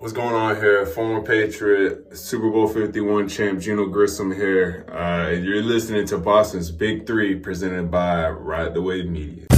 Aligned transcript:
What's 0.00 0.14
going 0.14 0.34
on 0.34 0.56
here? 0.56 0.86
Former 0.86 1.20
Patriot, 1.20 2.16
Super 2.16 2.48
Bowl 2.48 2.66
51 2.66 3.28
champ 3.28 3.60
Geneo 3.60 3.92
Grissom 3.92 4.34
here. 4.34 4.86
Uh, 4.90 5.28
you're 5.28 5.62
listening 5.62 6.06
to 6.06 6.16
Boston's 6.16 6.70
Big 6.70 7.06
Three 7.06 7.34
presented 7.34 7.90
by 7.90 8.30
Ride 8.30 8.72
the 8.72 8.80
Wave 8.80 9.10
Media. 9.10 9.49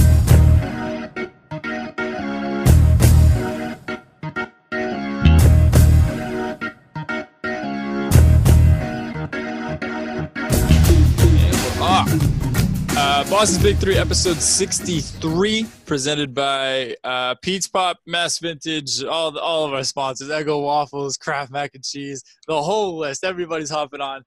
Boston's 13.43 13.61
Big 13.61 13.75
Three, 13.75 13.97
episode 13.97 14.37
63, 14.37 15.65
presented 15.85 16.33
by 16.33 16.95
uh, 17.03 17.35
Pete's 17.41 17.67
Pop, 17.67 17.99
Mass 18.07 18.39
Vintage, 18.39 19.03
all, 19.03 19.37
all 19.37 19.65
of 19.65 19.73
our 19.73 19.83
sponsors, 19.83 20.29
Eggo 20.29 20.63
Waffles, 20.63 21.17
Kraft 21.17 21.51
Mac 21.51 21.71
and 21.75 21.83
Cheese, 21.83 22.23
the 22.47 22.61
whole 22.61 22.97
list. 22.97 23.25
Everybody's 23.25 23.69
hopping 23.69 23.99
on 23.99 24.23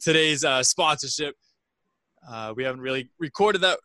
today's 0.00 0.42
uh, 0.42 0.64
sponsorship. 0.64 1.36
Uh, 2.28 2.52
we 2.56 2.64
haven't 2.64 2.80
really 2.80 3.08
recorded 3.20 3.60
that 3.60 3.78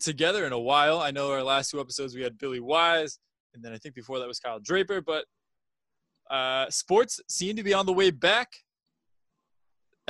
together 0.00 0.44
in 0.44 0.52
a 0.52 0.58
while. 0.58 0.98
I 0.98 1.12
know 1.12 1.30
our 1.30 1.44
last 1.44 1.70
two 1.70 1.78
episodes 1.78 2.12
we 2.12 2.22
had 2.22 2.36
Billy 2.36 2.58
Wise, 2.58 3.20
and 3.54 3.62
then 3.62 3.72
I 3.72 3.78
think 3.78 3.94
before 3.94 4.18
that 4.18 4.26
was 4.26 4.40
Kyle 4.40 4.58
Draper, 4.58 5.00
but 5.00 5.24
uh, 6.28 6.68
sports 6.68 7.20
seem 7.28 7.54
to 7.54 7.62
be 7.62 7.74
on 7.74 7.86
the 7.86 7.92
way 7.92 8.10
back. 8.10 8.48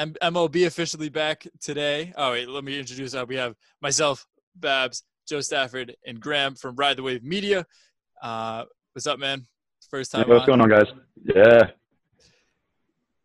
M- 0.00 0.14
MLB 0.22 0.66
officially 0.66 1.10
back 1.10 1.46
today. 1.60 2.14
Oh 2.16 2.32
wait, 2.32 2.48
let 2.48 2.64
me 2.64 2.78
introduce. 2.78 3.14
Uh, 3.14 3.26
we 3.28 3.36
have 3.36 3.54
myself, 3.82 4.26
Babs, 4.56 5.02
Joe 5.28 5.42
Stafford, 5.42 5.94
and 6.06 6.18
Grahm 6.18 6.54
from 6.54 6.74
Ride 6.76 6.96
the 6.96 7.02
Wave 7.02 7.22
Media. 7.22 7.66
Uh, 8.22 8.64
what's 8.94 9.06
up, 9.06 9.18
man? 9.18 9.46
First 9.90 10.12
time. 10.12 10.24
Yeah, 10.26 10.34
what's 10.34 10.48
on. 10.48 10.58
going 10.58 10.60
on, 10.62 10.68
guys? 10.70 10.86
Yeah. 11.22 11.70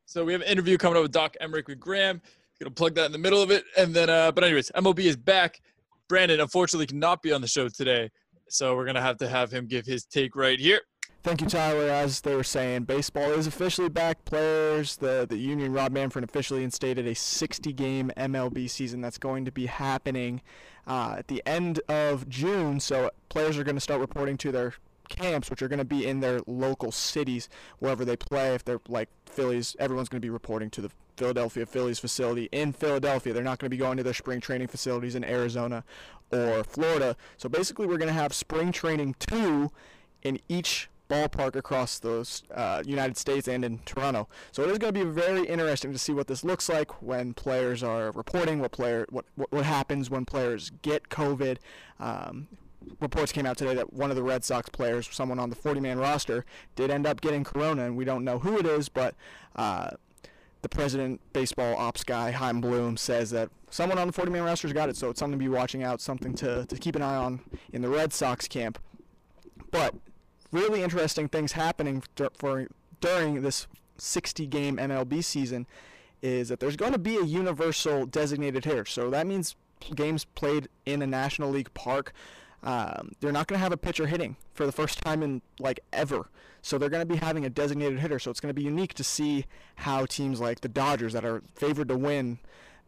So 0.06 0.26
we 0.26 0.34
have 0.34 0.42
an 0.42 0.50
interview 0.50 0.78
coming 0.78 0.98
up 0.98 1.04
with 1.04 1.14
Doc 1.14 1.38
Emrick 1.42 1.68
with 1.68 1.80
Grahm. 1.80 2.22
Gonna 2.60 2.72
plug 2.72 2.96
that 2.96 3.06
in 3.06 3.14
the 3.14 3.20
middle 3.20 3.42
of 3.42 3.52
it, 3.52 3.64
and 3.78 3.94
then. 3.94 4.10
Uh, 4.10 4.34
but 4.34 4.44
anyways, 4.44 4.70
MLB 4.76 5.00
is 5.00 5.16
back. 5.16 5.62
Brandon 6.10 6.42
unfortunately 6.42 6.88
cannot 6.88 7.22
be 7.22 7.32
on 7.32 7.40
the 7.40 7.48
show 7.48 7.70
today, 7.70 8.10
so 8.50 8.76
we're 8.76 8.86
gonna 8.86 9.02
have 9.02 9.18
to 9.20 9.30
have 9.30 9.50
him 9.50 9.66
give 9.66 9.86
his 9.86 10.04
take 10.04 10.36
right 10.36 10.60
here. 10.60 10.82
Thank 11.26 11.42
you, 11.42 11.48
Tyler. 11.48 11.90
As 11.90 12.22
they 12.22 12.36
were 12.36 12.44
saying, 12.44 12.84
baseball 12.84 13.32
is 13.32 13.48
officially 13.48 13.90
back. 13.90 14.24
Players, 14.26 14.98
the, 14.98 15.26
the 15.28 15.38
union, 15.38 15.74
Rob 15.74 15.92
Manfred 15.92 16.24
officially 16.24 16.64
instated 16.64 17.08
a 17.08 17.16
60 17.16 17.74
game 17.74 18.12
MLB 18.16 18.70
season 18.70 19.02
that's 19.02 19.18
going 19.18 19.44
to 19.46 19.52
be 19.52 19.66
happening 19.66 20.44
uh, 20.86 21.16
at 21.18 21.28
the 21.28 21.42
end 21.44 21.80
of 21.90 22.30
June. 22.30 22.80
So 22.80 23.10
players 23.30 23.58
are 23.58 23.64
going 23.64 23.76
to 23.76 23.82
start 23.82 24.02
reporting 24.02 24.38
to 24.38 24.52
their 24.52 24.76
camps, 25.10 25.50
which 25.50 25.64
are 25.64 25.68
going 25.68 25.80
to 25.80 25.84
be 25.84 26.06
in 26.06 26.20
their 26.20 26.42
local 26.46 26.92
cities, 26.92 27.50
wherever 27.80 28.06
they 28.06 28.16
play. 28.16 28.54
If 28.54 28.64
they're 28.64 28.82
like 28.88 29.10
Phillies, 29.26 29.76
everyone's 29.80 30.10
going 30.10 30.22
to 30.22 30.26
be 30.26 30.30
reporting 30.30 30.70
to 30.70 30.82
the 30.82 30.92
Philadelphia 31.18 31.66
Phillies 31.66 31.98
facility 31.98 32.50
in 32.52 32.72
Philadelphia. 32.72 33.34
They're 33.34 33.42
not 33.42 33.58
going 33.58 33.66
to 33.66 33.76
be 33.76 33.78
going 33.78 33.98
to 33.98 34.04
their 34.04 34.14
spring 34.14 34.42
training 34.42 34.68
facilities 34.68 35.16
in 35.16 35.24
Arizona 35.24 35.86
or 36.30 36.64
Florida. 36.64 37.18
So 37.38 37.50
basically, 37.50 37.88
we're 37.88 37.98
going 37.98 38.10
to 38.10 38.14
have 38.14 38.32
spring 38.32 38.72
training 38.72 39.16
two 39.20 39.72
in 40.22 40.40
each 40.48 40.88
ballpark 41.10 41.56
across 41.56 42.00
those 42.00 42.44
uh, 42.54 42.84
United 42.86 43.18
States 43.18 43.48
and 43.48 43.64
in 43.64 43.80
Toronto. 43.80 44.28
So 44.52 44.64
it 44.64 44.70
is 44.70 44.78
going 44.78 44.94
to 44.94 45.06
be 45.06 45.10
very 45.10 45.48
interesting 45.48 45.92
to 45.92 46.00
see 46.00 46.14
what 46.14 46.28
this 46.28 46.44
looks 46.44 46.70
like 46.70 47.02
when 47.02 47.34
players 47.34 47.84
are 47.84 48.12
reporting, 48.12 48.60
what 48.60 48.72
player, 48.72 49.06
what 49.10 49.26
what, 49.36 49.52
what 49.52 49.66
happens 49.66 50.10
when 50.10 50.26
players 50.26 50.72
get 50.82 51.10
COVID. 51.10 51.58
Um, 52.00 52.48
reports 53.00 53.32
came 53.32 53.46
out 53.46 53.58
today 53.58 53.74
that 53.74 53.94
one 53.94 54.10
of 54.10 54.16
the 54.16 54.24
Red 54.24 54.44
Sox 54.44 54.70
players, 54.70 55.10
someone 55.12 55.40
on 55.40 55.50
the 55.50 55.56
40-man 55.56 55.98
roster, 55.98 56.46
did 56.76 56.92
end 56.92 57.08
up 57.08 57.20
getting 57.20 57.44
corona, 57.44 57.86
and 57.86 57.98
we 57.98 58.06
don't 58.06 58.24
know 58.24 58.40
who 58.40 58.58
it 58.58 58.66
is, 58.66 58.90
but. 58.90 59.16
Uh, 59.56 59.92
the 60.62 60.70
president, 60.70 61.22
baseball 61.32 61.76
ops 61.78 62.04
guy, 62.04 62.32
Chaim 62.32 62.60
Bloom, 62.60 62.98
says 62.98 63.30
that 63.30 63.52
someone 63.70 64.00
on 64.00 64.08
the 64.08 64.14
40 64.14 64.32
man 64.32 64.44
roster's 64.44 64.74
got 64.74 64.90
it, 64.90 64.98
so 64.98 65.12
it's 65.12 65.20
something 65.20 65.38
to 65.38 65.44
be 65.44 65.48
watching 65.48 65.84
out, 65.84 66.02
something 66.02 66.34
to, 66.34 66.66
to 66.66 66.76
keep 66.78 66.96
an 66.96 67.04
eye 67.04 67.16
on 67.16 67.40
in 67.72 67.84
the 67.84 67.88
Red 67.88 68.12
Sox 68.12 68.48
camp. 68.48 68.80
But 69.70 69.94
really 70.56 70.82
interesting 70.82 71.28
things 71.28 71.52
happening 71.52 72.04
dur- 72.16 72.32
for 72.38 72.68
during 73.02 73.42
this 73.42 73.68
60 73.98 74.48
game 74.48 74.78
MLB 74.78 75.24
season 75.24 75.68
is 76.22 76.50
that 76.50 76.60
there's 76.60 76.76
going 76.76 76.94
to 76.94 77.00
be 77.00 77.18
a 77.18 77.24
universal 77.24 78.06
designated 78.06 78.66
hitter. 78.66 78.86
So 78.86 79.10
that 79.10 79.28
means 79.28 79.56
games 79.94 80.26
played 80.26 80.70
in 80.86 81.02
a 81.02 81.08
National 81.08 81.50
League 81.50 81.74
park. 81.74 82.14
Um, 82.64 83.12
they're 83.20 83.32
not 83.32 83.48
going 83.48 83.60
to 83.60 83.64
have 83.64 83.72
a 83.72 83.78
pitcher 83.78 84.08
hitting 84.08 84.38
for 84.54 84.66
the 84.66 84.72
first 84.72 85.00
time 85.04 85.22
in 85.22 85.42
like 85.60 85.82
ever. 85.94 86.30
So 86.62 86.78
they're 86.78 86.90
going 86.90 87.08
to 87.08 87.14
be 87.14 87.20
having 87.20 87.46
a 87.46 87.50
designated 87.50 88.00
hitter. 88.00 88.18
So 88.18 88.32
it's 88.32 88.40
going 88.40 88.50
to 88.50 88.60
be 88.60 88.64
unique 88.64 88.96
to 88.96 89.04
see 89.04 89.46
how 89.76 90.06
teams 90.06 90.40
like 90.40 90.62
the 90.62 90.68
Dodgers 90.68 91.14
that 91.14 91.24
are 91.24 91.44
favored 91.54 91.90
to 91.90 91.98
win 91.98 92.40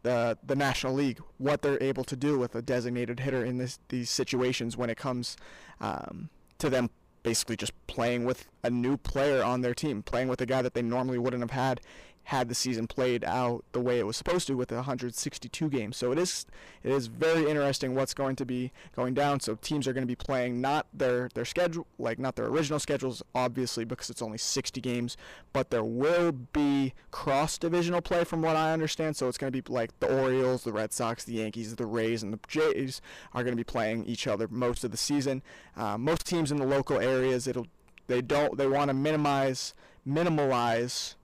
the 0.02 0.38
the 0.44 0.54
National 0.54 0.94
League 0.94 1.20
what 1.38 1.62
they're 1.62 1.82
able 1.82 2.04
to 2.04 2.16
do 2.16 2.38
with 2.38 2.54
a 2.54 2.62
designated 2.62 3.20
hitter 3.20 3.44
in 3.44 3.58
this 3.58 3.80
these 3.88 4.10
situations 4.10 4.76
when 4.76 4.90
it 4.90 4.96
comes 4.96 5.36
um, 5.80 6.28
to 6.58 6.70
them 6.70 6.90
basically 7.22 7.56
just 7.56 7.72
playing 7.86 8.24
with 8.24 8.46
a 8.62 8.70
new 8.70 8.96
player 8.96 9.42
on 9.42 9.60
their 9.60 9.74
team, 9.74 10.02
playing 10.02 10.28
with 10.28 10.40
a 10.40 10.46
guy 10.46 10.62
that 10.62 10.74
they 10.74 10.82
normally 10.82 11.18
wouldn't 11.18 11.42
have 11.42 11.50
had 11.50 11.80
had 12.28 12.46
the 12.50 12.54
season 12.54 12.86
played 12.86 13.24
out 13.24 13.64
the 13.72 13.80
way 13.80 13.98
it 13.98 14.06
was 14.06 14.14
supposed 14.14 14.46
to 14.46 14.54
with 14.54 14.70
162 14.70 15.70
games. 15.70 15.96
So 15.96 16.12
it 16.12 16.18
is 16.18 16.44
it 16.82 16.92
is 16.92 17.06
very 17.06 17.48
interesting 17.48 17.94
what's 17.94 18.12
going 18.12 18.36
to 18.36 18.44
be 18.44 18.70
going 18.94 19.14
down. 19.14 19.40
So 19.40 19.54
teams 19.54 19.88
are 19.88 19.94
going 19.94 20.02
to 20.02 20.06
be 20.06 20.14
playing 20.14 20.60
not 20.60 20.86
their 20.92 21.30
their 21.32 21.46
schedule 21.46 21.86
like 21.98 22.18
not 22.18 22.36
their 22.36 22.44
original 22.44 22.78
schedules 22.80 23.22
obviously 23.34 23.86
because 23.86 24.10
it's 24.10 24.20
only 24.20 24.36
60 24.36 24.78
games, 24.82 25.16
but 25.54 25.70
there 25.70 25.82
will 25.82 26.32
be 26.32 26.92
cross 27.10 27.56
divisional 27.56 28.02
play 28.02 28.24
from 28.24 28.42
what 28.42 28.56
I 28.56 28.74
understand. 28.74 29.16
So 29.16 29.26
it's 29.26 29.38
going 29.38 29.50
to 29.50 29.62
be 29.62 29.72
like 29.72 29.98
the 29.98 30.14
Orioles, 30.14 30.64
the 30.64 30.72
Red 30.72 30.92
Sox, 30.92 31.24
the 31.24 31.32
Yankees, 31.32 31.76
the 31.76 31.86
Rays, 31.86 32.22
and 32.22 32.30
the 32.30 32.40
Jays 32.46 33.00
are 33.32 33.42
going 33.42 33.52
to 33.52 33.56
be 33.56 33.64
playing 33.64 34.04
each 34.04 34.26
other 34.26 34.48
most 34.48 34.84
of 34.84 34.90
the 34.90 34.98
season. 34.98 35.42
Uh, 35.78 35.96
most 35.96 36.26
teams 36.26 36.52
in 36.52 36.58
the 36.58 36.66
local 36.66 37.00
areas 37.00 37.46
it'll 37.48 37.68
they 38.06 38.20
don't 38.20 38.58
they 38.58 38.66
want 38.66 38.88
to 38.88 38.94
minimize 38.94 39.72
minimalize 40.06 41.14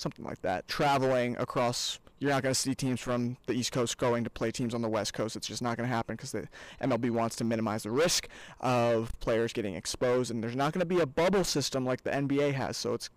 something 0.00 0.24
like 0.24 0.42
that. 0.42 0.66
Traveling 0.68 1.36
across, 1.38 1.98
you're 2.18 2.30
not 2.30 2.42
going 2.42 2.54
to 2.54 2.60
see 2.60 2.74
teams 2.74 3.00
from 3.00 3.36
the 3.46 3.52
East 3.52 3.72
Coast 3.72 3.98
going 3.98 4.24
to 4.24 4.30
play 4.30 4.50
teams 4.50 4.74
on 4.74 4.82
the 4.82 4.88
West 4.88 5.14
Coast. 5.14 5.36
It's 5.36 5.46
just 5.46 5.62
not 5.62 5.76
going 5.76 5.88
to 5.88 5.94
happen 5.94 6.16
because 6.16 6.32
the 6.32 6.48
MLB 6.82 7.10
wants 7.10 7.36
to 7.36 7.44
minimize 7.44 7.84
the 7.84 7.90
risk 7.90 8.28
of 8.60 9.18
players 9.20 9.52
getting 9.52 9.74
exposed, 9.74 10.30
and 10.30 10.42
there's 10.42 10.56
not 10.56 10.72
going 10.72 10.80
to 10.80 10.86
be 10.86 11.00
a 11.00 11.06
bubble 11.06 11.44
system 11.44 11.84
like 11.84 12.02
the 12.02 12.10
NBA 12.10 12.54
has. 12.54 12.76
So 12.76 12.94
it's 12.94 13.10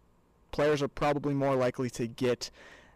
players 0.52 0.82
are 0.82 0.88
probably 0.88 1.34
more 1.34 1.56
likely 1.56 1.90
to 1.92 2.08
get 2.08 2.52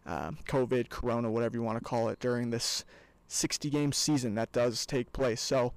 um, 0.05 0.37
COVID, 0.47 0.89
Corona, 0.89 1.31
whatever 1.31 1.57
you 1.57 1.63
want 1.63 1.77
to 1.77 1.83
call 1.83 2.09
it, 2.09 2.19
during 2.19 2.49
this 2.49 2.85
60 3.27 3.69
game 3.69 3.91
season 3.91 4.35
that 4.35 4.51
does 4.51 4.85
take 4.85 5.11
place. 5.13 5.41
So. 5.41 5.73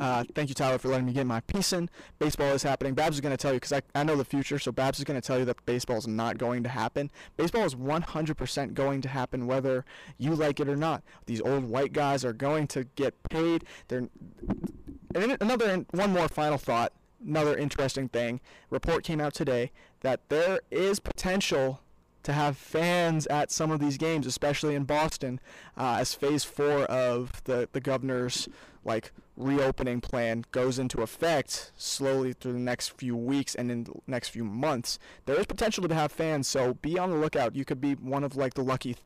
Uh, 0.00 0.24
thank 0.34 0.48
you, 0.48 0.54
Tyler, 0.54 0.78
for 0.78 0.88
letting 0.88 1.06
me 1.06 1.12
get 1.12 1.26
my 1.26 1.40
piece 1.40 1.72
in. 1.72 1.88
Baseball 2.18 2.52
is 2.52 2.62
happening. 2.62 2.94
Babs 2.94 3.16
is 3.16 3.20
going 3.20 3.32
to 3.32 3.36
tell 3.36 3.52
you 3.52 3.60
because 3.60 3.72
I, 3.72 3.82
I 3.94 4.02
know 4.02 4.16
the 4.16 4.24
future, 4.24 4.58
so 4.58 4.72
Babs 4.72 4.98
is 4.98 5.04
going 5.04 5.20
to 5.20 5.26
tell 5.26 5.38
you 5.38 5.44
that 5.44 5.64
baseball 5.66 5.98
is 5.98 6.08
not 6.08 6.38
going 6.38 6.62
to 6.62 6.68
happen. 6.68 7.10
Baseball 7.36 7.64
is 7.64 7.74
100% 7.74 8.74
going 8.74 9.02
to 9.02 9.08
happen 9.08 9.46
whether 9.46 9.84
you 10.18 10.34
like 10.34 10.60
it 10.60 10.68
or 10.68 10.76
not. 10.76 11.02
These 11.26 11.40
old 11.40 11.64
white 11.64 11.92
guys 11.92 12.24
are 12.24 12.32
going 12.32 12.66
to 12.68 12.84
get 12.96 13.22
paid. 13.24 13.64
They're 13.88 14.08
and 15.14 15.36
another 15.40 15.84
one 15.90 16.12
more 16.12 16.28
final 16.28 16.58
thought. 16.58 16.92
Another 17.24 17.56
interesting 17.56 18.08
thing. 18.08 18.40
Report 18.70 19.04
came 19.04 19.20
out 19.20 19.34
today 19.34 19.70
that 20.00 20.28
there 20.28 20.60
is 20.70 20.98
potential 20.98 21.80
to 22.22 22.32
have 22.32 22.56
fans 22.56 23.26
at 23.26 23.50
some 23.50 23.70
of 23.70 23.80
these 23.80 23.96
games, 23.96 24.26
especially 24.26 24.74
in 24.74 24.84
Boston, 24.84 25.40
uh, 25.76 25.98
as 26.00 26.14
Phase 26.14 26.44
Four 26.44 26.84
of 26.84 27.44
the 27.44 27.68
the 27.72 27.80
governor's 27.80 28.48
like 28.84 29.12
reopening 29.42 30.00
plan 30.00 30.44
goes 30.52 30.78
into 30.78 31.02
effect 31.02 31.72
slowly 31.76 32.32
through 32.32 32.54
the 32.54 32.58
next 32.58 32.96
few 32.96 33.16
weeks 33.16 33.54
and 33.54 33.70
in 33.70 33.84
the 33.84 33.92
next 34.06 34.28
few 34.28 34.44
months. 34.44 34.98
There 35.26 35.36
is 35.38 35.46
potential 35.46 35.86
to 35.86 35.94
have 35.94 36.12
fans, 36.12 36.48
so 36.48 36.74
be 36.74 36.98
on 36.98 37.10
the 37.10 37.16
lookout. 37.16 37.54
You 37.54 37.64
could 37.64 37.80
be 37.80 37.94
one 37.94 38.24
of 38.24 38.36
like 38.36 38.54
the 38.54 38.62
lucky 38.62 38.96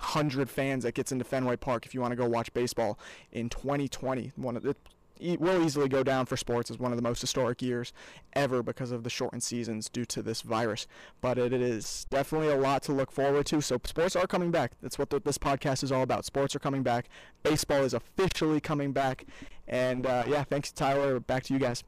hundred 0.00 0.48
fans 0.48 0.84
that 0.84 0.94
gets 0.94 1.10
into 1.10 1.24
Fenway 1.24 1.56
Park 1.56 1.84
if 1.86 1.94
you 1.94 2.00
want 2.00 2.12
to 2.12 2.16
go 2.16 2.28
watch 2.28 2.52
baseball 2.52 2.98
in 3.32 3.48
2020. 3.48 4.32
One 4.36 4.56
of 4.56 4.62
the 4.62 4.76
will 5.20 5.62
easily 5.62 5.88
go 5.88 6.02
down 6.02 6.26
for 6.26 6.36
sports 6.36 6.70
as 6.70 6.78
one 6.78 6.92
of 6.92 6.96
the 6.96 7.02
most 7.02 7.20
historic 7.20 7.62
years 7.62 7.92
ever 8.34 8.62
because 8.62 8.92
of 8.92 9.04
the 9.04 9.10
shortened 9.10 9.42
seasons 9.42 9.88
due 9.88 10.04
to 10.06 10.22
this 10.22 10.42
virus. 10.42 10.86
But 11.20 11.38
it 11.38 11.52
is 11.52 12.06
definitely 12.10 12.48
a 12.48 12.56
lot 12.56 12.82
to 12.84 12.92
look 12.92 13.10
forward 13.10 13.46
to. 13.46 13.60
So 13.60 13.80
sports 13.84 14.16
are 14.16 14.26
coming 14.26 14.50
back. 14.50 14.72
That's 14.82 14.98
what 14.98 15.10
the, 15.10 15.20
this 15.20 15.38
podcast 15.38 15.82
is 15.82 15.92
all 15.92 16.02
about. 16.02 16.24
Sports 16.24 16.54
are 16.56 16.60
coming 16.60 16.82
back. 16.82 17.08
Baseball 17.42 17.82
is 17.82 17.94
officially 17.94 18.60
coming 18.60 18.92
back. 18.92 19.24
And 19.66 20.06
uh, 20.06 20.24
yeah, 20.26 20.44
thanks, 20.44 20.72
Tyler. 20.72 21.20
Back 21.20 21.44
to 21.44 21.52
you 21.54 21.58
guys. 21.58 21.84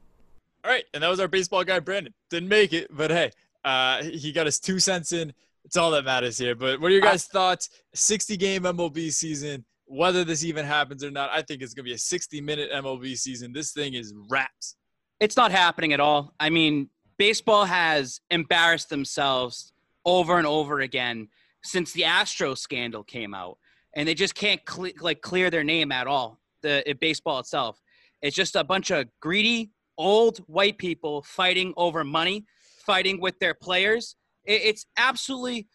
All 0.63 0.71
right, 0.71 0.85
and 0.93 1.01
that 1.01 1.09
was 1.09 1.19
our 1.19 1.27
baseball 1.27 1.63
guy, 1.63 1.79
Brandon. 1.79 2.13
Didn't 2.29 2.49
make 2.49 2.71
it, 2.71 2.87
but 2.95 3.09
hey, 3.09 3.31
uh, 3.65 4.03
he 4.03 4.31
got 4.31 4.45
his 4.45 4.59
two 4.59 4.79
cents 4.79 5.11
in. 5.11 5.33
It's 5.65 5.75
all 5.77 5.91
that 5.91 6.05
matters 6.05 6.37
here. 6.37 6.55
But 6.55 6.79
what 6.79 6.91
are 6.91 6.93
your 6.93 7.01
guys' 7.01 7.25
thoughts? 7.25 7.69
60 7.93 8.37
game 8.37 8.63
MLB 8.63 9.11
season 9.11 9.65
whether 9.91 10.23
this 10.23 10.43
even 10.45 10.65
happens 10.65 11.03
or 11.03 11.11
not, 11.11 11.29
I 11.31 11.41
think 11.41 11.61
it's 11.61 11.73
going 11.73 11.83
to 11.83 11.89
be 11.89 11.93
a 11.93 11.99
60 11.99 12.39
minute 12.39 12.71
MLB 12.71 13.17
season. 13.17 13.51
This 13.51 13.73
thing 13.73 13.93
is 13.93 14.13
wraps. 14.29 14.77
It's 15.19 15.35
not 15.35 15.51
happening 15.51 15.91
at 15.91 15.99
all. 15.99 16.33
I 16.39 16.49
mean, 16.49 16.89
baseball 17.17 17.65
has 17.65 18.21
embarrassed 18.29 18.89
themselves 18.89 19.73
over 20.05 20.37
and 20.37 20.47
over 20.47 20.79
again 20.79 21.27
since 21.63 21.91
the 21.91 22.05
Astro 22.05 22.55
scandal 22.55 23.03
came 23.03 23.33
out, 23.33 23.57
and 23.95 24.07
they 24.07 24.13
just 24.13 24.33
can't 24.33 24.61
like 25.01 25.21
clear 25.21 25.49
their 25.49 25.63
name 25.63 25.91
at 25.91 26.07
all. 26.07 26.39
The 26.61 26.95
baseball 26.99 27.39
itself, 27.39 27.81
it's 28.21 28.35
just 28.35 28.55
a 28.55 28.63
bunch 28.63 28.91
of 28.91 29.07
greedy 29.19 29.71
old 29.97 30.37
white 30.47 30.77
people 30.77 31.21
fighting 31.23 31.73
over 31.75 32.03
money, 32.03 32.45
fighting 32.85 33.19
with 33.19 33.37
their 33.39 33.53
players. 33.53 34.15
It, 34.45 34.61
it's 34.63 34.85
absolutely 34.97 35.67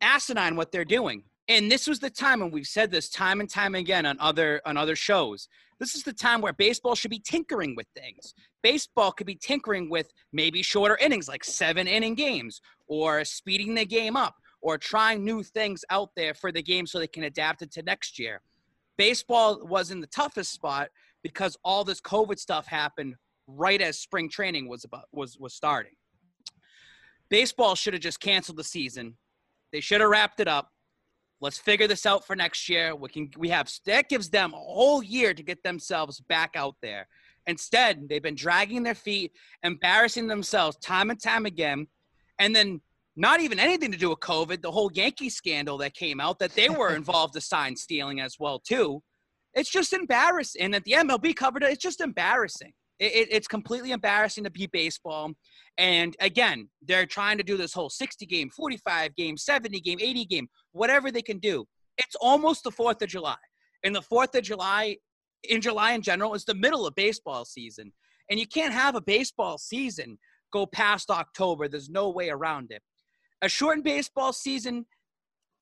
asinine 0.00 0.56
what 0.56 0.72
they're 0.72 0.84
doing. 0.84 1.24
And 1.50 1.68
this 1.68 1.88
was 1.88 1.98
the 1.98 2.10
time, 2.10 2.42
and 2.42 2.52
we've 2.52 2.64
said 2.64 2.92
this 2.92 3.08
time 3.08 3.40
and 3.40 3.50
time 3.50 3.74
again 3.74 4.06
on 4.06 4.16
other 4.20 4.62
on 4.64 4.76
other 4.76 4.94
shows. 4.94 5.48
This 5.80 5.96
is 5.96 6.04
the 6.04 6.12
time 6.12 6.40
where 6.40 6.52
baseball 6.52 6.94
should 6.94 7.10
be 7.10 7.18
tinkering 7.18 7.74
with 7.74 7.88
things. 7.88 8.34
Baseball 8.62 9.10
could 9.10 9.26
be 9.26 9.34
tinkering 9.34 9.90
with 9.90 10.12
maybe 10.32 10.62
shorter 10.62 10.96
innings, 10.98 11.26
like 11.26 11.42
seven 11.42 11.88
inning 11.88 12.14
games, 12.14 12.60
or 12.86 13.24
speeding 13.24 13.74
the 13.74 13.84
game 13.84 14.16
up, 14.16 14.36
or 14.62 14.78
trying 14.78 15.24
new 15.24 15.42
things 15.42 15.84
out 15.90 16.10
there 16.14 16.34
for 16.34 16.52
the 16.52 16.62
game 16.62 16.86
so 16.86 17.00
they 17.00 17.08
can 17.08 17.24
adapt 17.24 17.62
it 17.62 17.72
to 17.72 17.82
next 17.82 18.16
year. 18.16 18.42
Baseball 18.96 19.66
was 19.66 19.90
in 19.90 20.00
the 20.00 20.06
toughest 20.06 20.52
spot 20.52 20.90
because 21.24 21.56
all 21.64 21.82
this 21.82 22.00
COVID 22.00 22.38
stuff 22.38 22.68
happened 22.68 23.16
right 23.48 23.82
as 23.82 23.98
spring 23.98 24.28
training 24.30 24.68
was 24.68 24.84
about 24.84 25.06
was 25.10 25.36
was 25.36 25.52
starting. 25.52 25.94
Baseball 27.28 27.74
should 27.74 27.94
have 27.94 28.02
just 28.02 28.20
canceled 28.20 28.56
the 28.58 28.62
season. 28.62 29.16
They 29.72 29.80
should 29.80 30.00
have 30.00 30.10
wrapped 30.10 30.38
it 30.38 30.46
up. 30.46 30.70
Let's 31.40 31.58
figure 31.58 31.86
this 31.86 32.04
out 32.04 32.26
for 32.26 32.36
next 32.36 32.68
year. 32.68 32.94
We 32.94 33.08
can 33.08 33.30
we 33.38 33.48
have 33.48 33.70
that 33.86 34.08
gives 34.08 34.28
them 34.28 34.52
a 34.52 34.58
whole 34.58 35.02
year 35.02 35.32
to 35.32 35.42
get 35.42 35.62
themselves 35.62 36.20
back 36.20 36.50
out 36.54 36.76
there. 36.82 37.08
Instead, 37.46 38.08
they've 38.08 38.22
been 38.22 38.34
dragging 38.34 38.82
their 38.82 38.94
feet, 38.94 39.32
embarrassing 39.62 40.26
themselves 40.26 40.76
time 40.78 41.10
and 41.10 41.20
time 41.20 41.46
again, 41.46 41.86
and 42.38 42.54
then 42.54 42.80
not 43.16 43.40
even 43.40 43.58
anything 43.58 43.90
to 43.90 43.98
do 43.98 44.10
with 44.10 44.20
COVID, 44.20 44.62
the 44.62 44.70
whole 44.70 44.90
Yankee 44.92 45.30
scandal 45.30 45.78
that 45.78 45.94
came 45.94 46.20
out 46.20 46.38
that 46.38 46.54
they 46.54 46.68
were 46.68 46.94
involved 46.94 47.34
in 47.34 47.40
sign 47.40 47.74
stealing 47.74 48.20
as 48.20 48.36
well 48.38 48.58
too. 48.58 49.02
It's 49.54 49.70
just 49.70 49.92
embarrassing. 49.92 50.62
And 50.62 50.74
that 50.74 50.84
the 50.84 50.92
MLB 50.92 51.34
covered 51.34 51.62
it, 51.62 51.70
it's 51.70 51.82
just 51.82 52.00
embarrassing. 52.00 52.72
It, 53.00 53.12
it, 53.12 53.28
it's 53.32 53.48
completely 53.48 53.92
embarrassing 53.92 54.44
to 54.44 54.50
be 54.50 54.66
baseball. 54.66 55.32
And 55.78 56.14
again, 56.20 56.68
they're 56.86 57.06
trying 57.06 57.38
to 57.38 57.42
do 57.42 57.56
this 57.56 57.72
whole 57.72 57.90
60 57.90 58.26
game, 58.26 58.50
45 58.50 59.16
game, 59.16 59.36
70 59.36 59.80
game, 59.80 59.98
80 60.00 60.24
game, 60.26 60.48
whatever 60.72 61.10
they 61.10 61.22
can 61.22 61.38
do. 61.38 61.66
It's 61.98 62.14
almost 62.20 62.64
the 62.64 62.70
4th 62.70 63.02
of 63.02 63.08
July. 63.08 63.36
And 63.82 63.94
the 63.94 64.02
4th 64.02 64.36
of 64.36 64.44
July, 64.44 64.96
in 65.44 65.60
July 65.60 65.92
in 65.92 66.02
general, 66.02 66.34
is 66.34 66.44
the 66.44 66.54
middle 66.54 66.86
of 66.86 66.94
baseball 66.94 67.44
season. 67.44 67.92
And 68.30 68.38
you 68.38 68.46
can't 68.46 68.74
have 68.74 68.94
a 68.94 69.00
baseball 69.00 69.58
season 69.58 70.18
go 70.52 70.66
past 70.66 71.10
October. 71.10 71.68
There's 71.68 71.88
no 71.88 72.10
way 72.10 72.28
around 72.28 72.70
it. 72.70 72.82
A 73.42 73.48
shortened 73.48 73.84
baseball 73.84 74.32
season 74.32 74.84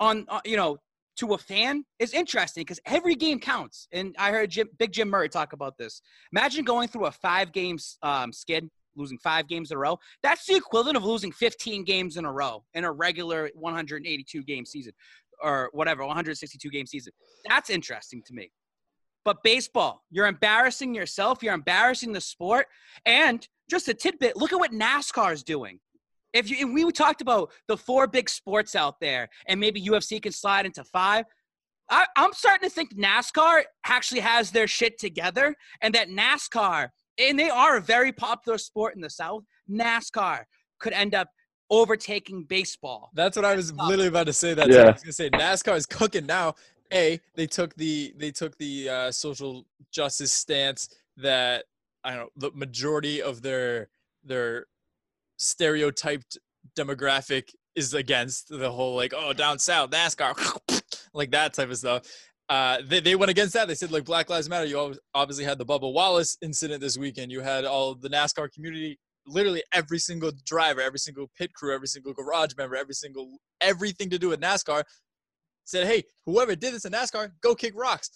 on, 0.00 0.26
uh, 0.28 0.40
you 0.44 0.56
know, 0.56 0.78
to 1.18 1.34
a 1.34 1.38
fan 1.38 1.84
is 1.98 2.12
interesting 2.12 2.62
because 2.62 2.80
every 2.86 3.14
game 3.14 3.40
counts. 3.40 3.88
And 3.92 4.14
I 4.18 4.30
heard 4.30 4.50
Jim, 4.50 4.68
Big 4.78 4.92
Jim 4.92 5.08
Murray 5.08 5.28
talk 5.28 5.52
about 5.52 5.76
this. 5.76 6.00
Imagine 6.32 6.64
going 6.64 6.88
through 6.88 7.06
a 7.06 7.10
five 7.10 7.52
games 7.52 7.98
um, 8.02 8.32
skid, 8.32 8.68
losing 8.96 9.18
five 9.18 9.48
games 9.48 9.70
in 9.70 9.76
a 9.76 9.80
row. 9.80 9.98
That's 10.22 10.46
the 10.46 10.54
equivalent 10.54 10.96
of 10.96 11.04
losing 11.04 11.32
15 11.32 11.84
games 11.84 12.16
in 12.16 12.24
a 12.24 12.32
row 12.32 12.64
in 12.74 12.84
a 12.84 12.92
regular 12.92 13.50
182 13.54 14.42
game 14.44 14.64
season 14.64 14.92
or 15.42 15.70
whatever, 15.72 16.04
162 16.04 16.68
game 16.70 16.86
season. 16.86 17.12
That's 17.48 17.70
interesting 17.70 18.22
to 18.26 18.34
me. 18.34 18.50
But 19.24 19.42
baseball, 19.42 20.04
you're 20.10 20.26
embarrassing 20.26 20.94
yourself. 20.94 21.42
You're 21.42 21.54
embarrassing 21.54 22.12
the 22.12 22.20
sport. 22.20 22.66
And 23.04 23.46
just 23.68 23.88
a 23.88 23.94
tidbit 23.94 24.36
look 24.36 24.52
at 24.52 24.58
what 24.58 24.72
NASCAR 24.72 25.32
is 25.32 25.42
doing. 25.42 25.80
If 26.38 26.50
you 26.50 26.72
we 26.72 26.90
talked 26.92 27.20
about 27.20 27.50
the 27.66 27.76
four 27.76 28.06
big 28.06 28.30
sports 28.30 28.76
out 28.76 29.00
there, 29.00 29.28
and 29.46 29.58
maybe 29.58 29.82
UFC 29.82 30.22
can 30.22 30.32
slide 30.32 30.66
into 30.66 30.84
five. 30.84 31.24
I, 31.90 32.06
I'm 32.16 32.32
starting 32.32 32.68
to 32.68 32.74
think 32.74 32.94
NASCAR 32.94 33.62
actually 33.86 34.20
has 34.20 34.50
their 34.50 34.66
shit 34.66 34.98
together, 34.98 35.56
and 35.82 35.94
that 35.94 36.08
NASCAR, 36.08 36.90
and 37.18 37.38
they 37.38 37.50
are 37.50 37.78
a 37.78 37.80
very 37.80 38.12
popular 38.12 38.58
sport 38.58 38.94
in 38.94 39.00
the 39.00 39.10
South. 39.10 39.42
NASCAR 39.70 40.44
could 40.78 40.92
end 40.92 41.14
up 41.14 41.28
overtaking 41.70 42.44
baseball. 42.44 43.10
That's 43.14 43.36
what 43.36 43.44
I 43.44 43.56
was 43.56 43.72
literally 43.72 44.08
about 44.08 44.26
to 44.26 44.32
say. 44.32 44.54
That 44.54 44.70
yeah. 44.70 44.82
I 44.82 44.90
was 44.92 45.02
gonna 45.02 45.12
say 45.12 45.30
NASCAR 45.30 45.76
is 45.76 45.86
cooking 45.86 46.26
now. 46.26 46.54
A, 46.92 47.20
they 47.34 47.46
took 47.46 47.74
the 47.74 48.14
they 48.16 48.30
took 48.30 48.56
the 48.58 48.88
uh, 48.88 49.10
social 49.10 49.66
justice 49.90 50.32
stance 50.32 50.88
that 51.16 51.64
I 52.04 52.10
don't 52.14 52.20
know 52.20 52.28
the 52.36 52.50
majority 52.56 53.20
of 53.20 53.42
their 53.42 53.88
their 54.24 54.66
stereotyped 55.38 56.38
demographic 56.76 57.48
is 57.74 57.94
against 57.94 58.48
the 58.48 58.70
whole 58.70 58.94
like 58.96 59.14
oh 59.16 59.32
down 59.32 59.58
south 59.58 59.90
NASCAR 59.90 60.34
like 61.14 61.30
that 61.30 61.54
type 61.54 61.70
of 61.70 61.78
stuff. 61.78 62.02
Uh, 62.48 62.78
they, 62.86 63.00
they 63.00 63.14
went 63.14 63.30
against 63.30 63.52
that. 63.52 63.68
They 63.68 63.74
said 63.74 63.92
like 63.92 64.04
Black 64.04 64.30
Lives 64.30 64.48
Matter. 64.48 64.64
You 64.64 64.94
obviously 65.14 65.44
had 65.44 65.58
the 65.58 65.66
Bubba 65.66 65.92
Wallace 65.92 66.38
incident 66.40 66.80
this 66.80 66.96
weekend. 66.96 67.30
You 67.30 67.40
had 67.40 67.64
all 67.64 67.94
the 67.94 68.08
NASCAR 68.08 68.50
community, 68.52 68.98
literally 69.26 69.62
every 69.72 69.98
single 69.98 70.32
driver, 70.46 70.80
every 70.80 70.98
single 70.98 71.30
pit 71.36 71.52
crew, 71.52 71.74
every 71.74 71.88
single 71.88 72.14
garage 72.14 72.52
member, 72.56 72.74
every 72.74 72.94
single 72.94 73.38
everything 73.60 74.08
to 74.10 74.18
do 74.18 74.30
with 74.30 74.40
NASCAR 74.40 74.82
said, 75.68 75.86
hey, 75.86 76.02
whoever 76.24 76.56
did 76.56 76.74
this 76.74 76.84
in 76.86 76.92
NASCAR, 76.92 77.30
go 77.42 77.54
kick 77.54 77.74
rocks. 77.76 78.10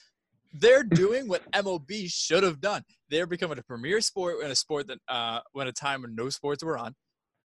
They're 0.55 0.85
doing 0.85 1.29
what 1.29 1.51
MLB 1.53 2.11
should 2.11 2.43
have 2.43 2.61
done. 2.61 2.83
They're 3.11 3.27
becoming 3.27 3.59
a 3.59 3.63
premier 3.63 4.01
sport 4.01 4.43
in 4.43 4.51
a 4.51 4.55
sport 4.55 4.87
that 4.89 4.99
uh, 5.09 5.41
when 5.53 5.67
a 5.67 5.73
time 5.73 6.03
when 6.03 6.15
no 6.15 6.31
sports 6.31 6.65
were 6.65 6.79
on. 6.79 6.95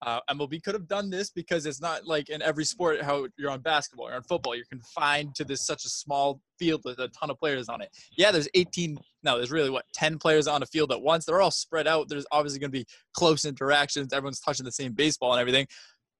Uh, 0.03 0.21
MLB 0.31 0.63
could 0.63 0.75
have 0.75 0.87
done 0.87 1.09
this 1.09 1.31
because 1.31 1.65
it's 1.65 1.81
not 1.81 2.07
like 2.07 2.29
in 2.29 2.43
every 2.43 2.65
sport 2.65 3.01
how 3.01 3.27
you're 3.39 3.51
on 3.51 3.61
basketball 3.61 4.09
or 4.09 4.15
on 4.15 4.23
football. 4.23 4.55
You're 4.55 4.67
confined 4.67 5.35
to 5.37 5.45
this 5.45 5.65
such 5.65 5.85
a 5.87 5.89
small 5.89 6.41
field 6.59 6.83
with 6.85 6.99
a 6.99 7.09
ton 7.09 7.31
of 7.31 7.39
players 7.39 7.69
on 7.69 7.81
it. 7.81 7.89
Yeah, 8.17 8.31
there's 8.31 8.49
18. 8.55 8.99
No, 9.23 9.39
there's 9.39 9.51
really 9.51 9.71
what 9.71 9.87
10 9.95 10.19
players 10.19 10.47
on 10.47 10.63
a 10.63 10.67
field 10.67 10.93
at 10.93 11.01
once. 11.01 11.25
They're 11.25 11.41
all 11.41 11.51
spread 11.51 11.87
out. 11.87 12.09
There's 12.09 12.27
obviously 12.31 12.61
going 12.61 12.71
to 12.71 12.79
be 12.79 12.87
close 13.15 13.47
interactions. 13.47 14.13
Everyone's 14.13 14.41
touching 14.41 14.65
the 14.65 14.73
same 14.73 14.93
baseball 14.93 15.33
and 15.33 15.41
everything. 15.41 15.67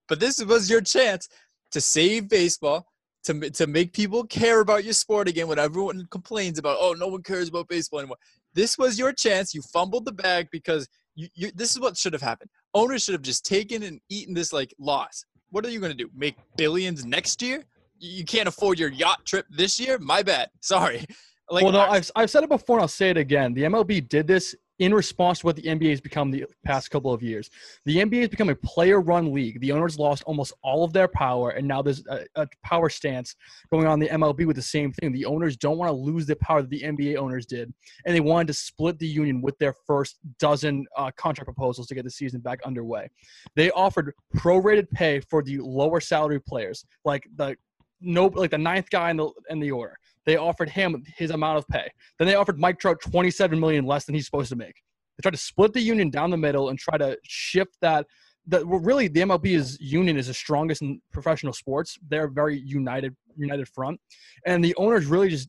But 0.09 0.19
this 0.19 0.43
was 0.43 0.69
your 0.69 0.81
chance 0.81 1.27
to 1.71 1.81
save 1.81 2.29
baseball, 2.29 2.87
to 3.25 3.49
to 3.51 3.67
make 3.67 3.93
people 3.93 4.25
care 4.25 4.61
about 4.61 4.85
your 4.85 4.93
sport 4.93 5.27
again. 5.27 5.47
When 5.47 5.59
everyone 5.59 6.07
complains 6.09 6.57
about, 6.57 6.77
oh, 6.79 6.93
no 6.93 7.07
one 7.07 7.21
cares 7.21 7.49
about 7.49 7.67
baseball 7.67 7.99
anymore. 7.99 8.17
This 8.55 8.77
was 8.77 8.97
your 8.97 9.13
chance. 9.13 9.53
You 9.53 9.61
fumbled 9.61 10.05
the 10.05 10.13
bag 10.13 10.47
because 10.51 10.87
you, 11.13 11.27
you, 11.35 11.51
this 11.53 11.71
is 11.71 11.79
what 11.79 11.95
should 11.95 12.13
have 12.13 12.21
happened. 12.21 12.49
Owners 12.73 13.03
should 13.03 13.13
have 13.13 13.21
just 13.21 13.45
taken 13.45 13.83
and 13.83 13.99
eaten 14.09 14.33
this 14.33 14.53
like 14.53 14.73
loss. 14.79 15.23
What 15.49 15.65
are 15.65 15.69
you 15.69 15.79
going 15.79 15.95
to 15.95 15.97
do? 15.97 16.09
Make 16.15 16.35
billions 16.57 17.05
next 17.05 17.41
year? 17.41 17.63
You 17.99 18.25
can't 18.25 18.47
afford 18.47 18.77
your 18.77 18.89
yacht 18.89 19.25
trip 19.25 19.45
this 19.49 19.79
year? 19.79 19.97
My 19.99 20.23
bad. 20.23 20.49
Sorry. 20.61 21.05
Like, 21.49 21.63
well, 21.63 21.71
no, 21.71 21.79
I've, 21.79 22.11
I've 22.13 22.29
said 22.29 22.43
it 22.43 22.49
before 22.49 22.75
and 22.75 22.81
I'll 22.81 22.89
say 22.89 23.09
it 23.09 23.15
again. 23.15 23.53
The 23.53 23.63
MLB 23.63 24.09
did 24.09 24.27
this 24.27 24.53
in 24.79 24.93
response 24.93 25.39
to 25.39 25.45
what 25.45 25.55
the 25.55 25.63
NBA 25.63 25.89
has 25.89 26.01
become 26.01 26.29
the 26.29 26.45
past 26.63 26.91
couple 26.91 27.11
of 27.11 27.23
years. 27.23 27.49
The 27.85 27.97
NBA 27.97 28.19
has 28.21 28.29
become 28.29 28.49
a 28.49 28.55
player 28.55 29.01
run 29.01 29.33
league. 29.33 29.59
The 29.59 29.71
owners 29.71 29.97
lost 29.97 30.23
almost 30.23 30.53
all 30.61 30.83
of 30.83 30.93
their 30.93 31.07
power, 31.07 31.51
and 31.51 31.67
now 31.67 31.81
there's 31.81 32.05
a, 32.07 32.25
a, 32.35 32.47
power 32.63 32.89
stance 32.89 33.35
going 33.71 33.87
on 33.87 33.99
the 33.99 34.09
MLB 34.09 34.45
with 34.45 34.55
the 34.55 34.61
same 34.61 34.91
thing. 34.91 35.11
The 35.11 35.25
owners 35.25 35.57
don't 35.57 35.77
want 35.77 35.89
to 35.89 35.93
lose 35.93 36.25
the 36.25 36.35
power 36.35 36.61
that 36.61 36.69
the 36.69 36.81
NBA 36.81 37.17
owners 37.17 37.45
did, 37.45 37.73
and 38.05 38.15
they 38.15 38.19
wanted 38.19 38.47
to 38.47 38.53
split 38.53 38.99
the 38.99 39.07
union 39.07 39.41
with 39.41 39.57
their 39.57 39.73
first 39.85 40.17
dozen 40.39 40.85
uh, 40.95 41.11
contract 41.17 41.47
proposals 41.47 41.87
to 41.87 41.95
get 41.95 42.03
the 42.03 42.11
season 42.11 42.39
back 42.41 42.59
underway. 42.63 43.09
They 43.55 43.71
offered 43.71 44.13
prorated 44.35 44.89
pay 44.91 45.21
for 45.21 45.41
the 45.41 45.59
lower 45.59 45.99
salary 45.99 46.39
players, 46.39 46.85
like 47.03 47.27
the 47.35 47.55
no, 47.99 48.27
like 48.27 48.51
the 48.51 48.57
ninth 48.57 48.89
guy 48.91 49.09
in 49.09 49.17
the 49.17 49.29
in 49.49 49.59
the 49.59 49.71
order. 49.71 49.97
They 50.27 50.35
offered 50.35 50.69
him 50.69 51.01
his 51.15 51.31
amount 51.31 51.57
of 51.57 51.67
pay. 51.69 51.89
Then 52.19 52.27
they 52.27 52.35
offered 52.35 52.59
Mike 52.59 52.79
Trout 52.79 52.97
27 53.01 53.57
million 53.57 53.85
less 53.85 54.03
than 54.03 54.13
he's 54.13 54.25
supposed 54.25 54.49
to 54.49 54.57
make. 54.57 54.75
They 55.17 55.21
tried 55.23 55.31
to 55.31 55.37
split 55.37 55.71
the 55.71 55.79
union 55.79 56.09
down 56.09 56.29
the 56.29 56.37
middle 56.37 56.69
and 56.69 56.77
try 56.77 56.97
to 56.97 57.17
shift 57.23 57.77
that. 57.81 58.05
That 58.49 58.67
well, 58.67 58.79
really 58.79 59.07
the 59.07 59.21
MLB's 59.21 59.79
union 59.79 60.17
is 60.17 60.27
the 60.27 60.33
strongest 60.33 60.81
in 60.81 61.01
professional 61.11 61.53
sports. 61.53 61.97
They're 62.09 62.25
a 62.25 62.31
very 62.31 62.59
united 62.59 63.15
united 63.37 63.69
front, 63.69 63.99
and 64.45 64.63
the 64.63 64.75
owners 64.75 65.05
really 65.05 65.29
just 65.29 65.47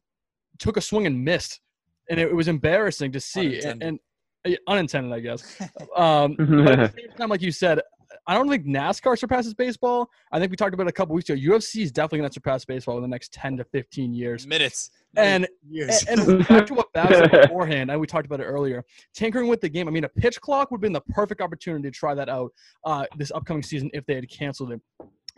took 0.58 0.76
a 0.76 0.80
swing 0.80 1.06
and 1.06 1.24
missed, 1.24 1.60
and 2.08 2.18
it, 2.18 2.28
it 2.28 2.34
was 2.34 2.48
embarrassing 2.48 3.12
to 3.12 3.20
see. 3.20 3.60
Unintended. 3.60 3.88
And, 3.88 4.00
and 4.44 4.58
unintended, 4.68 5.12
I 5.12 5.20
guess. 5.20 5.60
Um, 5.96 6.36
but 6.38 6.78
at 6.78 6.94
the 6.94 7.02
same 7.08 7.16
time, 7.16 7.28
like 7.28 7.42
you 7.42 7.50
said, 7.50 7.80
I 8.28 8.34
don't 8.34 8.46
think 8.46 8.66
NASCAR 8.66 9.18
surpasses 9.18 9.54
baseball. 9.54 10.10
I 10.30 10.38
think 10.38 10.50
we 10.50 10.56
talked 10.56 10.74
about 10.74 10.86
it 10.86 10.90
a 10.90 10.92
couple 10.92 11.14
weeks 11.14 11.30
ago. 11.30 11.40
UFC 11.40 11.82
is 11.82 11.90
definitely 11.90 12.18
going 12.18 12.28
to 12.28 12.34
surpass 12.34 12.62
baseball 12.62 12.96
in 12.96 13.02
the 13.02 13.08
next 13.08 13.32
10 13.32 13.56
to 13.56 13.64
15 13.64 14.12
years. 14.12 14.46
Minutes. 14.46 14.90
And, 15.16 15.48
years. 15.66 16.04
and, 16.04 16.20
and 16.20 16.48
back 16.48 16.66
to 16.66 16.74
what 16.74 16.92
Babs 16.92 17.16
said 17.16 17.30
beforehand, 17.30 17.90
and 17.90 17.98
we 17.98 18.06
talked 18.06 18.26
about 18.26 18.40
it 18.40 18.44
earlier, 18.44 18.84
tinkering 19.14 19.48
with 19.48 19.62
the 19.62 19.68
game. 19.70 19.88
I 19.88 19.90
mean, 19.90 20.04
a 20.04 20.10
pitch 20.10 20.38
clock 20.42 20.70
would 20.70 20.76
have 20.76 20.82
been 20.82 20.92
the 20.92 21.00
perfect 21.00 21.40
opportunity 21.40 21.90
to 21.90 21.90
try 21.90 22.14
that 22.14 22.28
out 22.28 22.52
uh, 22.84 23.06
this 23.16 23.32
upcoming 23.34 23.62
season 23.62 23.90
if 23.94 24.04
they 24.04 24.16
had 24.16 24.28
canceled 24.28 24.72
it 24.72 24.80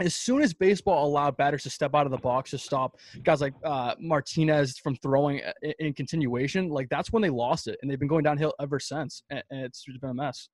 as 0.01 0.15
soon 0.15 0.41
as 0.41 0.55
baseball 0.55 1.07
allowed 1.07 1.37
batters 1.37 1.63
to 1.63 1.71
step 1.71 1.95
out 1.95 2.07
of 2.07 2.11
the 2.11 2.19
box 2.19 2.51
to 2.51 2.59
stop 2.59 2.97
guys 3.23 3.43
like 3.43 3.53
uh, 3.65 3.95
Martinez 4.01 4.79
from 4.79 4.97
throwing 4.97 5.43
in, 5.63 5.75
in, 5.79 5.93
continuation, 5.93 6.71
like 6.71 6.89
that's 6.89 7.13
when 7.13 7.23
they 7.23 7.29
lost 7.29 7.69
it, 7.69 7.79
and 7.83 7.91
they've 7.91 7.99
been 7.99 8.09
going 8.09 8.25
downhill 8.25 8.55
ever 8.61 8.81
since, 8.81 9.23
and, 9.29 9.43
and 9.51 9.61
it's 9.61 9.85
been 10.01 10.11
a 10.11 10.15
mess. 10.15 10.49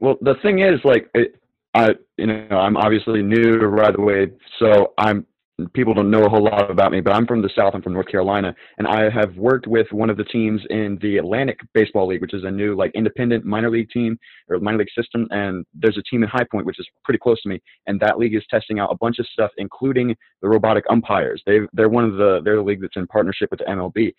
Well, 0.00 0.16
the 0.22 0.36
thing 0.42 0.60
is, 0.60 0.80
like, 0.84 1.08
it, 1.14 1.34
I, 1.74 1.90
you 2.18 2.26
know, 2.26 2.46
I'm 2.50 2.76
obviously 2.76 3.22
new 3.22 3.58
to 3.58 3.68
Ride 3.68 3.94
the 3.96 4.02
Wave, 4.02 4.32
so 4.58 4.92
I'm 4.98 5.26
people 5.74 5.94
don't 5.94 6.10
know 6.10 6.24
a 6.24 6.28
whole 6.28 6.44
lot 6.44 6.70
about 6.70 6.92
me, 6.92 7.00
but 7.00 7.12
I'm 7.12 7.26
from 7.26 7.42
the 7.42 7.50
South. 7.54 7.74
I'm 7.74 7.82
from 7.82 7.92
North 7.92 8.08
Carolina, 8.08 8.54
and 8.78 8.86
I 8.86 9.10
have 9.10 9.36
worked 9.36 9.66
with 9.66 9.86
one 9.90 10.10
of 10.10 10.16
the 10.16 10.24
teams 10.24 10.60
in 10.70 10.98
the 11.02 11.18
Atlantic 11.18 11.58
Baseball 11.74 12.06
League, 12.08 12.20
which 12.20 12.34
is 12.34 12.44
a 12.44 12.50
new 12.50 12.74
like 12.74 12.90
independent 12.94 13.44
minor 13.44 13.70
league 13.70 13.90
team 13.90 14.18
or 14.48 14.58
minor 14.60 14.78
league 14.78 14.88
system. 14.96 15.26
And 15.30 15.64
there's 15.74 15.98
a 15.98 16.02
team 16.02 16.22
in 16.22 16.28
High 16.28 16.46
Point, 16.50 16.66
which 16.66 16.78
is 16.78 16.86
pretty 17.04 17.18
close 17.18 17.40
to 17.42 17.48
me, 17.48 17.60
and 17.86 18.00
that 18.00 18.18
league 18.18 18.34
is 18.34 18.44
testing 18.50 18.78
out 18.78 18.92
a 18.92 18.96
bunch 18.96 19.18
of 19.18 19.26
stuff, 19.26 19.50
including 19.58 20.16
the 20.40 20.48
robotic 20.48 20.84
umpires. 20.90 21.42
They 21.46 21.60
they're 21.72 21.88
one 21.88 22.04
of 22.04 22.14
the 22.14 22.40
they're 22.44 22.56
the 22.56 22.62
league 22.62 22.80
that's 22.80 22.96
in 22.96 23.06
partnership 23.06 23.50
with 23.50 23.60
the 23.60 23.66
MLB. 23.66 24.12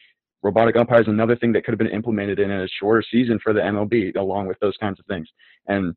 Robotic 0.43 0.75
umpires 0.75 1.07
another 1.07 1.37
thing 1.37 1.53
that 1.53 1.63
could 1.63 1.71
have 1.71 1.79
been 1.79 1.87
implemented 1.87 2.39
in 2.39 2.51
a 2.51 2.67
shorter 2.79 3.03
season 3.09 3.39
for 3.41 3.53
the 3.53 3.61
MLB, 3.61 4.15
along 4.17 4.47
with 4.47 4.59
those 4.59 4.75
kinds 4.77 4.99
of 4.99 5.05
things. 5.05 5.27
And 5.67 5.95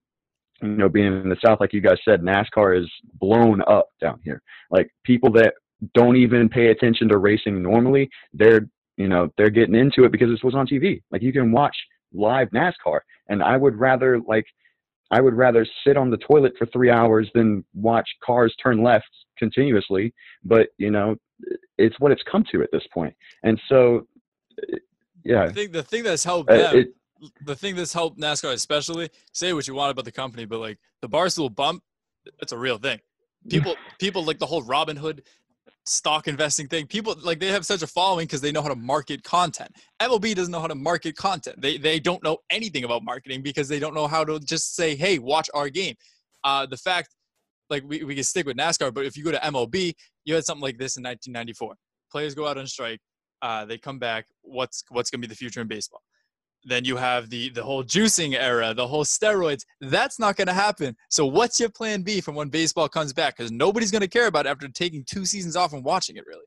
you 0.62 0.68
know, 0.68 0.88
being 0.88 1.06
in 1.22 1.28
the 1.28 1.36
South, 1.44 1.60
like 1.60 1.72
you 1.72 1.80
guys 1.80 1.98
said, 2.04 2.22
NASCAR 2.22 2.80
is 2.80 2.90
blown 3.20 3.62
up 3.68 3.88
down 4.00 4.20
here. 4.24 4.42
Like 4.70 4.90
people 5.04 5.30
that 5.32 5.54
don't 5.94 6.16
even 6.16 6.48
pay 6.48 6.68
attention 6.68 7.08
to 7.08 7.18
racing 7.18 7.62
normally, 7.62 8.08
they're, 8.32 8.66
you 8.96 9.08
know, 9.08 9.28
they're 9.36 9.50
getting 9.50 9.74
into 9.74 10.04
it 10.04 10.12
because 10.12 10.30
this 10.30 10.42
was 10.42 10.54
on 10.54 10.66
TV. 10.66 11.02
Like 11.10 11.22
you 11.22 11.32
can 11.32 11.52
watch 11.52 11.76
live 12.12 12.48
NASCAR. 12.50 13.00
And 13.28 13.42
I 13.42 13.56
would 13.56 13.76
rather 13.76 14.20
like, 14.26 14.46
I 15.10 15.20
would 15.20 15.34
rather 15.34 15.66
sit 15.86 15.96
on 15.96 16.10
the 16.10 16.16
toilet 16.16 16.54
for 16.58 16.66
three 16.66 16.90
hours 16.90 17.28
than 17.34 17.64
watch 17.74 18.08
cars 18.24 18.54
turn 18.62 18.82
left 18.82 19.08
continuously. 19.38 20.12
But, 20.44 20.68
you 20.78 20.90
know, 20.90 21.16
it's 21.76 22.00
what 22.00 22.10
it's 22.12 22.22
come 22.30 22.44
to 22.52 22.62
at 22.62 22.70
this 22.72 22.82
point. 22.92 23.14
And 23.42 23.60
so, 23.68 24.06
yeah. 25.24 25.42
I 25.42 25.50
think 25.50 25.72
the 25.72 25.82
thing 25.82 26.02
that's 26.02 26.24
helped 26.24 26.50
Uh, 26.50 26.56
them 26.56 26.76
it- 26.76 26.94
the 27.44 27.54
thing 27.54 27.76
that's 27.76 27.92
helped 27.92 28.18
NASCAR 28.18 28.52
especially, 28.52 29.10
say 29.32 29.52
what 29.52 29.66
you 29.66 29.74
want 29.74 29.90
about 29.90 30.04
the 30.04 30.12
company, 30.12 30.44
but 30.44 30.60
like 30.60 30.78
the 31.02 31.08
Barstool 31.08 31.54
bump, 31.54 31.82
it's 32.40 32.52
a 32.52 32.58
real 32.58 32.78
thing. 32.78 33.00
People 33.48 33.76
people 33.98 34.24
like 34.24 34.38
the 34.38 34.46
whole 34.46 34.62
Robinhood 34.62 35.20
stock 35.84 36.26
investing 36.26 36.66
thing. 36.66 36.86
People 36.86 37.14
like 37.22 37.38
they 37.38 37.48
have 37.48 37.64
such 37.64 37.82
a 37.82 37.86
following 37.86 38.26
because 38.26 38.40
they 38.40 38.50
know 38.50 38.62
how 38.62 38.68
to 38.68 38.76
market 38.76 39.22
content. 39.22 39.70
MLB 40.00 40.34
doesn't 40.34 40.50
know 40.50 40.60
how 40.60 40.66
to 40.66 40.74
market 40.74 41.16
content. 41.16 41.60
They 41.60 41.78
they 41.78 42.00
don't 42.00 42.22
know 42.22 42.38
anything 42.50 42.84
about 42.84 43.04
marketing 43.04 43.42
because 43.42 43.68
they 43.68 43.78
don't 43.78 43.94
know 43.94 44.06
how 44.06 44.24
to 44.24 44.40
just 44.40 44.74
say, 44.74 44.96
hey, 44.96 45.18
watch 45.18 45.48
our 45.54 45.68
game. 45.68 45.94
Uh, 46.42 46.66
the 46.66 46.76
fact 46.76 47.14
like 47.70 47.84
we, 47.86 48.04
we 48.04 48.14
can 48.14 48.24
stick 48.24 48.46
with 48.46 48.56
NASCAR, 48.56 48.92
but 48.92 49.04
if 49.04 49.16
you 49.16 49.24
go 49.24 49.32
to 49.32 49.38
MLB, 49.38 49.94
you 50.24 50.34
had 50.34 50.44
something 50.44 50.62
like 50.62 50.78
this 50.78 50.96
in 50.96 51.02
1994. 51.02 51.74
Players 52.10 52.34
go 52.34 52.46
out 52.46 52.58
on 52.58 52.66
strike, 52.66 53.00
uh, 53.42 53.64
they 53.64 53.78
come 53.78 53.98
back. 53.98 54.26
What's 54.42 54.84
what's 54.90 55.10
going 55.10 55.20
to 55.20 55.28
be 55.28 55.30
the 55.30 55.36
future 55.36 55.60
in 55.60 55.68
baseball? 55.68 56.02
Then 56.66 56.84
you 56.84 56.96
have 56.96 57.30
the 57.30 57.48
the 57.50 57.62
whole 57.62 57.82
juicing 57.84 58.34
era, 58.34 58.74
the 58.74 58.86
whole 58.86 59.04
steroids. 59.04 59.64
That's 59.80 60.18
not 60.18 60.36
going 60.36 60.48
to 60.48 60.52
happen. 60.52 60.96
So 61.08 61.24
what's 61.24 61.58
your 61.60 61.68
plan 61.70 62.02
B 62.02 62.20
from 62.20 62.34
when 62.34 62.48
baseball 62.48 62.88
comes 62.88 63.12
back? 63.12 63.36
Because 63.36 63.50
nobody's 63.52 63.90
going 63.90 64.02
to 64.02 64.08
care 64.08 64.26
about 64.26 64.46
it 64.46 64.50
after 64.50 64.68
taking 64.68 65.04
two 65.04 65.24
seasons 65.24 65.56
off 65.56 65.72
and 65.72 65.84
watching 65.84 66.16
it. 66.16 66.24
Really, 66.26 66.44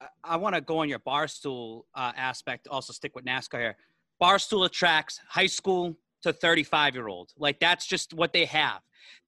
I- 0.00 0.06
I 0.34 0.36
want 0.36 0.54
to 0.54 0.60
go 0.60 0.78
on 0.78 0.88
your 0.88 0.98
barstool 1.00 1.82
uh, 1.94 2.12
aspect. 2.16 2.66
Also, 2.68 2.92
stick 2.92 3.14
with 3.14 3.24
NASCAR 3.24 3.60
here. 3.60 3.76
Barstool 4.20 4.66
attracts 4.66 5.20
high 5.28 5.46
school 5.46 5.96
to 6.22 6.32
35 6.32 6.94
year 6.94 7.08
old. 7.08 7.30
Like 7.38 7.58
that's 7.60 7.86
just 7.86 8.14
what 8.14 8.32
they 8.32 8.44
have. 8.46 8.80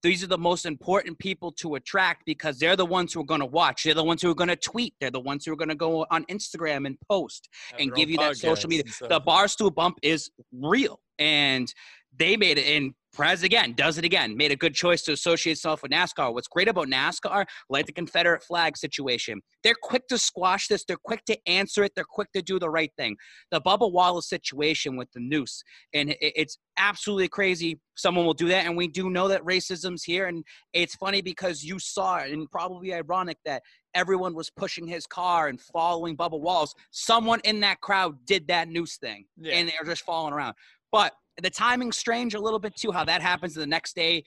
These 0.03 0.23
are 0.23 0.29
the 0.29 0.39
most 0.39 0.67
important 0.67 1.19
people 1.19 1.51
to 1.53 1.75
attract 1.77 2.25
because 2.27 2.59
they're 2.59 2.77
the 2.77 2.87
ones 2.87 3.13
who 3.13 3.21
are 3.21 3.25
going 3.25 3.41
to 3.41 3.47
watch. 3.47 3.85
They're 3.85 3.95
the 3.95 4.05
ones 4.05 4.23
who 4.23 4.31
are 4.31 4.35
going 4.35 4.49
to 4.49 4.57
tweet. 4.57 4.95
They're 5.01 5.11
the 5.11 5.21
ones 5.21 5.45
who 5.45 5.53
are 5.53 5.57
going 5.57 5.71
to 5.71 5.75
go 5.75 6.07
on 6.11 6.25
Instagram 6.27 6.87
and 6.87 6.97
post 7.09 7.49
and 7.79 7.93
give 7.95 8.11
you 8.11 8.19
that 8.19 8.37
social 8.37 8.69
media. 8.69 8.85
The 9.01 9.21
barstool 9.21 9.75
bump 9.75 9.99
is 10.03 10.31
real, 10.53 11.01
and 11.19 11.73
they 12.19 12.37
made 12.37 12.59
it. 12.59 12.67
in 12.67 12.95
Prez 13.13 13.45
again 13.45 13.75
does 13.75 13.97
it 13.97 14.05
again. 14.05 14.37
Made 14.37 14.51
a 14.51 14.57
good 14.57 14.75
choice 14.75 15.03
to 15.03 15.13
associate 15.13 15.53
itself 15.53 15.83
with 15.83 15.93
NASCAR. 15.93 16.35
What's 16.35 16.49
great 16.49 16.67
about 16.67 16.89
NASCAR, 16.89 17.47
like 17.71 17.87
the 17.87 17.93
Confederate 17.93 18.43
flag 18.43 18.77
situation, 18.77 19.41
they're 19.63 19.77
quick 19.81 20.09
to 20.09 20.19
squash 20.19 20.67
this. 20.67 20.85
They're 20.85 20.97
quick 21.05 21.25
to 21.27 21.39
answer 21.47 21.85
it. 21.85 21.93
They're 21.95 22.05
quick 22.05 22.33
to 22.33 22.43
do 22.43 22.59
the 22.59 22.69
right 22.69 22.91
thing. 22.99 23.17
The 23.53 23.61
Bubba 23.61 23.91
Wallace 23.91 24.29
situation 24.29 24.97
with 24.97 25.09
the 25.13 25.21
noose, 25.21 25.63
and 25.95 26.17
it's 26.21 26.59
absolutely 26.77 27.29
crazy. 27.29 27.79
Someone 27.95 28.27
will 28.27 28.35
do 28.35 28.49
that, 28.49 28.67
and 28.67 28.77
we 28.77 28.89
do 28.89 29.09
know 29.11 29.29
that 29.29 29.45
racism's 29.45 30.03
here. 30.03 30.27
And 30.27 30.43
it's 30.73 30.97
funny 30.97 31.23
because 31.23 31.63
you 31.63 31.79
saw 31.79 32.17
it, 32.19 32.33
and 32.33 32.51
probably 32.51 32.93
ironic 32.93 33.39
that 33.45 33.63
everyone 33.95 34.35
was 34.35 34.51
pushing 34.51 34.89
his 34.89 35.07
car 35.07 35.47
and 35.47 35.61
following 35.61 36.17
Bubba 36.17 36.41
Wallace. 36.41 36.75
Someone 36.91 37.39
in 37.45 37.61
that 37.61 37.81
crowd 37.81 38.17
did 38.27 38.49
that 38.49 38.67
noose 38.69 38.97
thing, 38.97 39.27
Yeah. 39.37 39.55
and 39.55 39.69
they're 39.69 39.85
just 39.87 40.03
following 40.05 40.35
around. 40.35 40.55
But 40.91 41.13
the 41.43 41.51
timing's 41.51 41.97
strange 41.97 42.35
a 42.35 42.41
little 42.41 42.59
bit 42.59 42.77
too. 42.77 42.93
How 42.93 43.05
that 43.05 43.23
happens 43.23 43.55
the 43.55 43.67
next 43.67 43.95
day, 43.95 44.25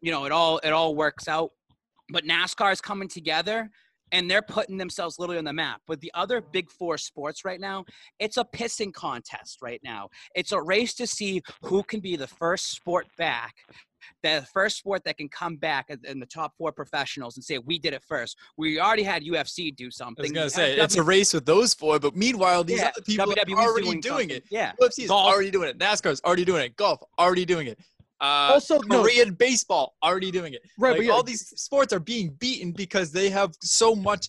you 0.00 0.10
know, 0.10 0.24
it 0.24 0.32
all 0.32 0.58
it 0.58 0.70
all 0.70 0.94
works 0.94 1.28
out. 1.28 1.50
But 2.10 2.24
NASCAR 2.24 2.72
is 2.72 2.80
coming 2.80 3.08
together. 3.08 3.70
And 4.12 4.30
they're 4.30 4.42
putting 4.42 4.76
themselves 4.76 5.18
literally 5.18 5.38
on 5.38 5.44
the 5.44 5.52
map. 5.52 5.80
But 5.86 6.00
the 6.00 6.10
other 6.14 6.40
big 6.40 6.70
four 6.70 6.98
sports 6.98 7.44
right 7.44 7.60
now, 7.60 7.84
it's 8.18 8.36
a 8.36 8.44
pissing 8.44 8.92
contest 8.92 9.58
right 9.62 9.80
now. 9.82 10.08
It's 10.34 10.52
a 10.52 10.60
race 10.60 10.94
to 10.94 11.06
see 11.06 11.42
who 11.62 11.82
can 11.82 12.00
be 12.00 12.16
the 12.16 12.28
first 12.28 12.70
sport 12.72 13.06
back 13.18 13.54
the 14.22 14.46
first 14.52 14.76
sport 14.76 15.02
that 15.04 15.16
can 15.16 15.28
come 15.30 15.56
back 15.56 15.88
in- 15.88 16.20
the 16.20 16.26
top 16.26 16.52
four 16.58 16.72
professionals 16.72 17.36
and 17.36 17.44
say 17.44 17.56
we 17.58 17.78
did 17.78 17.94
it 17.94 18.02
first. 18.06 18.36
We 18.58 18.78
already 18.78 19.02
had 19.02 19.22
UFC 19.22 19.70
do 19.74 19.90
something. 19.90 20.24
I 20.24 20.24
was 20.24 20.32
gonna 20.32 20.50
say 20.50 20.70
had 20.76 20.78
it's 20.80 20.96
a 20.96 21.02
race 21.02 21.32
with 21.32 21.46
those 21.46 21.72
four, 21.74 21.98
but 21.98 22.14
meanwhile, 22.14 22.64
these 22.64 22.80
Yeah, 22.80 22.88
other 22.88 23.00
people 23.02 23.32
are 23.32 23.62
already 23.62 23.86
doing 23.86 24.00
doing, 24.00 24.30
it. 24.30 24.44
Yeah. 24.50 24.72
UFC 24.80 25.04
is 25.04 25.08
Golf. 25.08 25.32
already 25.32 25.50
doing 25.50 25.68
it. 25.70 25.78
NASCAR's 25.78 26.20
already 26.24 26.44
doing 26.44 26.64
it. 26.64 26.76
Golf 26.76 27.00
already 27.18 27.44
doing 27.44 27.66
it. 27.66 27.78
Uh, 28.20 28.52
Also, 28.54 28.78
no- 28.80 29.02
Korean 29.02 29.34
baseball 29.34 29.96
already 30.02 30.30
doing 30.30 30.54
it. 30.54 30.62
Right, 30.78 30.90
Like, 30.90 30.98
but 31.00 31.04
yeah, 31.06 31.12
all 31.12 31.22
these 31.22 31.46
sports 31.60 31.92
are 31.92 32.00
being 32.00 32.30
beaten 32.38 32.72
because 32.72 33.10
they 33.12 33.28
have 33.30 33.52
so 33.60 33.94
much 33.94 34.28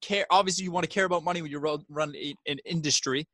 care. 0.00 0.26
Obviously, 0.30 0.64
you 0.64 0.70
want 0.72 0.84
to 0.84 0.90
care 0.90 1.04
about 1.04 1.22
money 1.24 1.40
when 1.42 1.50
you 1.50 1.58
ro- 1.58 1.82
run 1.88 2.14
an 2.46 2.58
industry, 2.64 3.26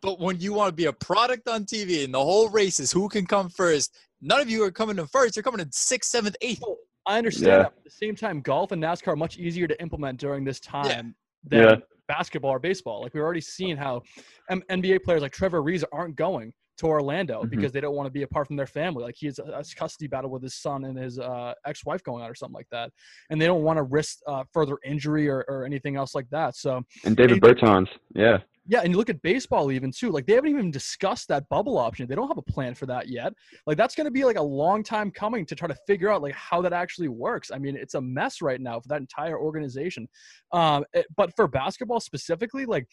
but 0.00 0.18
when 0.18 0.40
you 0.40 0.52
want 0.52 0.68
to 0.68 0.72
be 0.74 0.86
a 0.86 0.92
product 0.92 1.48
on 1.48 1.64
TV 1.64 2.04
and 2.04 2.14
the 2.14 2.18
whole 2.24 2.48
race 2.48 2.80
is 2.80 2.90
who 2.90 3.08
can 3.08 3.26
come 3.26 3.48
first, 3.48 3.94
none 4.20 4.40
of 4.40 4.48
you 4.48 4.62
are 4.64 4.70
coming 4.70 4.98
in 4.98 5.06
first. 5.08 5.36
You're 5.36 5.42
coming 5.42 5.60
in 5.60 5.70
sixth, 5.72 6.10
seventh, 6.10 6.36
eighth. 6.40 6.62
I 7.06 7.18
understand 7.18 7.46
Yeah. 7.48 7.58
that. 7.58 7.66
At 7.78 7.84
the 7.84 7.90
same 7.90 8.16
time, 8.16 8.40
golf 8.40 8.72
and 8.72 8.82
NASCAR 8.82 9.08
are 9.08 9.16
much 9.16 9.38
easier 9.38 9.66
to 9.66 9.80
implement 9.80 10.18
during 10.20 10.44
this 10.44 10.60
time 10.60 11.14
than 11.44 11.62
Yeah. 11.62 11.76
basketball 12.06 12.50
or 12.52 12.58
baseball. 12.58 13.02
Like 13.02 13.14
we're 13.14 13.22
already 13.24 13.40
seen 13.40 13.76
how 13.76 14.02
M- 14.50 14.62
NBA 14.70 14.98
players 15.04 15.22
like 15.22 15.32
Trevor 15.32 15.62
Reeves 15.62 15.84
aren't 15.92 16.16
going 16.16 16.52
to 16.78 16.86
Orlando 16.86 17.42
Mhm. 17.42 17.50
because 17.50 17.72
they 17.72 17.80
don't 17.80 17.94
want 17.94 18.06
to 18.06 18.10
be 18.10 18.22
apart 18.22 18.46
from 18.46 18.56
their 18.56 18.66
family. 18.66 19.02
Like 19.04 19.16
he 19.16 19.26
has 19.26 19.38
a, 19.38 19.62
custody 19.76 20.06
battle 20.08 20.30
with 20.30 20.42
his 20.42 20.54
son 20.54 20.84
and 20.84 20.96
his 20.98 21.18
uh, 21.18 21.54
ex-wife 21.66 22.02
going 22.02 22.22
on 22.22 22.30
or 22.30 22.34
something 22.34 22.54
like 22.54 22.68
that, 22.70 22.90
and 23.30 23.40
they 23.40 23.46
don't 23.46 23.62
want 23.62 23.76
to 23.76 23.82
risk 23.82 24.18
uh, 24.26 24.44
further 24.52 24.78
injury 24.84 25.28
or, 25.28 25.44
or 25.48 25.64
anything 25.64 25.96
else 25.96 26.14
like 26.14 26.28
that. 26.30 26.56
So 26.56 26.82
And 27.04 27.16
Davis 27.16 27.38
Bertans, 27.38 27.88
yeah. 28.14 28.38
yeah, 28.66 28.80
and 28.82 28.90
you 28.92 28.96
look 28.96 29.10
at 29.10 29.20
baseball 29.22 29.70
even 29.72 29.90
too. 29.92 30.10
Like 30.10 30.26
they 30.26 30.34
haven't 30.34 30.50
even 30.50 30.70
discussed 30.70 31.28
that 31.28 31.48
bubble 31.48 31.78
option. 31.78 32.06
They 32.08 32.14
don't 32.14 32.28
have 32.28 32.38
a 32.38 32.42
plan 32.42 32.74
for 32.74 32.86
that 32.86 33.08
yet. 33.08 33.32
Like 33.66 33.76
that's 33.76 33.94
going 33.94 34.04
to 34.06 34.10
be 34.10 34.24
like 34.24 34.36
a 34.38 34.42
long 34.42 34.82
time 34.82 35.10
coming 35.10 35.44
to 35.46 35.54
try 35.54 35.68
to 35.68 35.76
figure 35.86 36.10
out 36.10 36.22
like 36.22 36.34
how 36.34 36.62
that 36.62 36.72
actually 36.72 37.08
works. 37.08 37.50
I 37.52 37.58
mean, 37.58 37.76
it's 37.76 37.94
a 37.94 38.00
mess 38.00 38.40
right 38.42 38.60
now 38.60 38.78
for 38.80 38.88
that 38.88 39.00
entire 39.00 39.38
organization. 39.38 40.08
Um, 40.52 40.84
it- 40.92 41.06
but 41.16 41.34
for 41.36 41.46
basketball 41.48 42.00
specifically, 42.00 42.64
like. 42.66 42.86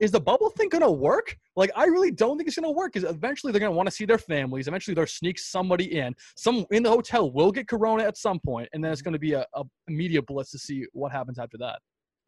Is 0.00 0.10
the 0.10 0.20
bubble 0.20 0.50
thing 0.50 0.68
gonna 0.68 0.90
work? 0.90 1.36
Like, 1.56 1.70
I 1.76 1.84
really 1.84 2.10
don't 2.10 2.36
think 2.36 2.48
it's 2.48 2.56
gonna 2.56 2.70
work. 2.70 2.92
Because 2.92 3.08
eventually 3.08 3.52
they're 3.52 3.60
gonna 3.60 3.72
want 3.72 3.88
to 3.88 3.94
see 3.94 4.04
their 4.04 4.18
families. 4.18 4.66
Eventually 4.66 4.94
they'll 4.94 5.06
sneak 5.06 5.38
somebody 5.38 5.98
in. 5.98 6.14
Some 6.36 6.66
in 6.70 6.82
the 6.82 6.90
hotel 6.90 7.30
will 7.30 7.52
get 7.52 7.68
corona 7.68 8.04
at 8.04 8.16
some 8.16 8.40
point, 8.40 8.68
and 8.72 8.82
then 8.82 8.92
it's 8.92 9.02
gonna 9.02 9.18
be 9.18 9.34
a, 9.34 9.46
a 9.54 9.64
media 9.88 10.22
blitz 10.22 10.50
to 10.52 10.58
see 10.58 10.86
what 10.92 11.12
happens 11.12 11.38
after 11.38 11.58
that. 11.58 11.80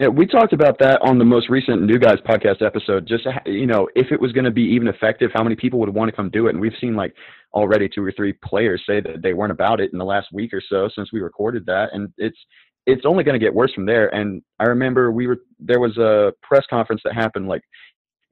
Yeah, 0.02 0.08
we 0.08 0.26
talked 0.26 0.52
about 0.52 0.80
that 0.80 1.00
on 1.02 1.18
the 1.18 1.24
most 1.24 1.48
recent 1.48 1.82
New 1.82 1.98
Guys 1.98 2.18
podcast 2.26 2.60
episode. 2.60 3.06
Just 3.06 3.24
uh, 3.24 3.38
you 3.46 3.66
know, 3.66 3.88
if 3.94 4.10
it 4.10 4.20
was 4.20 4.32
going 4.32 4.44
to 4.44 4.50
be 4.50 4.62
even 4.62 4.88
effective, 4.88 5.30
how 5.32 5.44
many 5.44 5.54
people 5.54 5.78
would 5.78 5.94
want 5.94 6.10
to 6.10 6.16
come 6.16 6.28
do 6.28 6.48
it? 6.48 6.50
And 6.50 6.60
we've 6.60 6.72
seen 6.80 6.96
like 6.96 7.14
already 7.54 7.88
two 7.88 8.04
or 8.04 8.10
three 8.10 8.32
players 8.44 8.82
say 8.84 9.00
that 9.00 9.22
they 9.22 9.32
weren't 9.32 9.52
about 9.52 9.80
it 9.80 9.92
in 9.92 9.98
the 10.00 10.04
last 10.04 10.28
week 10.32 10.52
or 10.52 10.62
so 10.68 10.88
since 10.92 11.12
we 11.12 11.20
recorded 11.20 11.64
that, 11.66 11.90
and 11.92 12.12
it's 12.18 12.38
it's 12.86 13.04
only 13.04 13.24
going 13.24 13.38
to 13.38 13.44
get 13.44 13.54
worse 13.54 13.72
from 13.72 13.86
there. 13.86 14.12
And 14.14 14.42
I 14.58 14.64
remember 14.64 15.12
we 15.12 15.26
were 15.26 15.38
there 15.58 15.80
was 15.80 15.96
a 15.98 16.32
press 16.42 16.64
conference 16.68 17.02
that 17.04 17.14
happened 17.14 17.48
like 17.48 17.62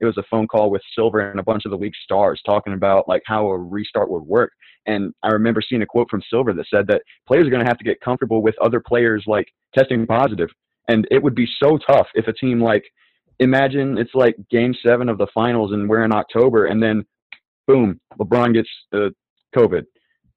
it 0.00 0.06
was 0.06 0.16
a 0.16 0.24
phone 0.30 0.48
call 0.48 0.70
with 0.70 0.82
Silver 0.94 1.30
and 1.30 1.38
a 1.38 1.42
bunch 1.42 1.64
of 1.66 1.70
the 1.70 1.76
league 1.76 1.94
stars 2.04 2.40
talking 2.44 2.72
about 2.72 3.06
like 3.06 3.22
how 3.26 3.48
a 3.48 3.58
restart 3.58 4.10
would 4.10 4.22
work. 4.22 4.52
And 4.86 5.12
I 5.22 5.28
remember 5.28 5.60
seeing 5.60 5.82
a 5.82 5.86
quote 5.86 6.08
from 6.10 6.22
Silver 6.30 6.54
that 6.54 6.66
said 6.70 6.86
that 6.86 7.02
players 7.26 7.46
are 7.46 7.50
going 7.50 7.62
to 7.62 7.68
have 7.68 7.78
to 7.78 7.84
get 7.84 8.00
comfortable 8.00 8.42
with 8.42 8.54
other 8.62 8.80
players 8.80 9.24
like 9.26 9.46
testing 9.76 10.06
positive 10.06 10.48
and 10.88 11.06
it 11.10 11.22
would 11.22 11.34
be 11.34 11.48
so 11.62 11.78
tough 11.86 12.08
if 12.14 12.26
a 12.26 12.32
team 12.32 12.60
like 12.60 12.84
imagine 13.38 13.96
it's 13.96 14.14
like 14.14 14.34
game 14.50 14.74
seven 14.84 15.08
of 15.08 15.18
the 15.18 15.26
finals 15.32 15.72
and 15.72 15.88
we're 15.88 16.04
in 16.04 16.12
October 16.12 16.66
and 16.66 16.82
then 16.82 17.04
boom, 17.66 18.00
LeBron 18.18 18.52
gets 18.52 18.68
uh, 18.92 19.10
COVID. 19.56 19.84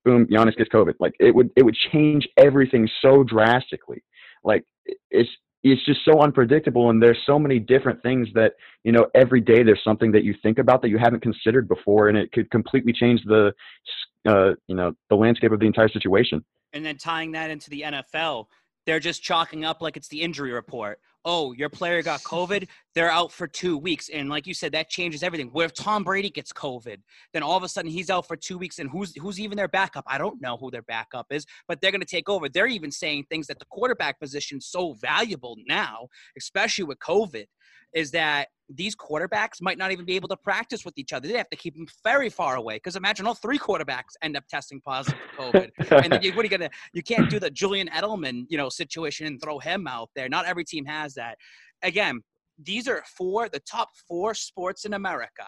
Boom, 0.06 0.28
Giannis 0.28 0.58
gets 0.58 0.70
COVID. 0.70 0.94
Like 1.00 1.14
it 1.20 1.34
would 1.34 1.50
it 1.56 1.64
would 1.64 1.76
change 1.92 2.28
everything 2.38 2.90
so 3.02 3.24
drastically. 3.24 4.04
Like 4.44 4.64
it's 5.12 5.30
it's 5.64 5.86
just 5.86 6.02
so 6.04 6.22
unpredictable 6.22 6.90
and 6.90 7.02
there's 7.02 7.20
so 7.26 7.40
many 7.40 7.58
different 7.58 8.02
things 8.04 8.28
that 8.34 8.54
you 8.84 8.92
know 8.92 9.08
every 9.16 9.40
day 9.40 9.64
there's 9.64 9.84
something 9.84 10.12
that 10.12 10.26
you 10.26 10.36
think 10.44 10.60
about 10.60 10.82
that 10.82 10.90
you 10.90 10.98
haven't 10.98 11.22
considered 11.22 11.70
before 11.70 12.10
and 12.10 12.18
it 12.18 12.34
could 12.34 12.52
completely 12.52 12.92
change 12.92 13.22
the 13.26 13.54
uh, 14.28 14.52
you 14.68 14.76
know, 14.76 14.94
the 15.10 15.16
landscape 15.16 15.52
of 15.52 15.60
the 15.60 15.66
entire 15.66 15.90
situation. 15.90 16.44
And 16.72 16.86
then 16.86 16.98
tying 16.98 17.32
that 17.34 17.52
into 17.52 17.70
the 17.70 17.82
NFL, 17.82 18.46
they're 18.86 19.00
just 19.00 19.22
chalking 19.22 19.66
up 19.66 19.82
like 19.82 19.98
it's 19.98 20.08
the 20.08 20.22
injury 20.22 20.52
report. 20.52 21.00
Oh, 21.26 21.54
your 21.54 21.70
player 21.70 22.02
got 22.02 22.22
COVID, 22.24 22.68
they're 22.96 23.12
out 23.12 23.32
for 23.32 23.48
two 23.48 23.78
weeks. 23.78 24.10
And 24.10 24.30
like 24.30 24.46
you 24.46 24.54
said, 24.54 24.74
that 24.74 24.90
changes 24.90 25.24
everything. 25.24 25.48
What 25.48 25.66
if 25.66 25.74
Tom 25.74 26.04
Brady 26.04 26.30
gets 26.30 26.52
COVID? 26.52 26.98
Then 27.34 27.44
all 27.44 27.56
of 27.56 27.64
a 27.64 27.70
sudden 27.70 27.90
he's 27.90 28.10
out 28.10 28.28
for 28.28 28.36
two 28.36 28.58
weeks, 28.58 28.80
and 28.80 28.90
who's 28.90 29.16
who's 29.16 29.40
even 29.40 29.56
their 29.56 29.68
backup? 29.68 30.04
I 30.08 30.18
don't 30.18 30.42
know 30.42 30.58
who 30.58 30.70
their 30.70 30.82
backup 30.82 31.28
is, 31.32 31.46
but 31.68 31.80
they're 31.82 31.92
gonna 31.92 32.06
take 32.06 32.30
over. 32.30 32.50
They're 32.50 32.68
even 32.68 32.92
saying 32.92 33.26
things 33.30 33.48
that 33.48 33.60
the 33.60 33.66
quarterback 33.66 34.20
position 34.20 34.58
is 34.58 34.68
so 34.68 34.94
valuable 34.94 35.58
now, 35.68 36.08
especially 36.38 36.84
with 36.84 37.00
COVID, 37.00 37.46
is 37.94 38.12
that 38.12 38.48
these 38.70 38.96
quarterbacks 38.96 39.62
might 39.62 39.78
not 39.78 39.92
even 39.92 40.06
be 40.06 40.16
able 40.16 40.28
to 40.30 40.38
practice 40.38 40.86
with 40.86 40.98
each 40.98 41.14
other. 41.14 41.28
They 41.28 41.38
have 41.38 41.50
to 41.50 41.58
keep 41.58 41.76
them 41.76 41.86
very 42.04 42.30
far 42.30 42.56
away. 42.56 42.76
Because 42.76 42.96
imagine 42.96 43.28
all 43.28 43.36
three 43.36 43.60
quarterbacks 43.60 44.16
end 44.22 44.36
up 44.38 44.48
testing 44.48 44.82
positive 44.82 45.20
for 45.36 45.52
COVID, 45.52 45.70
and 46.04 46.24
you, 46.24 46.34
what 46.34 46.42
are 46.42 46.44
you 46.44 46.50
gonna? 46.50 46.70
You 46.94 47.04
can't 47.04 47.30
do 47.30 47.40
the 47.40 47.50
Julian 47.52 47.88
Edelman, 47.90 48.46
you 48.50 48.58
know, 48.58 48.70
situation 48.70 49.28
and 49.28 49.42
throw 49.42 49.60
him 49.60 49.88
out 49.88 50.10
there. 50.16 50.30
Not 50.30 50.46
every 50.46 50.64
team 50.64 50.86
has 50.86 51.14
that. 51.16 51.38
Again, 51.84 52.22
these 52.58 52.88
are 52.88 53.04
four 53.18 53.50
the 53.50 53.60
top 53.60 53.90
four 54.08 54.34
sports 54.34 54.86
in 54.86 54.94
America. 54.94 55.46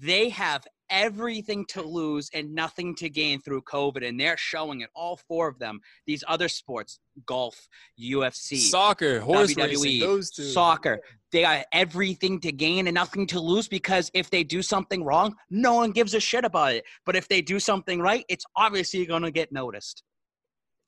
They 0.00 0.28
have 0.30 0.64
everything 0.90 1.64
to 1.66 1.82
lose 1.82 2.30
and 2.34 2.54
nothing 2.54 2.94
to 2.96 3.08
gain 3.08 3.40
through 3.40 3.62
COVID, 3.62 4.06
and 4.06 4.18
they're 4.18 4.36
showing 4.36 4.80
it. 4.80 4.90
All 4.94 5.16
four 5.28 5.48
of 5.48 5.58
them. 5.58 5.80
These 6.06 6.24
other 6.28 6.48
sports, 6.48 6.98
golf, 7.26 7.68
UFC, 8.00 8.58
Soccer, 8.58 9.20
horse 9.20 9.54
WWE, 9.54 9.70
racing, 9.84 10.00
those 10.00 10.30
two. 10.30 10.44
soccer. 10.44 11.00
They 11.32 11.42
got 11.42 11.66
everything 11.72 12.40
to 12.40 12.52
gain 12.52 12.86
and 12.86 12.94
nothing 12.94 13.26
to 13.28 13.40
lose 13.40 13.68
because 13.68 14.10
if 14.14 14.30
they 14.30 14.44
do 14.44 14.62
something 14.62 15.02
wrong, 15.04 15.34
no 15.50 15.74
one 15.74 15.90
gives 15.90 16.14
a 16.14 16.20
shit 16.20 16.44
about 16.44 16.74
it. 16.74 16.84
But 17.04 17.16
if 17.16 17.28
they 17.28 17.42
do 17.42 17.58
something 17.58 18.00
right, 18.00 18.24
it's 18.28 18.44
obviously 18.56 19.04
going 19.06 19.22
to 19.22 19.30
get 19.30 19.52
noticed. 19.52 20.02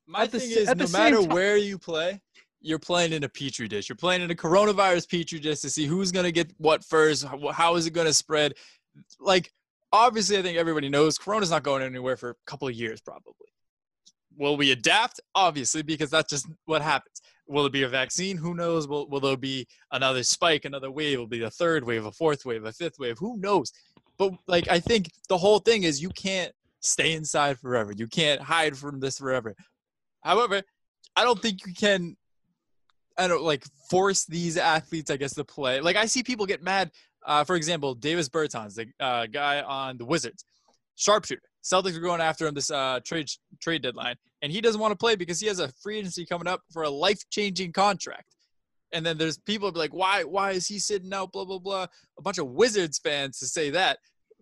My 0.06 0.22
At 0.22 0.30
thing 0.30 0.40
s- 0.40 0.46
is, 0.56 0.74
no 0.74 0.88
matter 0.88 1.20
ti- 1.20 1.26
where 1.26 1.56
you 1.56 1.76
play, 1.78 2.20
you're 2.60 2.78
playing 2.78 3.12
in 3.12 3.24
a 3.24 3.28
petri 3.28 3.68
dish. 3.68 3.88
You're 3.88 3.96
playing 3.96 4.22
in 4.22 4.30
a 4.30 4.34
coronavirus 4.34 5.08
petri 5.08 5.38
dish 5.38 5.60
to 5.60 5.70
see 5.70 5.86
who's 5.86 6.10
going 6.12 6.24
to 6.24 6.32
get 6.32 6.50
what 6.58 6.82
first. 6.84 7.24
How, 7.24 7.48
how 7.52 7.74
is 7.76 7.86
it 7.86 7.90
going 7.92 8.06
to 8.06 8.14
spread? 8.14 8.54
Like, 9.20 9.52
obviously, 9.92 10.38
I 10.38 10.42
think 10.42 10.58
everybody 10.58 10.88
knows 10.88 11.18
Corona's 11.18 11.50
not 11.50 11.62
going 11.62 11.82
anywhere 11.82 12.16
for 12.16 12.30
a 12.30 12.34
couple 12.46 12.68
of 12.68 12.74
years, 12.74 13.00
probably. 13.00 13.34
Will 14.36 14.56
we 14.56 14.70
adapt? 14.72 15.20
Obviously, 15.34 15.82
because 15.82 16.10
that's 16.10 16.30
just 16.30 16.46
what 16.66 16.82
happens. 16.82 17.20
Will 17.46 17.66
it 17.66 17.72
be 17.72 17.82
a 17.82 17.88
vaccine? 17.88 18.36
Who 18.36 18.54
knows? 18.54 18.86
Will, 18.86 19.08
will 19.08 19.20
there 19.20 19.36
be 19.36 19.66
another 19.90 20.22
spike, 20.22 20.64
another 20.64 20.90
wave? 20.90 21.18
Will 21.18 21.26
be 21.26 21.42
a 21.42 21.50
third 21.50 21.84
wave, 21.84 22.04
a 22.04 22.12
fourth 22.12 22.44
wave, 22.44 22.64
a 22.64 22.72
fifth 22.72 22.98
wave? 22.98 23.18
Who 23.18 23.38
knows? 23.38 23.72
But, 24.18 24.34
like, 24.46 24.68
I 24.68 24.80
think 24.80 25.10
the 25.28 25.38
whole 25.38 25.58
thing 25.58 25.84
is 25.84 26.02
you 26.02 26.10
can't 26.10 26.52
stay 26.80 27.14
inside 27.14 27.58
forever. 27.58 27.92
You 27.96 28.06
can't 28.06 28.40
hide 28.40 28.76
from 28.76 29.00
this 29.00 29.18
forever. 29.18 29.54
However, 30.22 30.62
I 31.16 31.24
don't 31.24 31.40
think 31.40 31.66
you 31.66 31.74
can. 31.74 32.16
I 33.16 33.26
don't 33.26 33.42
like 33.42 33.64
force 33.90 34.24
these 34.24 34.56
athletes, 34.56 35.10
I 35.10 35.16
guess, 35.16 35.34
to 35.34 35.44
play. 35.44 35.80
Like 35.80 35.96
I 35.96 36.06
see 36.06 36.22
people 36.22 36.46
get 36.46 36.62
mad. 36.62 36.92
Uh, 37.28 37.44
for 37.44 37.56
example, 37.56 37.94
Davis 37.94 38.28
Bertans, 38.28 38.74
the 38.74 38.86
uh, 39.04 39.26
guy 39.26 39.60
on 39.60 39.98
the 39.98 40.04
Wizards, 40.04 40.44
sharpshooter. 40.96 41.42
Celtics 41.62 41.94
are 41.94 42.00
going 42.00 42.22
after 42.22 42.46
him 42.46 42.54
this 42.54 42.70
uh, 42.70 43.00
trade 43.04 43.28
trade 43.60 43.82
deadline, 43.82 44.16
and 44.40 44.50
he 44.50 44.62
doesn't 44.62 44.80
want 44.80 44.92
to 44.92 44.96
play 44.96 45.14
because 45.14 45.38
he 45.38 45.46
has 45.46 45.60
a 45.60 45.68
free 45.82 45.98
agency 45.98 46.24
coming 46.24 46.48
up 46.48 46.62
for 46.72 46.84
a 46.84 46.90
life 46.90 47.20
changing 47.30 47.72
contract. 47.72 48.34
And 48.92 49.04
then 49.04 49.18
there's 49.18 49.36
people 49.36 49.70
be 49.70 49.78
like, 49.78 49.92
why 49.92 50.24
why 50.24 50.52
is 50.52 50.66
he 50.66 50.78
sitting 50.78 51.12
out? 51.12 51.30
Blah 51.32 51.44
blah 51.44 51.58
blah. 51.58 51.86
A 52.18 52.22
bunch 52.22 52.38
of 52.38 52.48
Wizards 52.48 52.98
fans 52.98 53.38
to 53.40 53.46
say 53.46 53.68
that 53.70 53.98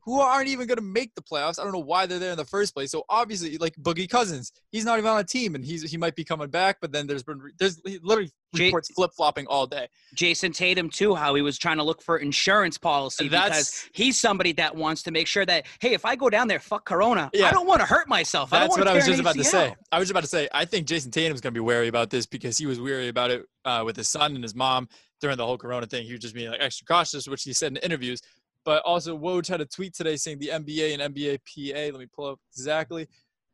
who 0.06 0.20
aren't 0.20 0.48
even 0.48 0.68
going 0.68 0.78
to 0.78 0.82
make 0.84 1.14
the 1.16 1.20
playoffs. 1.20 1.58
I 1.60 1.64
don't 1.64 1.72
know 1.72 1.80
why 1.80 2.06
they're 2.06 2.20
there 2.20 2.30
in 2.30 2.36
the 2.38 2.44
first 2.44 2.72
place. 2.74 2.92
So 2.92 3.04
obviously, 3.10 3.58
like 3.58 3.74
Boogie 3.74 4.08
Cousins, 4.08 4.52
he's 4.70 4.84
not 4.84 4.98
even 4.98 5.10
on 5.10 5.18
a 5.18 5.24
team, 5.24 5.54
and 5.56 5.64
he's 5.64 5.90
he 5.90 5.96
might 5.98 6.14
be 6.14 6.24
coming 6.24 6.48
back. 6.48 6.78
But 6.80 6.92
then 6.92 7.06
there's 7.06 7.24
been 7.24 7.40
there's 7.58 7.82
literally 8.02 8.30
reports 8.54 8.90
flip 8.94 9.10
flopping 9.16 9.46
all 9.48 9.66
day. 9.66 9.88
Jayson 10.14 10.54
Tatum 10.54 10.88
too, 10.88 11.14
how 11.14 11.34
he 11.34 11.42
was 11.42 11.58
trying 11.58 11.76
to 11.78 11.82
look 11.82 12.00
for 12.00 12.18
insurance 12.18 12.78
policy 12.78 13.24
because 13.24 13.40
That's- 13.50 13.90
he's 13.92 14.18
somebody 14.18 14.52
that 14.52 14.74
wants 14.74 15.02
to 15.02 15.10
make 15.10 15.26
sure 15.26 15.44
that 15.44 15.66
hey, 15.80 15.92
if 15.92 16.04
I 16.04 16.16
go 16.16 16.30
down 16.30 16.48
there, 16.48 16.60
fuck 16.60 16.86
Corona, 16.86 17.28
Yeah. 17.34 17.48
I 17.48 17.50
don't 17.50 17.66
want 17.66 17.80
to 17.80 17.86
hurt 17.86 18.08
myself. 18.08 18.52
I 18.52 18.60
That's 18.60 18.70
wanna 18.70 18.82
what 18.82 18.88
I 18.88 18.94
was 18.94 19.06
just 19.06 19.20
about 19.20 19.34
to 19.34 19.44
say. 19.44 19.74
I 19.90 19.98
was 19.98 20.06
just 20.06 20.12
about 20.12 20.22
to 20.22 20.28
say. 20.28 20.48
I 20.54 20.64
think 20.64 20.86
Jayson 20.86 21.10
Tatum's 21.10 21.40
going 21.40 21.52
to 21.52 21.58
be 21.58 21.64
wary 21.64 21.88
about 21.88 22.10
this 22.10 22.26
because 22.26 22.56
he 22.56 22.66
was 22.66 22.80
wary 22.80 23.08
about 23.08 23.30
it 23.32 23.44
uh, 23.64 23.82
with 23.84 23.96
his 23.96 24.08
son 24.08 24.34
and 24.34 24.42
his 24.44 24.54
mom 24.54 24.88
during 25.20 25.36
the 25.36 25.44
whole 25.46 25.58
Corona 25.58 25.86
thing. 25.86 26.04
He 26.06 26.12
was 26.12 26.20
just 26.20 26.34
being 26.34 26.50
like 26.50 26.60
extra 26.60 26.86
cautious, 26.86 27.26
which 27.26 27.42
he 27.42 27.52
said 27.52 27.72
in 27.72 27.76
interviews. 27.78 28.20
But 28.66 28.82
also, 28.84 29.16
Woj 29.16 29.46
had 29.46 29.60
a 29.62 29.64
tweet 29.64 29.94
today 29.94 30.16
saying 30.16 30.40
the 30.40 30.48
NBA 30.48 30.98
and 30.98 31.14
NBA 31.14 31.38
PA. 31.46 31.92
Let 31.96 32.00
me 32.00 32.06
pull 32.14 32.26
up 32.26 32.40
exactly. 32.52 33.06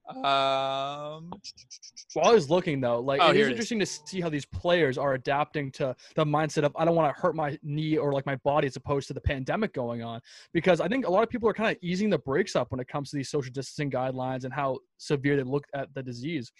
Um, 0.08 1.30
While 2.14 2.26
I 2.26 2.32
was 2.32 2.50
looking 2.50 2.80
though, 2.80 2.98
like 3.00 3.20
Oh, 3.22 3.30
it 3.30 3.36
here 3.36 3.44
is 3.44 3.48
it 3.48 3.52
is. 3.52 3.52
interesting 3.52 3.78
to 3.78 3.86
see 3.86 4.20
how 4.20 4.28
these 4.28 4.44
players 4.44 4.98
are 4.98 5.14
adapting 5.14 5.70
to 5.72 5.94
the 6.16 6.24
mindset 6.24 6.64
of 6.64 6.72
I 6.76 6.84
don't 6.84 6.96
want 6.96 7.14
to 7.14 7.20
hurt 7.22 7.36
my 7.36 7.56
knee 7.62 7.96
or 7.96 8.12
like 8.12 8.26
my 8.26 8.36
body 8.36 8.66
as 8.66 8.74
opposed 8.74 9.06
to 9.08 9.14
the 9.14 9.20
pandemic 9.20 9.72
going 9.72 10.02
on. 10.02 10.20
Because 10.52 10.80
I 10.80 10.88
think 10.88 11.06
a 11.06 11.10
lot 11.10 11.22
of 11.22 11.28
people 11.28 11.48
are 11.48 11.54
kind 11.54 11.70
of 11.70 11.76
easing 11.82 12.10
the 12.10 12.18
brakes 12.18 12.56
up 12.56 12.72
when 12.72 12.80
it 12.80 12.88
comes 12.88 13.10
to 13.10 13.16
these 13.16 13.28
social 13.30 13.52
distancing 13.52 13.90
guidelines 13.90 14.44
and 14.44 14.52
how 14.52 14.78
severe 14.98 15.36
they 15.36 15.44
look 15.44 15.66
at 15.74 15.94
the 15.94 16.02
disease. 16.02 16.50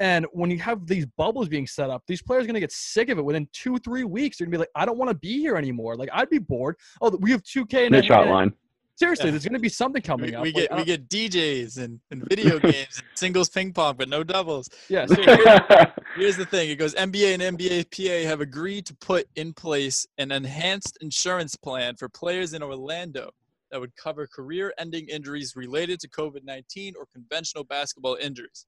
And 0.00 0.26
when 0.32 0.50
you 0.50 0.58
have 0.58 0.86
these 0.86 1.04
bubbles 1.06 1.48
being 1.48 1.66
set 1.66 1.90
up, 1.90 2.02
these 2.06 2.22
players 2.22 2.44
are 2.44 2.46
gonna 2.46 2.58
get 2.60 2.72
sick 2.72 3.10
of 3.10 3.18
it 3.18 3.22
within 3.24 3.46
two, 3.52 3.76
three 3.78 4.04
weeks. 4.04 4.38
They're 4.38 4.46
gonna 4.46 4.54
be 4.54 4.58
like, 4.60 4.70
I 4.74 4.84
don't 4.86 4.98
want 4.98 5.10
to 5.10 5.14
be 5.14 5.38
here 5.38 5.56
anymore. 5.56 5.94
Like 5.94 6.08
I'd 6.12 6.30
be 6.30 6.38
bored. 6.38 6.76
Oh, 7.02 7.10
we 7.20 7.30
have 7.30 7.42
2K 7.42 7.86
and 7.86 7.94
Snitch 7.94 8.08
hotline. 8.08 8.52
seriously, 8.96 9.26
Yeah. 9.26 9.30
there's 9.32 9.44
gonna 9.44 9.58
be 9.58 9.68
something 9.68 10.00
coming 10.00 10.30
we, 10.30 10.34
up. 10.36 10.42
we 10.42 10.52
get 10.52 10.72
I 10.72 10.76
we 10.76 10.82
uh 10.82 10.84
get 10.86 11.08
DJs 11.10 11.76
and, 11.84 12.00
and 12.10 12.24
video 12.30 12.58
games 12.70 12.96
and 12.98 13.04
singles 13.14 13.50
ping 13.50 13.74
pong, 13.74 13.96
but 13.98 14.08
no 14.08 14.24
doubles. 14.24 14.70
yeah, 14.88 15.04
So 15.04 15.14
seriously. 15.16 15.44
here- 15.44 15.94
Here's 16.16 16.36
the 16.38 16.46
thing. 16.46 16.70
It 16.70 16.76
goes 16.76 16.94
NBA 16.94 17.38
and 17.38 17.58
NBA 17.58 17.84
PA 17.94 18.26
have 18.28 18.40
agreed 18.40 18.86
to 18.86 18.94
put 18.96 19.28
in 19.36 19.52
place 19.52 20.06
an 20.18 20.32
enhanced 20.32 20.96
insurance 21.02 21.54
plan 21.56 21.94
for 21.96 22.08
players 22.08 22.52
in 22.54 22.62
Orlando 22.62 23.30
that 23.70 23.78
would 23.80 23.94
cover 23.96 24.26
career-ending 24.26 25.06
injuries 25.08 25.54
related 25.54 26.00
to 26.00 26.08
COVID-19 26.08 26.94
or 26.98 27.06
conventional 27.12 27.62
basketball 27.64 28.16
injuries. 28.20 28.66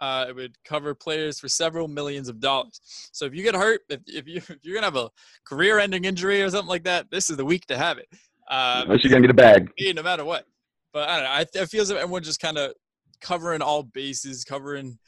Uh, 0.00 0.26
it 0.28 0.34
would 0.34 0.56
cover 0.64 0.94
players 0.94 1.38
for 1.38 1.48
several 1.48 1.86
millions 1.86 2.28
of 2.28 2.40
dollars. 2.40 2.80
So 3.12 3.26
if 3.26 3.34
you 3.34 3.42
get 3.42 3.54
hurt, 3.54 3.82
if, 3.88 4.00
if, 4.06 4.26
you, 4.26 4.36
if 4.48 4.58
you're 4.62 4.74
gonna 4.74 4.86
have 4.86 4.96
a 4.96 5.10
career-ending 5.44 6.04
injury 6.04 6.42
or 6.42 6.50
something 6.50 6.68
like 6.68 6.84
that, 6.84 7.10
this 7.10 7.30
is 7.30 7.36
the 7.36 7.44
week 7.44 7.66
to 7.66 7.76
have 7.76 7.98
it. 7.98 8.08
Uh, 8.48 8.82
Unless 8.84 9.04
you're 9.04 9.10
gonna 9.10 9.22
get 9.22 9.30
a 9.30 9.34
bag. 9.34 9.70
no 9.94 10.02
matter 10.02 10.24
what. 10.24 10.46
But 10.92 11.08
I 11.08 11.16
don't 11.16 11.24
know. 11.24 11.30
I, 11.30 11.62
I 11.62 11.66
feel 11.66 11.82
as 11.82 11.90
if 11.90 11.98
everyone's 11.98 12.26
just 12.26 12.40
kind 12.40 12.58
of 12.58 12.72
covering 13.20 13.62
all 13.62 13.82
bases, 13.82 14.44
covering, 14.44 14.98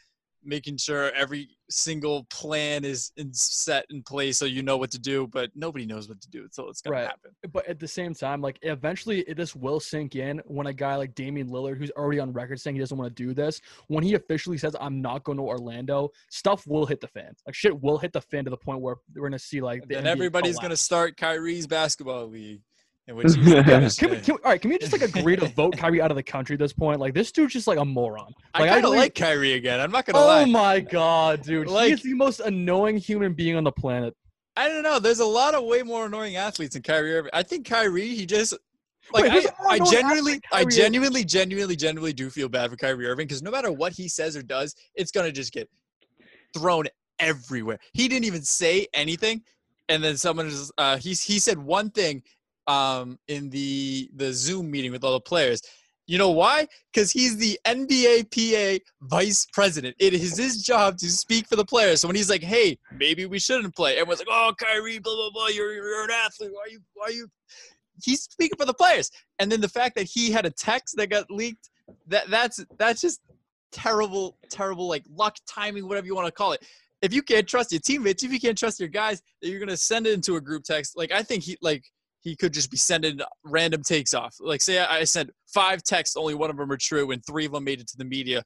making 0.44 0.76
sure 0.76 1.10
every 1.12 1.48
single 1.70 2.24
plan 2.24 2.84
is 2.84 3.12
in, 3.16 3.32
set 3.32 3.86
in 3.90 4.02
place 4.02 4.38
so 4.38 4.44
you 4.44 4.62
know 4.62 4.76
what 4.76 4.90
to 4.90 4.98
do. 4.98 5.26
But 5.26 5.50
nobody 5.54 5.86
knows 5.86 6.08
what 6.08 6.20
to 6.20 6.30
do 6.30 6.42
until 6.44 6.68
it's 6.68 6.80
gonna 6.80 6.96
Right. 6.96 7.06
happen. 7.06 7.30
but 7.52 7.66
at 7.66 7.78
the 7.78 7.88
same 7.88 8.14
time, 8.14 8.40
like 8.40 8.58
eventually 8.62 9.20
it, 9.20 9.36
this 9.36 9.54
will 9.56 9.80
sink 9.80 10.16
in 10.16 10.38
when 10.46 10.66
a 10.66 10.72
guy 10.72 10.96
like 10.96 11.14
Damian 11.14 11.48
Lillard, 11.48 11.78
who's 11.78 11.90
already 11.92 12.20
on 12.20 12.32
record 12.32 12.60
saying 12.60 12.76
he 12.76 12.80
doesn't 12.80 12.96
want 12.98 13.14
to 13.14 13.22
do 13.22 13.32
this, 13.34 13.60
when 13.88 14.04
he 14.04 14.14
officially 14.14 14.58
says 14.58 14.76
I'm 14.80 15.00
not 15.00 15.24
going 15.24 15.38
to 15.38 15.44
Orlando, 15.44 16.10
stuff 16.30 16.66
will 16.66 16.86
hit 16.86 17.00
the 17.00 17.08
fan. 17.08 17.32
Like 17.46 17.54
shit 17.54 17.80
will 17.80 17.98
hit 17.98 18.12
the 18.12 18.20
fan 18.20 18.44
to 18.44 18.50
the 18.50 18.56
point 18.56 18.80
where 18.80 18.96
we're 19.14 19.28
gonna 19.28 19.38
see 19.38 19.60
like 19.60 19.86
the 19.88 19.96
And 19.96 20.06
NBA 20.06 20.10
everybody's 20.10 20.58
gonna 20.58 20.76
start 20.76 21.16
Kyrie's 21.16 21.66
basketball 21.66 22.26
league, 22.28 22.60
in 23.08 23.16
which 23.16 23.34
he's 23.34 23.36
the 23.36 23.62
commissioner. 23.62 23.90
Can 23.90 24.10
we, 24.10 24.16
can 24.24 24.34
we, 24.36 24.40
all 24.44 24.50
right, 24.50 24.60
can 24.60 24.70
we 24.70 24.78
just 24.78 24.92
like 24.92 25.02
agree 25.02 25.36
to 25.36 25.46
vote 25.48 25.76
Kyrie 25.76 26.00
out 26.00 26.10
of 26.10 26.16
the 26.16 26.22
country 26.22 26.54
at 26.54 26.60
this 26.60 26.72
point? 26.72 27.00
Like 27.00 27.14
this 27.14 27.32
dude's 27.32 27.52
just 27.52 27.66
like 27.66 27.78
a 27.78 27.84
moron. 27.84 28.32
I 28.54 28.60
Like 28.60 28.68
kind 28.70 28.78
of 28.78 28.82
believe- 28.90 29.00
like 29.00 29.14
Kyrie 29.14 29.54
again. 29.54 29.80
I'm 29.80 29.90
not 29.90 30.06
gonna 30.06 30.18
Oh 30.18 30.26
lie. 30.26 30.44
my 30.44 30.80
god, 30.80 31.42
dude! 31.42 31.66
Like- 31.68 31.88
he 31.88 31.92
is 31.94 32.02
the 32.02 32.14
most 32.14 32.40
annoying 32.40 32.96
human 32.96 33.32
being 33.34 33.56
on 33.56 33.64
the 33.64 33.72
planet. 33.72 34.14
I 34.56 34.68
don't 34.68 34.82
know. 34.82 34.98
There's 34.98 35.20
a 35.20 35.24
lot 35.26 35.54
of 35.54 35.64
way 35.64 35.82
more 35.82 36.06
annoying 36.06 36.36
athletes 36.36 36.74
than 36.74 36.82
Kyrie 36.82 37.14
Irving. 37.14 37.30
I 37.32 37.42
think 37.42 37.66
Kyrie, 37.66 38.14
he 38.14 38.26
just 38.26 38.52
like 39.12 39.24
Wait, 39.24 39.32
who's 39.32 39.46
I, 39.46 39.48
a 39.48 39.62
more 39.62 39.72
I 39.72 39.78
genuinely, 39.90 40.40
I 40.52 40.64
genuinely, 40.66 41.24
genuinely, 41.24 41.74
genuinely 41.74 42.12
do 42.12 42.28
feel 42.30 42.48
bad 42.48 42.70
for 42.70 42.76
Kyrie 42.76 43.06
Irving 43.06 43.26
because 43.26 43.42
no 43.42 43.50
matter 43.50 43.72
what 43.72 43.92
he 43.92 44.08
says 44.08 44.36
or 44.36 44.42
does, 44.42 44.74
it's 44.94 45.10
gonna 45.10 45.32
just 45.32 45.52
get 45.52 45.68
thrown 46.54 46.84
everywhere. 47.18 47.78
He 47.94 48.08
didn't 48.08 48.26
even 48.26 48.42
say 48.42 48.86
anything, 48.94 49.42
and 49.88 50.04
then 50.04 50.16
someone 50.18 50.50
just 50.50 50.70
uh, 50.78 50.98
he 50.98 51.14
he 51.14 51.38
said 51.38 51.58
one 51.58 51.90
thing 51.90 52.22
um, 52.66 53.18
in 53.28 53.50
the 53.50 54.10
the 54.14 54.32
Zoom 54.32 54.70
meeting 54.70 54.92
with 54.92 55.04
all 55.04 55.12
the 55.12 55.20
players. 55.20 55.62
You 56.06 56.18
know 56.18 56.30
why? 56.30 56.66
Because 56.92 57.12
he's 57.12 57.36
the 57.36 57.58
NBA 57.64 58.30
PA 58.30 58.84
vice 59.02 59.46
president. 59.52 59.94
It 59.98 60.14
is 60.14 60.36
his 60.36 60.62
job 60.62 60.98
to 60.98 61.08
speak 61.08 61.46
for 61.46 61.56
the 61.56 61.64
players. 61.64 62.00
So 62.00 62.08
when 62.08 62.16
he's 62.16 62.28
like, 62.30 62.42
"Hey, 62.42 62.78
maybe 62.98 63.24
we 63.26 63.38
shouldn't 63.38 63.74
play," 63.74 63.92
everyone's 63.92 64.18
like, 64.18 64.28
"Oh, 64.30 64.52
Kyrie, 64.58 64.98
blah 64.98 65.14
blah 65.14 65.30
blah. 65.30 65.48
You're 65.48 65.72
you're 65.72 66.04
an 66.04 66.10
athlete. 66.10 66.50
Why 66.52 66.66
you 66.70 66.80
why 66.94 67.08
you?" 67.08 67.28
He's 68.02 68.22
speaking 68.22 68.56
for 68.58 68.64
the 68.64 68.74
players. 68.74 69.10
And 69.38 69.52
then 69.52 69.60
the 69.60 69.68
fact 69.68 69.94
that 69.96 70.04
he 70.04 70.32
had 70.32 70.44
a 70.44 70.50
text 70.50 70.96
that 70.96 71.08
got 71.08 71.30
leaked, 71.30 71.70
that 72.08 72.28
that's 72.30 72.64
that's 72.78 73.00
just 73.00 73.20
terrible, 73.70 74.36
terrible 74.50 74.88
like 74.88 75.04
luck, 75.08 75.36
timing, 75.46 75.86
whatever 75.86 76.06
you 76.06 76.14
want 76.14 76.26
to 76.26 76.32
call 76.32 76.52
it. 76.52 76.64
If 77.00 77.12
you 77.12 77.22
can't 77.22 77.48
trust 77.48 77.72
your 77.72 77.80
teammates, 77.80 78.22
if 78.22 78.32
you 78.32 78.40
can't 78.40 78.56
trust 78.56 78.78
your 78.78 78.88
guys, 78.88 79.22
that 79.40 79.48
you're 79.48 79.60
gonna 79.60 79.76
send 79.76 80.06
it 80.06 80.14
into 80.14 80.36
a 80.36 80.40
group 80.40 80.64
text. 80.64 80.96
Like 80.96 81.12
I 81.12 81.22
think 81.22 81.42
he 81.42 81.56
like 81.60 81.84
he 82.22 82.34
could 82.36 82.52
just 82.54 82.70
be 82.70 82.76
sending 82.76 83.20
random 83.44 83.82
takes 83.82 84.14
off. 84.14 84.36
Like, 84.40 84.60
say 84.62 84.78
I, 84.78 84.98
I 84.98 85.04
sent 85.04 85.30
five 85.52 85.82
texts, 85.82 86.16
only 86.16 86.34
one 86.34 86.50
of 86.50 86.56
them 86.56 86.70
are 86.70 86.76
true, 86.76 87.10
and 87.10 87.24
three 87.26 87.44
of 87.46 87.52
them 87.52 87.64
made 87.64 87.80
it 87.80 87.88
to 87.88 87.96
the 87.96 88.04
media. 88.04 88.42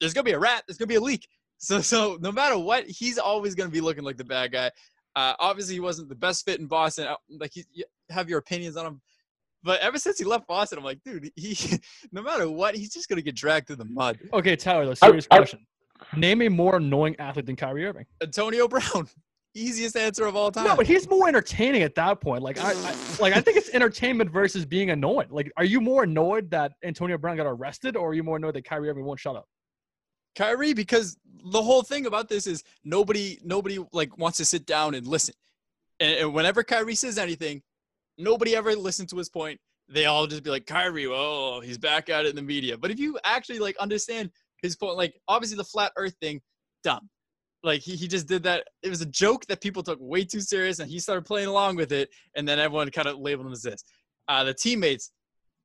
There's 0.00 0.12
gonna 0.14 0.24
be 0.24 0.32
a 0.32 0.38
rat. 0.38 0.62
There's 0.66 0.76
gonna 0.78 0.86
be 0.88 0.96
a 0.96 1.00
leak. 1.00 1.26
So, 1.58 1.80
so 1.80 2.18
no 2.20 2.30
matter 2.30 2.58
what, 2.58 2.84
he's 2.86 3.18
always 3.18 3.54
gonna 3.54 3.70
be 3.70 3.80
looking 3.80 4.04
like 4.04 4.18
the 4.18 4.24
bad 4.24 4.52
guy. 4.52 4.70
Uh, 5.14 5.32
obviously, 5.40 5.74
he 5.74 5.80
wasn't 5.80 6.10
the 6.10 6.14
best 6.14 6.44
fit 6.44 6.60
in 6.60 6.66
Boston. 6.66 7.08
Like, 7.30 7.52
he, 7.54 7.64
you 7.72 7.84
have 8.10 8.28
your 8.28 8.38
opinions 8.38 8.76
on 8.76 8.84
him, 8.86 9.00
but 9.64 9.80
ever 9.80 9.98
since 9.98 10.18
he 10.18 10.24
left 10.24 10.46
Boston, 10.46 10.78
I'm 10.78 10.84
like, 10.84 11.02
dude, 11.02 11.30
he 11.34 11.56
no 12.12 12.20
matter 12.22 12.50
what, 12.50 12.76
he's 12.76 12.92
just 12.92 13.08
gonna 13.08 13.22
get 13.22 13.34
dragged 13.34 13.68
through 13.68 13.76
the 13.76 13.86
mud. 13.86 14.18
Okay, 14.34 14.54
Tyler, 14.54 14.84
though, 14.84 14.90
I- 14.90 15.08
serious 15.08 15.26
I- 15.30 15.38
question. 15.38 15.66
Name 16.14 16.42
a 16.42 16.48
more 16.50 16.76
annoying 16.76 17.16
athlete 17.18 17.46
than 17.46 17.56
Kyrie 17.56 17.86
Irving. 17.86 18.04
Antonio 18.22 18.68
Brown, 18.68 19.08
easiest 19.60 19.96
answer 19.96 20.26
of 20.26 20.36
all 20.36 20.50
time. 20.50 20.64
No, 20.64 20.76
but 20.76 20.86
he's 20.86 21.08
more 21.08 21.28
entertaining 21.28 21.82
at 21.82 21.94
that 21.94 22.20
point. 22.20 22.42
Like 22.42 22.58
I, 22.58 22.72
I 22.72 22.94
like 23.20 23.34
I 23.34 23.40
think 23.40 23.56
it's 23.56 23.70
entertainment 23.70 24.30
versus 24.30 24.64
being 24.64 24.90
annoyed. 24.90 25.30
Like, 25.30 25.50
are 25.56 25.64
you 25.64 25.80
more 25.80 26.04
annoyed 26.04 26.50
that 26.50 26.72
Antonio 26.84 27.18
Brown 27.18 27.36
got 27.36 27.46
arrested, 27.46 27.96
or 27.96 28.10
are 28.10 28.14
you 28.14 28.22
more 28.22 28.36
annoyed 28.36 28.54
that 28.54 28.64
Kyrie 28.64 28.88
Irving 28.88 29.04
won't 29.04 29.20
shut 29.20 29.36
up? 29.36 29.46
Kyrie 30.36 30.74
because 30.74 31.16
the 31.50 31.62
whole 31.62 31.82
thing 31.82 32.06
about 32.06 32.28
this 32.28 32.46
is 32.46 32.62
nobody 32.84 33.38
nobody 33.42 33.78
like 33.92 34.16
wants 34.18 34.38
to 34.38 34.44
sit 34.44 34.66
down 34.66 34.94
and 34.94 35.06
listen. 35.06 35.34
And, 35.98 36.14
and 36.18 36.34
whenever 36.34 36.62
Kyrie 36.62 36.94
says 36.94 37.18
anything, 37.18 37.62
nobody 38.18 38.54
ever 38.54 38.76
listens 38.76 39.10
to 39.10 39.16
his 39.16 39.28
point. 39.28 39.58
They 39.88 40.06
all 40.06 40.26
just 40.26 40.42
be 40.42 40.50
like, 40.50 40.66
Kyrie, 40.66 41.06
oh, 41.06 41.60
he's 41.60 41.78
back 41.78 42.08
at 42.08 42.26
it 42.26 42.30
in 42.30 42.36
the 42.36 42.42
media. 42.42 42.76
But 42.76 42.90
if 42.90 42.98
you 42.98 43.18
actually 43.24 43.60
like 43.60 43.76
understand 43.78 44.30
his 44.62 44.76
point, 44.76 44.96
like 44.96 45.14
obviously 45.28 45.56
the 45.56 45.64
flat 45.64 45.92
earth 45.96 46.14
thing, 46.20 46.40
dumb. 46.82 47.08
Like 47.66 47.80
he, 47.80 47.96
he 47.96 48.06
just 48.06 48.28
did 48.28 48.44
that. 48.44 48.68
It 48.82 48.88
was 48.88 49.00
a 49.00 49.06
joke 49.06 49.44
that 49.46 49.60
people 49.60 49.82
took 49.82 49.98
way 50.00 50.24
too 50.24 50.40
serious 50.40 50.78
and 50.78 50.88
he 50.88 51.00
started 51.00 51.24
playing 51.24 51.48
along 51.48 51.76
with 51.76 51.90
it. 51.90 52.10
And 52.36 52.46
then 52.46 52.60
everyone 52.60 52.88
kind 52.90 53.08
of 53.08 53.18
labeled 53.18 53.48
him 53.48 53.52
as 53.52 53.62
this. 53.62 53.82
Uh, 54.28 54.44
the 54.44 54.54
teammates 54.54 55.10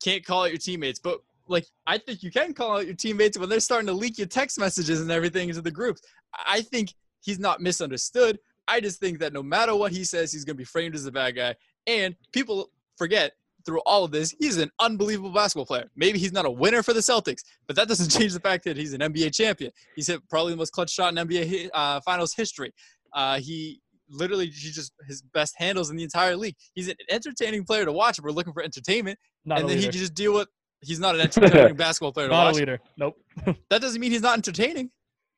can't 0.04 0.26
call 0.26 0.44
out 0.44 0.50
your 0.50 0.58
teammates, 0.58 1.00
but 1.00 1.20
like 1.48 1.68
I 1.86 2.00
think 2.00 2.24
you 2.24 2.32
can 2.32 2.54
call 2.54 2.78
out 2.78 2.88
your 2.88 2.96
teammates 2.96 3.38
when 3.38 3.50
they're 3.50 3.60
starting 3.60 3.88
to 3.88 3.94
leak 3.94 4.18
your 4.18 4.28
text 4.28 4.60
messages 4.60 5.00
and 5.00 5.12
everything 5.12 5.50
into 5.50 5.62
the 5.62 5.72
groups. 5.72 6.02
I 6.34 6.62
think 6.62 6.94
he's 7.22 7.40
not 7.40 7.62
misunderstood. 7.62 8.40
I 8.68 8.80
just 8.80 9.00
think 9.00 9.20
that 9.20 9.32
no 9.32 9.44
matter 9.44 9.76
what 9.76 9.92
he 9.92 10.04
says, 10.04 10.32
he's 10.32 10.44
going 10.44 10.56
to 10.56 10.62
be 10.62 10.66
framed 10.66 10.96
as 10.96 11.06
a 11.06 11.12
bad 11.12 11.36
guy. 11.36 11.56
And 11.86 12.16
people 12.32 12.72
forget 12.98 13.34
through 13.65 13.82
all 13.86 14.04
of 14.04 14.12
this, 14.12 14.34
he's 14.39 14.58
an 14.58 14.71
unbelievable 14.80 15.32
basketball 15.32 15.65
player. 15.65 15.89
Maybe 15.95 16.19
he's 16.19 16.34
not 16.34 16.45
a 16.45 16.52
winner 16.52 16.84
for 16.84 16.93
the 16.93 17.00
Celtics, 17.00 17.43
but 17.67 17.76
that 17.76 17.88
doesn't 17.88 18.10
change 18.19 18.34
the 18.34 18.39
fact 18.39 18.63
that 18.65 18.78
he's 18.78 18.93
an 18.93 19.02
NBA 19.02 19.34
champion. 19.34 19.71
He's 19.95 20.08
hit 20.08 20.21
probably 20.30 20.54
the 20.54 20.58
most 20.58 20.71
clutch 20.71 20.91
shot 20.91 21.15
in 21.15 21.28
NBA 21.28 21.69
uh, 21.74 22.02
Finals 22.02 22.34
history. 22.34 22.74
Uh, 23.13 23.39
he 23.39 23.82
literally 24.10 24.47
he 24.47 24.71
just 24.71 24.93
his 25.08 25.21
best 25.21 25.56
handles 25.58 25.89
in 25.89 25.95
the 25.95 26.04
entire 26.04 26.36
league. 26.36 26.56
He's 26.74 26.88
an 26.88 26.95
entertaining 27.10 27.63
player 27.63 27.86
to 27.86 27.91
watch 27.91 28.19
if 28.19 28.24
we're 28.24 28.32
looking 28.32 28.54
for 28.54 28.63
entertainment, 28.63 29.17
Not 29.45 29.62
and 29.62 29.69
then 29.69 29.78
he 29.78 29.89
just 29.89 30.13
deal 30.13 30.34
with. 30.34 30.47
He's 30.84 31.00
not 31.00 31.13
an 31.13 31.21
entertaining 31.21 31.76
basketball 31.78 32.12
player 32.12 32.28
to 32.28 32.34
Not 32.34 32.54
a 32.54 32.56
leader. 32.56 32.80
Nope. 32.97 33.15
That 33.69 33.82
doesn't 33.82 34.02
mean 34.02 34.12
he's 34.12 34.24
not 34.24 34.34
entertaining. 34.34 34.89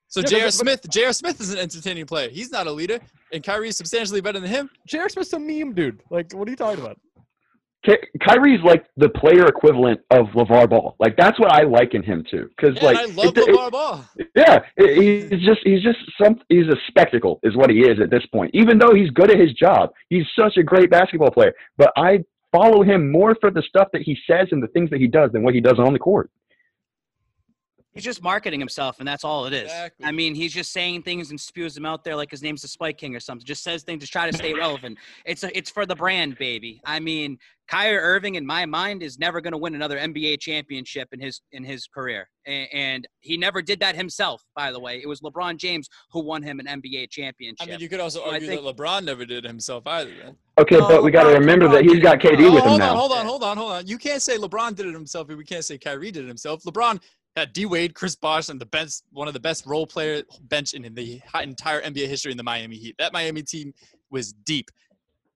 So 0.07 0.21
Yeah, 0.21 0.27
J.R. 0.27 0.51
Smith, 0.51 0.89
J.R. 0.89 1.12
Smith 1.12 1.41
is 1.41 1.53
an 1.53 1.59
entertaining 1.59 2.05
player. 2.05 2.29
He's 2.29 2.51
not 2.51 2.67
a 2.67 2.71
leader, 2.71 2.99
and 3.33 3.43
Kyrie 3.43 3.69
is 3.69 3.77
substantially 3.77 4.21
better 4.21 4.39
than 4.39 4.49
him. 4.49 4.69
J.R. 4.88 5.09
Smith's 5.09 5.33
a 5.33 5.39
meme, 5.39 5.73
dude. 5.73 6.01
Like, 6.09 6.31
what 6.33 6.47
are 6.47 6.51
you 6.51 6.57
talking 6.57 6.79
about? 6.79 6.99
Ky- 7.86 8.08
Kyrie's 8.22 8.62
like 8.63 8.86
the 8.98 9.10
player 9.10 9.46
equivalent 9.46 10.00
of 10.10 10.28
LeVar 10.28 10.69
Ball. 10.69 10.96
Like 11.00 11.17
that's 11.17 11.39
what 11.39 11.52
I 11.52 11.63
liken 11.63 12.02
him 12.04 12.24
to. 12.32 12.50
Because 12.56 12.76
Yeah, 12.78 12.86
like, 12.86 12.98
I 12.98 13.06
love 13.06 13.38
it- 13.38 13.48
it- 13.50 13.56
LeVar 13.56 13.72
Ball. 13.72 14.06
yeah, 14.36 14.60
it- 14.78 15.30
he's 15.32 15.41
just 15.41 15.60
he's 15.63 15.82
just 15.84 16.00
some 16.22 16.39
he's 16.50 16.67
a 16.67 16.78
spectacle 16.88 17.39
is 17.43 17.56
what 17.56 17.69
he 17.69 17.82
is 17.82 18.00
at 18.00 18.10
this 18.10 18.26
point. 18.28 18.52
Even 18.54 18.78
though 18.78 18.93
he's 18.93 19.10
good 19.12 19.30
at 19.32 19.39
his 19.39 19.54
job, 19.54 19.91
he's 20.10 20.26
such 20.38 20.58
a 20.58 20.63
great 20.63 20.89
basketball 20.89 21.32
player. 21.32 21.54
But 21.78 21.91
I 21.98 22.24
follow 22.52 22.84
him 22.84 23.12
more 23.12 23.36
for 23.41 23.50
the 23.52 23.62
stuff 23.63 23.88
that 23.93 24.04
he 24.04 24.17
says 24.28 24.48
and 24.52 24.62
the 24.62 24.67
things 24.67 24.89
that 24.91 25.00
he 25.00 25.08
does 25.08 25.32
than 25.32 25.43
what 25.43 25.54
he 25.54 25.60
does 25.62 25.80
on 25.80 25.91
the 25.91 26.00
court. 26.00 26.30
He's 27.93 28.03
just 28.03 28.23
marketing 28.23 28.60
himself, 28.60 28.97
and 28.99 29.08
that's 29.08 29.23
all 29.23 29.45
it 29.45 29.53
is. 29.53 29.63
Exactly. 29.63 30.06
I 30.06 30.12
mean, 30.12 30.34
he's 30.34 30.51
just 30.53 30.71
saying 30.71 31.03
things 31.03 31.29
and 31.29 31.39
spews 31.39 31.75
them 31.75 31.86
out 31.86 32.03
there 32.03 32.15
like 32.15 32.32
his 32.32 32.41
name's 32.41 32.62
the 32.63 32.67
Spike 32.67 32.97
King 32.97 33.15
or 33.15 33.19
something. 33.19 33.45
Just 33.45 33.63
says 33.63 33.84
things 33.84 34.03
to 34.03 34.10
try 34.10 34.29
to 34.29 34.36
stay 34.36 34.53
relevant. 34.65 34.97
It's 35.25 35.43
a, 35.43 35.56
it's 35.56 35.69
for 35.69 35.86
the 35.86 35.95
brand, 35.95 36.38
baby. 36.38 36.82
I 36.86 36.99
mean, 36.99 37.38
Kyrie 37.67 37.97
Irving, 37.97 38.36
in 38.36 38.45
my 38.45 38.65
mind, 38.65 39.03
is 39.03 39.19
never 39.19 39.39
going 39.41 39.51
to 39.53 39.58
win 39.58 39.75
another 39.75 39.97
NBA 39.97 40.39
championship 40.39 41.08
in 41.12 41.19
his 41.19 41.41
in 41.51 41.63
his 41.63 41.88
career, 41.88 42.27
and, 42.45 42.67
and 42.73 43.08
he 43.21 43.38
never 43.38 43.62
did 43.62 43.79
that 43.79 43.95
himself. 43.95 44.43
By 44.56 44.71
the 44.71 44.79
way, 44.79 44.99
it 45.01 45.08
was 45.08 45.21
LeBron 45.21 45.58
James 45.58 45.88
who 46.12 46.23
won 46.23 46.41
him 46.43 46.60
an 46.60 46.65
NBA 46.65 47.10
championship. 47.12 47.67
I 47.67 47.71
mean, 47.71 47.79
you 47.79 47.88
could 47.89 47.99
also 47.99 48.19
So 48.19 48.32
argue 48.32 48.47
think- 48.47 48.63
that 48.63 48.75
LeBron 48.75 49.06
never 49.06 49.23
did 49.25 49.45
it 49.45 49.47
himself 49.47 49.86
either. 49.88 50.12
Then. 50.21 50.36
Okay, 50.60 50.77
No, 50.77 50.88
but 50.88 51.03
we 51.03 51.12
got 51.12 51.23
to 51.23 51.29
oh, 51.29 51.34
LeBron- 51.36 51.39
remember 51.39 51.67
that 51.69 51.77
oh, 51.86 51.93
he's 51.93 51.99
got 51.99 52.19
didn't- 52.19 52.39
KD 52.39 52.49
Oh, 52.49 52.53
with 52.56 52.63
him 52.63 52.69
hold 52.69 52.79
now. 52.79 52.91
on, 52.91 52.97
hold 52.97 53.12
on, 53.13 53.25
hold 53.25 53.43
on, 53.43 53.58
hold 53.58 53.71
on. 53.71 53.88
You 53.88 53.97
can't 53.97 54.21
say 54.21 54.38
LeBron 54.38 54.75
did 54.75 54.86
it 54.88 54.93
himself, 54.93 55.27
but 55.27 55.38
we 55.38 55.45
can't 55.45 55.63
say 55.63 55.77
Kyrie 55.77 56.12
did 56.12 56.25
it 56.25 56.27
himself. 56.27 56.63
LeBron 56.63 56.99
Uh, 57.36 57.41
had 57.41 57.54
D 57.54 57.65
Wade, 57.65 57.96
Chris 57.96 58.15
Bosh, 58.15 58.50
and 58.50 58.60
the 58.62 58.65
best, 58.67 59.04
one 59.12 59.28
of 59.28 59.34
the 59.34 59.39
best 59.39 59.65
role 59.65 59.88
player 59.88 60.22
bench 60.41 60.74
in 60.74 60.93
the 60.93 61.22
entire 61.41 61.82
NBA 61.82 62.08
history 62.08 62.32
in 62.32 62.38
the 62.38 62.43
Miami 62.43 62.76
Heat. 62.78 62.96
That 63.00 63.12
Miami 63.13 63.41
team 63.41 63.74
was 64.12 64.34
deep, 64.34 64.69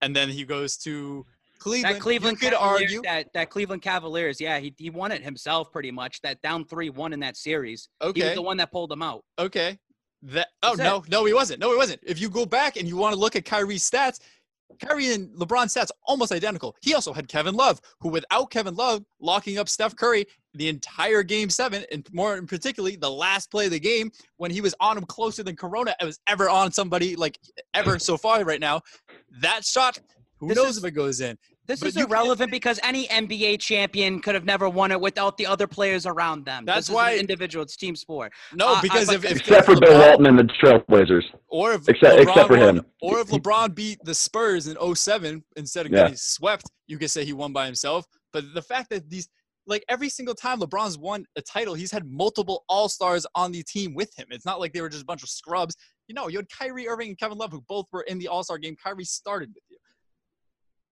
and 0.02 0.16
then 0.16 0.30
he 0.30 0.44
goes 0.46 0.78
to 0.78 1.26
Cleveland. 1.60 1.96
that 1.96 2.02
Cleveland 2.02 2.38
you 2.42 2.50
could 2.50 2.58
Cavaliers, 2.58 2.82
argue. 2.84 3.02
that 3.04 3.34
that 3.34 3.50
Cleveland 3.50 3.82
Cavaliers, 3.82 4.40
yeah, 4.40 4.60
he, 4.60 4.74
he 4.78 4.90
won 4.92 5.12
it 5.12 5.24
himself 5.24 5.72
pretty 5.72 5.90
much. 5.92 6.22
That 6.22 6.42
down 6.44 6.66
three 6.66 6.90
one 6.92 7.14
in 7.14 7.20
that 7.22 7.36
series. 7.36 7.90
He 8.02 8.08
was 8.08 8.12
Okay, 8.12 8.36
the 8.36 8.42
one 8.44 8.58
that 8.58 8.72
pulled 8.72 8.92
him 8.92 9.02
out. 9.02 9.24
okay. 9.40 9.78
That 10.24 10.48
oh 10.64 10.76
That's 10.76 10.80
it. 10.80 11.10
no, 11.12 11.20
no, 11.22 11.26
he 11.26 11.34
wasn't. 11.34 11.60
No, 11.60 11.72
he 11.72 11.78
wasn't. 11.78 12.02
If 12.04 12.20
you 12.20 12.30
go 12.30 12.46
back 12.46 12.76
and 12.78 12.88
you 12.88 12.98
want 12.98 13.14
to 13.14 13.20
look 13.20 13.36
at 13.36 13.46
Kyrie's 13.46 13.88
stats, 13.88 14.20
Kyrie 14.80 15.14
and 15.14 15.30
LeBron's 15.38 15.74
stats 15.76 15.90
almost 16.08 16.32
identical. 16.32 16.76
He 16.82 16.96
also 16.96 17.14
had 17.14 17.28
Kevin 17.28 17.54
Love, 17.56 17.80
who 18.02 18.10
without 18.10 18.50
Kevin 18.50 18.74
Love 18.76 19.04
locking 19.22 19.60
up 19.60 19.70
Steph 19.70 19.96
Curry 19.96 20.26
the 20.58 20.68
entire 20.70 21.24
game 21.24 21.50
seven, 21.50 21.86
and 21.92 22.08
more 22.14 22.36
in 22.38 22.48
particularly 22.48 22.96
the 22.96 23.10
last 23.10 23.50
play 23.52 23.66
of 23.66 23.72
the 23.72 23.80
game 23.80 24.12
when 24.38 24.52
he 24.52 24.62
was 24.62 24.74
on 24.80 24.98
him 24.98 25.06
closer 25.06 25.44
than 25.44 25.56
Corona 25.56 25.96
was 26.02 26.20
ever 26.28 26.50
on 26.50 26.72
somebody 26.72 27.16
like 27.16 27.40
ever 27.74 28.00
so 28.00 28.18
far 28.18 28.44
right 28.44 28.60
now. 28.62 28.82
That 29.42 29.64
shot, 29.66 30.00
who 30.40 30.48
This 30.50 30.58
knows 30.58 30.70
is- 30.72 30.78
if 30.80 30.86
it 30.86 30.92
goes 30.92 31.22
in? 31.22 31.38
This 31.66 31.82
But 31.82 31.88
is 31.90 31.98
irrelevant 31.98 32.50
because 32.50 32.80
any 32.82 33.08
NBA 33.10 33.58
champion 33.60 34.22
could 34.22 34.36
have 34.36 34.46
never 34.46 34.70
won 34.70 34.90
it 34.94 35.02
without 35.02 35.36
the 35.36 35.46
other 35.46 35.68
players 35.68 36.06
around 36.06 36.46
them. 36.46 36.64
That's 36.64 36.88
this 36.88 36.94
why- 36.96 37.12
an 37.12 37.20
individual. 37.20 37.62
It's 37.64 37.76
team 37.76 37.94
sport. 37.94 38.32
No, 38.54 38.76
Uh, 38.76 38.82
because 38.82 39.08
but- 39.08 39.16
if, 39.16 39.26
if 39.26 39.38
Except 39.42 39.66
for 39.66 39.74
if 39.74 39.82
Bill 39.82 39.92
LeBron- 39.92 40.08
Walton 40.08 40.26
and 40.28 40.40
the 40.40 40.44
Trailblazers. 40.46 41.24
Or 41.50 41.74
if 41.74 41.90
Except- 41.90 42.20
LeBron 42.20 42.22
except 42.22 42.48
for 42.48 42.58
won- 42.58 42.78
him. 42.78 42.86
Or 43.02 43.20
if 43.20 43.28
LeBron 43.28 43.76
beat 43.76 44.00
the 44.06 44.16
Spurs 44.16 44.68
in 44.68 44.78
07 44.78 45.44
instead 45.58 45.86
of 45.86 45.92
Yeah. 45.92 46.04
getting 46.04 46.16
swept, 46.16 46.72
you 46.88 46.98
could 46.98 47.12
say 47.12 47.26
he 47.26 47.34
won 47.34 47.52
by 47.52 47.66
himself. 47.66 48.06
But 48.32 48.54
the 48.54 48.62
fact 48.62 48.90
that 48.92 49.10
these, 49.10 49.28
like 49.68 49.84
every 49.90 50.10
single 50.10 50.34
time 50.34 50.60
LeBron's 50.60 50.98
won 50.98 51.26
a 51.36 51.42
title, 51.42 51.74
he's 51.74 51.92
had 51.92 52.10
multiple 52.10 52.64
All 52.70 52.90
Stars 52.90 53.26
on 53.36 53.52
the 53.52 53.62
team 53.64 53.94
with 53.94 54.18
him. 54.18 54.28
It's 54.32 54.46
not 54.46 54.60
like 54.60 54.74
they 54.74 54.82
were 54.82 54.90
just 54.90 55.04
a 55.04 55.06
bunch 55.06 55.24
of 55.24 55.30
scrubs. 55.30 55.76
You 56.08 56.16
know, 56.16 56.28
you 56.30 56.38
had 56.38 56.50
Kyrie 56.50 56.88
Irving 56.88 57.10
and 57.10 57.20
Kevin 57.20 57.38
Love, 57.38 57.52
who 57.52 57.62
both 57.68 57.86
were 57.92 58.04
in 58.04 58.18
the 58.18 58.28
All 58.30 58.44
Star 58.44 58.58
game. 58.58 58.76
Kyrie 58.82 59.04
started 59.06 59.50
with 59.54 59.64
you. 59.70 59.78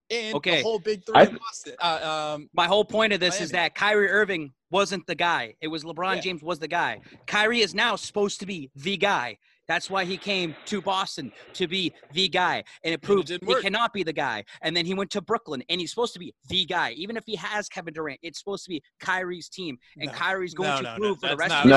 And 0.08 0.36
Okay. 0.36 0.58
the 0.58 0.62
whole 0.62 0.78
big 0.78 1.04
three 1.04 1.16
I-. 1.16 1.36
Uh, 1.80 2.34
um, 2.34 2.48
My 2.52 2.66
whole 2.66 2.84
point 2.84 3.12
of 3.12 3.18
this 3.20 3.40
is 3.40 3.50
that 3.50 3.74
Kyrie 3.74 4.08
Irving 4.08 4.52
wasn't 4.70 5.06
the 5.06 5.14
guy. 5.16 5.54
It 5.60 5.68
was 5.68 5.82
LeBron 5.84 6.16
Yeah. 6.16 6.20
James 6.20 6.42
was 6.42 6.58
the 6.58 6.68
guy. 6.68 7.00
Kyrie 7.26 7.60
is 7.60 7.74
now 7.74 7.96
supposed 7.96 8.38
to 8.40 8.46
be 8.46 8.70
the 8.76 8.96
guy. 8.96 9.38
That's 9.68 9.90
why 9.90 10.04
he 10.04 10.16
came 10.16 10.54
to 10.66 10.80
Boston 10.80 11.32
to 11.54 11.66
be 11.66 11.92
the 12.12 12.28
guy, 12.28 12.62
and 12.84 12.94
it 12.94 13.02
proved 13.02 13.28
didn't 13.28 13.46
he 13.48 13.54
work. 13.54 13.62
cannot 13.62 13.92
be 13.92 14.02
the 14.02 14.12
guy. 14.12 14.44
And 14.62 14.76
then 14.76 14.86
he 14.86 14.94
went 14.94 15.10
to 15.10 15.20
Brooklyn, 15.20 15.62
and 15.68 15.80
he's 15.80 15.90
supposed 15.90 16.12
to 16.14 16.18
be 16.18 16.34
the 16.48 16.64
guy. 16.66 16.92
Even 16.92 17.16
if 17.16 17.24
he 17.26 17.36
has 17.36 17.68
Kevin 17.68 17.92
Durant, 17.94 18.20
it's 18.22 18.38
supposed 18.38 18.64
to 18.64 18.70
be 18.70 18.82
Kyrie's 19.00 19.48
team, 19.48 19.76
and 19.98 20.06
No. 20.06 20.12
Kyrie's 20.16 20.54
going 20.54 20.70
no, 20.70 20.76
to 20.76 20.82
no, 20.82 20.90
no, 20.92 20.98
prove 20.98 21.18
for 21.20 21.28
the 21.28 21.36
that's 21.36 21.38
rest 21.40 21.50
not- 21.50 21.64
of 21.64 21.70
Nah, 21.70 21.76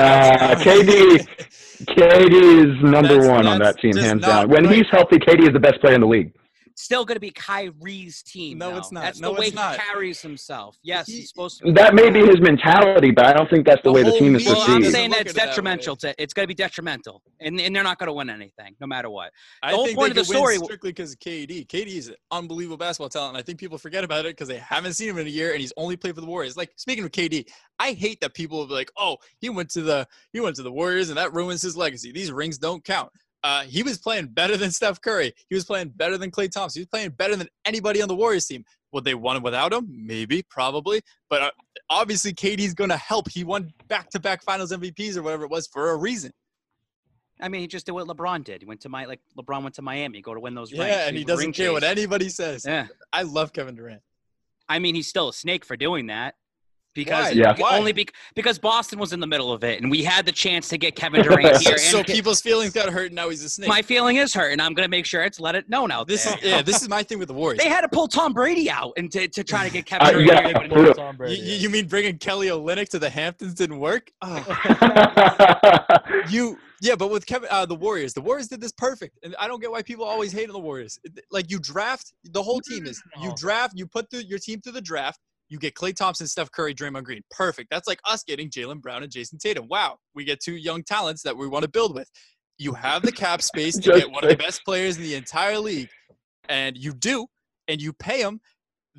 that's 0.54 0.64
not- 0.64 0.76
KD 0.76 1.26
KD 1.86 2.76
is 2.76 2.82
number 2.82 3.08
That's- 3.08 3.28
one 3.28 3.46
on 3.46 3.58
that 3.60 3.78
team, 3.80 3.96
hands 3.96 4.22
down. 4.24 4.48
When 4.48 4.64
right. 4.66 4.76
he's 4.76 4.86
healthy, 4.90 5.18
KD 5.18 5.48
is 5.48 5.52
the 5.52 5.60
best 5.60 5.80
player 5.80 5.94
in 5.94 6.00
the 6.00 6.06
league. 6.06 6.32
Still 6.80 7.04
going 7.04 7.16
to 7.16 7.20
be 7.20 7.30
Kyrie's 7.30 8.22
team. 8.22 8.56
No, 8.56 8.70
though. 8.70 8.78
it's 8.78 8.90
not. 8.90 9.02
That's 9.02 9.20
No, 9.20 9.34
the 9.34 9.40
way 9.40 9.46
it's 9.48 9.54
not. 9.54 9.74
he 9.78 9.82
carries 9.92 10.22
himself. 10.22 10.78
Yes, 10.82 11.06
He- 11.06 11.16
he's 11.16 11.28
supposed 11.28 11.58
to. 11.58 11.64
Be 11.64 11.72
That 11.72 11.94
may 11.94 12.08
be 12.08 12.20
his 12.20 12.40
mentality, 12.40 13.10
but 13.10 13.26
I 13.26 13.34
don't 13.34 13.50
think 13.50 13.66
that's 13.66 13.82
the, 13.82 13.90
The 13.90 13.92
way 13.92 14.02
the 14.02 14.12
team 14.18 14.34
is 14.34 14.46
league- 14.46 14.54
Well, 14.56 14.62
I'm 14.62 14.78
perceived. 14.78 14.94
saying 14.94 15.10
look 15.10 15.18
that 15.18 15.26
it's 15.26 15.36
at 15.36 15.36
it 15.36 15.40
that 15.40 15.46
detrimental. 15.50 15.96
To, 15.96 16.22
it's 16.22 16.32
going 16.32 16.44
to 16.44 16.48
be 16.48 16.54
detrimental, 16.54 17.22
and, 17.40 17.60
and 17.60 17.76
they're 17.76 17.82
not 17.84 17.98
going 17.98 18.06
to 18.06 18.14
win 18.14 18.30
anything, 18.30 18.74
no 18.80 18.86
matter 18.86 19.10
what. 19.10 19.30
I 19.62 19.70
The 19.72 19.76
whole 19.76 19.84
think 19.86 19.98
point 19.98 20.14
they 20.14 20.20
of 20.22 20.26
the 20.26 20.32
could 20.32 20.38
story- 20.38 20.56
strictly 20.56 20.90
because 20.90 21.12
of 21.12 21.18
KD. 21.18 21.66
KD 21.66 21.86
is 21.98 22.08
an 22.08 22.14
unbelievable 22.30 22.78
basketball 22.78 23.10
talent, 23.10 23.36
and 23.36 23.38
I 23.38 23.42
think 23.42 23.58
people 23.58 23.76
forget 23.76 24.02
about 24.02 24.20
it 24.24 24.30
because 24.36 24.48
they 24.48 24.56
haven't 24.56 24.94
seen 24.94 25.10
him 25.10 25.18
in 25.18 25.26
a 25.26 25.30
year, 25.30 25.50
and 25.52 25.60
he's 25.60 25.74
only 25.76 25.96
played 25.98 26.14
for 26.14 26.22
the 26.22 26.26
Warriors. 26.26 26.56
Like 26.56 26.70
speaking 26.76 27.04
of 27.04 27.10
KD, 27.12 27.46
I 27.78 27.92
hate 27.92 28.20
that 28.22 28.32
people 28.32 28.56
will 28.58 28.66
be 28.68 28.74
like, 28.74 28.90
"Oh, 28.96 29.18
he 29.38 29.50
went 29.50 29.68
to 29.72 29.82
the 29.82 30.06
he 30.32 30.40
went 30.40 30.56
to 30.56 30.62
the 30.62 30.72
Warriors, 30.72 31.10
and 31.10 31.18
that 31.18 31.34
ruins 31.34 31.60
his 31.60 31.76
legacy. 31.76 32.10
These 32.10 32.32
rings 32.32 32.56
don't 32.56 32.82
count." 32.84 33.10
Uh, 33.42 33.62
he 33.62 33.82
was 33.82 33.98
playing 33.98 34.26
better 34.26 34.56
than 34.56 34.70
Steph 34.70 35.00
Curry. 35.00 35.32
He 35.48 35.54
was 35.54 35.64
playing 35.64 35.90
better 35.90 36.18
than 36.18 36.30
Klay 36.30 36.50
Thompson. 36.50 36.80
He 36.80 36.82
was 36.82 36.88
playing 36.88 37.10
better 37.10 37.36
than 37.36 37.48
anybody 37.64 38.02
on 38.02 38.08
the 38.08 38.14
Warriors 38.14 38.46
team. 38.46 38.64
Would 38.92 39.04
they 39.04 39.14
won 39.14 39.42
without 39.42 39.72
him? 39.72 39.88
Maybe, 39.90 40.42
probably. 40.42 41.00
But 41.28 41.42
uh, 41.42 41.50
obviously, 41.88 42.32
KD's 42.32 42.74
going 42.74 42.90
to 42.90 42.96
help. 42.96 43.30
He 43.30 43.44
won 43.44 43.72
back-to-back 43.88 44.42
Finals 44.42 44.72
MVPs 44.72 45.16
or 45.16 45.22
whatever 45.22 45.44
it 45.44 45.50
was 45.50 45.66
for 45.68 45.90
a 45.90 45.96
reason. 45.96 46.32
I 47.40 47.48
mean, 47.48 47.62
he 47.62 47.66
just 47.66 47.86
did 47.86 47.92
what 47.92 48.06
LeBron 48.06 48.44
did. 48.44 48.60
He 48.60 48.66
went 48.66 48.80
to 48.82 48.88
my 48.88 49.06
like 49.06 49.20
LeBron 49.38 49.62
went 49.62 49.74
to 49.76 49.82
Miami, 49.82 50.20
go 50.20 50.34
to 50.34 50.40
win 50.40 50.54
those. 50.54 50.70
Yeah, 50.70 51.06
and 51.06 51.16
he 51.16 51.24
doesn't 51.24 51.52
care 51.52 51.72
what 51.72 51.84
anybody 51.84 52.28
says. 52.28 52.64
Yeah, 52.66 52.88
I 53.12 53.22
love 53.22 53.52
Kevin 53.54 53.74
Durant. 53.74 54.02
I 54.68 54.78
mean, 54.78 54.94
he's 54.94 55.08
still 55.08 55.30
a 55.30 55.32
snake 55.32 55.64
for 55.64 55.76
doing 55.76 56.08
that. 56.08 56.34
Because 56.92 57.34
Yeah. 57.34 57.54
Only 57.70 57.92
bec 57.92 58.12
because 58.34 58.58
Boston 58.58 58.98
was 58.98 59.12
in 59.12 59.20
the 59.20 59.26
middle 59.26 59.52
of 59.52 59.62
it, 59.62 59.80
and 59.80 59.90
we 59.90 60.02
had 60.02 60.26
the 60.26 60.32
chance 60.32 60.68
to 60.70 60.76
get 60.78 60.96
Kevin 60.96 61.22
Durant 61.24 61.56
So, 61.58 61.70
here. 61.70 61.78
so 61.78 62.02
people's 62.02 62.40
feelings 62.40 62.72
got 62.72 62.88
hurt, 62.88 63.06
and 63.06 63.14
now 63.14 63.28
he's 63.28 63.44
a 63.44 63.48
snake. 63.48 63.68
my 63.68 63.80
feeling 63.80 64.16
is 64.16 64.34
hurt, 64.34 64.50
and 64.52 64.60
I'm 64.60 64.74
gonna 64.74 64.88
make 64.88 65.06
sure 65.06 65.22
it's 65.22 65.38
let 65.38 65.54
it 65.54 65.68
known 65.68 65.92
out 65.92 66.08
this 66.08 66.24
there. 66.24 66.36
is 66.38 66.44
yeah. 66.44 66.62
This 66.62 66.82
is 66.82 66.88
my 66.88 67.04
thing 67.04 67.20
with 67.20 67.28
the 67.28 67.34
Warriors. 67.34 67.62
They 67.62 67.68
had 67.68 67.82
to 67.82 67.88
pull 67.88 68.08
Tom 68.08 68.32
Brady 68.32 68.68
out 68.68 68.92
and 68.96 69.10
to, 69.12 69.28
to 69.28 69.44
try 69.44 69.64
to 69.66 69.72
get 69.72 69.86
Kevin 69.86 70.08
Uh, 70.08 70.10
Durant. 70.10 70.28
yeah, 70.30 70.42
here, 70.46 70.52
but 70.54 70.68
for 70.68 70.82
real. 70.82 70.94
Tom 70.94 71.12
You, 71.14 71.18
Brady. 71.18 71.34
you, 71.42 71.54
you 71.58 71.70
mean 71.70 71.86
bringing 71.86 72.18
Kelly 72.18 72.48
Olynyk 72.48 72.88
to 72.88 72.98
the 72.98 73.08
Hamptons 73.10 73.54
didn't 73.54 73.78
work? 73.78 74.10
Oh, 74.22 74.44
you 76.28 76.58
yeah, 76.82 76.94
but 76.96 77.10
with 77.10 77.26
Kevin, 77.26 77.48
uh, 77.52 77.66
the 77.66 77.74
Warriors, 77.74 78.14
the 78.14 78.22
Warriors 78.22 78.48
did 78.48 78.60
this 78.60 78.72
perfect, 78.72 79.18
and 79.22 79.36
I 79.38 79.46
don't 79.48 79.60
get 79.60 79.70
why 79.70 79.82
people 79.82 80.04
always 80.06 80.32
hate 80.32 80.48
on 80.48 80.54
the 80.54 80.58
Warriors. 80.60 80.98
Like 81.30 81.50
you 81.50 81.58
draft, 81.58 82.14
the 82.24 82.42
whole 82.42 82.60
team 82.60 82.86
is 82.86 83.02
you 83.20 83.32
draft, 83.36 83.74
you 83.76 83.86
put 83.86 84.08
the, 84.10 84.24
your 84.24 84.38
team 84.38 84.60
through 84.62 84.72
the 84.72 84.80
draft. 84.80 85.20
You 85.50 85.58
get 85.58 85.74
Klay 85.74 85.94
Thompson, 85.94 86.26
Steph 86.26 86.50
Curry, 86.52 86.74
Draymond 86.74 87.04
Green. 87.04 87.22
Perfect. 87.30 87.68
That's 87.70 87.86
like 87.86 88.00
us 88.04 88.22
getting 88.22 88.48
Jaylen 88.48 88.80
Brown 88.80 89.02
and 89.02 89.12
Jayson 89.12 89.38
Tatum. 89.38 89.66
Wow, 89.68 89.98
we 90.14 90.24
get 90.24 90.40
two 90.40 90.56
young 90.56 90.82
talents 90.82 91.22
that 91.22 91.36
we 91.36 91.48
want 91.48 91.64
to 91.64 91.70
build 91.70 91.94
with. 91.94 92.08
You 92.56 92.72
have 92.72 93.02
the 93.02 93.12
cap 93.12 93.42
space 93.42 93.76
to 93.78 93.92
get 93.92 94.10
one 94.10 94.22
of 94.24 94.30
the 94.30 94.36
best 94.36 94.64
players 94.64 94.96
in 94.96 95.02
the 95.02 95.14
entire 95.14 95.58
league, 95.58 95.88
and 96.48 96.76
you 96.78 96.92
do, 96.92 97.26
and 97.68 97.82
you 97.82 97.92
pay 97.92 98.22
him 98.22 98.40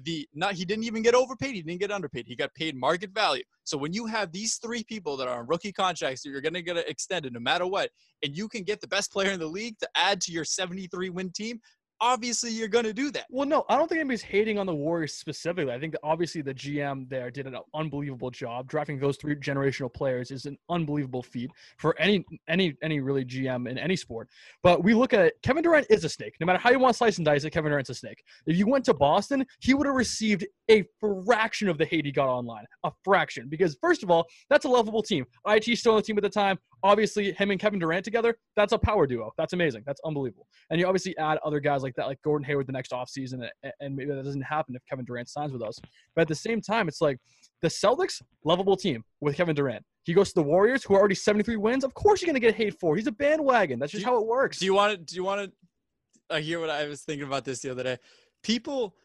the 0.03 0.27
not 0.33 0.53
he 0.53 0.65
didn't 0.65 0.85
even 0.85 1.01
get 1.01 1.13
overpaid 1.13 1.53
he 1.53 1.61
didn't 1.61 1.79
get 1.79 1.91
underpaid 1.91 2.25
he 2.25 2.35
got 2.35 2.53
paid 2.55 2.75
market 2.75 3.11
value 3.13 3.43
so 3.63 3.77
when 3.77 3.91
you 3.93 4.05
have 4.05 4.31
these 4.31 4.55
three 4.57 4.83
people 4.83 5.17
that 5.17 5.27
are 5.27 5.39
on 5.39 5.47
rookie 5.47 5.71
contracts 5.71 6.23
that 6.23 6.29
you're 6.29 6.41
going 6.41 6.53
to 6.53 6.61
get 6.61 6.77
extended 6.89 7.33
no 7.33 7.39
matter 7.39 7.67
what 7.67 7.89
and 8.23 8.35
you 8.35 8.47
can 8.47 8.63
get 8.63 8.79
the 8.79 8.87
best 8.87 9.11
player 9.11 9.31
in 9.31 9.39
the 9.39 9.45
league 9.45 9.77
to 9.79 9.89
add 9.95 10.21
to 10.21 10.31
your 10.31 10.45
73 10.45 11.09
win 11.09 11.29
team 11.31 11.59
obviously 12.01 12.49
you're 12.49 12.67
going 12.67 12.83
to 12.83 12.93
do 12.93 13.11
that 13.11 13.27
Well, 13.29 13.47
no, 13.47 13.63
I 13.69 13.77
don't 13.77 13.87
think 13.87 13.99
anybody's 13.99 14.23
hating 14.23 14.57
on 14.57 14.65
the 14.65 14.73
Warriors 14.73 15.13
specifically. 15.13 15.71
I 15.71 15.79
think 15.79 15.93
that 15.93 16.01
obviously 16.03 16.41
the 16.41 16.53
GM 16.53 17.07
there 17.07 17.29
did 17.29 17.45
an 17.45 17.55
unbelievable 17.73 18.31
job. 18.31 18.67
Drafting 18.67 18.99
those 18.99 19.17
three 19.17 19.35
generational 19.35 19.93
players 19.93 20.31
is 20.31 20.45
an 20.45 20.57
unbelievable 20.69 21.21
feat 21.21 21.51
for 21.77 21.97
any 21.99 22.25
any 22.47 22.75
any 22.81 22.99
really 22.99 23.23
GM 23.23 23.69
in 23.69 23.77
any 23.77 23.95
sport. 23.95 24.29
But 24.63 24.83
we 24.83 24.93
look 24.93 25.13
at 25.13 25.21
it, 25.21 25.33
Kevin 25.43 25.63
Durant 25.63 25.87
is 25.89 26.03
a 26.03 26.09
snake. 26.09 26.35
No 26.39 26.45
matter 26.45 26.59
how 26.59 26.71
you 26.71 26.79
want 26.79 26.93
to 26.93 26.97
slice 26.97 27.17
and 27.17 27.25
dice 27.25 27.43
it, 27.43 27.51
Kevin 27.51 27.71
Durant's 27.71 27.91
a 27.91 27.95
snake. 27.95 28.23
If 28.47 28.57
you 28.57 28.67
went 28.67 28.83
to 28.85 28.93
Boston, 28.93 29.45
he 29.59 29.73
would 29.75 29.85
have 29.85 29.95
received 29.95 30.45
a 30.69 30.83
fraction 30.99 31.69
of 31.69 31.77
the 31.77 31.85
hate 31.85 32.05
he 32.05 32.11
got 32.11 32.27
online. 32.27 32.65
A 32.83 32.91
fraction. 33.03 33.47
Because 33.47 33.77
first 33.79 34.01
of 34.01 34.09
all, 34.09 34.27
that's 34.49 34.65
a 34.65 34.69
lovable 34.69 35.03
team. 35.03 35.25
IT 35.47 35.77
still 35.77 35.93
on 35.93 35.97
the 35.97 36.03
team 36.03 36.17
at 36.17 36.23
the 36.23 36.29
time. 36.29 36.57
Obviously, 36.83 37.31
him 37.33 37.51
and 37.51 37.59
Kevin 37.59 37.79
Durant 37.79 38.03
together, 38.03 38.35
that's 38.55 38.73
a 38.73 38.77
power 38.77 39.05
duo. 39.05 39.31
That's 39.37 39.53
amazing. 39.53 39.83
That's 39.85 40.01
unbelievable. 40.05 40.47
And 40.69 40.79
you 40.79 40.87
obviously 40.87 41.15
add 41.17 41.37
other 41.45 41.59
guys 41.59 41.83
like 41.83 41.95
that, 41.95 42.07
like 42.07 42.21
Gordon 42.23 42.45
Hayward 42.45 42.67
the 42.67 42.71
next 42.71 42.91
offseason, 42.91 43.47
and 43.79 43.95
maybe 43.95 44.11
that 44.11 44.23
doesn't 44.23 44.41
happen 44.41 44.75
if 44.75 44.81
Kevin 44.89 45.05
Durant 45.05 45.29
signs 45.29 45.51
with 45.51 45.61
us. 45.61 45.79
But 46.15 46.23
at 46.23 46.27
the 46.27 46.35
same 46.35 46.61
time, 46.61 46.87
it's 46.87 47.01
like 47.01 47.17
the 47.61 47.67
Celtics, 47.67 48.21
lovable 48.43 48.75
team 48.75 49.03
with 49.19 49.35
Kevin 49.35 49.55
Durant. 49.55 49.83
He 50.03 50.13
goes 50.13 50.29
to 50.29 50.35
the 50.35 50.43
Warriors, 50.43 50.83
who 50.83 50.95
are 50.95 50.99
already 50.99 51.15
73 51.15 51.57
wins. 51.57 51.83
Of 51.83 51.93
course, 51.93 52.21
you're 52.21 52.27
going 52.27 52.41
to 52.41 52.45
get 52.45 52.55
hate 52.55 52.79
for. 52.79 52.95
He's 52.95 53.07
a 53.07 53.11
bandwagon. 53.11 53.77
That's 53.79 53.91
just 53.91 54.03
Do 54.03 54.11
how 54.11 54.19
it 54.19 54.25
works. 54.25 54.57
do 54.59 54.65
you 54.65 54.73
want 54.73 54.91
to 54.93 54.97
do 54.97 55.15
you 55.15 55.23
want 55.23 55.51
to 56.29 56.35
uh, 56.35 56.39
hear 56.39 56.61
what 56.61 56.69
i 56.69 56.87
was 56.87 57.01
thinking 57.01 57.27
about 57.27 57.43
this 57.43 57.59
the 57.59 57.69
other 57.69 57.83
day 57.83 57.97
people 58.41 58.95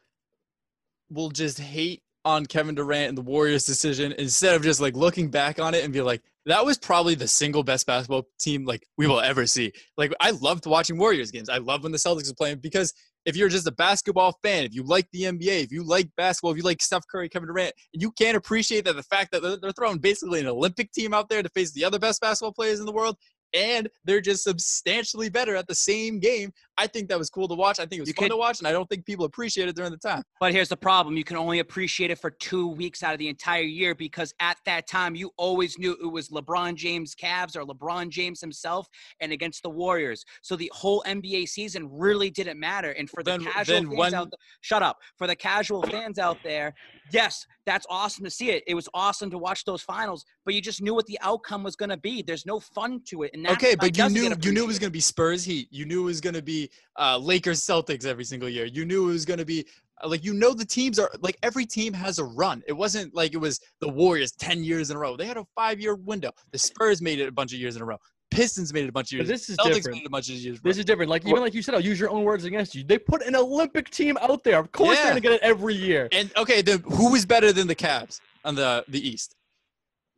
will 1.11 1.31
just 1.31 1.59
hate 1.59 2.03
on 2.25 2.45
Kevin 2.45 2.75
Durant 2.75 3.11
and 3.11 3.19
the 3.19 3.23
Warriors 3.23 3.65
decision 3.65 4.13
instead 4.19 4.55
of 4.57 4.63
just 4.63 4.81
like 4.81 4.97
looking 4.97 5.29
back 5.31 5.61
on 5.61 5.75
it 5.75 5.85
and 5.85 5.93
be 5.93 6.03
like, 6.03 6.23
that 6.47 6.65
was 6.65 6.79
probably 6.79 7.15
the 7.15 7.29
single 7.29 7.63
best 7.63 7.87
basketball 7.87 8.27
team 8.39 8.65
like 8.65 8.87
we 8.97 9.07
will 9.07 9.21
ever 9.21 9.47
see. 9.47 9.73
Like 9.99 10.13
I 10.21 10.31
loved 10.31 10.67
watching 10.67 10.97
Warriors 10.97 11.31
games. 11.31 11.49
I 11.49 11.59
love 11.59 11.83
when 11.83 11.93
the 11.93 11.99
Celtics 11.99 12.31
are 12.31 12.35
playing 12.35 12.59
because 12.59 12.95
if 13.25 13.37
you're 13.37 13.49
just 13.49 13.67
a 13.67 13.73
basketball 13.73 14.39
fan, 14.45 14.65
if 14.65 14.73
you 14.73 14.85
like 14.85 15.09
the 15.13 15.23
NBA, 15.23 15.65
if 15.65 15.73
you 15.73 15.83
like 15.83 16.09
basketball, 16.17 16.53
if 16.53 16.57
you 16.57 16.63
like 16.63 16.81
Steph 16.81 17.03
Curry, 17.11 17.29
Kevin 17.29 17.49
Durant, 17.49 17.73
and 17.93 18.01
you 18.01 18.13
can't 18.13 18.37
appreciate 18.37 18.85
that 18.85 18.95
the 18.95 19.03
fact 19.03 19.33
that 19.33 19.43
they're- 19.43 19.57
they're 19.57 19.73
throwing 19.73 19.99
basically 19.99 20.39
an 20.39 20.47
Olympic 20.47 20.93
team 20.93 21.13
out 21.13 21.29
there 21.29 21.43
to 21.43 21.49
face 21.49 21.73
the 21.73 21.85
other 21.85 21.99
best 21.99 22.21
basketball 22.21 22.53
players 22.53 22.79
in 22.79 22.87
the 22.87 22.93
world, 22.93 23.17
and 23.57 23.89
they're 24.05 24.21
just 24.21 24.45
substantially 24.45 25.29
better 25.31 25.57
at 25.57 25.67
the 25.67 25.75
same 25.75 26.21
game. 26.21 26.53
I 26.79 26.87
think 26.87 27.09
that 27.09 27.19
was 27.19 27.31
cool 27.31 27.49
to 27.49 27.55
watch. 27.55 27.79
I 27.81 27.87
think 27.87 27.95
it 27.99 28.01
was 28.01 28.09
You 28.09 28.15
fun 28.15 28.25
could- 28.25 28.31
to 28.33 28.37
watch, 28.37 28.59
and 28.59 28.69
I 28.69 28.73
don't 28.73 28.87
think 28.89 29.07
people 29.07 29.25
appreciate 29.25 29.67
it 29.69 29.75
during 29.75 29.91
the 29.93 29.97
time. 29.99 30.23
But 30.41 30.53
here's 30.53 30.69
the 30.69 30.77
problem: 30.77 31.17
you 31.17 31.25
can 31.25 31.37
only 31.39 31.61
appreciate 31.61 32.11
it 32.11 32.19
for 32.19 32.31
two 32.31 32.69
weeks 32.69 33.03
out 33.03 33.15
of 33.15 33.19
the 33.19 33.29
entire 33.29 33.63
year 33.63 33.95
because 33.95 34.35
at 34.41 34.59
that 34.67 34.87
time 34.87 35.15
you 35.15 35.31
always 35.39 35.79
knew 35.79 35.97
it 36.03 36.07
was 36.07 36.29
LeBron 36.29 36.75
James 36.75 37.15
Cavs 37.15 37.57
or 37.57 37.65
LeBron 37.65 38.11
James 38.11 38.41
himself 38.41 38.87
and 39.21 39.33
against 39.33 39.63
the 39.63 39.71
Warriors. 39.71 40.25
So 40.43 40.55
the 40.55 40.71
whole 40.75 41.03
NBA 41.07 41.47
season 41.49 41.89
really 41.91 42.31
didn't 42.31 42.61
matter. 42.61 42.91
And 42.91 43.09
for 43.09 43.23
the 43.23 43.31
Then- 43.33 43.45
casual 43.45 43.75
then 43.75 43.87
fans 43.87 43.99
when- 43.99 44.15
out 44.15 44.31
there, 44.31 44.39
shut 44.61 44.83
up. 44.83 44.99
For 45.17 45.27
the 45.27 45.37
casual 45.37 45.83
fans 45.83 46.19
out 46.19 46.39
there, 46.45 46.75
yes, 47.13 47.47
that's 47.65 47.87
awesome 47.89 48.25
to 48.25 48.31
see 48.31 48.51
it. 48.51 48.63
It 48.67 48.75
was 48.75 48.89
awesome 48.95 49.31
to 49.31 49.39
watch 49.39 49.65
those 49.65 49.83
finals, 49.83 50.25
but 50.45 50.55
you 50.55 50.61
just 50.61 50.83
knew 50.83 50.95
what 50.95 51.07
the 51.07 51.19
outcome 51.23 51.63
was 51.63 51.77
going 51.77 51.91
to 51.91 51.97
be. 51.97 52.23
There's 52.23 52.47
no 52.47 52.61
fun 52.61 53.01
to 53.09 53.23
it. 53.23 53.31
And 53.35 53.45
that's 53.45 53.57
Okay, 53.57 53.75
but 53.75 53.97
you 53.97 54.09
knew 54.09 54.35
you 54.43 54.53
knew 54.53 54.65
it 54.65 54.67
was 54.67 54.79
going 54.79 54.91
to 54.91 54.97
be 54.97 55.01
Spurs 55.01 55.45
Heat. 55.45 55.69
You 55.71 55.85
knew 55.85 56.03
it 56.03 56.07
was 56.07 56.21
going 56.21 56.35
to 56.35 56.43
be 56.43 56.71
uh, 56.99 57.19
Lakers 57.19 57.61
Celtics 57.61 58.05
every 58.05 58.25
single 58.25 58.49
year. 58.49 58.67
You 58.67 58.85
knew 58.85 59.09
it 59.09 59.13
was 59.13 59.25
going 59.25 59.39
to 59.39 59.45
be 59.45 59.67
uh, 60.03 60.09
like 60.09 60.25
you 60.25 60.35
know 60.35 60.53
the 60.53 60.65
teams 60.65 60.99
are 60.99 61.11
like 61.21 61.37
every 61.43 61.67
team 61.67 61.93
has 61.93 62.19
a 62.19 62.25
run. 62.25 62.63
It 62.67 62.73
wasn't 62.73 63.15
like 63.15 63.35
it 63.35 63.39
was 63.39 63.61
the 63.81 63.89
Warriors 63.89 64.33
ten 64.33 64.63
years 64.65 64.91
in 64.91 64.97
a 64.97 65.01
row. 65.01 65.17
They 65.17 65.27
had 65.27 65.37
a 65.37 65.47
five 65.55 65.81
year 65.81 65.95
window. 65.95 66.33
The 66.53 66.59
Spurs 66.59 67.01
made 67.01 67.21
it 67.21 67.29
a 67.29 67.33
bunch 67.33 67.53
of 67.53 67.59
years 67.59 67.77
in 67.77 67.83
a 67.83 67.85
row. 67.85 67.99
Pistons 68.37 68.73
made 68.73 68.85
it 68.85 68.89
a 68.89 68.93
bunch 68.93 69.13
of 69.13 69.19
But 69.19 69.27
years. 69.27 69.41
this 69.41 69.49
is 69.51 69.57
Celtics 69.57 69.75
different. 69.75 69.97
made 69.97 70.03
it 70.03 70.07
a 70.07 70.11
bunch 70.11 70.29
of 70.29 70.35
years. 70.37 70.61
This 70.61 70.77
row. 70.77 70.81
is 70.81 70.85
different. 70.85 71.11
Like 71.11 71.27
even 71.27 71.41
like 71.41 71.55
you 71.55 71.63
said, 71.63 71.75
I'll 71.75 71.81
use 71.81 71.99
your 71.99 72.11
own 72.11 72.23
words 72.25 72.45
against 72.45 72.75
you. 72.75 72.85
They 72.85 72.99
put 72.99 73.23
an 73.23 73.35
Olympic 73.37 73.91
team 73.91 74.17
out 74.21 74.45
there. 74.45 74.59
Of 74.59 74.71
course, 74.73 74.97
Yeah. 74.97 75.05
they're 75.05 75.13
gonna 75.15 75.21
get 75.21 75.33
it 75.33 75.41
every 75.43 75.75
year. 75.75 76.09
and 76.13 76.31
okay, 76.37 76.63
then 76.63 76.81
who 76.87 77.15
is 77.15 77.27
better 77.27 77.53
than 77.53 77.67
the 77.67 77.75
Cavs 77.77 78.21
on 78.45 78.55
the 78.55 78.85
the 78.89 79.07
East? 79.07 79.35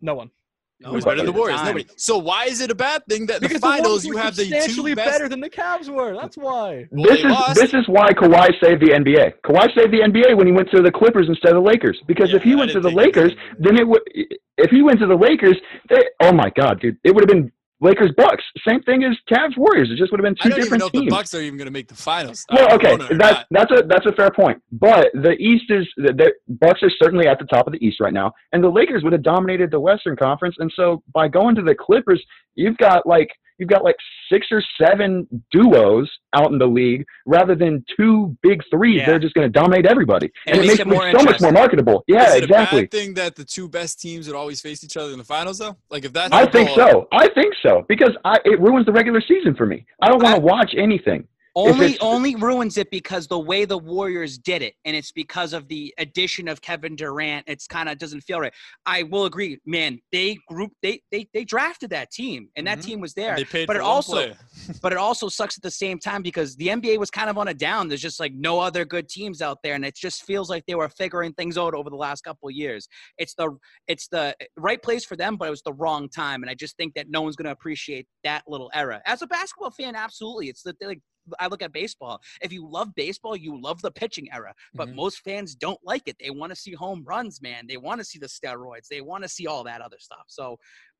No 0.00 0.14
one. 0.14 0.31
No, 0.81 0.90
Who's 0.92 1.04
better 1.04 1.16
than 1.16 1.26
the 1.26 1.33
Warriors? 1.33 1.61
Nobody. 1.64 1.87
So 1.96 2.18
why 2.18 2.44
is 2.44 2.61
it 2.61 2.70
a 2.70 2.74
bad 2.74 3.04
thing 3.09 3.26
that 3.26 3.38
in 3.38 3.42
the 3.42 3.48
Because 3.48 3.61
finals 3.62 4.02
the 4.04 4.11
you 4.11 4.16
have 4.16 4.37
the 4.37 4.42
substantially 4.44 4.92
two 4.92 4.96
best? 4.96 5.11
better 5.11 5.28
than 5.28 5.40
the 5.40 5.50
Cavs 5.50 5.88
were. 5.88 6.14
That's 6.14 6.37
why. 6.37 6.87
Well, 6.92 7.04
this 7.11 7.18
is 7.18 7.24
lost. 7.33 7.54
this 7.61 7.74
is 7.74 7.88
why 7.88 8.12
Kawhi 8.12 8.48
saved 8.62 8.81
the 8.83 8.92
NBA. 8.92 9.33
Kawhi 9.44 9.74
saved 9.74 9.92
the 9.92 10.02
NBA 10.02 10.37
when 10.37 10.46
he 10.46 10.52
went 10.52 10.70
to 10.70 10.81
the 10.81 10.92
Clippers 10.92 11.28
instead 11.28 11.50
of 11.57 11.64
the 11.64 11.68
Lakers. 11.68 11.98
Because 12.07 12.33
if 12.33 12.44
he 12.44 12.52
I 12.52 12.57
went 12.57 12.70
to 12.70 12.81
the 12.81 12.90
think 12.90 13.00
he 13.00 13.07
was 13.09 13.16
Lakers, 13.16 13.35
gonna 13.35 13.44
do 13.44 13.57
that. 13.59 13.62
then 13.64 13.76
it 13.81 13.88
would. 13.88 14.02
If 14.57 14.70
he 14.70 14.83
went 14.83 15.00
to 15.00 15.07
the 15.09 15.16
Lakers, 15.16 15.57
they, 15.88 16.04
oh 16.20 16.31
my 16.33 16.50
God, 16.57 16.78
dude, 16.81 16.96
it 17.02 17.12
would 17.12 17.22
have 17.22 17.28
been 17.28 17.50
Lakers 17.80 18.10
Bucks. 18.16 18.42
Same 18.66 18.82
thing 18.82 19.04
as 19.04 19.16
Cavs 19.30 19.56
Warriors. 19.56 19.90
It 19.90 19.96
just 19.96 20.10
would 20.10 20.18
have 20.18 20.24
been 20.24 20.36
I 20.40 20.48
two 20.48 20.54
different 20.54 20.80
know 20.80 20.86
if 20.86 20.92
teams. 20.92 21.04
the 21.04 21.10
Bucks 21.10 21.34
are 21.34 21.40
even 21.40 21.56
going 21.56 21.66
to 21.66 21.72
make 21.72 21.88
the 21.88 21.94
finals. 21.94 22.44
Well, 22.50 22.74
okay, 22.74 22.96
that's 23.16 23.44
that's 23.50 23.70
a 23.70 23.82
that's 23.86 24.06
a 24.06 24.12
fair 24.12 24.30
point. 24.30 24.60
But 24.72 25.08
the 25.14 25.32
East 25.32 25.70
is 25.70 25.86
the, 25.96 26.12
the 26.12 26.32
Bucks 26.48 26.82
are 26.82 26.90
certainly 27.00 27.28
at 27.28 27.38
the 27.38 27.46
top 27.46 27.66
of 27.66 27.72
the 27.72 27.84
East 27.84 28.00
right 28.00 28.12
now, 28.12 28.32
and 28.52 28.62
the 28.62 28.68
Lakers 28.68 29.04
would 29.04 29.12
have 29.12 29.22
dominated 29.22 29.70
the 29.70 29.80
Western 29.80 30.16
Conference. 30.16 30.56
And 30.58 30.72
so 30.74 31.02
by 31.12 31.28
going 31.28 31.54
to 31.54 31.62
the 31.62 31.74
Clippers, 31.74 32.22
you've 32.56 32.76
got 32.78 33.06
like 33.06 33.30
you've 33.59 33.68
got 33.68 33.85
like 33.85 33.97
six 34.33 34.47
or 34.51 34.62
seven 34.81 35.27
duos 35.51 36.11
out 36.35 36.51
in 36.53 36.59
the 36.59 36.66
league 36.66 37.05
rather 37.27 37.55
than 37.55 37.85
two 37.97 38.37
big 38.42 38.62
threes. 38.71 38.99
Yeah. 38.99 39.07
They're 39.07 39.18
just 39.18 39.35
going 39.35 39.47
to 39.47 39.53
dominate 39.53 39.87
everybody, 39.87 40.31
And 40.47 40.57
and, 40.59 40.64
it 40.64 40.64
it 40.64 40.66
makes 40.68 40.79
makes 40.79 40.81
it 40.81 40.87
it 40.87 41.12
more 41.14 41.21
so 41.21 41.25
much 41.25 41.40
more 41.40 41.53
marketable. 41.53 42.05
Yeah, 42.07 42.29
is 42.31 42.35
it 42.37 42.44
exactly. 42.44 42.81
a 42.81 42.83
bad 42.85 42.90
thing 42.90 43.14
that 43.14 43.37
the 43.37 43.44
two 43.44 43.68
best 43.68 44.01
teams 44.01 44.27
would 44.27 44.37
always 44.37 44.61
face 44.61 44.83
each 44.85 44.97
other 44.97 45.12
in 45.12 45.18
the 45.18 45.25
finals, 45.25 45.59
though? 45.59 45.77
Like 45.90 46.05
if 46.05 46.12
that's 46.12 46.33
I 46.33 46.47
think 46.51 46.68
goal- 46.68 46.77
so. 46.77 47.09
I 47.12 47.29
think 47.31 47.55
so 47.62 47.85
because 47.88 48.16
I, 48.25 48.38
it 48.44 48.61
ruins 48.61 48.87
the 48.87 48.92
regular 48.92 49.21
season 49.21 49.55
for 49.55 49.66
me. 49.66 49.85
I 50.03 50.09
don't 50.09 50.23
want 50.23 50.37
to 50.37 50.40
watch 50.40 50.75
anything. 50.77 51.27
Only 51.59 51.99
only 51.99 52.35
ruins 52.37 52.79
it 52.79 52.90
because 52.90 53.27
the 53.27 53.38
way 53.38 53.64
the 53.64 53.79
Warriors 53.79 54.38
did 54.38 54.62
it, 54.62 54.75
and 54.85 54.94
it's 54.94 55.11
because 55.11 55.53
of 55.53 55.66
the 55.68 55.92
addition 55.99 56.47
of 56.47 56.61
Kevin 56.61 56.94
Durant. 56.94 57.44
It's 57.49 57.66
kind 57.66 57.88
of 57.88 57.99
doesn't 57.99 58.21
feel 58.21 58.38
right. 58.40 58.53
I 58.87 59.03
will 59.03 59.25
agree, 59.25 59.59
man. 59.66 59.99
They 60.12 60.38
group 60.49 60.71
they 60.83 61.03
they 61.11 61.29
they 61.35 61.44
drafted 61.44 61.90
that 61.90 62.12
team, 62.12 62.49
and 62.57 62.66
that 62.66 62.79
Mhm. 62.79 62.85
team 62.85 63.01
was 63.01 63.14
there. 63.14 63.35
They 63.37 63.44
paid 63.44 63.66
but 63.66 63.77
for 63.77 63.83
it 63.83 63.85
also 63.85 64.33
but 64.83 64.92
it 64.92 64.99
also 64.99 65.29
sucks 65.29 65.57
at 65.57 65.62
the 65.62 65.71
same 65.71 65.99
time 65.99 66.23
because 66.23 66.55
the 66.57 66.68
NBA 66.68 66.99
was 66.99 67.11
kind 67.11 67.29
of 67.29 67.38
on 67.38 67.49
a 67.49 67.55
down. 67.55 67.88
There's 67.88 68.03
just 68.03 68.21
like 68.21 68.35
no 68.35 68.61
other 68.61 68.85
good 68.85 69.09
teams 69.09 69.42
out 69.42 69.59
there, 69.64 69.75
and 69.75 69.85
it 69.85 69.97
just 69.97 70.23
feels 70.23 70.49
like 70.49 70.64
they 70.66 70.75
were 70.77 70.88
figuring 70.88 71.33
things 71.33 71.59
out 71.59 71.75
over 71.75 71.90
the 71.90 71.97
last 71.97 72.23
couple 72.23 72.49
of 72.49 72.55
years. 72.55 72.87
It's 73.16 73.35
the 73.35 73.57
it's 73.88 74.07
the 74.09 74.37
right 74.57 74.81
place 74.81 75.05
for 75.05 75.16
them, 75.16 75.37
but 75.37 75.49
it 75.49 75.51
was 75.51 75.62
the 75.62 75.73
wrong 75.73 76.09
time, 76.09 76.42
and 76.42 76.51
I 76.51 76.55
just 76.55 76.77
think 76.77 76.94
that 76.94 77.09
no 77.11 77.23
one's 77.23 77.35
going 77.35 77.47
to 77.47 77.53
appreciate 77.53 78.07
that 78.23 78.44
little 78.47 78.71
era. 78.75 79.03
As 79.07 79.23
a 79.23 79.27
basketball 79.27 79.71
fan, 79.73 79.97
absolutely, 79.97 80.49
it's 80.49 80.62
the 80.62 80.75
like. 80.83 81.01
I 81.38 81.46
look 81.48 81.62
at 81.62 81.72
baseball. 81.72 82.20
If 82.40 82.52
you 82.52 82.68
love 82.68 82.94
baseball, 82.94 83.36
you 83.36 83.60
love 83.60 83.80
the 83.82 83.90
pitching 83.90 84.28
era. 84.32 84.54
But 84.74 84.88
Mhm. 84.88 84.94
most 84.94 85.20
fans 85.20 85.54
don't 85.54 85.80
like 85.84 86.02
it. 86.06 86.16
They 86.20 86.30
want 86.30 86.50
to 86.50 86.56
see 86.56 86.72
home 86.72 87.04
runs, 87.06 87.40
man. 87.42 87.66
They 87.68 87.76
want 87.76 88.00
to 88.00 88.04
see 88.04 88.18
the 88.18 88.26
steroids. 88.26 88.88
They 88.90 89.00
want 89.00 89.22
to 89.24 89.28
see 89.28 89.46
all 89.46 89.64
that 89.64 89.80
other 89.80 89.98
stuff. 89.98 90.24
So 90.28 90.56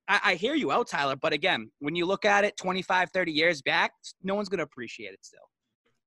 I, 0.08 0.20
I 0.24 0.34
hear 0.36 0.54
you 0.54 0.72
out, 0.72 0.88
Tyler. 0.88 1.16
But 1.16 1.32
again, 1.32 1.70
when 1.80 1.94
you 1.94 2.06
look 2.06 2.24
at 2.24 2.44
it 2.44 2.56
25, 2.56 3.10
30 3.12 3.32
years 3.32 3.60
back, 3.62 3.92
no 4.22 4.34
one's 4.34 4.48
going 4.48 4.58
to 4.58 4.64
appreciate 4.64 5.12
it 5.12 5.20
still. 5.22 5.40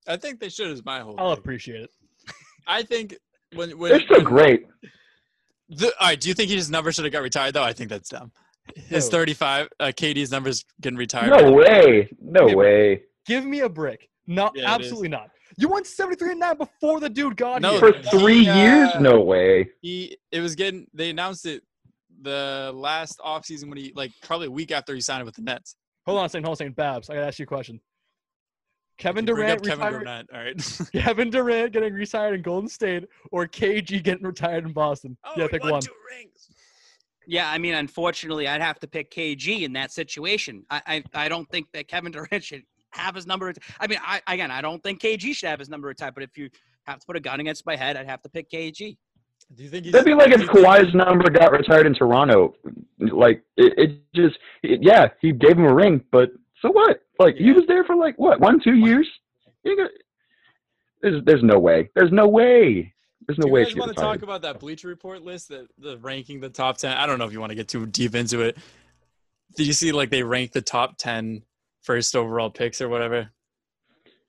I 0.08 0.18
think 0.18 0.40
they 0.40 0.50
should. 0.50 0.72
Is 0.72 0.84
my 0.84 1.02
whole. 1.02 1.16
I'll 1.20 1.36
thing. 1.36 1.40
appreciate 1.44 1.82
it. 1.82 1.90
I 2.68 2.82
think 2.84 3.16
when 3.54 3.78
when 3.78 3.92
They're 3.92 4.00
so 4.08 4.16
when- 4.16 4.24
great. 4.24 4.66
The, 5.70 5.88
all 6.00 6.08
right. 6.08 6.20
Do 6.20 6.28
you 6.28 6.34
think 6.36 6.50
he 6.50 6.56
just 6.58 6.72
never 6.72 6.92
should 6.92 7.06
have 7.06 7.14
got 7.14 7.22
retired 7.22 7.54
though? 7.54 7.64
I 7.64 7.72
think 7.74 7.90
that's 7.90 8.10
dumb. 8.10 8.32
his 8.76 9.06
Who? 9.06 9.12
35, 9.12 9.70
uh, 9.80 9.86
KD's 9.96 10.32
numbers 10.32 10.66
getting 10.82 10.98
retired. 10.98 11.30
No 11.30 11.52
way. 11.54 12.10
No 12.22 12.48
Hey, 12.48 12.56
way. 12.56 13.02
Give 13.26 13.46
me 13.46 13.62
a 13.62 13.70
break. 13.70 14.10
No, 14.32 14.50
Yeah, 14.56 14.74
absolutely 14.74 15.10
not. 15.10 15.30
You 15.58 15.68
won 15.68 15.84
73 15.84 16.32
and 16.32 16.40
9 16.40 16.58
before 16.58 17.00
the 17.02 17.10
dude 17.10 17.36
got 17.36 17.62
No, 17.62 17.72
here. 17.72 17.80
For 17.80 17.98
he, 17.98 18.18
three 18.18 18.48
uh, 18.48 18.56
years? 18.56 18.90
No 19.00 19.20
way. 19.20 19.70
He 19.82 20.18
it 20.32 20.40
was 20.40 20.56
getting 20.56 20.88
they 20.94 21.10
announced 21.10 21.46
it 21.46 21.64
the 22.22 22.72
last 22.74 23.20
offseason 23.20 23.68
when 23.68 23.78
he 23.78 23.92
like 23.96 24.12
probably 24.22 24.48
a 24.48 24.52
week 24.52 24.72
after 24.72 24.96
he 24.96 25.02
signed 25.02 25.26
with 25.26 25.36
the 25.36 25.42
Nets. 25.42 25.76
Hold 26.06 26.20
on 26.20 26.26
a 26.26 26.30
second, 26.30 26.46
hold 26.46 26.54
on 26.54 26.54
a 26.54 26.58
second. 26.58 26.76
Babs, 26.78 27.10
I 27.10 27.16
gotta 27.16 27.28
ask 27.28 27.40
you 27.40 27.44
a 27.44 27.48
question. 27.48 27.82
Kevin 28.98 29.26
If 29.26 29.30
you 29.30 29.36
bring 29.36 29.48
Durant 29.48 29.62
up 29.62 29.68
Kevin 29.68 30.00
retired, 30.00 30.28
Durant. 30.30 30.30
All 30.34 30.40
right. 30.40 30.92
Kevin 31.06 31.30
Durant 31.30 31.74
getting 31.74 31.94
retired 31.94 32.36
in 32.36 32.42
Golden 32.42 32.70
State 32.70 33.06
or 33.32 33.48
KG 33.48 34.02
getting 34.04 34.24
retired 34.24 34.66
in 34.66 34.74
Boston? 34.74 35.18
Oh, 35.24 35.34
yeah, 35.36 35.48
pick 35.48 35.64
one. 35.64 35.82
Yeah, 37.26 37.50
I 37.50 37.58
mean, 37.58 37.74
unfortunately, 37.74 38.48
I'd 38.48 38.62
have 38.62 38.80
to 38.82 38.88
pick 38.88 39.12
KG 39.12 39.62
in 39.62 39.74
that 39.74 39.92
situation. 39.92 40.66
I, 40.70 40.82
I, 40.86 41.04
I 41.26 41.30
don't 41.30 41.50
think 41.50 41.68
that 41.74 41.88
Kevin 41.88 42.12
Durant 42.12 42.44
should 42.44 42.64
have 42.92 43.16
his 43.16 43.28
number. 43.28 43.54
I 43.80 43.88
mean, 43.88 44.00
I 44.04 44.22
again, 44.28 44.52
I 44.52 44.62
don't 44.62 44.82
think 44.82 45.02
KG 45.02 45.36
should 45.36 45.50
have 45.50 45.60
his 45.60 45.70
number 45.70 45.88
retired. 45.88 46.14
But 46.14 46.24
if 46.24 46.38
you 46.38 46.50
have 46.84 47.00
to 47.00 47.06
put 47.06 47.16
a 47.16 47.20
gun 47.20 47.40
against 47.40 47.66
my 47.66 47.76
head, 47.76 47.98
I'd 47.98 48.08
have 48.08 48.22
to 48.24 48.30
pick 48.30 48.50
KG. 48.50 48.98
Do 49.56 49.64
you 49.64 49.70
think 49.70 49.86
he's 49.86 49.94
That'd 49.94 50.06
be 50.06 50.14
like 50.14 50.32
if 50.32 50.42
you 50.42 50.48
think- 50.48 50.66
Kawhi's 50.66 50.94
number 50.94 51.30
got 51.30 51.52
retired 51.52 51.86
in 51.86 51.94
Toronto. 51.94 52.54
Like 53.00 53.44
it, 53.58 53.74
it 53.78 54.00
just, 54.16 54.38
it, 54.64 54.80
yeah, 54.82 55.10
he 55.20 55.32
gave 55.32 55.58
him 55.58 55.66
a 55.66 55.74
ring, 55.74 56.04
but 56.12 56.30
so 56.62 56.72
what? 56.72 57.02
Like 57.20 57.36
he 57.36 57.52
was 57.52 57.64
there 57.68 57.84
for 57.84 57.96
like 57.96 58.18
what, 58.18 58.40
one, 58.40 58.60
two 58.64 58.76
years? 58.76 59.08
You 59.64 59.76
got, 59.76 59.90
there's, 61.02 61.24
there's 61.26 61.44
no 61.44 61.60
way. 61.60 61.90
There's 61.96 62.12
no 62.12 62.28
way. 62.28 62.94
There's 63.28 63.38
no 63.38 63.44
Do 63.44 63.50
you 63.50 63.54
way 63.54 63.64
guys 63.66 63.76
want 63.76 63.96
to 63.96 64.02
talk 64.02 64.22
about 64.22 64.42
that 64.44 64.60
Bleacher 64.60 64.88
Report 64.88 65.22
list, 65.22 65.50
that 65.50 65.68
the 65.78 65.98
ranking 65.98 66.40
the 66.40 66.50
top 66.50 66.78
ten? 66.78 66.96
I 66.96 67.06
don't 67.06 67.20
know 67.20 67.26
if 67.26 67.34
you 67.34 67.40
want 67.40 67.52
to 67.52 67.56
get 67.56 67.68
too 67.68 67.86
deep 67.86 68.16
into 68.16 68.42
it. 68.42 68.58
Did 69.58 69.68
you 69.68 69.74
see 69.74 69.92
like 69.92 70.10
they 70.10 70.24
ranked 70.24 70.54
the 70.54 70.62
top 70.62 70.98
10 70.98 71.44
first 71.84 72.16
overall 72.16 72.50
picks 72.50 72.82
or 72.82 72.90
whatever? 72.90 73.30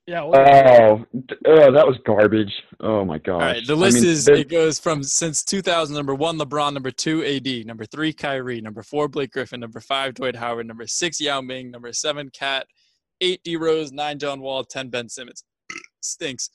Yeah, 0.06 0.24
well, 0.24 0.40
Oh, 0.40 1.20
oh, 1.46 1.72
that 1.72 1.86
was 1.86 1.96
garbage. 2.04 2.52
Oh 2.80 3.04
my 3.04 3.18
god. 3.18 3.32
All 3.34 3.38
right, 3.40 3.64
the 3.66 3.74
I 3.74 3.76
list 3.76 3.98
mean, 4.00 4.06
is 4.10 4.26
it 4.26 4.48
goes 4.48 4.80
from 4.80 5.02
since 5.04 5.44
2000. 5.44 5.94
Number 5.94 6.14
one, 6.14 6.38
LeBron. 6.38 6.72
Number 6.74 6.90
two, 6.90 7.24
AD. 7.24 7.66
Number 7.66 7.84
three, 7.84 8.12
Kyrie. 8.12 8.60
Number 8.60 8.82
four, 8.82 9.06
Blake 9.06 9.30
Griffin. 9.30 9.60
Number 9.60 9.78
five, 9.78 10.14
Dwight 10.14 10.34
Howard. 10.34 10.66
Number 10.66 10.88
six, 10.88 11.20
Yao 11.20 11.40
Ming. 11.40 11.70
Number 11.70 11.92
seven, 11.92 12.30
Cat. 12.30 12.66
Eight, 13.20 13.40
D 13.44 13.54
Rose. 13.54 13.92
Nine, 13.92 14.18
John 14.18 14.40
Wall. 14.40 14.64
Ten, 14.64 14.88
Ben 14.88 15.08
Simmons. 15.08 15.44
Stinks. 16.00 16.50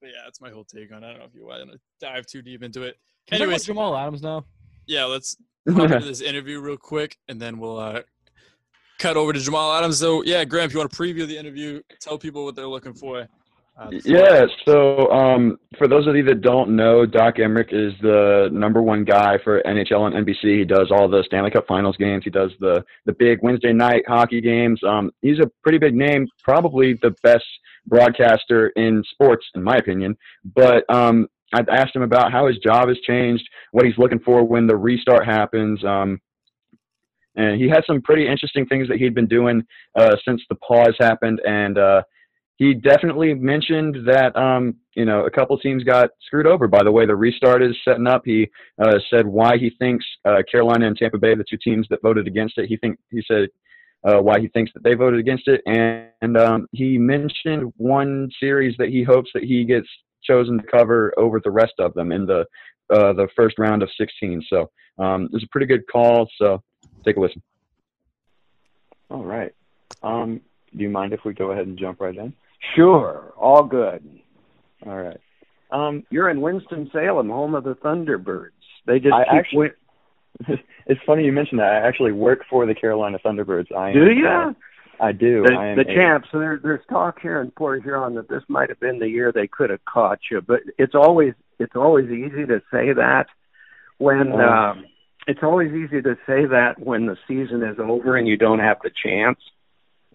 But 0.00 0.08
yeah, 0.08 0.22
that's 0.24 0.40
my 0.40 0.50
whole 0.50 0.64
take 0.64 0.92
on. 0.92 1.04
it. 1.04 1.06
I 1.06 1.10
don't 1.10 1.20
know 1.20 1.26
if 1.26 1.34
you 1.34 1.46
want 1.46 1.70
to 1.70 1.78
dive 2.00 2.26
too 2.26 2.42
deep 2.42 2.62
into 2.64 2.82
it. 2.82 2.96
can 3.28 3.36
we 3.36 3.38
talk 3.38 3.38
about 3.38 3.42
Anyways, 3.44 3.64
Jamal 3.66 3.96
Adams 3.96 4.22
now. 4.22 4.44
yeah, 4.86 5.04
let's 5.04 5.36
hop 5.68 5.90
into 5.90 6.06
this 6.06 6.22
interview 6.22 6.60
real 6.60 6.76
quick, 6.78 7.16
and 7.28 7.40
then 7.40 7.58
we'll 7.58 7.78
uh, 7.78 8.00
cut 9.00 9.16
over 9.16 9.32
to 9.32 9.40
Jamal 9.40 9.72
Adams. 9.72 9.98
So 9.98 10.22
yeah, 10.22 10.44
Grahm, 10.44 10.66
if 10.66 10.72
you 10.72 10.78
want 10.78 10.92
to 10.92 10.96
preview 10.96 11.26
the 11.26 11.36
interview, 11.36 11.82
tell 12.00 12.18
people 12.18 12.44
what 12.44 12.54
they're 12.54 12.68
looking 12.68 12.94
for. 12.94 13.26
Uh, 13.76 13.90
Yeah, 14.04 14.44
so 14.66 15.10
um, 15.10 15.58
for 15.78 15.88
those 15.88 16.06
of 16.06 16.14
you 16.14 16.22
that 16.24 16.42
don't 16.42 16.76
know, 16.76 17.06
Doc 17.06 17.36
Emrick 17.36 17.72
is 17.72 17.94
the 18.02 18.50
number 18.52 18.82
one 18.82 19.04
guy 19.04 19.38
for 19.42 19.62
NHL 19.62 20.06
and 20.06 20.26
NBC. 20.26 20.58
He 20.58 20.64
does 20.64 20.90
all 20.90 21.08
the 21.08 21.24
Stanley 21.26 21.50
Cup 21.50 21.66
Finals 21.66 21.96
games. 21.96 22.22
He 22.24 22.30
does 22.30 22.50
the 22.60 22.84
the 23.06 23.12
big 23.12 23.38
Wednesday 23.42 23.72
night 23.72 24.02
hockey 24.06 24.40
games. 24.40 24.80
Um, 24.86 25.10
he's 25.22 25.38
a 25.40 25.50
pretty 25.62 25.78
big 25.78 25.94
name, 25.94 26.28
probably 26.44 26.98
the 27.00 27.14
best 27.22 27.44
broadcaster 27.86 28.68
in 28.76 29.02
sports, 29.10 29.46
in 29.54 29.62
my 29.62 29.76
opinion. 29.76 30.16
But 30.44 30.84
um, 30.94 31.28
I 31.54 31.64
asked 31.70 31.96
him 31.96 32.02
about 32.02 32.32
how 32.32 32.46
his 32.46 32.58
job 32.58 32.88
has 32.88 32.98
changed, 33.00 33.48
what 33.72 33.86
he's 33.86 33.98
looking 33.98 34.20
for 34.20 34.44
when 34.44 34.66
the 34.66 34.76
restart 34.76 35.24
happens. 35.24 35.82
Um, 35.84 36.20
and 37.36 37.60
he 37.60 37.68
had 37.68 37.84
some 37.86 38.02
pretty 38.02 38.26
interesting 38.26 38.66
things 38.66 38.88
that 38.88 38.98
he'd 38.98 39.14
been 39.14 39.26
doing 39.26 39.62
uh, 39.96 40.16
since 40.24 40.42
the 40.48 40.56
pause 40.56 40.94
happened, 40.98 41.40
and 41.46 41.78
uh, 41.78 42.02
he 42.56 42.74
definitely 42.74 43.34
mentioned 43.34 44.06
that 44.06 44.36
um, 44.36 44.76
you 44.94 45.04
know 45.04 45.24
a 45.24 45.30
couple 45.30 45.58
teams 45.58 45.84
got 45.84 46.10
screwed 46.26 46.46
over 46.46 46.68
by 46.68 46.82
the 46.82 46.92
way 46.92 47.06
the 47.06 47.16
restart 47.16 47.62
is 47.62 47.76
setting 47.84 48.06
up. 48.06 48.22
He 48.24 48.48
uh, 48.82 48.98
said 49.10 49.26
why 49.26 49.56
he 49.56 49.70
thinks 49.78 50.04
uh, 50.24 50.42
Carolina 50.50 50.86
and 50.86 50.96
Tampa 50.96 51.18
Bay, 51.18 51.34
the 51.34 51.44
two 51.48 51.58
teams 51.62 51.86
that 51.90 52.02
voted 52.02 52.26
against 52.26 52.58
it, 52.58 52.66
he 52.66 52.76
think 52.76 52.98
he 53.10 53.22
said 53.26 53.48
uh, 54.04 54.18
why 54.18 54.40
he 54.40 54.48
thinks 54.48 54.72
that 54.74 54.82
they 54.82 54.94
voted 54.94 55.20
against 55.20 55.46
it, 55.48 55.60
and, 55.66 56.08
and 56.22 56.36
um, 56.36 56.66
he 56.72 56.98
mentioned 56.98 57.72
one 57.76 58.30
series 58.40 58.74
that 58.78 58.88
he 58.88 59.02
hopes 59.02 59.30
that 59.34 59.44
he 59.44 59.64
gets 59.64 59.88
chosen 60.22 60.58
to 60.58 60.64
cover 60.64 61.12
over 61.16 61.40
the 61.42 61.50
rest 61.50 61.74
of 61.78 61.94
them 61.94 62.12
in 62.12 62.26
the 62.26 62.44
uh, 62.90 63.12
the 63.12 63.28
first 63.36 63.58
round 63.58 63.82
of 63.82 63.88
16. 63.96 64.42
So 64.48 64.70
um, 64.98 65.24
it 65.24 65.32
was 65.32 65.44
a 65.44 65.48
pretty 65.52 65.66
good 65.66 65.82
call. 65.90 66.28
So 66.38 66.62
take 67.04 67.16
a 67.16 67.20
listen. 67.20 67.42
All 69.10 69.24
right. 69.24 69.52
Um, 70.02 70.40
do 70.76 70.82
you 70.82 70.88
mind 70.88 71.12
if 71.12 71.20
we 71.24 71.34
go 71.34 71.50
ahead 71.52 71.66
and 71.66 71.78
jump 71.78 72.00
right 72.00 72.16
in? 72.16 72.32
Sure, 72.76 73.32
all 73.36 73.64
good. 73.64 74.08
All 74.86 74.96
right. 74.96 75.18
Um, 75.72 76.04
You're 76.10 76.30
in 76.30 76.40
Winston 76.40 76.90
Salem, 76.92 77.28
home 77.28 77.54
of 77.54 77.64
the 77.64 77.74
Thunderbirds. 77.76 78.50
They 78.86 78.98
just 79.00 79.14
I 79.14 79.24
keep 79.24 79.32
actually- 79.34 79.58
win- 79.58 79.72
it's 80.86 81.00
funny 81.04 81.24
you 81.24 81.32
mentioned 81.32 81.60
that. 81.60 81.70
I 81.72 81.86
actually 81.86 82.12
work 82.12 82.40
for 82.48 82.64
the 82.66 82.74
Carolina 82.74 83.18
Thunderbirds. 83.24 83.74
I 83.74 83.92
Do 83.92 84.02
am, 84.10 84.16
you? 84.16 84.26
uh, 84.28 84.52
I 85.00 85.12
do. 85.12 85.42
the, 85.46 85.54
I 85.54 85.66
am 85.68 85.76
the 85.76 85.82
a- 85.82 85.94
champs. 85.94 86.28
So 86.32 86.38
there, 86.38 86.58
there's 86.62 86.84
talk 86.88 87.20
here 87.20 87.40
in 87.40 87.50
Port 87.50 87.82
Huron 87.82 88.14
that 88.14 88.28
this 88.28 88.42
might 88.48 88.68
have 88.68 88.80
been 88.80 88.98
the 88.98 89.08
year 89.08 89.32
they 89.32 89.46
could 89.48 89.70
have 89.70 89.84
caught 89.84 90.18
you, 90.30 90.40
but 90.40 90.60
it's 90.78 90.94
always 90.94 91.34
it's 91.58 91.74
always 91.76 92.10
easy 92.10 92.46
to 92.46 92.62
say 92.70 92.92
that 92.92 93.26
when 93.98 94.32
Oh. 94.32 94.40
um, 94.40 94.84
it's 95.26 95.42
always 95.42 95.72
easy 95.72 96.02
to 96.02 96.16
say 96.26 96.46
that 96.46 96.78
when 96.78 97.06
the 97.06 97.16
season 97.28 97.62
is 97.62 97.78
over 97.78 98.16
and 98.16 98.26
you 98.26 98.36
don't 98.36 98.58
have 98.58 98.78
the 98.82 98.90
chance. 98.90 99.38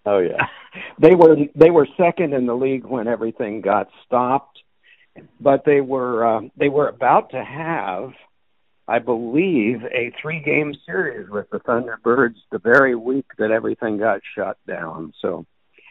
Oh 0.04 0.18
yeah. 0.18 0.46
they 0.98 1.14
were 1.14 1.36
they 1.54 1.70
were 1.70 1.88
second 1.96 2.32
in 2.32 2.46
the 2.46 2.54
league 2.54 2.84
when 2.84 3.08
everything 3.08 3.60
got 3.60 3.88
stopped, 4.04 4.58
but 5.40 5.64
they 5.64 5.80
were 5.80 6.24
um, 6.26 6.50
they 6.56 6.68
were 6.68 6.88
about 6.88 7.30
to 7.30 7.42
have, 7.42 8.12
I 8.86 8.98
believe, 8.98 9.84
a 9.84 10.12
three 10.20 10.40
game 10.40 10.74
series 10.86 11.28
with 11.28 11.50
the 11.50 11.60
Thunderbirds 11.60 12.36
the 12.50 12.58
very 12.58 12.94
week 12.94 13.26
that 13.38 13.50
everything 13.50 13.98
got 13.98 14.20
shut 14.34 14.58
down. 14.66 15.12
So, 15.20 15.46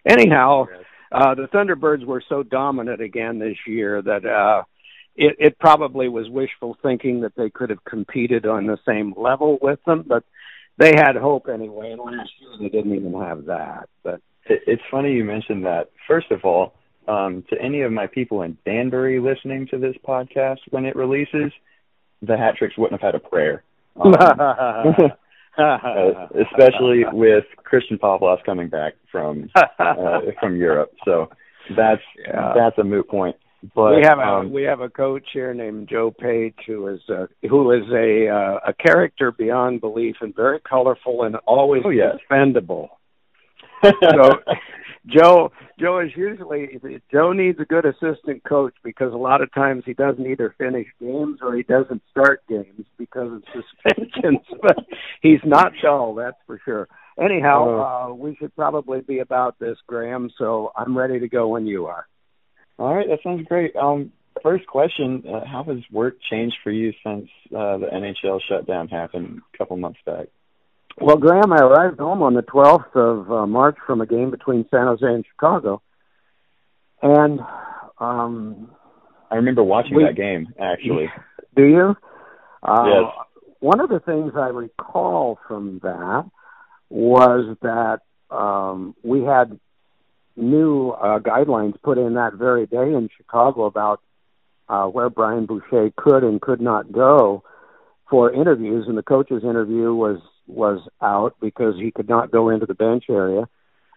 anyhow, 0.06 0.66
uh, 1.12 1.36
the 1.36 1.48
Thunderbirds 1.48 2.06
were 2.06 2.24
so 2.28 2.44
dominant 2.44 3.02
again 3.02 3.40
this 3.40 3.58
year 3.68 4.02
that 4.02 4.26
uh, 4.26 4.64
it, 5.16 5.36
it 5.40 5.60
probably 5.60 6.10
was 6.10 6.30
wishful 6.30 6.78
thinking 6.82 7.22
that 7.22 7.36
they 7.36 7.50
could 7.50 7.70
have 7.70 7.84
competed 7.86 8.46
on 8.46 8.66
the 8.66 8.78
same 8.86 9.14
level 9.18 9.58
with 9.62 9.80
them, 9.86 10.04
but 10.08 10.24
they 10.78 10.94
had 10.96 11.16
hope 11.16 11.48
anyway. 11.48 11.92
And 11.92 12.02
last 12.02 12.30
year 12.40 12.52
they 12.60 12.70
didn't 12.70 12.96
even 12.96 13.14
have 13.20 13.46
that. 13.46 13.90
But 14.04 14.22
It, 14.46 14.62
it's 14.68 14.82
funny 14.92 15.14
you 15.14 15.24
mentioned 15.24 15.66
that. 15.66 15.90
First 16.08 16.32
of 16.32 16.44
all, 16.44 16.74
um, 17.08 17.44
to 17.50 17.62
any 17.62 17.82
of 17.82 17.92
my 17.92 18.08
people 18.08 18.42
in 18.42 18.58
Danbury 18.66 19.20
listening 19.20 19.68
to 19.68 19.78
this 19.78 19.96
podcast 20.08 20.60
when 20.72 20.86
it 20.86 20.96
releases, 20.96 21.52
the 22.22 22.36
hat 22.38 22.56
tricks 22.58 22.78
wouldn't 22.78 23.00
have 23.00 23.14
had 23.14 23.16
a 23.16 23.30
prayer. 23.30 23.64
Um, 23.98 24.14
uh, 25.58 26.28
especially 26.42 27.06
with 27.14 27.46
Christian 27.64 27.98
Pavlos 27.98 28.44
coming 28.44 28.68
back 28.68 28.94
from 29.12 29.50
uh, 29.56 30.20
from 30.40 30.58
Europe. 30.58 30.92
So 31.06 31.30
that's 31.78 32.02
Yeah. 32.28 32.54
that's 32.56 32.78
a 32.78 32.84
moot 32.84 33.08
point. 33.08 33.36
But 33.74 33.96
we 33.96 34.02
have 34.04 34.20
a 34.20 34.22
um, 34.22 34.52
we 34.52 34.64
have 34.64 34.82
a 34.82 34.90
coach 34.90 35.24
here 35.34 35.54
named 35.54 35.88
Joe 35.90 36.12
Page 36.12 36.56
who 36.68 36.88
is 36.90 37.00
a, 37.10 37.28
who 37.48 37.72
is 37.72 37.84
a 37.92 38.28
uh, 38.28 38.60
a 38.70 38.74
character 38.74 39.32
beyond 39.32 39.82
belief 39.82 40.18
and 40.22 40.36
very 40.36 40.60
colorful 40.60 41.24
and 41.24 41.36
always 41.48 41.84
Oh, 41.86 41.90
yes. 41.90 42.16
defendable. 42.30 42.90
so 43.84 44.30
Joe 45.08 45.52
Joe 45.80 46.00
is 46.00 46.12
usually 46.16 46.80
Joe 47.12 47.32
needs 47.34 47.60
a 47.60 47.66
good 47.66 47.86
assistant 47.86 48.44
coach 48.44 48.74
because 48.84 49.14
a 49.14 49.18
lot 49.18 49.42
of 49.42 49.54
times 49.54 49.84
he 49.86 49.94
doesn't 49.94 50.26
either 50.26 50.54
finish 50.58 50.88
games 51.00 51.40
or 51.42 51.56
he 51.56 51.64
doesn't 51.64 52.02
start 52.12 52.42
games 52.50 52.86
because 52.98 53.32
of 53.32 53.44
suspensions. 53.54 54.40
but 54.62 54.78
he's 55.22 55.42
not 55.46 55.72
dull, 55.82 56.16
that's 56.16 56.38
for 56.48 56.60
sure. 56.66 56.88
Anyhow, 57.20 58.10
uh, 58.10 58.14
we 58.14 58.36
should 58.36 58.54
probably 58.56 59.00
be 59.02 59.20
about 59.20 59.58
this, 59.60 59.78
Grahm. 59.88 60.30
So 60.38 60.72
I'm 60.76 60.98
ready 60.98 61.20
to 61.20 61.30
go 61.30 61.48
when 61.48 61.66
you 61.66 61.86
are. 61.86 62.08
All 62.78 62.94
right, 62.94 63.08
that 63.08 63.20
sounds 63.24 63.48
great. 63.48 63.76
Um, 63.76 64.12
first 64.44 64.68
question: 64.68 65.24
uh, 65.28 65.46
How 65.46 65.64
has 65.64 65.78
work 65.92 66.16
changed 66.30 66.58
for 66.64 66.72
you 66.72 66.92
since 67.04 67.30
uh, 67.56 67.78
the 67.78 67.88
NHL 67.94 68.40
shutdown 68.50 68.88
happened 68.90 69.42
a 69.54 69.58
couple 69.58 69.78
months 69.78 70.00
back? 70.06 70.28
Well, 71.00 71.18
Grahm, 71.18 71.52
I 71.52 71.58
arrived 71.58 72.00
home 72.00 72.22
on 72.24 72.36
the 72.36 72.42
12th 72.42 72.96
of 72.96 73.30
uh, 73.32 73.46
March 73.46 73.76
from 73.86 74.00
a 74.00 74.06
game 74.06 74.32
between 74.32 74.66
San 74.72 74.88
Jose 74.88 75.06
and 75.06 75.26
Chicago, 75.30 75.82
and 77.02 77.40
um, 78.00 78.72
I 79.32 79.36
remember 79.36 79.64
watching 79.64 79.96
We- 79.96 80.04
that 80.06 80.16
game 80.16 80.48
actually. 80.60 81.10
do 81.56 81.64
you? 81.64 81.96
Uh, 82.64 82.84
Yes. 82.88 83.12
One 83.62 83.80
of 83.80 83.90
the 83.90 84.00
things 84.00 84.34
I 84.38 84.50
recall 84.50 85.40
from 85.48 85.80
that 85.82 86.30
was 86.90 87.58
that 87.64 88.02
um, 88.30 88.96
we 89.04 89.24
had 89.24 89.60
new 90.36 90.90
uh, 90.92 91.20
guidelines 91.20 91.74
put 91.82 91.98
in 91.98 92.16
that 92.16 92.34
very 92.34 92.66
day 92.66 92.94
in 92.94 93.10
Chicago 93.16 93.66
about 93.66 94.02
uh, 94.68 94.86
where 94.86 95.10
Brian 95.10 95.46
Boucher 95.46 95.92
could 95.96 96.24
and 96.24 96.42
could 96.42 96.62
not 96.62 96.92
go. 96.92 97.44
for 98.10 98.32
interviews, 98.32 98.86
and 98.88 98.98
the 98.98 99.04
coach's 99.04 99.44
interview 99.44 99.94
was 99.94 100.20
was 100.48 100.80
out 101.02 101.36
because 101.42 101.76
he 101.76 101.92
could 101.92 102.08
not 102.08 102.32
go 102.32 102.50
into 102.50 102.66
the 102.66 102.76
bench 102.76 103.06
area. 103.10 103.48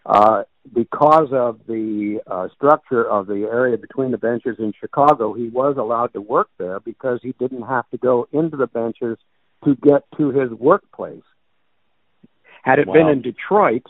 Uh, 0.05 0.43
because 0.73 1.29
of 1.31 1.59
the 1.67 2.19
uh, 2.25 2.47
structure 2.55 3.07
of 3.07 3.27
the 3.27 3.47
area 3.51 3.77
between 3.77 4.09
the 4.11 4.17
benches 4.17 4.55
in 4.57 4.73
Chicago, 4.79 5.33
he 5.33 5.49
was 5.49 5.77
allowed 5.77 6.11
to 6.13 6.21
work 6.21 6.49
there 6.57 6.79
because 6.79 7.19
he 7.21 7.33
didn't 7.39 7.61
have 7.63 7.87
to 7.91 7.97
go 7.97 8.27
into 8.31 8.57
the 8.57 8.65
benches 8.67 9.17
to 9.63 9.75
get 9.75 10.03
to 10.17 10.29
his 10.31 10.49
workplace. 10.51 11.21
Had 12.63 12.79
it 12.79 12.87
Wow. 12.87 12.93
been 12.93 13.09
in 13.09 13.21
Detroit, 13.21 13.83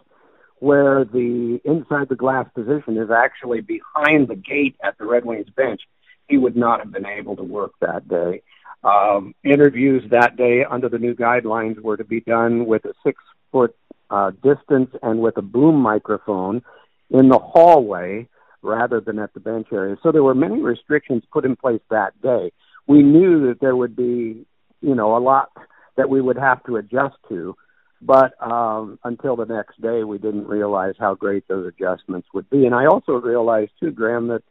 where 0.60 1.05
the 1.05 1.60
inside 1.64 2.10
the 2.10 2.16
glass 2.16 2.45
position 2.53 2.97
is 2.97 3.10
actually 3.10 3.62
behind 3.62 4.28
the 4.28 4.36
gate 4.36 4.76
at 4.84 4.97
the 4.97 5.05
Red 5.05 5.26
Wings 5.26 5.49
bench, 5.55 5.82
he 6.28 6.38
would 6.38 6.55
not 6.55 6.80
have 6.80 6.91
been 6.91 7.05
able 7.05 7.36
to 7.38 7.43
work 7.43 7.72
that 7.82 8.07
day. 8.07 8.41
Um, 8.84 9.36
interviews 9.43 10.03
that 10.12 10.38
day 10.38 10.64
under 10.70 10.88
the 10.88 10.99
new 10.99 11.14
guidelines 11.14 11.80
were 11.82 11.97
to 11.97 12.05
be 12.05 12.22
done 12.22 12.66
with 12.66 12.86
a 12.86 12.93
six 13.03 13.22
foot 13.51 13.76
uh, 14.10 14.32
distance 14.32 14.91
and 15.01 15.20
with 15.20 15.38
a 15.38 15.41
boom 15.41 15.76
microphone 15.76 16.62
in 17.10 17.30
the 17.30 17.39
hallway 17.39 18.28
rather 18.62 18.99
than 18.99 19.20
at 19.20 19.34
the 19.34 19.39
bench 19.39 19.68
area. 19.72 19.97
So 20.03 20.12
there 20.12 20.24
were 20.24 20.36
many 20.36 20.62
restrictions 20.62 21.24
put 21.32 21.45
in 21.45 21.55
place 21.55 21.82
that 21.89 22.20
day. 22.22 22.51
We 22.88 23.01
knew 23.01 23.47
that 23.47 23.60
there 23.62 23.76
would 23.76 23.95
be, 23.95 24.45
you 24.82 24.95
know, 24.95 25.16
a 25.16 25.20
lot 25.20 25.51
that 25.97 26.10
we 26.10 26.22
would 26.22 26.38
have 26.38 26.64
to 26.66 26.78
adjust 26.78 27.16
to, 27.30 27.55
but 28.02 28.34
um, 28.41 29.00
until 29.04 29.36
the 29.36 29.45
next 29.45 29.82
day, 29.82 30.04
we 30.04 30.18
didn't 30.18 30.47
realize 30.47 30.95
how 31.00 31.16
great 31.16 31.47
those 31.47 31.68
adjustments 31.68 32.28
would 32.34 32.50
be. 32.50 32.66
And 32.66 32.74
I 32.74 32.86
also 32.86 33.14
realized 33.14 33.72
too, 33.80 33.91
Grahm, 33.91 34.30
that 34.30 34.43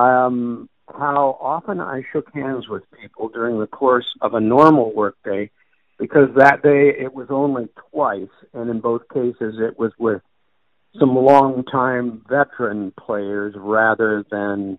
um, 0.00 0.68
how 0.88 1.38
often 1.40 1.80
I 1.80 2.02
shook 2.12 2.32
hands 2.32 2.68
with 2.68 2.82
people 3.00 3.28
during 3.28 3.58
the 3.58 3.66
course 3.66 4.06
of 4.20 4.34
a 4.34 4.40
normal 4.40 4.94
workday, 4.94 5.50
because 5.98 6.28
that 6.36 6.62
day 6.62 6.92
it 6.98 7.14
was 7.14 7.28
only 7.30 7.68
twice, 7.90 8.28
and 8.52 8.70
in 8.70 8.80
both 8.80 9.02
cases 9.12 9.54
it 9.58 9.78
was 9.78 9.92
with 9.98 10.22
some 10.98 11.16
long-time 11.16 12.24
veteran 12.28 12.92
players 12.92 13.54
rather 13.56 14.24
than 14.30 14.78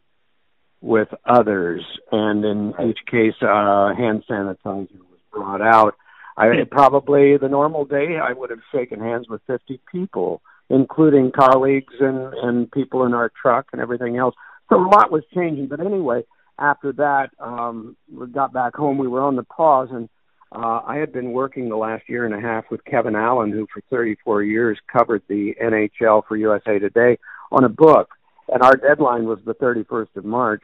with 0.82 1.10
others. 1.26 1.82
And 2.12 2.46
in 2.46 2.74
each 2.90 3.00
case, 3.10 3.34
uh, 3.42 3.94
hand 3.96 4.24
sanitizer 4.30 5.00
was 5.00 5.20
brought 5.32 5.62
out. 5.62 5.96
I 6.38 6.48
probably 6.70 7.38
the 7.38 7.48
normal 7.48 7.86
day 7.86 8.18
I 8.22 8.34
would 8.34 8.50
have 8.50 8.60
shaken 8.72 9.00
hands 9.00 9.28
with 9.30 9.42
50 9.48 9.80
people, 9.92 10.42
including 10.70 11.32
colleagues 11.32 11.94
and 12.00 12.34
and 12.34 12.72
people 12.72 13.06
in 13.06 13.14
our 13.14 13.32
truck 13.42 13.68
and 13.72 13.82
everything 13.82 14.18
else. 14.18 14.36
So 14.70 14.78
a 14.78 14.88
lot 14.88 15.12
was 15.12 15.24
changing. 15.34 15.68
But 15.68 15.80
anyway, 15.80 16.24
after 16.60 16.92
that, 16.94 17.30
um, 17.40 17.96
we 18.12 18.28
got 18.28 18.54
back 18.54 18.76
home. 18.76 18.98
We 18.98 19.08
were 19.08 19.22
on 19.22 19.36
the 19.36 19.44
pause, 19.44 19.90
and 19.92 20.10
uh, 20.52 20.82
I 20.86 20.98
had 20.98 21.14
been 21.14 21.32
working 21.32 21.70
the 21.70 21.78
last 21.78 22.10
year 22.10 22.26
and 22.26 22.34
a 22.34 22.42
half 22.42 22.66
with 22.70 22.84
Kevin 22.86 23.16
Allen, 23.16 23.52
who 23.52 23.68
for 23.74 23.82
34 23.90 24.44
years 24.44 24.78
covered 24.92 25.24
the 25.28 25.54
NHL 25.62 26.24
for 26.28 26.36
USA 26.36 26.80
Today 26.80 27.18
on 27.52 27.64
a 27.64 27.70
book, 27.70 28.10
and 28.50 28.62
our 28.62 28.76
deadline 28.76 29.26
was 29.26 29.40
the 29.46 29.56
31st 29.56 30.16
of 30.18 30.26
March. 30.26 30.62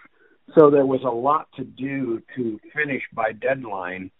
So 0.57 0.69
there 0.69 0.85
was 0.85 1.01
a 1.05 1.09
lot 1.09 1.47
to 1.55 1.63
do 1.63 2.21
to 2.35 2.59
finish 2.75 3.03
by 3.13 3.31
deadline 3.31 4.11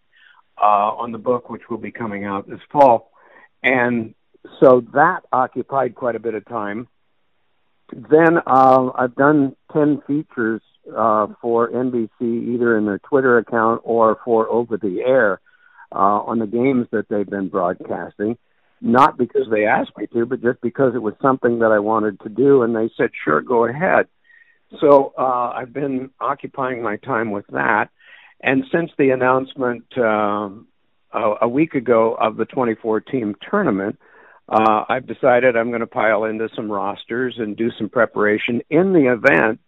on 0.65 1.11
the 1.11 1.17
book, 1.17 1.49
which 1.49 1.63
will 1.69 1.77
be 1.77 1.91
coming 1.91 2.25
out 2.25 2.49
this 2.49 2.59
fall. 2.71 3.11
And 3.63 4.15
so 4.59 4.83
that 4.93 5.21
occupied 5.31 5.95
quite 5.95 6.15
a 6.15 6.19
bit 6.19 6.33
of 6.33 6.45
time. 6.45 6.87
Then 7.93 8.37
uh, 8.45 8.89
I've 8.95 9.15
done 9.15 9.55
10 9.73 10.01
features 10.07 10.61
uh, 10.95 11.27
for 11.41 11.69
NBC, 11.69 12.21
either 12.21 12.77
in 12.77 12.85
their 12.85 12.99
Twitter 12.99 13.37
account 13.37 13.81
or 13.83 14.17
for 14.23 14.49
over 14.49 14.77
the 14.77 15.01
air 15.01 15.41
uh, 15.91 15.97
on 15.97 16.39
the 16.39 16.47
games 16.47 16.87
that 16.91 17.07
they've 17.09 17.29
been 17.29 17.49
broadcasting. 17.49 18.37
Not 18.79 19.17
because 19.17 19.47
they 19.51 19.65
asked 19.65 19.95
me 19.95 20.07
to, 20.07 20.25
but 20.25 20.41
just 20.41 20.59
because 20.61 20.95
it 20.95 21.01
was 21.01 21.13
something 21.21 21.59
that 21.59 21.71
I 21.71 21.79
wanted 21.79 22.19
to 22.21 22.29
do, 22.29 22.63
and 22.63 22.75
they 22.75 22.89
said, 22.97 23.11
sure, 23.23 23.41
go 23.41 23.65
ahead. 23.65 24.07
So 24.79 25.13
uh, 25.17 25.51
I've 25.55 25.73
been 25.73 26.09
occupying 26.19 26.81
my 26.81 26.95
time 26.97 27.29
with 27.31 27.45
that. 27.47 27.89
And 28.43 28.63
since 28.71 28.91
the 28.97 29.11
announcement 29.11 29.85
um, 29.97 30.67
a, 31.13 31.33
a 31.41 31.47
week 31.47 31.75
ago 31.75 32.15
of 32.19 32.37
the 32.37 32.45
24 32.45 33.01
team 33.01 33.35
tournament, 33.49 33.99
uh, 34.49 34.83
I've 34.89 35.07
decided 35.07 35.55
I'm 35.55 35.69
going 35.69 35.81
to 35.81 35.87
pile 35.87 36.25
into 36.25 36.49
some 36.55 36.71
rosters 36.71 37.35
and 37.37 37.55
do 37.55 37.69
some 37.77 37.89
preparation 37.89 38.61
in 38.69 38.93
the 38.93 39.11
event 39.13 39.59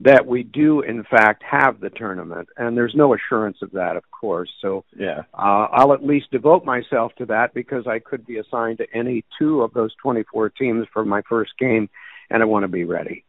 that 0.00 0.26
we 0.26 0.42
do, 0.42 0.80
in 0.80 1.04
fact, 1.04 1.44
have 1.48 1.78
the 1.78 1.90
tournament. 1.90 2.48
And 2.56 2.76
there's 2.76 2.94
no 2.96 3.14
assurance 3.14 3.58
of 3.62 3.70
that, 3.72 3.96
of 3.96 4.02
course. 4.10 4.50
So 4.60 4.84
Yeah. 4.96 5.22
uh, 5.32 5.68
I'll 5.70 5.92
at 5.92 6.04
least 6.04 6.32
devote 6.32 6.64
myself 6.64 7.14
to 7.16 7.26
that 7.26 7.54
because 7.54 7.86
I 7.86 8.00
could 8.00 8.26
be 8.26 8.38
assigned 8.38 8.78
to 8.78 8.86
any 8.92 9.24
two 9.38 9.62
of 9.62 9.72
those 9.72 9.94
24 10.02 10.50
teams 10.50 10.86
for 10.92 11.04
my 11.04 11.22
first 11.28 11.56
game, 11.58 11.88
and 12.28 12.42
I 12.42 12.46
want 12.46 12.64
to 12.64 12.68
be 12.68 12.84
ready. 12.84 13.24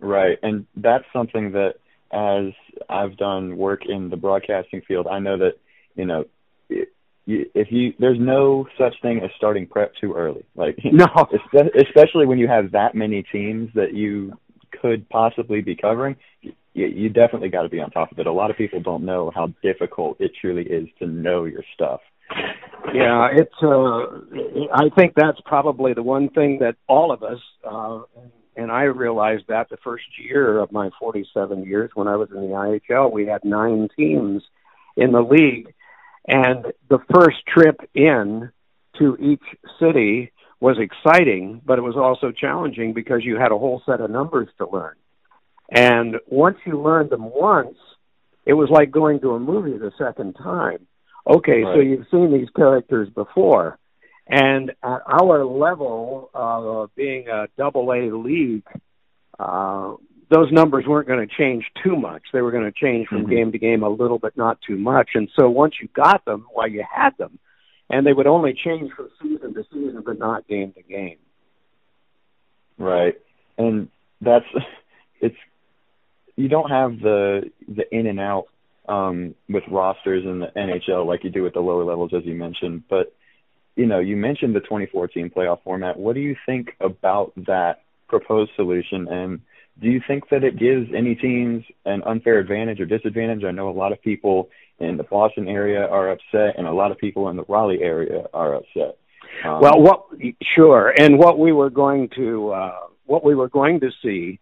Right, 0.00 0.38
and 0.42 0.66
that's 0.76 1.04
something 1.12 1.52
that 1.52 1.74
as 2.12 2.52
I've 2.88 3.16
done 3.16 3.56
work 3.56 3.82
in 3.86 4.10
the 4.10 4.16
broadcasting 4.16 4.82
field, 4.86 5.06
I 5.06 5.18
know 5.18 5.38
that 5.38 5.54
you 5.94 6.06
know 6.06 6.24
if 7.28 7.68
you 7.70 7.92
there's 7.98 8.18
no 8.18 8.66
such 8.78 8.94
thing 9.02 9.20
as 9.22 9.30
starting 9.36 9.66
prep 9.66 9.92
too 10.00 10.14
early. 10.14 10.44
Like 10.54 10.78
No. 10.84 11.06
especially 11.78 12.26
when 12.26 12.38
you 12.38 12.48
have 12.48 12.72
that 12.72 12.94
many 12.94 13.22
teams 13.22 13.70
that 13.74 13.94
you 13.94 14.32
could 14.80 15.08
possibly 15.08 15.60
be 15.60 15.76
covering, 15.76 16.16
you, 16.42 16.86
you 16.86 17.08
definitely 17.08 17.48
got 17.48 17.62
to 17.62 17.68
be 17.68 17.80
on 17.80 17.90
top 17.90 18.12
of 18.12 18.18
it. 18.18 18.26
A 18.26 18.32
lot 18.32 18.50
of 18.50 18.56
people 18.56 18.80
don't 18.80 19.04
know 19.04 19.30
how 19.34 19.52
difficult 19.62 20.20
it 20.20 20.32
truly 20.40 20.62
is 20.62 20.88
to 21.00 21.06
know 21.06 21.44
your 21.44 21.62
stuff. 21.74 22.00
Yeah, 22.94 23.28
it's. 23.32 23.54
Uh, 23.62 24.70
I 24.72 24.88
think 24.96 25.14
that's 25.14 25.40
probably 25.44 25.94
the 25.94 26.02
one 26.02 26.28
thing 26.30 26.58
that 26.60 26.76
all 26.86 27.12
of 27.12 27.22
us, 27.22 27.38
uh, 27.64 28.00
and 28.58 28.72
I 28.72 28.82
realized 28.82 29.44
that 29.48 29.68
the 29.70 29.76
first 29.84 30.04
year 30.18 30.58
of 30.58 30.72
my 30.72 30.90
47 30.98 31.64
years 31.64 31.92
when 31.94 32.08
I 32.08 32.16
was 32.16 32.28
in 32.30 32.40
the 32.40 32.80
IHL, 32.90 33.12
we 33.12 33.26
had 33.26 33.44
nine 33.44 33.88
teams 33.96 34.42
in 34.96 35.12
the 35.12 35.20
league, 35.20 35.72
and 36.26 36.66
the 36.90 36.98
first 37.14 37.36
trip 37.46 37.80
in 37.94 38.50
to 38.98 39.16
each 39.20 39.44
city 39.80 40.32
was 40.60 40.76
exciting, 40.80 41.62
but 41.64 41.78
it 41.78 41.82
was 41.82 41.94
also 41.96 42.32
challenging 42.32 42.94
because 42.94 43.20
you 43.22 43.36
had 43.36 43.52
a 43.52 43.58
whole 43.58 43.80
set 43.86 44.00
of 44.00 44.10
numbers 44.10 44.48
to 44.58 44.68
learn. 44.68 44.96
And 45.70 46.16
once 46.26 46.56
you 46.66 46.82
learned 46.82 47.10
them 47.10 47.30
once, 47.30 47.76
it 48.44 48.54
was 48.54 48.70
like 48.70 48.90
going 48.90 49.20
to 49.20 49.34
a 49.34 49.40
movie 49.40 49.78
the 49.78 49.92
second 49.96 50.32
time. 50.34 50.84
Okay, 51.28 51.62
so 51.62 51.78
you've 51.78 52.06
seen 52.10 52.32
these 52.32 52.48
characters 52.56 53.08
before. 53.14 53.78
And 54.28 54.70
at 54.82 55.00
our 55.06 55.44
level, 55.44 56.30
uh, 56.34 56.86
being 56.94 57.28
a 57.28 57.46
double 57.56 57.92
A 57.92 58.10
league, 58.14 58.66
uh, 59.38 59.94
those 60.30 60.52
numbers 60.52 60.84
weren't 60.86 61.08
going 61.08 61.26
to 61.26 61.34
change 61.34 61.64
too 61.82 61.96
much. 61.96 62.22
They 62.32 62.42
were 62.42 62.50
going 62.50 62.70
to 62.70 62.72
change 62.72 63.08
from 63.08 63.24
Mhm. 63.26 63.30
game 63.30 63.52
to 63.52 63.58
game 63.58 63.82
a 63.82 63.88
little, 63.88 64.18
but 64.18 64.36
not 64.36 64.60
too 64.60 64.76
much. 64.76 65.10
And 65.14 65.30
so 65.38 65.48
once 65.48 65.80
you 65.80 65.88
got 65.94 66.24
them, 66.26 66.46
well, 66.54 66.68
you 66.68 66.82
had 66.90 67.16
them. 67.16 67.38
And 67.88 68.06
they 68.06 68.12
would 68.12 68.26
only 68.26 68.52
change 68.52 68.92
from 68.92 69.08
season 69.22 69.54
to 69.54 69.64
season, 69.72 70.02
but 70.04 70.18
not 70.18 70.46
game 70.46 70.72
to 70.72 70.82
game. 70.82 71.16
Right. 72.76 73.18
And 73.56 73.88
that's 74.20 74.44
it's 75.20 75.36
you 76.36 76.48
don't 76.48 76.70
have 76.70 77.00
the 77.00 77.50
the 77.66 77.92
in 77.94 78.06
and 78.06 78.20
out 78.20 78.46
um 78.88 79.34
with 79.48 79.64
rosters 79.68 80.24
in 80.24 80.40
the 80.40 80.52
NHL 80.54 81.06
like 81.06 81.24
you 81.24 81.30
do 81.30 81.42
with 81.42 81.54
the 81.54 81.60
lower 81.60 81.84
levels 81.84 82.12
as 82.14 82.24
you 82.24 82.34
mentioned. 82.34 82.82
But 82.90 83.14
you 83.78 83.86
know, 83.86 84.00
you 84.00 84.16
mentioned 84.16 84.54
the 84.54 84.60
2014 84.60 85.30
playoff 85.30 85.62
format. 85.62 85.96
What 85.98 86.14
do 86.14 86.20
you 86.20 86.36
think 86.44 86.70
about 86.80 87.32
that 87.46 87.82
proposed 88.08 88.50
solution 88.56 89.08
and 89.08 89.40
do 89.80 89.88
you 89.88 90.00
think 90.08 90.28
that 90.30 90.42
it 90.42 90.58
gives 90.58 90.88
any 90.96 91.14
teams 91.14 91.64
an 91.84 92.02
unfair 92.04 92.40
advantage 92.40 92.80
or 92.80 92.86
disadvantage? 92.86 93.44
I 93.44 93.52
know 93.52 93.68
a 93.68 93.70
lot 93.70 93.92
of 93.92 94.02
people 94.02 94.50
in 94.80 94.96
the 94.96 95.04
Boston 95.04 95.46
area 95.46 95.86
are 95.86 96.10
upset 96.10 96.58
and 96.58 96.66
a 96.66 96.72
lot 96.72 96.90
of 96.90 96.98
people 96.98 97.28
in 97.28 97.36
the 97.36 97.44
Raleigh 97.44 97.80
area 97.80 98.24
are 98.34 98.56
upset. 98.56 98.98
Um, 99.44 99.60
Well, 99.60 99.80
what 99.80 100.06
sure, 100.56 100.92
and 100.98 101.16
what 101.16 101.38
we 101.38 101.52
were 101.52 101.70
going 101.70 102.08
to 102.16 102.50
uh, 102.50 102.80
what 103.06 103.24
we 103.24 103.36
were 103.36 103.48
going 103.48 103.78
to 103.80 103.90
see 104.02 104.40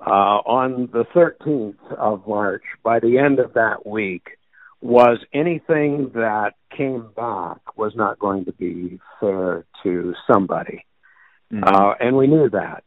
uh, 0.00 0.40
on 0.44 0.90
the 0.92 1.04
13th 1.14 1.92
of 1.96 2.26
March, 2.26 2.62
by 2.82 3.00
the 3.00 3.18
end 3.18 3.38
of 3.38 3.54
that 3.54 3.86
week, 3.86 4.37
was 4.80 5.18
anything 5.32 6.10
that 6.14 6.52
came 6.76 7.08
back 7.16 7.76
was 7.76 7.92
not 7.96 8.18
going 8.18 8.44
to 8.44 8.52
be 8.52 9.00
fair 9.20 9.64
to 9.82 10.14
somebody, 10.30 10.84
mhm. 11.52 11.64
uh, 11.64 11.94
and 12.00 12.16
we 12.16 12.26
knew 12.26 12.48
that. 12.50 12.84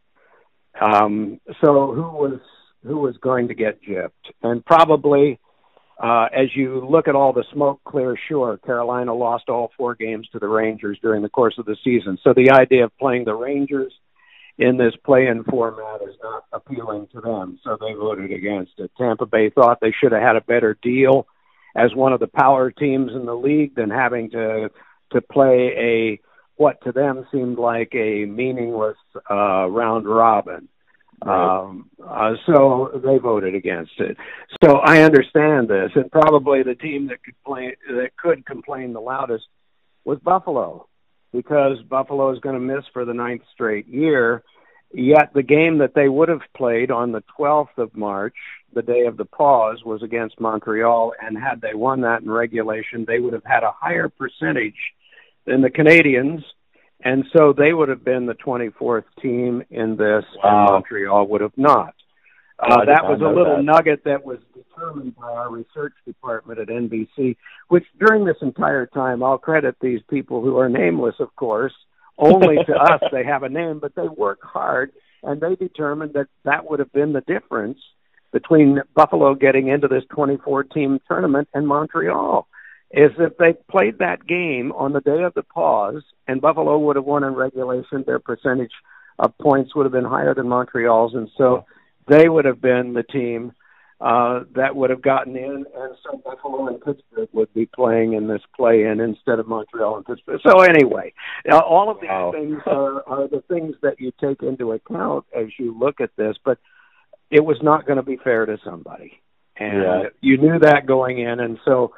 Um, 0.80 1.40
so 1.62 1.94
who 1.94 2.02
was 2.02 2.40
who 2.84 2.98
was 2.98 3.16
going 3.18 3.50
to 3.50 3.54
get 3.54 3.82
gypped? 3.84 4.32
And 4.42 4.66
probably, 4.66 5.40
uh, 6.02 6.28
as 6.34 6.56
you 6.56 6.88
look 6.90 7.08
at 7.08 7.16
all 7.16 7.34
the 7.34 7.44
smoke 7.54 7.82
clear, 7.84 8.18
sure, 8.28 8.58
Carolina 8.58 9.14
lost 9.14 9.50
all 9.50 9.72
four 9.78 9.94
games 9.94 10.28
to 10.32 10.40
the 10.40 10.48
Rangers 10.48 10.98
during 11.02 11.22
the 11.22 11.30
course 11.30 11.56
of 11.60 11.66
the 11.66 11.78
season. 11.84 12.18
So 12.24 12.34
the 12.34 12.52
idea 12.52 12.86
of 12.86 12.98
playing 12.98 13.26
the 13.26 13.36
Rangers 13.36 13.94
in 14.58 14.78
this 14.78 14.94
play-in 15.06 15.44
format 15.44 16.02
is 16.02 16.16
not 16.24 16.46
appealing 16.52 17.08
to 17.14 17.22
them. 17.22 17.60
So 17.64 17.78
they 17.80 17.94
voted 17.94 18.32
against 18.32 18.74
it. 18.78 18.92
Tampa 18.98 19.26
Bay 19.26 19.50
thought 19.50 19.80
they 19.82 19.94
should 20.00 20.12
have 20.12 20.22
had 20.22 20.36
a 20.36 20.42
better 20.42 20.78
deal, 20.82 21.28
as 21.76 21.96
one 21.96 22.14
of 22.14 22.20
the 22.20 22.28
power 22.28 22.72
teams 22.72 23.12
in 23.14 23.26
the 23.26 23.36
league 23.36 23.76
than 23.76 23.90
having 23.90 24.30
to 24.32 24.70
to 25.12 25.22
play 25.22 25.74
a 25.78 26.20
what 26.56 26.82
to 26.84 26.92
them 26.92 27.26
seemed 27.32 27.58
like 27.58 27.94
a 27.96 28.26
meaningless 28.26 28.98
uh, 29.30 29.68
round 29.68 30.08
robin. 30.08 30.68
Right. 31.24 31.60
Um, 31.60 31.90
uh, 32.04 32.34
so 32.48 33.00
they 33.04 33.20
voted 33.20 33.54
against 33.54 33.92
it. 34.00 34.18
So 34.64 34.78
I 34.78 35.02
understand 35.02 35.68
this, 35.68 35.92
and 35.96 36.12
probably 36.12 36.64
the 36.64 36.76
team 36.76 37.08
that 37.08 37.24
could 37.24 37.36
play 37.46 37.76
that 37.90 38.18
could 38.18 38.46
complain 38.46 38.94
the 38.94 39.02
loudest 39.02 39.46
was 40.04 40.18
Buffalo, 40.20 40.88
because 41.32 41.78
Buffalo 41.88 42.32
is 42.34 42.40
going 42.40 42.56
to 42.56 42.62
miss 42.62 42.84
for 42.92 43.06
the 43.06 43.14
ninth 43.14 43.44
straight 43.54 43.88
year. 43.88 44.44
Yet 44.94 45.32
the 45.34 45.44
game 45.44 45.78
that 45.78 45.94
they 45.96 46.10
would 46.10 46.28
have 46.28 46.42
played 46.56 46.92
on 46.92 47.12
the 47.12 47.24
12th 47.40 47.78
of 47.78 47.96
March, 47.96 48.36
the 48.74 48.82
day 48.82 49.06
of 49.06 49.18
the 49.18 49.26
pause, 49.26 49.84
was 49.86 50.02
against 50.04 50.40
Montreal, 50.40 51.14
and 51.22 51.38
had 51.38 51.62
they 51.62 51.74
won 51.74 52.02
that 52.02 52.22
in 52.22 52.30
regulation, 52.30 53.06
they 53.08 53.20
would 53.20 53.34
have 53.34 53.44
had 53.46 53.64
a 53.64 53.72
higher 53.72 54.10
percentage 54.10 54.76
than 55.46 55.62
the 55.62 55.70
Canadiens, 55.70 56.44
and 57.04 57.26
so 57.36 57.54
they 57.54 57.74
would 57.74 57.90
have 57.90 58.04
been 58.04 58.26
the 58.28 58.36
24th 58.36 59.06
team 59.22 59.64
in 59.70 59.98
this, 59.98 60.24
Wow. 60.44 60.66
and 60.66 60.72
Montreal 60.74 61.28
would 61.28 61.42
have 61.42 61.58
not. 61.58 61.94
Uh, 62.60 62.86
that 62.86 63.04
was 63.06 63.20
a 63.22 63.28
little 63.28 63.58
that. 63.58 63.64
nugget 63.64 64.04
that 64.04 64.24
was 64.24 64.38
determined 64.54 65.16
by 65.16 65.32
our 65.32 65.50
research 65.50 65.94
department 66.06 66.60
at 66.60 66.68
NBC, 66.68 67.36
which 67.70 67.86
during 68.00 68.24
this 68.24 68.38
entire 68.42 68.86
time, 68.86 69.24
I'll 69.24 69.40
credit 69.40 69.76
these 69.82 70.02
people 70.12 70.42
who 70.42 70.58
are 70.60 70.70
nameless, 70.70 71.16
of 71.20 71.36
course. 71.36 71.74
Only 72.20 72.58
to 72.66 72.74
us 72.76 73.02
they 73.12 73.24
have 73.24 73.42
a 73.42 73.50
name, 73.50 73.80
but 73.80 73.96
they 73.96 74.08
work 74.08 74.40
hard, 74.44 74.92
and 75.24 75.42
they 75.42 75.56
determined 75.56 76.14
that 76.14 76.28
that 76.44 76.70
would 76.70 76.78
have 76.80 76.92
been 76.94 77.14
the 77.14 77.22
difference 77.22 77.80
between 78.32 78.80
Buffalo 78.96 79.36
getting 79.36 79.68
into 79.68 79.88
this 79.88 80.04
24 80.10 80.64
team 80.66 81.00
tournament 81.08 81.48
and 81.54 81.68
Montreal. 81.68 82.48
Is 82.94 83.12
if 83.20 83.38
they 83.38 83.54
played 83.70 84.00
that 84.00 84.28
game 84.28 84.74
on 84.74 84.92
the 84.92 85.00
day 85.00 85.24
of 85.24 85.34
the 85.34 85.44
pause 85.44 86.04
and 86.28 86.42
Buffalo 86.42 86.78
would 86.78 86.98
have 86.98 87.06
won 87.06 87.24
in 87.24 87.34
regulation, 87.36 88.04
their 88.06 88.20
percentage 88.20 88.74
of 89.18 89.38
points 89.38 89.74
would 89.74 89.86
have 89.86 89.94
been 89.94 90.04
higher 90.04 90.34
than 90.34 90.50
Montreal's, 90.50 91.14
and 91.14 91.30
so 91.38 91.66
they 92.10 92.28
would 92.28 92.44
have 92.44 92.62
been 92.62 92.94
the 92.94 93.04
team 93.04 93.54
uh, 94.02 94.42
that 94.56 94.76
would 94.76 94.90
have 94.90 95.02
gotten 95.02 95.38
in, 95.38 95.64
and 95.76 95.96
so 96.04 96.18
Buffalo 96.26 96.68
and 96.68 96.82
Pittsburgh 96.82 97.30
would 97.34 97.54
be 97.54 97.68
playing 97.68 98.14
in 98.14 98.28
this 98.28 98.42
play-in 98.58 99.00
instead 99.00 99.38
of 99.38 99.48
Montreal 99.48 99.98
and 99.98 100.06
Pittsburgh. 100.06 100.42
So 100.44 100.62
anyway, 100.62 101.14
all 101.52 101.92
of 101.92 102.02
these 102.02 102.10
Wow. 102.10 102.32
things 102.34 102.60
are, 102.66 103.08
are 103.08 103.28
the 103.28 103.44
things 103.48 103.76
that 103.84 104.00
you 104.02 104.12
take 104.20 104.42
into 104.42 104.72
account 104.72 105.26
as 105.38 105.48
you 105.60 105.78
look 105.78 106.02
at 106.02 106.10
this, 106.18 106.36
but 106.44 106.58
it 107.32 107.44
was 107.44 107.58
not 107.62 107.86
going 107.86 107.98
to 107.98 108.04
be 108.04 108.18
fair 108.18 108.46
to 108.46 108.58
somebody, 108.64 109.20
and 109.58 109.84
Yeah. 109.84 110.04
you 110.22 110.38
knew 110.38 110.60
that 110.60 110.86
going 110.86 111.20
in, 111.20 111.40
and 111.40 111.58
so 111.66 111.94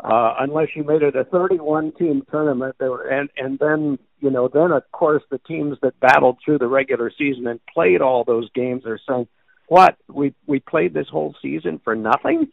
uh, 0.00 0.34
unless 0.38 0.68
you 0.76 0.84
made 0.84 1.02
it 1.02 1.16
a 1.16 1.24
31 1.24 1.92
team 1.92 2.22
tournament 2.30 2.76
there 2.78 2.90
were, 2.90 3.06
and 3.08 3.28
and 3.36 3.58
then 3.58 3.98
you 4.20 4.30
know 4.30 4.48
then 4.48 4.70
of 4.72 4.82
course 4.92 5.22
the 5.30 5.38
teams 5.38 5.76
that 5.82 5.98
battled 6.00 6.38
through 6.44 6.58
the 6.58 6.66
regular 6.68 7.10
season 7.18 7.46
and 7.46 7.60
played 7.72 8.00
all 8.00 8.24
those 8.24 8.48
games 8.54 8.86
are 8.86 9.00
saying 9.08 9.26
what 9.68 9.96
we 10.08 10.34
we 10.46 10.60
played 10.60 10.94
this 10.94 11.08
whole 11.08 11.34
season 11.42 11.80
for 11.84 11.94
nothing 11.94 12.48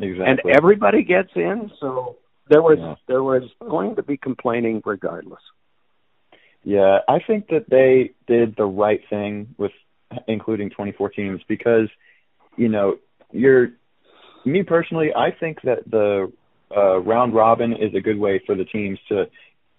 Exactly. 0.00 0.26
and 0.26 0.40
everybody 0.56 1.02
gets 1.02 1.30
in 1.34 1.70
so 1.80 2.16
there 2.48 2.62
was 2.62 2.78
Yeah. 2.78 2.94
there 3.06 3.22
was 3.22 3.44
going 3.60 3.96
to 3.96 4.02
be 4.02 4.16
complaining 4.16 4.82
regardless 4.84 5.42
Yeah, 6.64 6.98
I 7.08 7.20
think 7.26 7.48
that 7.48 7.70
they 7.70 8.12
did 8.26 8.56
the 8.56 8.66
right 8.66 9.00
thing 9.08 9.54
with 9.56 9.72
including 10.26 10.70
24 10.70 11.10
teams 11.10 11.40
because, 11.48 11.88
you 12.56 12.68
know, 12.68 12.96
you're 13.32 13.68
me 14.44 14.62
personally, 14.62 15.10
I 15.14 15.30
think 15.38 15.62
that 15.62 15.88
the 15.90 16.32
uh, 16.74 16.98
round 17.00 17.34
robin 17.34 17.72
is 17.72 17.94
a 17.94 18.00
good 18.00 18.18
way 18.18 18.40
for 18.44 18.54
the 18.54 18.64
teams 18.64 18.98
to 19.08 19.24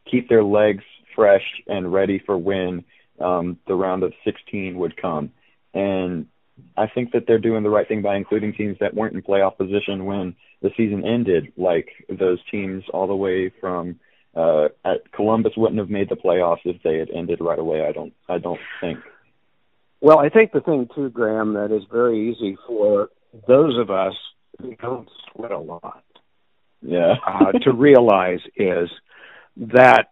keep 0.10 0.28
their 0.30 0.44
legs 0.44 0.84
fresh 1.16 1.44
and 1.68 1.92
ready 1.92 2.22
for 2.26 2.38
when 2.38 2.84
um, 3.20 3.58
the 3.68 3.76
round 3.76 4.04
of 4.04 4.14
16 4.24 4.78
would 4.78 5.00
come. 5.00 5.32
And 5.74 6.28
I 6.78 6.88
think 6.88 7.12
that 7.12 7.26
they're 7.28 7.40
doing 7.40 7.64
the 7.64 7.70
right 7.70 7.88
thing 7.88 8.02
by 8.02 8.16
including 8.16 8.54
teams 8.54 8.78
that 8.80 8.94
weren't 8.94 9.16
in 9.16 9.22
playoff 9.22 9.58
position 9.58 10.06
when 10.06 10.36
the 10.62 10.72
season 10.76 11.06
ended, 11.06 11.54
like 11.58 11.90
those 12.10 12.40
teams 12.52 12.84
all 12.94 13.08
the 13.08 13.16
way 13.16 13.52
from 13.62 14.00
uh, 14.36 14.66
at 14.86 15.12
Columbus 15.12 15.54
wouldn't 15.58 15.80
have 15.80 15.90
made 15.90 16.10
the 16.10 16.16
playoffs 16.16 16.60
if 16.66 16.82
they 16.84 16.98
had 16.98 17.10
ended 17.10 17.40
right 17.42 17.60
away. 17.60 17.86
I 17.86 17.92
don't. 17.92 18.14
I 18.28 18.38
don't 18.38 18.60
think. 18.80 19.00
Well 20.02 20.20
i 20.20 20.30
think 20.30 20.52
the 20.52 20.62
thing 20.62 20.88
too 20.96 21.10
graham 21.10 21.54
that 21.54 21.72
is 21.72 21.84
very 21.92 22.32
easy 22.32 22.58
for 22.68 23.10
those 23.48 23.78
of 23.78 23.90
us 23.90 24.14
who 24.62 24.76
don't 24.76 25.10
sweat 25.32 25.52
a 25.52 25.58
lot 25.60 26.04
Yeah. 26.82 27.16
uh, 27.28 27.52
to 27.64 27.72
realize 27.74 28.40
is 28.56 28.90
that 29.58 30.08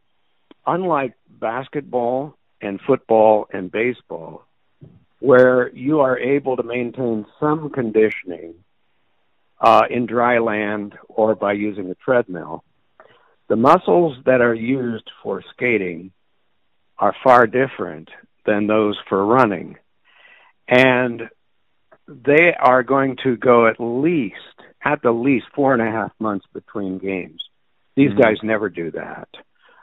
unlike 0.66 1.14
basketball 1.30 2.36
and 2.62 2.80
football 2.86 3.48
and 3.52 3.72
baseball, 3.72 4.44
where 5.20 5.70
you 5.74 6.02
are 6.02 6.18
able 6.18 6.58
to 6.58 6.64
maintain 6.64 7.26
some 7.40 7.70
conditioning 7.70 8.56
uh, 9.60 9.84
in 9.90 10.06
dry 10.06 10.38
land 10.38 10.94
or 11.08 11.34
by 11.36 11.54
using 11.54 11.90
a 11.90 11.96
treadmill, 11.96 12.64
the 13.50 13.56
muscles 13.56 14.18
that 14.26 14.42
are 14.42 14.54
used 14.54 15.10
for 15.24 15.42
skating 15.54 16.12
are 17.00 17.16
far 17.24 17.48
different 17.48 18.10
than 18.48 18.66
those 18.66 18.98
for 19.08 19.24
running. 19.24 19.78
And 20.68 21.30
they 22.08 22.54
are 22.60 22.82
going 22.82 23.18
to 23.24 23.36
go 23.36 23.68
at 23.68 23.76
least, 23.80 24.36
at 24.84 25.02
the 25.04 25.12
least, 25.12 25.46
four 25.54 25.74
and 25.74 25.82
a 25.82 25.92
half 25.92 26.12
months 26.20 26.46
between 26.54 26.98
games. 26.98 27.44
These 27.96 28.12
Mhm. 28.12 28.22
guys 28.24 28.38
never 28.42 28.70
do 28.70 28.92
that. 28.92 29.28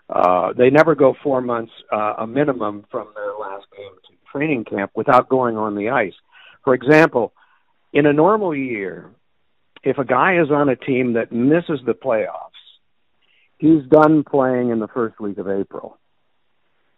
Uh, 0.08 0.52
they 0.54 0.70
never 0.70 0.94
go 0.94 1.12
four 1.22 1.40
months, 1.40 1.72
uh, 1.92 2.14
a 2.18 2.26
minimum 2.26 2.84
from 2.90 3.08
their 3.14 3.32
last 3.34 3.66
game 3.76 3.92
to 4.06 4.12
training 4.32 4.64
camp 4.64 4.90
without 4.94 5.28
going 5.28 5.56
on 5.56 5.74
the 5.74 5.90
ice. 5.90 6.14
For 6.62 6.74
example, 6.74 7.32
in 7.92 8.06
a 8.06 8.12
normal 8.12 8.54
year, 8.54 9.10
if 9.82 9.98
a 9.98 10.04
guy 10.04 10.38
is 10.38 10.50
on 10.50 10.68
a 10.68 10.76
team 10.76 11.14
that 11.14 11.32
misses 11.32 11.80
the 11.84 11.94
playoffs, 11.94 12.50
he's 13.58 13.84
done 13.84 14.24
playing 14.24 14.70
in 14.70 14.78
the 14.78 14.88
first 14.88 15.20
week 15.20 15.38
of 15.38 15.48
April. 15.48 15.98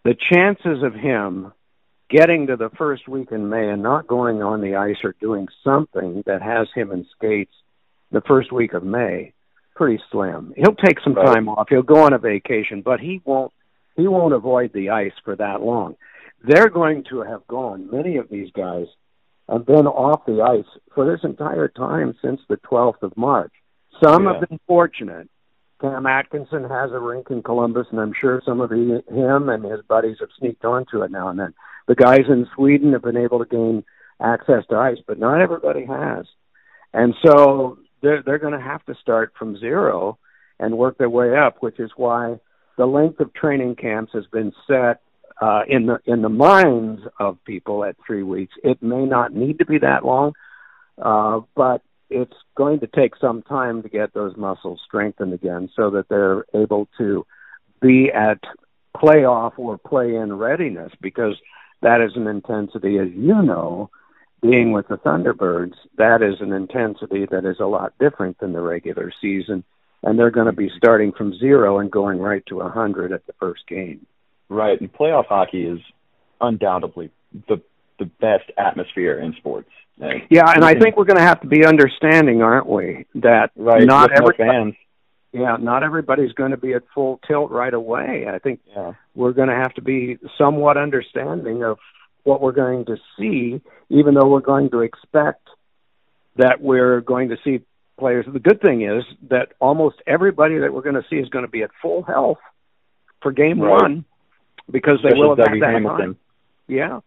The 0.04 0.14
chances 0.14 0.82
of 0.82 0.94
him 0.94 1.52
getting 2.09 2.46
to 2.46 2.57
the 2.57 2.70
first 2.70 3.09
week 3.09 3.32
in 3.32 3.48
May 3.48 3.68
and 3.68 3.82
not 3.82 4.07
going 4.07 4.42
on 4.42 4.61
the 4.61 4.76
ice 4.76 4.96
or 5.02 5.14
doing 5.20 5.48
something 5.64 6.22
that 6.26 6.42
has 6.42 6.68
him 6.74 6.92
in 6.92 7.07
skates 7.16 7.52
the 8.12 8.20
first 8.22 8.52
week 8.52 8.72
of 8.72 8.84
May, 8.84 9.32
pretty 9.74 10.00
slim. 10.11 10.52
He'll 10.57 10.74
take 10.74 11.00
some 11.00 11.14
Right. 11.14 11.26
time 11.34 11.48
off. 11.48 11.68
He'll 11.68 11.82
go 11.82 12.04
on 12.04 12.12
a 12.12 12.18
vacation, 12.18 12.82
but 12.82 13.00
he 13.00 13.20
won't 13.24 13.52
he 13.96 14.07
won't 14.07 14.34
avoid 14.34 14.72
the 14.74 14.90
ice 14.90 15.14
for 15.24 15.34
that 15.36 15.62
long. 15.62 15.96
They're 16.42 16.68
going 16.68 17.04
to 17.04 17.22
have 17.22 17.46
gone, 17.46 17.88
many 17.90 18.18
of 18.18 18.28
these 18.28 18.50
guys 18.52 18.86
have 19.48 19.64
been 19.64 19.86
off 19.86 20.26
the 20.26 20.42
ice 20.42 20.66
for 20.94 21.07
this 21.07 21.24
entire 21.24 21.68
time 21.68 22.14
since 22.20 22.42
the 22.46 22.59
12th 22.59 23.02
of 23.02 23.16
March. 23.16 23.52
Some 24.04 24.24
Yeah. 24.24 24.34
have 24.34 24.48
been 24.48 24.61
fortunate. 24.66 25.28
Cam 25.80 26.04
Atkinson 26.07 26.64
has 26.64 26.92
a 26.92 26.98
rink 26.98 27.30
in 27.30 27.42
Columbus, 27.42 27.86
and 27.90 27.98
I'm 28.00 28.12
sure 28.12 28.40
some 28.44 28.61
of 28.61 28.70
he, 28.70 29.00
him 29.09 29.48
and 29.48 29.64
his 29.64 29.80
buddies 29.82 30.18
have 30.20 30.30
sneaked 30.38 30.64
onto 30.64 31.02
it 31.02 31.11
now 31.11 31.28
and 31.28 31.38
then. 31.38 31.54
The 31.89 31.95
guys 31.95 32.24
in 32.28 32.47
Sweden 32.55 32.93
have 32.93 33.03
been 33.03 33.16
able 33.16 33.39
to 33.39 33.47
gain 33.47 33.84
access 34.20 34.64
to 34.70 34.76
ice, 34.76 34.99
but 35.07 35.18
not 35.18 35.41
everybody 35.41 35.84
has. 35.84 36.26
And 36.93 37.14
so 37.24 37.78
they're 38.03 38.22
they're 38.22 38.39
going 38.39 38.59
to 38.59 38.61
have 38.61 38.84
to 38.87 38.95
start 39.01 39.32
from 39.39 39.59
zero 39.59 40.18
and 40.59 40.78
work 40.78 40.99
their 40.99 41.11
way 41.11 41.37
up, 41.37 41.57
which 41.61 41.78
is 41.78 41.91
why 41.97 42.41
the 42.78 42.87
length 42.87 43.20
of 43.20 43.32
training 43.34 43.76
camps 43.76 44.12
has 44.14 44.24
been 44.32 44.53
set 44.66 45.01
uh, 45.41 45.62
in 45.68 45.87
the 45.87 45.99
in 46.07 46.22
the 46.22 46.28
minds 46.28 47.03
of 47.20 47.39
people 47.45 47.84
at 47.84 47.97
three 48.07 48.22
weeks. 48.22 48.55
It 48.62 48.82
may 48.82 49.05
not 49.05 49.34
need 49.34 49.59
to 49.59 49.66
be 49.66 49.78
that 49.78 50.05
long, 50.05 50.32
uh, 51.01 51.41
but 51.55 51.82
it's 52.09 52.37
going 52.57 52.80
to 52.80 52.87
take 52.87 53.16
some 53.20 53.43
time 53.43 53.82
to 53.82 53.89
get 53.89 54.14
those 54.14 54.37
muscles 54.37 54.80
strengthened 54.87 55.34
again, 55.34 55.68
so 55.76 55.91
that 55.91 56.09
they're 56.09 56.45
able 56.55 56.89
to 56.99 57.26
be 57.82 58.11
at 58.12 58.39
playoff 58.97 59.53
or 59.59 59.76
play-in 59.76 60.32
readiness. 60.32 60.93
Because 61.01 61.34
that 61.83 62.01
is 62.01 62.12
an 62.16 62.27
intensity, 62.27 62.99
as 62.99 63.09
you 63.14 63.43
know, 63.43 63.91
being 64.43 64.72
with 64.72 64.89
the 64.89 64.99
Thunderbirds, 64.99 65.74
that 65.99 66.22
is 66.22 66.41
an 66.41 66.53
intensity 66.53 67.27
that 67.31 67.45
is 67.45 67.57
a 67.61 67.66
lot 67.66 67.93
different 67.99 68.39
than 68.39 68.53
the 68.53 68.61
regular 68.61 69.12
season. 69.20 69.64
And 70.03 70.18
they're 70.18 70.31
going 70.31 70.47
to 70.47 70.53
be 70.53 70.70
starting 70.77 71.12
from 71.12 71.37
zero 71.39 71.79
and 71.79 71.91
going 71.91 72.18
right 72.18 72.45
to 72.47 72.61
a 72.61 72.64
100 72.64 73.12
at 73.12 73.27
the 73.27 73.33
first 73.41 73.66
game. 73.66 74.07
Right. 74.49 74.81
And 74.81 74.93
playoff 74.93 75.27
hockey 75.27 75.64
is 75.64 75.81
undoubtedly 76.41 77.11
the 77.49 77.61
the 77.99 78.05
best 78.05 78.51
atmosphere 78.59 79.18
in 79.18 79.35
sports. 79.35 79.70
And 79.99 80.22
Yeah, 80.31 80.51
and 80.55 80.64
I 80.64 80.74
think 80.74 80.97
we're 80.97 81.05
going 81.05 81.16
to 81.16 81.22
have 81.22 81.41
to 81.41 81.47
be 81.47 81.64
understanding, 81.64 82.43
aren't 82.43 82.66
we? 82.66 83.07
That 83.16 83.51
right 83.57 83.83
not 83.83 84.11
no 84.11 84.16
every 84.16 84.37
fans. 84.37 84.74
Yeah, 85.37 85.57
not 85.61 85.82
everybody's 85.82 86.32
going 86.32 86.53
to 86.53 86.57
be 86.57 86.72
at 86.72 86.82
full 86.95 87.20
tilt 87.26 87.51
right 87.51 87.72
away. 87.74 88.26
I 88.32 88.39
think 88.39 88.61
Yeah. 88.74 88.95
we're 89.14 89.32
going 89.32 89.49
to 89.49 89.55
have 89.55 89.74
to 89.74 89.82
be 89.82 90.18
somewhat 90.39 90.76
understanding 90.76 91.62
of 91.62 91.78
what 92.24 92.41
we're 92.41 92.53
going 92.53 92.87
to 92.87 92.97
see, 93.18 93.61
even 93.91 94.14
though 94.14 94.28
we're 94.28 94.41
going 94.41 94.70
to 94.70 94.80
expect 94.80 95.49
that 96.37 96.61
we're 96.61 97.01
going 97.01 97.28
to 97.30 97.37
see 97.45 97.61
players. 97.99 98.26
The 98.30 98.39
good 98.41 98.61
thing 98.61 98.82
is 98.82 99.05
that 99.30 99.53
almost 99.61 99.97
everybody 100.07 100.59
that 100.59 100.72
we're 100.72 100.82
going 100.82 100.97
to 101.03 101.05
see 101.09 101.16
is 101.16 101.28
going 101.28 101.45
to 101.45 101.51
be 101.51 101.62
at 101.62 101.70
full 101.82 102.03
health 102.03 102.39
for 103.22 103.32
game 103.32 103.61
Right. 103.61 103.80
one 103.82 104.05
because 104.70 104.99
they 105.03 105.14
will 105.14 105.37
have 105.37 105.47
had 105.49 105.61
that 105.61 105.72
Hamilton. 105.72 105.99
time. 105.99 106.16
Yeah. 106.66 107.01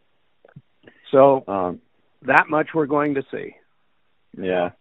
So 1.12 1.44
Um, 1.48 1.82
that 2.24 2.46
much 2.50 2.70
we're 2.74 2.86
going 2.86 3.16
to 3.16 3.24
see. 3.32 3.56
Yeah. 4.38 4.72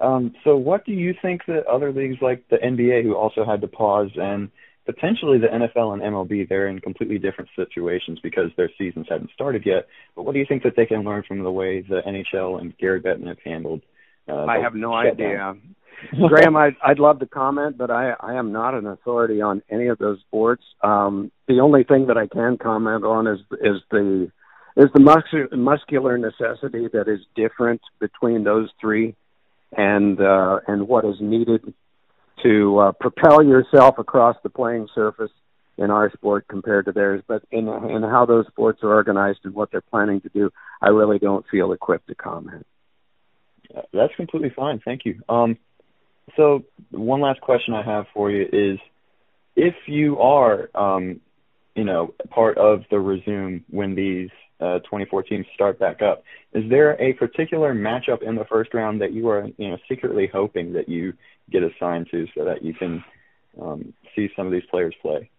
Um, 0.00 0.34
so 0.44 0.56
what 0.56 0.84
do 0.84 0.92
you 0.92 1.14
think 1.20 1.42
that 1.46 1.66
other 1.66 1.92
leagues 1.92 2.18
like 2.20 2.44
the 2.48 2.56
NBA 2.56 3.02
who 3.02 3.16
also 3.16 3.44
had 3.44 3.60
to 3.62 3.68
pause 3.68 4.10
and 4.14 4.50
potentially 4.86 5.38
the 5.38 5.48
NFL 5.48 5.92
and 5.92 6.02
MLB, 6.02 6.48
they're 6.48 6.68
in 6.68 6.80
completely 6.80 7.18
different 7.18 7.50
situations 7.56 8.18
because 8.22 8.50
their 8.56 8.70
seasons 8.78 9.06
haven't 9.10 9.30
started 9.34 9.66
yet. 9.66 9.86
But 10.14 10.22
what 10.22 10.32
do 10.32 10.38
you 10.38 10.46
think 10.48 10.62
that 10.62 10.74
they 10.76 10.86
can 10.86 11.02
learn 11.02 11.24
from 11.26 11.42
the 11.42 11.50
way 11.50 11.82
the 11.82 12.00
NHL 12.06 12.60
and 12.60 12.76
Gary 12.78 13.00
Bettman 13.00 13.26
have 13.26 13.38
handled 13.44 13.82
uh, 14.28 14.44
I 14.44 14.58
have 14.60 14.74
no 14.74 14.92
idea. 14.92 15.54
Grahm, 16.28 16.56
I'd, 16.56 16.76
I'd 16.84 16.98
love 16.98 17.18
to 17.20 17.26
comment, 17.26 17.76
but 17.76 17.90
I, 17.90 18.12
I 18.20 18.34
am 18.34 18.52
not 18.52 18.74
an 18.74 18.86
authority 18.86 19.40
on 19.40 19.62
any 19.68 19.88
of 19.88 19.98
those 19.98 20.20
sports. 20.20 20.62
Um, 20.82 21.32
the 21.48 21.60
only 21.60 21.82
thing 21.82 22.06
that 22.06 22.16
I 22.16 22.28
can 22.28 22.56
comment 22.56 23.04
on 23.04 23.26
is 23.26 23.40
is 23.52 23.82
the 23.90 24.30
is 24.76 24.86
the 24.94 25.00
mus- 25.00 25.50
muscular 25.50 26.16
necessity 26.16 26.86
that 26.92 27.08
is 27.08 27.18
different 27.34 27.80
between 27.98 28.44
those 28.44 28.68
three, 28.80 29.16
and 29.76 30.20
uh, 30.20 30.60
and 30.66 30.88
what 30.88 31.04
is 31.04 31.16
needed 31.20 31.74
to 32.42 32.78
uh, 32.78 32.92
propel 32.92 33.44
yourself 33.44 33.98
across 33.98 34.36
the 34.42 34.48
playing 34.48 34.88
surface 34.94 35.30
in 35.76 35.90
our 35.90 36.10
sport 36.12 36.46
compared 36.48 36.86
to 36.86 36.92
theirs. 36.92 37.22
But 37.26 37.42
in 37.50 37.68
in 37.68 38.02
how 38.02 38.26
those 38.26 38.46
sports 38.48 38.80
are 38.82 38.92
organized 38.92 39.40
and 39.44 39.54
what 39.54 39.70
they're 39.70 39.80
planning 39.80 40.20
to 40.22 40.28
do, 40.28 40.50
I 40.80 40.88
really 40.88 41.18
don't 41.18 41.46
feel 41.50 41.72
equipped 41.72 42.08
to 42.08 42.14
comment. 42.14 42.66
That's 43.92 44.14
completely 44.16 44.50
fine. 44.54 44.80
Thank 44.84 45.04
you. 45.04 45.20
Um, 45.28 45.58
so 46.36 46.64
one 46.90 47.20
last 47.20 47.40
question 47.40 47.74
I 47.74 47.82
have 47.82 48.06
for 48.14 48.30
you 48.30 48.46
is, 48.50 48.78
if 49.56 49.74
you 49.86 50.18
are, 50.20 50.70
um, 50.74 51.20
you 51.74 51.84
know, 51.84 52.14
part 52.30 52.58
of 52.58 52.84
the 52.90 52.98
resume 52.98 53.64
when 53.70 53.94
these 53.94 54.30
uh, 54.60 54.78
24 54.80 55.22
teams 55.24 55.46
start 55.54 55.78
back 55.78 56.02
up, 56.02 56.24
is 56.52 56.68
there 56.68 57.00
a 57.00 57.12
particular 57.14 57.74
matchup 57.74 58.22
in 58.22 58.34
the 58.34 58.44
first 58.44 58.74
round 58.74 59.00
that 59.00 59.12
you 59.12 59.28
are, 59.28 59.46
you 59.56 59.70
know, 59.70 59.78
secretly 59.88 60.28
hoping 60.32 60.72
that 60.72 60.88
you 60.88 61.12
get 61.50 61.62
assigned 61.62 62.08
to 62.10 62.26
so 62.36 62.44
that 62.44 62.62
you 62.62 62.74
can 62.74 63.04
um, 63.60 63.94
see 64.14 64.28
some 64.36 64.46
of 64.46 64.52
these 64.52 64.66
players 64.70 64.94
play? 65.00 65.30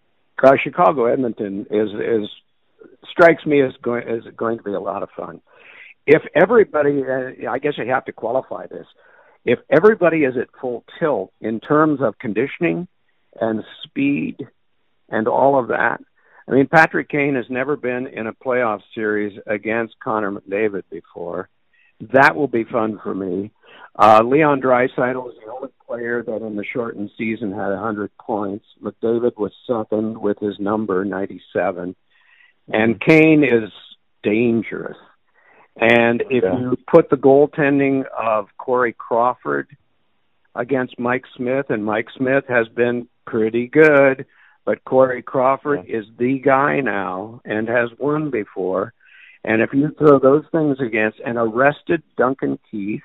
uh, 0.43 0.53
Chicago 0.63 1.05
Edmonton 1.05 1.65
is 1.69 1.89
is 1.91 2.29
strikes 3.11 3.45
me 3.45 3.61
as 3.61 3.73
going 3.81 4.07
as 4.07 4.21
going 4.35 4.57
to 4.57 4.63
be 4.63 4.73
a 4.73 4.79
lot 4.79 5.03
of 5.03 5.09
fun. 5.15 5.41
If 6.05 6.23
everybody, 6.35 7.03
uh, 7.03 7.49
I 7.49 7.59
guess 7.59 7.73
you 7.77 7.85
have 7.91 8.05
to 8.05 8.11
qualify 8.11 8.67
this. 8.67 8.87
If 9.45 9.59
everybody 9.69 10.19
is 10.19 10.35
at 10.37 10.49
full 10.59 10.83
tilt 10.99 11.31
in 11.39 11.59
terms 11.59 11.99
of 12.01 12.19
conditioning 12.19 12.87
and 13.39 13.63
speed 13.83 14.37
and 15.07 15.27
all 15.27 15.59
of 15.59 15.69
that, 15.69 16.01
I 16.49 16.53
mean, 16.53 16.67
Patrick 16.67 17.09
Kane 17.09 17.35
has 17.35 17.45
never 17.49 17.75
been 17.75 18.07
in 18.07 18.25
a 18.25 18.33
playoff 18.33 18.81
series 18.95 19.37
against 19.45 19.99
Connor 19.99 20.31
McDavid 20.31 20.83
before. 20.89 21.47
That 22.13 22.35
will 22.35 22.47
be 22.47 22.63
fun 22.63 22.99
for 23.03 23.13
me. 23.13 23.51
Uh, 23.95 24.21
Leon 24.23 24.61
Draisaitl 24.61 25.29
is 25.29 25.35
the 25.45 25.51
only 25.51 25.69
player 25.85 26.23
that 26.23 26.41
in 26.45 26.55
the 26.55 26.63
shortened 26.63 27.11
season 27.17 27.51
had 27.51 27.69
100 27.69 28.09
points. 28.17 28.65
McDavid 28.81 29.37
was 29.37 29.51
second 29.67 30.17
with 30.17 30.39
his 30.39 30.59
number 30.59 31.05
97, 31.05 31.95
and 32.67 33.01
Kane 33.01 33.43
is 33.43 33.71
dangerous. 34.23 34.97
And 35.75 36.23
if 36.29 36.43
Yeah. 36.43 36.57
you 36.57 36.77
put 36.87 37.09
the 37.09 37.17
goaltending 37.17 38.05
of 38.07 38.49
Corey 38.57 38.93
Crawford 38.93 39.67
against 40.55 40.97
Mike 40.97 41.25
Smith, 41.35 41.69
and 41.69 41.85
Mike 41.85 42.09
Smith 42.11 42.45
has 42.47 42.67
been 42.69 43.07
pretty 43.25 43.67
good, 43.67 44.25
but 44.65 44.83
Corey 44.83 45.21
Crawford 45.21 45.85
is 45.87 46.05
the 46.17 46.39
guy 46.39 46.81
now 46.81 47.41
and 47.45 47.67
has 47.67 47.89
won 47.97 48.29
before. 48.29 48.93
And 49.43 49.61
if 49.61 49.69
you 49.73 49.91
throw 49.97 50.19
those 50.19 50.43
things 50.51 50.77
against 50.79 51.19
an 51.25 51.37
arrested 51.37 52.03
Duncan 52.17 52.59
Keith, 52.69 53.01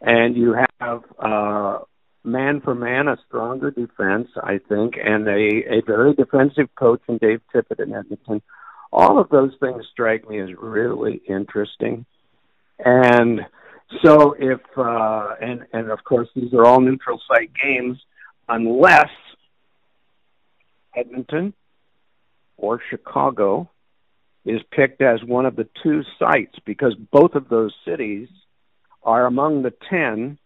and 0.00 0.36
you 0.36 0.54
have 0.80 1.02
uh, 1.18 1.78
man 2.24 2.60
for 2.60 2.74
man 2.74 3.08
a 3.08 3.16
stronger 3.26 3.70
defense, 3.70 4.28
I 4.42 4.60
think, 4.68 4.94
and 5.02 5.26
a, 5.26 5.78
a 5.78 5.82
very 5.86 6.14
defensive 6.14 6.68
coach 6.74 7.00
in 7.08 7.18
Dave 7.18 7.40
Tippett 7.54 7.82
in 7.82 7.94
Edmonton, 7.94 8.42
all 8.92 9.18
of 9.18 9.28
those 9.30 9.52
things 9.60 9.84
strike 9.92 10.28
me 10.28 10.40
as 10.40 10.50
really 10.60 11.22
interesting. 11.28 12.04
And 12.78 13.40
so 14.04 14.34
if 14.38 14.60
uh, 14.76 15.34
and 15.40 15.66
and 15.72 15.90
of 15.90 16.04
course 16.04 16.28
these 16.34 16.52
are 16.52 16.64
all 16.66 16.80
neutral 16.80 17.20
site 17.28 17.52
games, 17.54 17.98
unless 18.48 19.10
Edmonton 20.96 21.52
or 22.56 22.80
Chicago 22.90 23.70
is 24.44 24.60
picked 24.70 25.02
as 25.02 25.22
one 25.22 25.44
of 25.44 25.56
the 25.56 25.68
two 25.82 26.02
sites 26.18 26.56
because 26.64 26.94
both 27.12 27.34
of 27.34 27.48
those 27.48 27.74
cities 27.84 28.28
are 29.02 29.26
among 29.26 29.62
the 29.62 29.74
10 29.90 30.38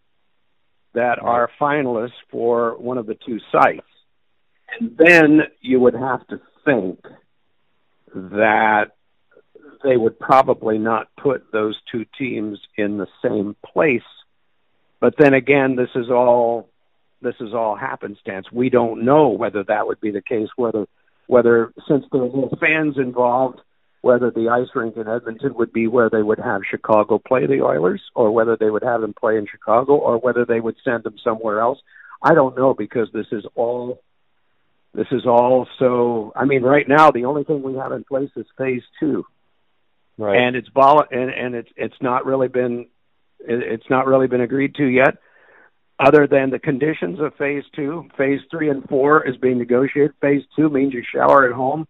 that 0.93 1.19
are 1.19 1.49
finalists 1.59 2.11
for 2.29 2.77
one 2.77 2.97
of 2.97 3.05
the 3.05 3.15
two 3.25 3.39
sites. 3.51 3.87
And 4.79 4.97
then 4.97 5.41
you 5.61 5.79
would 5.79 5.93
have 5.93 6.27
to 6.27 6.41
think 6.65 6.99
that 8.13 8.91
they 9.83 9.97
would 9.97 10.19
probably 10.19 10.77
not 10.77 11.07
put 11.15 11.51
those 11.51 11.77
two 11.91 12.05
teams 12.17 12.59
in 12.77 12.97
the 12.97 13.07
same 13.23 13.55
place. 13.65 14.01
But 14.99 15.15
then 15.17 15.33
again, 15.33 15.75
this 15.75 15.89
is 15.95 16.09
all 16.09 16.70
this 17.21 17.35
is 17.39 17.53
all 17.53 17.75
happenstance. 17.75 18.47
We 18.51 18.69
don't 18.69 19.03
know 19.05 19.29
whether 19.29 19.63
that 19.63 19.87
would 19.87 20.01
be 20.01 20.11
the 20.11 20.21
case. 20.21 20.49
Whether 20.55 20.85
whether 21.27 21.71
since 21.87 22.05
there's 22.11 22.33
no 22.33 22.49
fans 22.59 22.97
involved, 22.97 23.59
whether 24.01 24.31
the 24.31 24.49
ice 24.49 24.67
rink 24.75 24.97
in 24.97 25.07
Edmonton 25.07 25.53
would 25.55 25.71
be 25.71 25.87
where 25.87 26.09
they 26.09 26.21
would 26.23 26.39
have 26.39 26.61
Chicago 26.69 27.19
play 27.19 27.45
the 27.45 27.61
Oilers, 27.61 28.01
or 28.15 28.31
whether 28.31 28.57
they 28.57 28.69
would 28.69 28.83
have 28.83 29.01
them 29.01 29.13
play 29.13 29.37
in 29.37 29.47
Chicago, 29.49 29.93
or 29.93 30.17
whether 30.17 30.45
they 30.45 30.59
would 30.59 30.75
send 30.83 31.03
them 31.03 31.15
somewhere 31.23 31.59
else. 31.59 31.79
I 32.21 32.33
don't 32.33 32.57
know 32.57 32.73
because 32.73 33.09
this 33.13 33.27
is 33.31 33.45
all 33.55 34.01
this 34.93 35.07
is 35.11 35.25
all 35.25 35.67
so. 35.79 36.33
I 36.35 36.45
mean, 36.45 36.63
right 36.63 36.87
now 36.87 37.11
the 37.11 37.25
only 37.25 37.43
thing 37.43 37.61
we 37.61 37.75
have 37.75 37.91
in 37.91 38.03
place 38.03 38.29
is 38.35 38.45
Phase 38.57 38.83
Two, 38.99 39.25
Right. 40.17 40.37
and 40.37 40.55
it's 40.55 40.67
vol- 40.69 41.05
and 41.09 41.29
and 41.29 41.55
it's 41.55 41.69
it's 41.77 42.01
not 42.01 42.25
really 42.25 42.47
been 42.49 42.87
it- 43.39 43.63
it's 43.63 43.89
not 43.89 44.05
really 44.05 44.27
been 44.27 44.41
agreed 44.41 44.75
to 44.75 44.85
yet. 44.85 45.17
Other 46.03 46.25
than 46.25 46.49
the 46.49 46.59
conditions 46.59 47.19
of 47.19 47.35
Phase 47.35 47.63
Two, 47.75 48.07
Phase 48.17 48.39
Three 48.49 48.69
and 48.69 48.83
Four 48.89 49.27
is 49.27 49.37
being 49.37 49.59
negotiated. 49.59 50.13
Phase 50.19 50.43
Two 50.55 50.69
means 50.69 50.93
you 50.93 51.03
shower 51.13 51.47
at 51.47 51.53
home. 51.53 51.87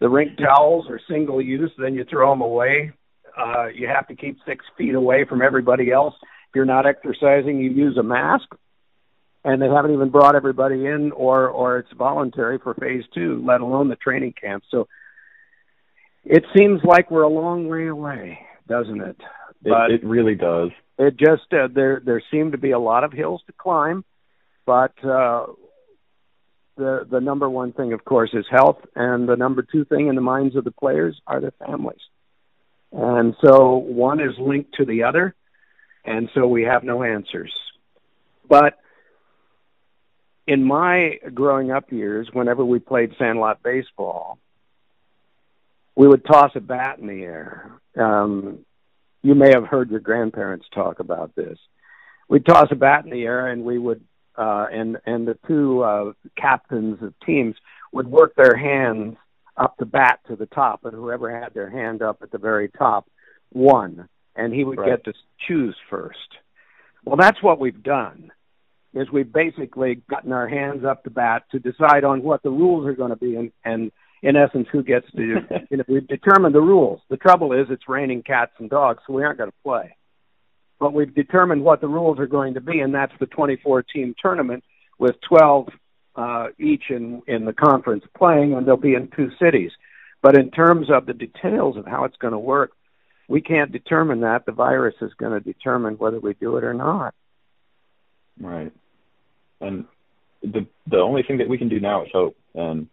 The 0.00 0.08
rink 0.08 0.36
towels 0.36 0.86
are 0.90 1.00
single 1.08 1.40
use, 1.40 1.70
then 1.78 1.94
you 1.94 2.04
throw 2.04 2.30
them 2.30 2.42
away. 2.42 2.92
Uh, 3.36 3.68
you 3.68 3.88
have 3.88 4.06
to 4.08 4.14
keep 4.14 4.38
six 4.46 4.64
feet 4.76 4.94
away 4.94 5.24
from 5.26 5.40
everybody 5.40 5.90
else. 5.90 6.14
If 6.20 6.54
you're 6.54 6.66
not 6.66 6.86
exercising, 6.86 7.58
you 7.58 7.70
use 7.70 7.96
a 7.96 8.02
mask 8.02 8.48
and 9.44 9.62
they 9.62 9.68
haven't 9.68 9.92
even 9.92 10.10
brought 10.10 10.34
everybody 10.34 10.86
in 10.86 11.12
or 11.12 11.48
or 11.48 11.78
it's 11.78 11.92
voluntary 11.96 12.58
for 12.58 12.74
phase 12.74 13.04
two 13.14 13.42
let 13.46 13.60
alone 13.60 13.88
the 13.88 13.94
training 13.94 14.34
camp 14.38 14.64
so 14.70 14.88
it 16.24 16.42
seems 16.56 16.80
like 16.82 17.10
we're 17.12 17.22
a 17.22 17.28
long 17.28 17.68
way 17.68 17.86
away 17.86 18.40
doesn't 18.66 19.00
it 19.00 19.16
it, 19.64 20.02
it 20.02 20.06
really 20.06 20.34
does. 20.34 20.70
It 20.98 21.16
just 21.16 21.52
uh, 21.52 21.68
there 21.72 22.00
there 22.04 22.22
seem 22.30 22.52
to 22.52 22.58
be 22.58 22.70
a 22.70 22.78
lot 22.78 23.04
of 23.04 23.12
hills 23.12 23.42
to 23.46 23.52
climb 23.52 24.04
but 24.64 24.92
uh 25.04 25.46
the 26.76 27.06
the 27.10 27.20
number 27.20 27.48
one 27.48 27.72
thing 27.72 27.92
of 27.92 28.04
course 28.04 28.30
is 28.34 28.44
health 28.50 28.78
and 28.94 29.28
the 29.28 29.36
number 29.36 29.62
two 29.62 29.84
thing 29.84 30.08
in 30.08 30.14
the 30.14 30.20
minds 30.20 30.56
of 30.56 30.64
the 30.64 30.70
players 30.70 31.20
are 31.26 31.40
their 31.40 31.54
families. 31.66 32.00
And 32.92 33.34
so 33.44 33.76
one 33.76 34.20
is 34.20 34.38
linked 34.38 34.74
to 34.74 34.84
the 34.84 35.04
other 35.04 35.34
and 36.04 36.30
so 36.34 36.46
we 36.46 36.64
have 36.64 36.84
no 36.84 37.02
answers. 37.02 37.52
But 38.48 38.78
in 40.46 40.62
my 40.62 41.18
growing 41.34 41.70
up 41.70 41.90
years 41.90 42.28
whenever 42.32 42.64
we 42.64 42.78
played 42.78 43.14
sandlot 43.18 43.62
baseball 43.62 44.38
we 45.96 46.06
would 46.06 46.26
toss 46.26 46.50
a 46.54 46.60
bat 46.60 46.98
in 46.98 47.06
the 47.06 47.22
air. 47.22 47.72
Um 47.98 48.65
you 49.26 49.34
may 49.34 49.50
have 49.52 49.64
heard 49.64 49.90
your 49.90 50.00
grandparents 50.00 50.66
talk 50.74 51.00
about 51.00 51.34
this 51.34 51.58
we'd 52.28 52.46
toss 52.46 52.68
a 52.70 52.76
bat 52.76 53.04
in 53.04 53.10
the 53.10 53.24
air 53.24 53.48
and 53.48 53.64
we 53.64 53.78
would 53.78 54.02
uh, 54.36 54.66
and 54.70 54.98
and 55.06 55.26
the 55.26 55.38
two 55.46 55.82
uh, 55.82 56.12
captains 56.36 56.98
of 57.02 57.14
teams 57.24 57.54
would 57.92 58.06
work 58.06 58.34
their 58.36 58.56
hands 58.56 59.16
up 59.56 59.76
the 59.78 59.86
bat 59.86 60.20
to 60.28 60.36
the 60.36 60.46
top, 60.46 60.84
and 60.84 60.94
whoever 60.94 61.40
had 61.40 61.54
their 61.54 61.70
hand 61.70 62.02
up 62.02 62.18
at 62.22 62.30
the 62.30 62.38
very 62.38 62.68
top 62.68 63.08
won, 63.52 64.08
and 64.34 64.52
he 64.52 64.64
would 64.64 64.78
Right. 64.78 65.02
get 65.02 65.04
to 65.04 65.14
choose 65.46 65.76
first. 65.88 66.36
Well, 67.04 67.16
that's 67.16 67.42
what 67.42 67.58
we've 67.58 67.82
done. 67.82 68.30
Is 68.92 69.10
we've 69.10 69.32
basically 69.32 70.02
gotten 70.10 70.32
our 70.32 70.48
hands 70.48 70.84
up 70.84 71.04
the 71.04 71.10
bat 71.10 71.44
to 71.50 71.58
decide 71.58 72.04
on 72.04 72.22
what 72.22 72.42
the 72.42 72.50
rules 72.50 72.86
are 72.86 72.94
going 72.94 73.10
to 73.10 73.16
be, 73.16 73.36
and, 73.36 73.52
and 73.64 73.92
in 74.22 74.36
essence, 74.36 74.66
who 74.72 74.82
gets 74.82 75.10
to. 75.12 75.40
you 75.70 75.76
know, 75.76 75.84
we've 75.88 76.06
determined 76.06 76.54
the 76.54 76.60
rules. 76.60 77.00
The 77.10 77.16
trouble 77.16 77.52
is, 77.52 77.66
it's 77.70 77.88
raining 77.88 78.22
cats 78.22 78.52
and 78.58 78.70
dogs, 78.70 79.02
so 79.06 79.12
we 79.12 79.24
aren't 79.24 79.38
going 79.38 79.50
to 79.50 79.56
play. 79.62 79.96
but 80.78 80.92
we've 80.92 81.14
determined 81.14 81.62
what 81.62 81.80
the 81.80 81.88
rules 81.88 82.18
are 82.18 82.26
going 82.26 82.54
to 82.54 82.60
be, 82.60 82.80
and 82.80 82.94
that's 82.94 83.12
the 83.20 83.26
24 83.26 83.82
team 83.82 84.14
tournament 84.20 84.64
with 84.98 85.16
12 85.28 85.68
uh, 86.16 86.46
each 86.58 86.84
in, 86.90 87.22
in 87.26 87.44
the 87.44 87.52
conference 87.52 88.04
playing, 88.16 88.54
and 88.54 88.66
they'll 88.66 88.76
be 88.76 88.94
in 88.94 89.08
two 89.14 89.30
cities. 89.42 89.70
But 90.22 90.38
in 90.38 90.50
terms 90.50 90.88
of 90.90 91.06
the 91.06 91.12
details 91.12 91.76
of 91.76 91.86
how 91.86 92.04
it's 92.04 92.16
going 92.16 92.32
to 92.32 92.38
work, 92.38 92.72
we 93.28 93.40
can't 93.40 93.72
determine 93.72 94.20
that. 94.20 94.46
The 94.46 94.52
virus 94.52 94.94
is 95.00 95.12
going 95.14 95.32
to 95.32 95.40
determine 95.40 95.94
whether 95.94 96.18
we 96.18 96.34
do 96.34 96.56
it 96.56 96.64
or 96.64 96.74
not. 96.74 97.14
Right. 98.40 98.72
And 99.60 99.84
the 100.42 100.66
the 100.86 100.98
only 100.98 101.22
thing 101.22 101.38
that 101.38 101.48
we 101.48 101.58
can 101.58 101.68
do 101.68 101.80
now 101.80 102.04
is 102.04 102.10
hope. 102.12 102.36
And 102.54 102.88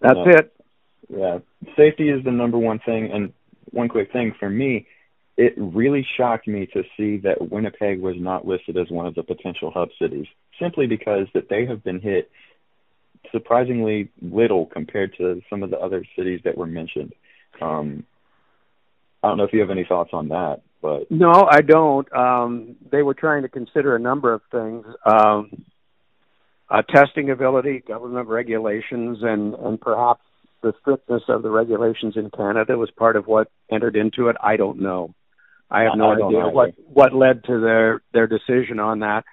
that's 0.00 0.18
it. 0.26 0.52
Yeah, 1.08 1.38
safety 1.76 2.08
is 2.08 2.24
the 2.24 2.30
number 2.30 2.58
one 2.58 2.80
thing. 2.80 3.10
And 3.12 3.32
one 3.70 3.88
quick 3.88 4.12
thing 4.12 4.34
for 4.38 4.48
me, 4.48 4.86
it 5.36 5.54
really 5.56 6.06
shocked 6.16 6.46
me 6.46 6.66
to 6.74 6.82
see 6.96 7.18
that 7.18 7.50
Winnipeg 7.50 8.00
was 8.00 8.16
not 8.18 8.46
listed 8.46 8.76
as 8.76 8.90
one 8.90 9.06
of 9.06 9.14
the 9.14 9.22
potential 9.22 9.70
hub 9.70 9.88
cities, 10.00 10.26
simply 10.60 10.86
because 10.86 11.26
that 11.34 11.48
they 11.48 11.66
have 11.66 11.82
been 11.82 12.00
hit 12.00 12.30
surprisingly 13.32 14.10
little 14.20 14.66
compared 14.66 15.16
to 15.18 15.40
some 15.48 15.62
of 15.62 15.70
the 15.70 15.78
other 15.78 16.04
cities 16.16 16.40
that 16.44 16.56
were 16.56 16.66
mentioned. 16.66 17.12
Um, 17.60 18.04
I 19.22 19.28
don't 19.28 19.38
know 19.38 19.44
if 19.44 19.52
you 19.52 19.60
have 19.60 19.70
any 19.70 19.84
thoughts 19.84 20.10
on 20.12 20.28
that, 20.28 20.62
but 20.80 21.10
no, 21.10 21.46
I 21.50 21.60
don't. 21.60 22.10
Um, 22.12 22.76
they 22.90 23.02
were 23.02 23.14
trying 23.14 23.42
to 23.42 23.48
consider 23.48 23.94
a 23.94 24.00
number 24.00 24.32
of 24.32 24.40
things: 24.50 24.86
um, 25.04 25.64
uh, 26.70 26.82
testing 26.82 27.30
ability, 27.30 27.82
government 27.86 28.28
regulations, 28.28 29.18
and 29.22 29.54
and 29.54 29.80
perhaps 29.80 30.22
the 30.62 30.72
strictness 30.80 31.22
of 31.28 31.42
the 31.42 31.50
regulations 31.50 32.14
in 32.16 32.30
Canada 32.30 32.76
was 32.76 32.90
part 32.90 33.16
of 33.16 33.26
what 33.26 33.50
entered 33.70 33.96
into 33.96 34.28
it. 34.28 34.36
I 34.42 34.56
don't 34.56 34.80
know. 34.80 35.14
I 35.70 35.82
have 35.82 35.92
no 35.96 36.10
I 36.10 36.26
idea 36.26 36.48
what 36.48 36.74
what 36.86 37.14
led 37.14 37.44
to 37.44 37.60
their 37.60 38.02
their 38.12 38.26
decision 38.26 38.78
on 38.78 39.00
that. 39.00 39.24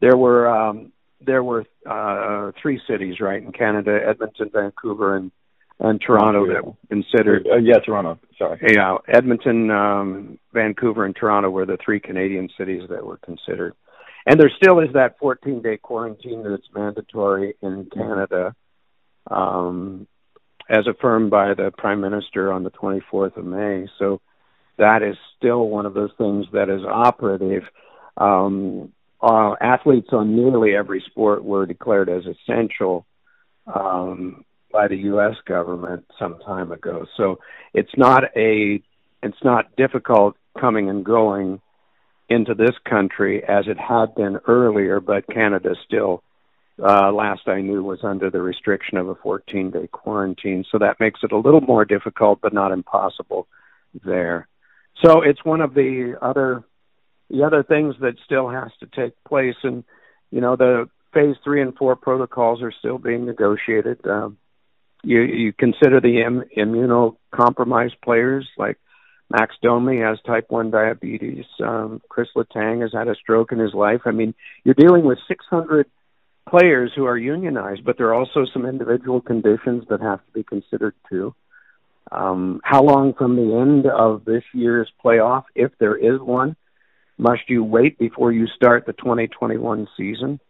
There 0.00 0.16
were 0.16 0.48
um, 0.48 0.92
there 1.24 1.42
were 1.42 1.64
uh, 1.88 2.52
three 2.60 2.80
cities 2.88 3.20
right 3.20 3.42
in 3.42 3.52
Canada: 3.52 3.98
Edmonton, 4.06 4.50
Vancouver, 4.52 5.16
and 5.16 5.30
and 5.78 6.00
Toronto 6.00 6.46
that 6.52 6.64
were 6.64 6.74
considered. 6.88 7.46
Uh, 7.50 7.56
yeah, 7.56 7.78
Toronto. 7.84 8.18
Sorry. 8.38 8.60
Yeah, 8.74 8.98
Edmonton, 9.08 9.70
um, 9.70 10.38
Vancouver, 10.52 11.04
and 11.04 11.14
Toronto 11.14 11.50
were 11.50 11.66
the 11.66 11.78
three 11.84 12.00
Canadian 12.00 12.48
cities 12.56 12.82
that 12.88 13.04
were 13.04 13.18
considered. 13.18 13.74
And 14.26 14.38
there 14.38 14.50
still 14.56 14.80
is 14.80 14.92
that 14.94 15.18
14 15.18 15.62
day 15.62 15.76
quarantine 15.76 16.44
that's 16.48 16.68
mandatory 16.74 17.56
in 17.60 17.88
Canada, 17.92 18.54
um, 19.30 20.06
as 20.68 20.86
affirmed 20.86 21.30
by 21.30 21.54
the 21.54 21.72
Prime 21.76 22.00
Minister 22.00 22.52
on 22.52 22.62
the 22.62 22.70
24th 22.70 23.36
of 23.36 23.44
May. 23.44 23.88
So 23.98 24.20
that 24.78 25.02
is 25.02 25.16
still 25.36 25.68
one 25.68 25.86
of 25.86 25.94
those 25.94 26.12
things 26.18 26.46
that 26.52 26.68
is 26.68 26.82
operative. 26.84 27.64
Um, 28.16 28.92
uh, 29.20 29.54
athletes 29.60 30.08
on 30.12 30.34
nearly 30.34 30.74
every 30.74 31.02
sport 31.06 31.44
were 31.44 31.66
declared 31.66 32.08
as 32.08 32.24
essential 32.26 33.06
um, 33.72 34.44
by 34.72 34.88
the 34.88 34.96
U.S. 34.96 35.36
government 35.46 36.04
some 36.18 36.38
time 36.40 36.72
ago. 36.72 37.06
So 37.16 37.38
it's 37.74 37.92
not 37.96 38.24
a 38.36 38.82
it's 39.22 39.44
not 39.44 39.76
difficult 39.76 40.36
coming 40.58 40.88
and 40.88 41.04
going 41.04 41.60
into 42.32 42.54
this 42.54 42.76
country 42.88 43.42
as 43.44 43.66
it 43.68 43.78
had 43.78 44.14
been 44.14 44.38
earlier, 44.46 45.00
but 45.00 45.26
Canada 45.28 45.74
still, 45.84 46.22
uh, 46.82 47.12
last 47.12 47.42
I 47.46 47.60
knew, 47.60 47.82
was 47.82 48.00
under 48.02 48.30
the 48.30 48.40
restriction 48.40 48.98
of 48.98 49.08
a 49.08 49.14
14 49.14 49.70
day 49.70 49.86
quarantine. 49.88 50.64
So 50.70 50.78
that 50.78 51.00
makes 51.00 51.20
it 51.22 51.32
a 51.32 51.38
little 51.38 51.60
more 51.60 51.84
difficult, 51.84 52.40
but 52.40 52.52
not 52.52 52.72
impossible 52.72 53.46
there. 54.04 54.48
So 55.04 55.22
it's 55.22 55.44
one 55.44 55.60
of 55.60 55.74
the 55.74 56.16
other 56.20 56.64
the 57.30 57.44
other 57.44 57.62
things 57.62 57.94
that 58.00 58.16
still 58.24 58.50
has 58.50 58.70
to 58.80 58.86
take 58.86 59.14
place, 59.24 59.56
and 59.62 59.84
you 60.30 60.40
know 60.40 60.56
the 60.56 60.88
phase 61.14 61.36
three 61.42 61.62
and 61.62 61.74
four 61.76 61.96
protocols 61.96 62.62
are 62.62 62.72
still 62.72 62.98
being 62.98 63.24
negotiated. 63.26 64.06
Um, 64.06 64.38
you 65.02 65.22
you 65.22 65.52
consider 65.52 66.00
the 66.00 66.22
Im- 66.22 66.44
immunocompromised 66.56 68.00
players 68.02 68.46
like 68.56 68.78
Max 69.32 69.54
Domi 69.62 69.98
has 70.00 70.18
type 70.26 70.50
1 70.50 70.70
diabetes. 70.70 71.46
Um, 71.64 72.02
Chris 72.10 72.28
Letang 72.36 72.82
has 72.82 72.92
had 72.92 73.08
a 73.08 73.14
stroke 73.14 73.50
in 73.50 73.58
his 73.58 73.72
life. 73.72 74.02
I 74.04 74.10
mean, 74.10 74.34
you're 74.62 74.74
dealing 74.74 75.06
with 75.06 75.18
600 75.26 75.86
players 76.46 76.92
who 76.94 77.06
are 77.06 77.16
unionized, 77.16 77.82
but 77.82 77.96
there 77.96 78.08
are 78.08 78.14
also 78.14 78.44
some 78.52 78.66
individual 78.66 79.22
conditions 79.22 79.84
that 79.88 80.02
have 80.02 80.18
to 80.18 80.32
be 80.34 80.42
considered 80.42 80.94
too. 81.08 81.34
Um, 82.10 82.60
how 82.62 82.82
long 82.82 83.14
from 83.14 83.36
the 83.36 83.56
end 83.56 83.86
of 83.86 84.26
this 84.26 84.42
year's 84.52 84.90
playoff, 85.02 85.44
if 85.54 85.72
there 85.78 85.96
is 85.96 86.20
one, 86.20 86.54
must 87.16 87.48
you 87.48 87.64
wait 87.64 87.98
before 87.98 88.32
you 88.32 88.46
start 88.48 88.84
the 88.84 88.92
2021 88.92 89.88
season? 89.96 90.40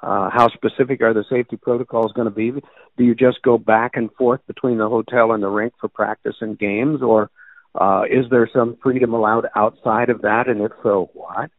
Uh, 0.00 0.30
how 0.32 0.48
specific 0.48 1.02
are 1.02 1.12
the 1.12 1.24
safety 1.28 1.58
protocols 1.58 2.12
going 2.12 2.28
to 2.28 2.34
be? 2.34 2.50
Do 2.96 3.04
you 3.04 3.14
just 3.14 3.42
go 3.42 3.58
back 3.58 3.92
and 3.94 4.10
forth 4.12 4.40
between 4.46 4.78
the 4.78 4.88
hotel 4.88 5.32
and 5.32 5.42
the 5.42 5.48
rink 5.48 5.74
for 5.78 5.88
practice 5.88 6.36
and 6.40 6.58
games, 6.58 7.02
or 7.02 7.30
uh, 7.76 8.02
is 8.10 8.26
there 8.30 8.48
some 8.52 8.76
freedom 8.82 9.14
allowed 9.14 9.46
outside 9.54 10.10
of 10.10 10.22
that? 10.22 10.48
And 10.48 10.60
if 10.62 10.72
so, 10.82 11.10
what? 11.12 11.50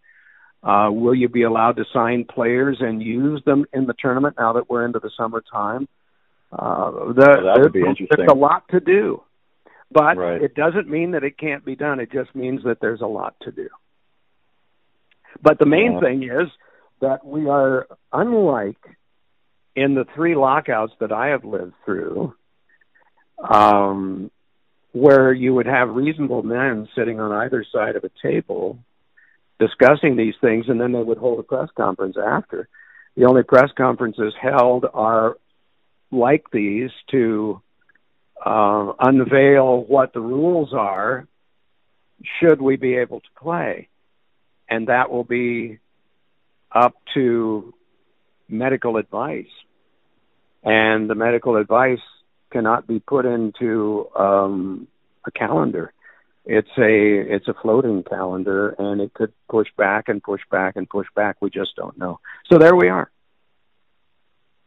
Uh, 0.63 0.89
will 0.91 1.15
you 1.15 1.29
be 1.29 1.43
allowed 1.43 1.77
to 1.77 1.85
sign 1.93 2.25
players 2.25 2.77
and 2.79 3.01
use 3.01 3.41
them 3.45 3.65
in 3.73 3.85
the 3.85 3.93
tournament 3.97 4.35
now 4.37 4.53
that 4.53 4.69
we're 4.69 4.85
into 4.85 4.99
the 4.99 5.11
summertime? 5.15 5.87
Uh, 6.51 6.91
the, 6.91 7.41
well, 7.43 7.55
that 7.55 7.59
would 7.61 7.73
be 7.73 7.79
interesting. 7.79 8.07
there's 8.17 8.29
a 8.31 8.35
lot 8.35 8.63
to 8.69 8.79
do, 8.79 9.21
but 9.91 10.17
Right. 10.17 10.41
it 10.41 10.55
doesn't 10.55 10.89
mean 10.89 11.11
that 11.11 11.23
it 11.23 11.37
can't 11.37 11.63
be 11.63 11.75
done. 11.75 11.99
It 11.99 12.11
just 12.11 12.33
means 12.35 12.63
that 12.63 12.79
there's 12.79 13.01
a 13.01 13.07
lot 13.07 13.35
to 13.41 13.51
do. 13.51 13.69
But 15.41 15.59
the 15.59 15.65
main 15.65 15.93
Yeah. 15.93 15.99
thing 15.99 16.23
is 16.23 16.49
that 17.01 17.25
we 17.25 17.47
are 17.47 17.87
unlike 18.11 18.97
in 19.75 19.93
the 19.93 20.05
three 20.15 20.35
lockouts 20.35 20.93
that 20.99 21.11
I 21.11 21.27
have 21.27 21.45
lived 21.45 21.75
through, 21.85 22.33
um, 23.39 24.31
where 24.91 25.33
you 25.33 25.53
would 25.53 25.65
have 25.65 25.89
reasonable 25.89 26.43
men 26.43 26.87
sitting 26.95 27.19
on 27.19 27.31
either 27.31 27.65
side 27.71 27.95
of 27.95 28.03
a 28.03 28.11
table 28.21 28.79
discussing 29.59 30.15
these 30.15 30.35
things, 30.39 30.65
and 30.67 30.79
then 30.79 30.91
they 30.91 31.01
would 31.01 31.17
hold 31.17 31.39
a 31.39 31.43
press 31.43 31.69
conference 31.75 32.15
after. 32.17 32.67
The 33.15 33.25
only 33.25 33.43
press 33.43 33.71
conferences 33.75 34.33
held 34.39 34.85
are 34.93 35.37
like 36.11 36.45
these 36.51 36.91
to 37.11 37.61
uh, 38.43 38.93
unveil 38.99 39.83
what 39.83 40.13
the 40.13 40.21
rules 40.21 40.73
are 40.73 41.27
should 42.39 42.61
we 42.61 42.75
be 42.75 42.95
able 42.95 43.19
to 43.19 43.27
play. 43.41 43.89
And 44.69 44.87
that 44.87 45.09
will 45.09 45.23
be 45.23 45.79
up 46.71 46.93
to 47.13 47.73
medical 48.47 48.97
advice. 48.97 49.45
And 50.63 51.09
the 51.09 51.15
medical 51.15 51.55
advice 51.55 51.99
cannot 52.51 52.87
be 52.87 52.99
put 52.99 53.25
into 53.25 54.07
um, 54.17 54.87
a 55.25 55.31
calendar. 55.31 55.93
It's 56.45 56.69
a 56.77 57.35
it's 57.35 57.47
a 57.49 57.53
floating 57.61 58.03
calendar, 58.03 58.69
and 58.69 59.01
it 59.01 59.13
could 59.13 59.33
push 59.49 59.67
back 59.77 60.07
and 60.07 60.23
push 60.23 60.41
back 60.49 60.77
and 60.77 60.89
push 60.89 61.07
back. 61.15 61.37
We 61.41 61.49
just 61.49 61.75
don't 61.75 61.97
know. 61.97 62.19
So 62.49 62.57
there 62.57 62.75
we 62.75 62.87
are. 62.87 63.11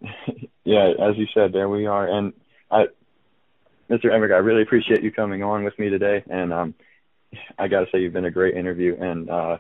yeah, 0.64 0.92
as 1.00 1.16
you 1.16 1.26
said, 1.34 1.52
there 1.52 1.68
we 1.68 1.86
are. 1.86 2.06
And 2.06 2.32
I, 2.70 2.84
Mr. 3.90 4.06
Emrick, 4.06 4.32
I 4.32 4.38
really 4.38 4.62
appreciate 4.62 5.02
you 5.02 5.12
coming 5.12 5.42
on 5.42 5.64
with 5.64 5.78
me 5.78 5.88
today. 5.88 6.22
And 6.30 6.52
um, 6.52 6.74
I 7.58 7.68
got 7.68 7.80
to 7.80 7.86
say, 7.92 8.00
you've 8.00 8.12
been 8.12 8.24
a 8.24 8.30
great 8.30 8.56
interview. 8.56 8.96
And 8.98 9.28
uh, 9.28 9.58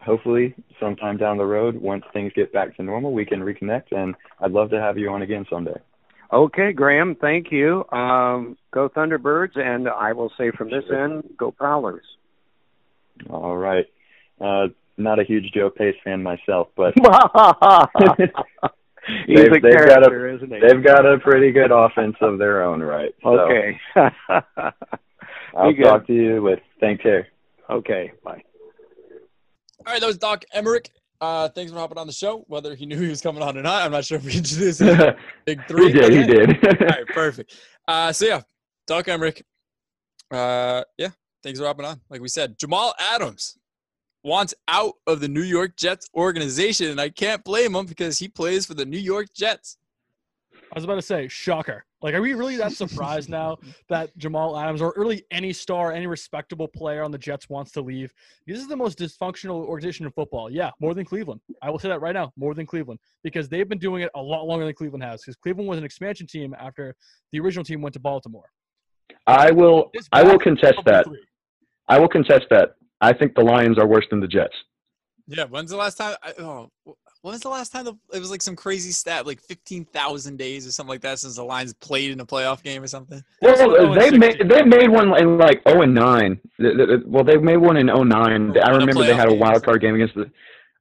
hopefully, 0.00 0.54
sometime 0.80 1.16
down 1.16 1.38
the 1.38 1.44
road, 1.44 1.76
once 1.76 2.04
things 2.12 2.32
get 2.34 2.52
back 2.52 2.76
to 2.76 2.82
normal, 2.82 3.12
we 3.12 3.24
can 3.24 3.40
reconnect. 3.40 3.92
And 3.92 4.14
I'd 4.40 4.52
love 4.52 4.70
to 4.70 4.80
have 4.80 4.98
you 4.98 5.10
on 5.10 5.22
again 5.22 5.46
someday. 5.50 5.78
Okay, 6.32 6.72
Grahm, 6.72 7.14
thank 7.20 7.52
you. 7.52 7.84
Um, 7.92 8.56
go 8.72 8.88
Thunderbirds, 8.88 9.56
and 9.58 9.88
I 9.88 10.12
will 10.12 10.32
say 10.36 10.50
from 10.50 10.70
this 10.70 10.84
end, 10.92 11.24
go 11.38 11.50
Prowlers. 11.52 12.04
All 13.30 13.56
right. 13.56 13.86
Uh, 14.40 14.68
not 14.98 15.18
a 15.20 15.24
huge 15.24 15.52
Joe 15.54 15.70
Pace 15.70 15.94
fan 16.04 16.22
myself, 16.22 16.68
but 16.76 16.94
He's 19.26 19.36
They've- 19.36 19.52
a 19.52 19.60
they've 19.60 19.86
got 19.86 20.10
a- 20.12 20.34
isn't 20.34 20.52
he? 20.52 20.58
they've 20.60 20.82
got 20.84 21.06
a 21.06 21.18
pretty 21.18 21.52
good 21.52 21.70
offense 21.70 22.16
of 22.20 22.38
their 22.38 22.64
own, 22.64 22.82
right? 22.82 23.14
So 23.22 23.38
Okay. 23.40 23.78
I'll 25.54 25.72
good. 25.72 25.82
talk 25.84 26.06
to 26.08 26.12
you 26.12 26.42
with. 26.42 26.58
Take 26.80 27.00
care. 27.02 27.28
okay, 27.70 28.12
bye. 28.24 28.42
All 29.86 29.92
right, 29.92 30.00
that 30.00 30.06
was 30.06 30.18
Doc 30.18 30.44
Emrick. 30.54 30.88
Uh, 31.20 31.48
thanks 31.48 31.72
for 31.72 31.78
hopping 31.78 31.98
on 31.98 32.06
the 32.06 32.12
show. 32.12 32.44
Whether 32.48 32.74
he 32.74 32.86
knew 32.86 32.98
he 32.98 33.08
was 33.08 33.20
coming 33.20 33.42
on 33.42 33.56
or 33.56 33.62
not, 33.62 33.82
I'm 33.82 33.92
not 33.92 34.04
sure 34.04 34.18
if 34.18 34.24
we 34.24 34.32
introduced 34.36 34.80
him. 34.80 35.14
Big 35.44 35.66
three. 35.66 35.86
he 35.86 35.92
did. 35.92 36.12
He 36.12 36.24
did. 36.24 36.64
All 36.64 36.86
right, 36.86 37.06
perfect. 37.08 37.54
Uh, 37.88 38.12
so 38.12 38.26
yeah, 38.26 38.42
Doc 38.86 39.06
Emrick. 39.06 39.42
Uh, 40.30 40.82
yeah, 40.98 41.10
thanks 41.42 41.58
for 41.58 41.66
hopping 41.66 41.86
on. 41.86 42.00
Like 42.10 42.20
we 42.20 42.28
said, 42.28 42.58
Jamal 42.58 42.94
Adams 42.98 43.56
wants 44.24 44.54
out 44.68 44.94
of 45.06 45.20
the 45.20 45.28
New 45.28 45.42
York 45.42 45.76
Jets 45.76 46.08
organization, 46.14 46.90
and 46.90 47.00
I 47.00 47.08
can't 47.10 47.44
blame 47.44 47.74
him 47.76 47.86
because 47.86 48.18
he 48.18 48.28
plays 48.28 48.66
for 48.66 48.74
the 48.74 48.84
New 48.84 48.98
York 48.98 49.28
Jets. 49.34 49.78
I 50.54 50.74
was 50.74 50.84
about 50.84 50.96
to 50.96 51.02
say, 51.02 51.28
shocker. 51.28 51.84
Like, 52.02 52.14
are 52.14 52.20
we 52.20 52.34
really 52.34 52.56
that 52.56 52.72
surprised 52.72 53.30
now 53.30 53.56
that 53.88 54.16
Jamal 54.18 54.58
Adams 54.58 54.82
or 54.82 54.92
really 54.96 55.24
any 55.30 55.52
star, 55.52 55.92
any 55.92 56.06
respectable 56.06 56.68
player 56.68 57.02
on 57.02 57.10
the 57.10 57.18
Jets 57.18 57.48
wants 57.48 57.72
to 57.72 57.80
leave? 57.80 58.12
This 58.46 58.58
is 58.58 58.68
the 58.68 58.76
most 58.76 58.98
dysfunctional 58.98 59.64
organization 59.64 60.06
in 60.06 60.12
football. 60.12 60.50
Yeah, 60.50 60.70
more 60.80 60.94
than 60.94 61.04
Cleveland. 61.04 61.40
I 61.62 61.70
will 61.70 61.78
say 61.78 61.88
that 61.88 62.00
right 62.00 62.14
now, 62.14 62.32
more 62.36 62.54
than 62.54 62.66
Cleveland, 62.66 63.00
because 63.22 63.48
they've 63.48 63.68
been 63.68 63.78
doing 63.78 64.02
it 64.02 64.10
a 64.14 64.20
lot 64.20 64.46
longer 64.46 64.64
than 64.64 64.74
Cleveland 64.74 65.04
has. 65.04 65.22
Because 65.22 65.36
Cleveland 65.36 65.68
was 65.68 65.78
an 65.78 65.84
expansion 65.84 66.26
team 66.26 66.54
after 66.58 66.94
the 67.32 67.40
original 67.40 67.64
team 67.64 67.80
went 67.80 67.94
to 67.94 68.00
Baltimore. 68.00 68.50
I 69.26 69.50
will. 69.50 69.90
I 70.12 70.22
will 70.22 70.38
contest 70.38 70.78
that. 70.84 71.06
I 71.88 71.98
will 71.98 72.08
contest 72.08 72.46
that. 72.50 72.74
I 73.00 73.12
think 73.12 73.34
the 73.34 73.42
Lions 73.42 73.78
are 73.78 73.86
worse 73.86 74.06
than 74.10 74.20
the 74.20 74.28
Jets. 74.28 74.54
Yeah, 75.28 75.44
when's 75.44 75.70
the 75.70 75.76
last 75.76 75.96
time? 75.96 76.16
I, 76.22 76.32
oh, 76.38 76.70
when 77.26 77.32
was 77.32 77.42
the 77.42 77.48
last 77.48 77.72
time 77.72 77.84
the, 77.84 77.94
it 78.12 78.20
was 78.20 78.30
like 78.30 78.40
some 78.40 78.54
crazy 78.54 78.92
stat, 78.92 79.26
like 79.26 79.40
fifteen 79.40 79.84
thousand 79.84 80.36
days 80.36 80.64
or 80.64 80.70
something 80.70 80.90
like 80.90 81.00
that, 81.00 81.18
since 81.18 81.34
the 81.34 81.42
Lions 81.42 81.74
played 81.74 82.12
in 82.12 82.20
a 82.20 82.24
playoff 82.24 82.62
game 82.62 82.80
or 82.84 82.86
something? 82.86 83.20
Well, 83.42 83.94
they 83.94 84.16
made 84.16 84.48
they 84.48 84.62
made 84.62 84.88
one 84.88 85.12
in 85.18 85.36
like 85.36 85.60
0 85.68 85.82
and 85.82 85.92
9. 85.92 86.40
Th- 86.60 86.76
th- 86.76 86.88
th- 86.88 87.00
Well, 87.04 87.24
they 87.24 87.36
made 87.36 87.56
one 87.56 87.76
in 87.78 87.88
09. 87.88 88.56
I 88.62 88.70
remember 88.70 89.02
they 89.02 89.16
had 89.16 89.28
a 89.28 89.34
wild 89.34 89.64
card 89.64 89.80
game 89.80 89.96
against 89.96 90.14
the. 90.14 90.30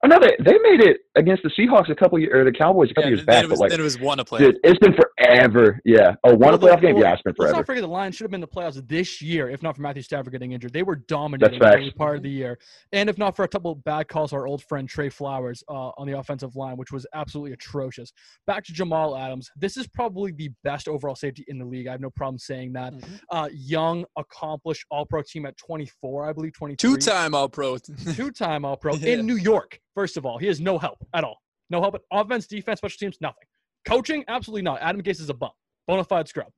Oh 0.05 0.07
no, 0.07 0.19
they, 0.19 0.35
they 0.43 0.57
made 0.61 0.81
it 0.81 0.97
against 1.15 1.41
the 1.41 1.49
Seahawks 1.57 1.89
a 1.89 1.95
couple 1.95 2.19
years 2.19 2.31
or 2.31 2.43
the 2.43 2.51
Cowboys 2.51 2.91
a 2.91 2.93
couple 2.93 3.09
Yeah, 3.09 3.15
years 3.15 3.25
then, 3.25 3.25
back. 3.25 3.43
it 3.45 3.49
was, 3.49 3.57
but 3.57 3.63
like, 3.63 3.69
then 3.71 3.79
it 3.79 3.83
was 3.83 3.99
one 3.99 4.19
a 4.19 4.23
playoff. 4.25 4.37
dude, 4.39 4.57
it's 4.63 4.77
been 4.77 4.93
forever. 4.93 5.79
Yeah. 5.83 6.13
Oh, 6.23 6.31
one 6.35 6.39
Well, 6.39 6.57
the- 6.59 6.67
playoff 6.67 6.81
game. 6.81 6.93
well, 6.95 7.03
Yeah, 7.05 7.13
it's 7.13 7.21
been 7.23 7.31
Let's 7.31 7.37
forever. 7.37 7.53
not 7.55 7.65
forget 7.65 7.81
the 7.81 7.87
Lions 7.87 8.15
should 8.15 8.25
have 8.25 8.29
been 8.31 8.37
in 8.37 8.41
the 8.41 8.47
playoffs 8.47 8.87
this 8.87 9.19
year, 9.19 9.49
if 9.49 9.63
not 9.63 9.75
for 9.75 9.81
Matthew 9.81 10.03
Stafford 10.03 10.31
getting 10.31 10.51
injured. 10.51 10.73
They 10.73 10.83
were 10.83 10.97
dominating 10.97 11.57
That's 11.59 11.75
early 11.75 11.91
part 11.91 12.17
of 12.17 12.21
the 12.23 12.29
year, 12.29 12.59
and 12.91 13.09
if 13.09 13.17
not 13.17 13.35
for 13.35 13.45
a 13.45 13.47
couple 13.47 13.71
of 13.71 13.83
bad 13.83 14.07
calls, 14.07 14.31
our 14.31 14.45
old 14.45 14.61
friend 14.65 14.87
Trey 14.87 15.09
Flowers 15.09 15.63
uh, 15.69 15.89
on 15.97 16.05
the 16.05 16.19
offensive 16.19 16.55
line, 16.55 16.77
which 16.77 16.91
was 16.91 17.07
absolutely 17.15 17.53
atrocious. 17.53 18.11
Back 18.45 18.63
to 18.65 18.73
Jamal 18.73 19.17
Adams. 19.17 19.49
This 19.55 19.75
is 19.77 19.87
probably 19.87 20.33
the 20.33 20.51
best 20.63 20.87
overall 20.87 21.15
safety 21.15 21.45
in 21.47 21.57
the 21.57 21.65
league. 21.65 21.87
I 21.87 21.91
have 21.93 22.01
no 22.01 22.11
problem 22.11 22.37
saying 22.37 22.73
that. 22.73 22.93
Mm-hmm. 22.93 23.15
Uh, 23.31 23.47
young, 23.51 24.05
accomplished 24.17 24.85
All-Pro 24.91 25.23
team 25.23 25.45
at 25.47 25.57
24, 25.57 26.29
I 26.29 26.33
believe 26.33 26.53
23. 26.53 26.75
Two-time 26.77 27.33
All-Pro. 27.33 27.77
two-time 28.13 28.65
All-Pro 28.65 28.93
Yeah. 28.95 29.13
in 29.13 29.25
New 29.25 29.37
York. 29.37 29.79
First 29.95 30.17
of 30.17 30.25
all, 30.25 30.37
he 30.37 30.45
has 30.47 30.61
no 30.61 30.77
help 30.77 30.97
at 31.13 31.23
all. 31.23 31.37
No 31.69 31.81
help 31.81 31.95
at 31.95 32.01
offense, 32.11 32.45
defense, 32.45 32.79
special 32.79 32.97
teams, 32.97 33.17
nothing. 33.21 33.47
Coaching, 33.87 34.23
absolutely 34.27 34.61
not. 34.61 34.79
Adam 34.81 35.01
Gase 35.01 35.21
is 35.21 35.29
a 35.29 35.33
bum, 35.33 35.51
bona 35.87 36.03
fide 36.03 36.27
scrub. 36.27 36.51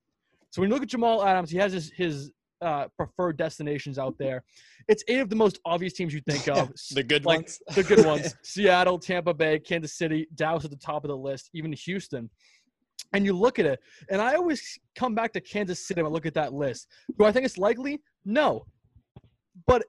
So 0.50 0.62
when 0.62 0.70
you 0.70 0.74
look 0.74 0.84
at 0.84 0.90
Jamal 0.90 1.24
Adams, 1.26 1.52
he 1.52 1.58
has 1.58 1.72
his 1.72 1.92
his 1.96 2.32
uh, 2.62 2.88
preferred 2.98 3.38
destinations 3.38 4.00
out 4.00 4.16
there. 4.18 4.44
It's 4.88 5.04
eight 5.08 5.20
of 5.20 5.30
the 5.30 5.36
most 5.36 5.60
obvious 5.66 5.94
teams 5.94 6.14
you 6.14 6.22
think 6.22 6.48
of. 6.48 6.72
the 6.92 7.04
good 7.04 7.26
like, 7.26 7.40
ones. 7.40 7.60
the 7.76 7.84
good 7.84 8.06
ones: 8.06 8.36
Seattle, 8.44 8.98
Tampa 8.98 9.34
Bay, 9.34 9.60
Kansas 9.60 9.98
City, 9.98 10.28
Dallas 10.36 10.66
at 10.66 10.72
the 10.72 10.78
top 10.78 11.04
of 11.04 11.10
the 11.10 11.18
list, 11.18 11.50
even 11.54 11.72
Houston. 11.74 12.30
And 13.14 13.24
you 13.24 13.34
look 13.34 13.60
at 13.60 13.66
it, 13.66 13.80
and 14.10 14.22
I 14.22 14.34
always 14.36 14.80
come 14.96 15.16
back 15.16 15.32
to 15.34 15.42
Kansas 15.42 15.88
City 15.88 16.02
when 16.02 16.12
I 16.12 16.14
look 16.14 16.26
at 16.26 16.34
that 16.34 16.54
list. 16.54 16.88
Do 17.18 17.26
I 17.26 17.32
think 17.32 17.46
it's 17.46 17.58
likely? 17.58 18.02
No. 18.26 18.66
But 19.66 19.84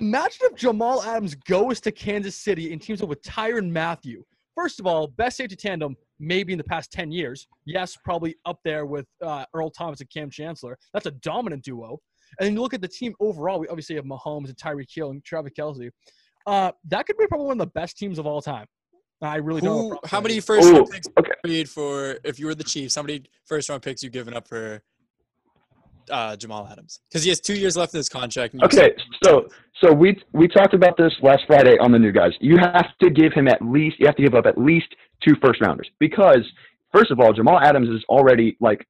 imagine 0.00 0.40
if 0.42 0.56
Jamal 0.56 1.02
Adams 1.02 1.34
goes 1.34 1.80
to 1.80 1.92
Kansas 1.92 2.36
City 2.36 2.72
and 2.72 2.80
teams 2.80 3.02
up 3.02 3.08
with 3.08 3.22
Tyrann 3.22 3.70
Mathieu. 3.70 4.24
First 4.54 4.80
of 4.80 4.86
all, 4.86 5.06
best 5.06 5.36
safety 5.36 5.56
tandem 5.56 5.96
maybe 6.18 6.52
in 6.52 6.58
the 6.58 6.64
past 6.64 6.92
10 6.92 7.10
years. 7.10 7.46
Yes, 7.64 7.96
probably 8.04 8.36
up 8.44 8.58
there 8.64 8.84
with 8.84 9.06
uh, 9.24 9.44
Earl 9.54 9.70
Thomas 9.70 10.00
and 10.00 10.10
Kam 10.10 10.30
Chancellor. 10.30 10.76
That's 10.92 11.06
a 11.06 11.12
dominant 11.12 11.64
duo. 11.64 11.98
And 12.38 12.46
then 12.46 12.54
you 12.54 12.60
look 12.60 12.74
at 12.74 12.82
the 12.82 12.88
team 12.88 13.14
overall, 13.20 13.58
we 13.58 13.68
obviously 13.68 13.96
have 13.96 14.04
Mahomes 14.04 14.48
and 14.48 14.56
Tyreek 14.56 14.88
Hill 14.94 15.10
and 15.10 15.24
Travis 15.24 15.52
Kelce. 15.58 15.90
Uh, 16.46 16.72
that 16.88 17.06
could 17.06 17.16
be 17.16 17.26
probably 17.26 17.46
one 17.46 17.60
of 17.60 17.66
the 17.66 17.72
best 17.72 17.96
teams 17.96 18.18
of 18.18 18.26
all 18.26 18.40
time. 18.40 18.66
I 19.22 19.36
really 19.36 19.60
don't. 19.60 19.76
Who, 19.76 19.88
problem 19.88 20.10
how 20.10 20.20
many 20.20 20.40
first 20.40 20.68
Ooh, 20.68 20.74
round 20.74 20.90
picks 20.90 21.08
okay. 21.18 21.32
paid 21.44 21.68
for 21.68 22.18
if 22.24 22.38
you 22.38 22.46
were 22.46 22.54
the 22.54 22.64
Chiefs? 22.64 22.94
How 22.94 23.02
many 23.02 23.24
first 23.44 23.68
round 23.68 23.82
picks 23.82 24.02
you 24.02 24.08
given 24.08 24.34
up 24.34 24.48
for 24.48 24.82
uh, 26.10 26.36
Jamal 26.36 26.68
Adams? 26.70 27.00
Because 27.08 27.22
he 27.22 27.30
has 27.30 27.40
two 27.40 27.54
years 27.54 27.76
left 27.76 27.94
in 27.94 27.98
his 27.98 28.08
contract. 28.08 28.54
Okay, 28.62 28.94
so 29.24 29.46
so 29.82 29.92
we 29.92 30.20
we 30.32 30.48
talked 30.48 30.74
about 30.74 30.96
this 30.96 31.12
last 31.22 31.42
Friday 31.46 31.76
on 31.78 31.92
the 31.92 31.98
new 31.98 32.12
guys. 32.12 32.32
You 32.40 32.58
have 32.58 32.88
to 33.02 33.10
give 33.10 33.32
him 33.32 33.48
at 33.48 33.62
least 33.62 33.96
you 33.98 34.06
have 34.06 34.16
to 34.16 34.22
give 34.22 34.34
up 34.34 34.46
at 34.46 34.58
least 34.58 34.94
two 35.26 35.34
first 35.42 35.60
rounders 35.60 35.90
because 35.98 36.46
first 36.92 37.10
of 37.10 37.20
all, 37.20 37.32
Jamal 37.32 37.60
Adams 37.60 37.88
is 37.88 38.04
already 38.08 38.56
like 38.60 38.86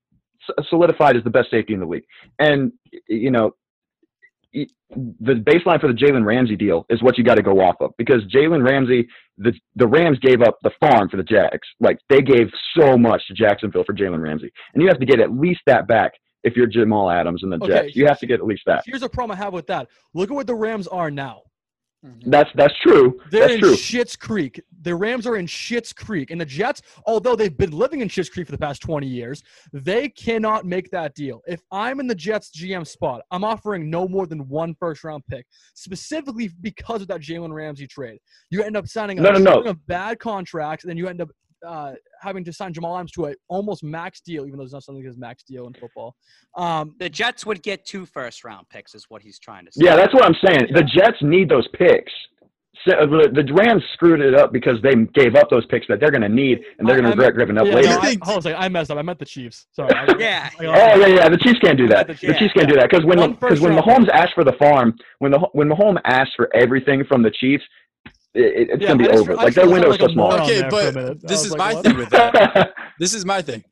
solidified 0.68 1.16
as 1.16 1.24
the 1.24 1.30
best 1.30 1.50
safety 1.50 1.74
in 1.74 1.80
the 1.80 1.86
league, 1.86 2.04
and 2.38 2.72
you 3.08 3.30
know 3.30 3.54
the 4.52 5.34
baseline 5.34 5.80
for 5.80 5.86
the 5.86 5.94
Jalen 5.94 6.24
Ramsey 6.24 6.56
deal 6.56 6.84
is 6.90 7.02
what 7.02 7.16
you 7.16 7.22
got 7.22 7.36
to 7.36 7.42
go 7.42 7.60
off 7.60 7.76
of 7.80 7.92
because 7.96 8.24
Jalen 8.34 8.66
Ramsey 8.66 9.06
the 9.38 9.52
the 9.76 9.86
Rams 9.86 10.18
gave 10.18 10.42
up 10.42 10.58
the 10.62 10.72
farm 10.80 11.08
for 11.08 11.16
the 11.16 11.22
Jags 11.22 11.68
like 11.78 11.98
they 12.08 12.20
gave 12.20 12.48
so 12.76 12.96
much 12.98 13.22
to 13.28 13.34
Jacksonville 13.34 13.84
for 13.84 13.94
Jalen 13.94 14.22
Ramsey, 14.22 14.52
and 14.74 14.82
you 14.82 14.88
have 14.88 14.98
to 14.98 15.06
get 15.06 15.20
at 15.20 15.32
least 15.32 15.60
that 15.66 15.86
back. 15.86 16.12
If 16.42 16.56
you're 16.56 16.66
Jamal 16.66 17.10
Adams 17.10 17.42
and 17.42 17.52
the 17.52 17.56
Okay, 17.56 17.68
Jets, 17.84 17.96
you 17.96 18.06
have 18.06 18.18
to 18.20 18.26
get 18.26 18.40
at 18.40 18.46
least 18.46 18.62
that. 18.66 18.82
Here's 18.86 19.02
a 19.02 19.08
problem 19.08 19.36
I 19.38 19.42
have 19.44 19.52
with 19.52 19.66
that. 19.66 19.88
Look 20.14 20.30
at 20.30 20.34
what 20.34 20.46
the 20.46 20.54
Rams 20.54 20.86
are 20.88 21.10
now. 21.10 21.42
Mm-hmm. 22.04 22.30
That's 22.30 22.48
that's 22.54 22.72
true. 22.80 23.20
They're 23.30 23.42
that's 23.42 23.54
in 23.54 23.60
true. 23.60 23.74
Schitt's 23.74 24.16
Creek. 24.16 24.58
The 24.82 24.94
Rams 24.94 25.26
are 25.26 25.36
in 25.36 25.44
Schitt's 25.46 25.92
Creek. 25.92 26.30
And 26.30 26.40
the 26.40 26.46
Jets, 26.46 26.80
although 27.04 27.36
they've 27.36 27.54
been 27.54 27.72
living 27.72 28.00
in 28.00 28.08
Schitt's 28.08 28.30
Creek 28.30 28.46
for 28.46 28.52
the 28.52 28.58
past 28.58 28.80
20 28.80 29.06
years, 29.06 29.42
they 29.74 30.08
cannot 30.08 30.64
make 30.64 30.90
that 30.92 31.14
deal. 31.14 31.42
If 31.46 31.60
I'm 31.70 32.00
in 32.00 32.06
the 32.06 32.14
Jets 32.14 32.50
GM 32.56 32.86
spot, 32.86 33.20
I'm 33.30 33.44
offering 33.44 33.90
no 33.90 34.08
more 34.08 34.26
than 34.26 34.48
one 34.48 34.74
first 34.80 35.04
round 35.04 35.26
pick, 35.28 35.44
specifically 35.74 36.48
because 36.62 37.02
of 37.02 37.08
that 37.08 37.20
Jalen 37.20 37.52
Ramsey 37.52 37.86
trade. 37.86 38.20
You 38.48 38.62
end 38.62 38.78
up 38.78 38.88
signing 38.88 39.18
a 39.18 39.22
No, 39.22 39.32
no, 39.32 39.38
no. 39.38 39.50
string 39.50 39.66
of 39.66 39.86
bad 39.86 40.18
contracts, 40.18 40.84
and 40.84 40.88
then 40.88 40.96
you 40.96 41.06
end 41.06 41.20
up 41.20 41.28
uh, 41.66 41.92
having 42.20 42.44
to 42.44 42.52
sign 42.52 42.72
Jamal 42.72 42.96
Adams 42.96 43.12
to 43.12 43.26
a 43.26 43.34
almost 43.48 43.82
max 43.84 44.20
deal, 44.20 44.46
even 44.46 44.56
though 44.58 44.64
there's 44.64 44.72
not 44.72 44.84
something 44.84 45.06
as 45.06 45.16
max 45.16 45.42
deal 45.42 45.66
in 45.66 45.74
football. 45.74 46.14
Um, 46.56 46.94
The 46.98 47.08
Jets 47.08 47.44
would 47.46 47.62
get 47.62 47.84
two 47.84 48.06
first 48.06 48.44
round 48.44 48.68
picks, 48.68 48.94
is 48.94 49.06
what 49.08 49.22
he's 49.22 49.38
trying 49.38 49.66
to 49.66 49.72
say. 49.72 49.84
Yeah, 49.84 49.96
that's 49.96 50.14
what 50.14 50.24
I'm 50.24 50.36
saying. 50.44 50.68
The 50.74 50.82
Jets 50.82 51.18
need 51.22 51.48
those 51.48 51.68
picks. 51.78 52.12
So, 52.88 52.94
uh, 52.94 53.04
the 53.04 53.42
the 53.44 53.52
Rams 53.52 53.82
screwed 53.92 54.20
it 54.22 54.34
up 54.34 54.54
because 54.54 54.80
they 54.82 54.94
gave 55.12 55.34
up 55.34 55.50
those 55.50 55.66
picks 55.66 55.86
that 55.88 56.00
they're 56.00 56.10
going 56.10 56.22
to 56.22 56.30
need 56.30 56.60
and 56.78 56.88
they're 56.88 56.96
going 56.98 57.10
to 57.10 57.10
regret 57.10 57.36
giving 57.36 57.58
up 57.58 57.66
yeah, 57.66 57.74
later. 57.74 57.88
no, 57.90 57.98
I, 57.98 58.06
think- 58.06 58.24
hold 58.24 58.36
on 58.36 58.38
a 58.38 58.42
second. 58.42 58.62
I 58.62 58.68
messed 58.70 58.90
up. 58.90 58.96
I 58.96 59.02
meant 59.02 59.18
the 59.18 59.26
Chiefs. 59.26 59.66
Sorry. 59.72 59.92
I- 59.94 60.14
Yeah. 60.18 60.48
I- 60.58 60.64
Oh 60.64 60.96
yeah, 60.98 61.06
yeah. 61.08 61.28
The 61.28 61.36
Chiefs 61.36 61.58
can't 61.58 61.76
do 61.76 61.86
that. 61.88 62.06
The 62.06 62.14
The 62.14 62.32
Chiefs 62.38 62.54
can't 62.54 62.68
yeah. 62.68 62.74
do 62.74 62.74
that 62.76 62.88
because 62.90 63.04
when 63.04 63.18
One 63.18 63.32
because 63.34 63.58
first 63.58 63.62
when 63.62 63.76
Mahomes 63.76 64.08
asked 64.14 64.32
for 64.34 64.44
the 64.44 64.54
farm, 64.54 64.96
when 65.18 65.30
the 65.32 65.40
when 65.52 65.68
Mahomes 65.68 66.00
asked 66.06 66.32
for 66.36 66.48
everything 66.56 67.04
from 67.04 67.22
the 67.22 67.30
Chiefs, 67.30 67.64
it, 68.34 68.70
it's 68.70 68.82
Yeah, 68.82 68.88
going 68.88 68.98
to 68.98 69.04
be 69.04 69.10
just- 69.10 69.20
over. 69.22 69.32
I 69.32 69.34
Like 69.36 69.46
just 69.46 69.56
their 69.56 69.64
felt 69.64 69.72
window's 69.72 69.90
like 70.00 70.00
so 70.00 70.12
small. 70.14 70.32
Okay, 70.34 70.60
there 70.60 70.70
for 70.70 70.88
a 70.88 70.92
but 71.14 71.22
this 71.28 71.44
is 71.44 71.50
like, 71.52 71.58
my 71.58 71.74
what? 71.74 71.84
thing 71.84 71.96
with 71.96 72.10
that. 72.10 72.72
This 72.98 73.14
is 73.14 73.24
my 73.24 73.40
thing. 73.40 73.64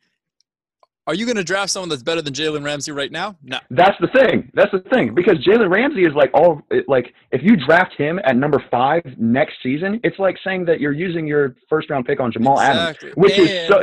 Are 1.07 1.15
you 1.15 1.25
going 1.27 1.37
to 1.37 1.45
draft 1.45 1.71
someone 1.71 1.89
that's 1.89 2.03
better 2.03 2.21
than 2.21 2.35
Jalen 2.35 2.63
Ramsey 2.65 2.93
right 2.93 3.11
now? 3.11 3.37
No. 3.43 3.59
That's 3.71 3.97
the 4.01 4.09
thing. 4.09 4.51
That's 4.55 4.71
the 4.73 4.81
thing 4.91 5.15
because 5.15 5.39
Jalen 5.39 5.71
Ramsey 5.71 6.03
is 6.03 6.15
like 6.15 6.31
all 6.35 6.61
like 6.87 7.15
if 7.33 7.43
you 7.43 7.57
draft 7.57 7.95
him 7.97 8.19
at 8.25 8.37
number 8.37 8.63
five 8.71 9.03
next 9.19 9.55
season, 9.63 10.01
it's 10.05 10.19
like 10.19 10.37
saying 10.45 10.67
that 10.67 10.81
you're 10.81 10.93
using 10.93 11.27
your 11.27 11.57
first 11.69 11.89
round 11.91 12.05
pick 12.07 12.21
on 12.21 12.31
Jamal 12.33 12.59
Exactly. 12.61 13.09
Adams, 13.11 13.17
which 13.17 13.39
is 13.39 13.69
so. 13.69 13.81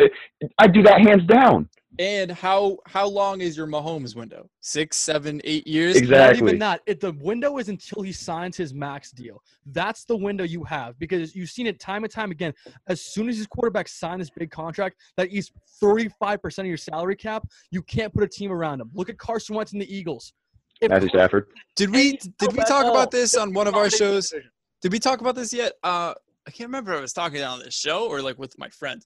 I 0.59 0.67
do 0.67 0.83
that 0.83 1.01
hands 1.01 1.25
down. 1.25 1.67
And 1.99 2.31
how 2.31 2.77
how 2.87 3.07
long 3.07 3.41
is 3.41 3.55
your 3.55 3.67
Mahomes 3.67 4.15
window? 4.15 4.49
Six, 4.61 4.97
seven, 4.97 5.41
eight 5.43 5.65
years. 5.67 5.95
Exactly. 5.95 6.41
Not 6.41 6.47
even 6.47 6.59
that. 6.59 6.81
It, 6.85 6.99
the 6.99 7.13
window 7.13 7.57
is 7.57 7.69
until 7.69 8.01
he 8.01 8.11
signs 8.11 8.57
his 8.57 8.73
max 8.73 9.11
deal. 9.11 9.41
That's 9.67 10.03
the 10.05 10.15
window 10.15 10.43
you 10.43 10.63
have 10.63 10.97
because 10.99 11.35
you've 11.35 11.49
seen 11.49 11.67
it 11.67 11.79
time 11.79 12.03
and 12.03 12.11
time 12.11 12.31
again. 12.31 12.53
As 12.87 13.01
soon 13.01 13.29
as 13.29 13.37
his 13.37 13.47
quarterback 13.47 13.87
signs 13.87 14.19
this 14.19 14.29
big 14.29 14.51
contract 14.51 14.97
that 15.17 15.29
eats 15.31 15.51
35% 15.81 16.59
of 16.59 16.65
your 16.65 16.77
salary 16.77 17.15
cap, 17.15 17.47
you 17.71 17.81
can't 17.81 18.13
put 18.13 18.23
a 18.23 18.27
team 18.27 18.51
around 18.51 18.81
him. 18.81 18.89
Look 18.93 19.09
at 19.09 19.17
Carson 19.17 19.55
Wentz 19.55 19.73
and 19.73 19.81
the 19.81 19.95
Eagles. 19.95 20.33
If 20.81 20.89
Matthew 20.89 21.09
Stafford. 21.09 21.47
Did 21.75 21.91
we 21.91 22.17
did 22.17 22.51
we 22.51 22.63
talk 22.65 22.85
about 22.85 23.11
this 23.11 23.35
on 23.35 23.53
one 23.53 23.67
of 23.67 23.75
our 23.75 23.89
shows? 23.89 24.33
Did 24.81 24.91
we 24.91 24.99
talk 24.99 25.21
about 25.21 25.35
this 25.35 25.53
yet? 25.53 25.73
Uh, 25.83 26.13
I 26.47 26.51
can't 26.51 26.67
remember. 26.67 26.93
if 26.93 26.99
I 26.99 27.01
was 27.01 27.13
talking 27.13 27.41
on 27.41 27.59
this 27.59 27.73
show 27.73 28.07
or 28.07 28.21
like 28.21 28.37
with 28.37 28.57
my 28.59 28.69
friends. 28.69 29.05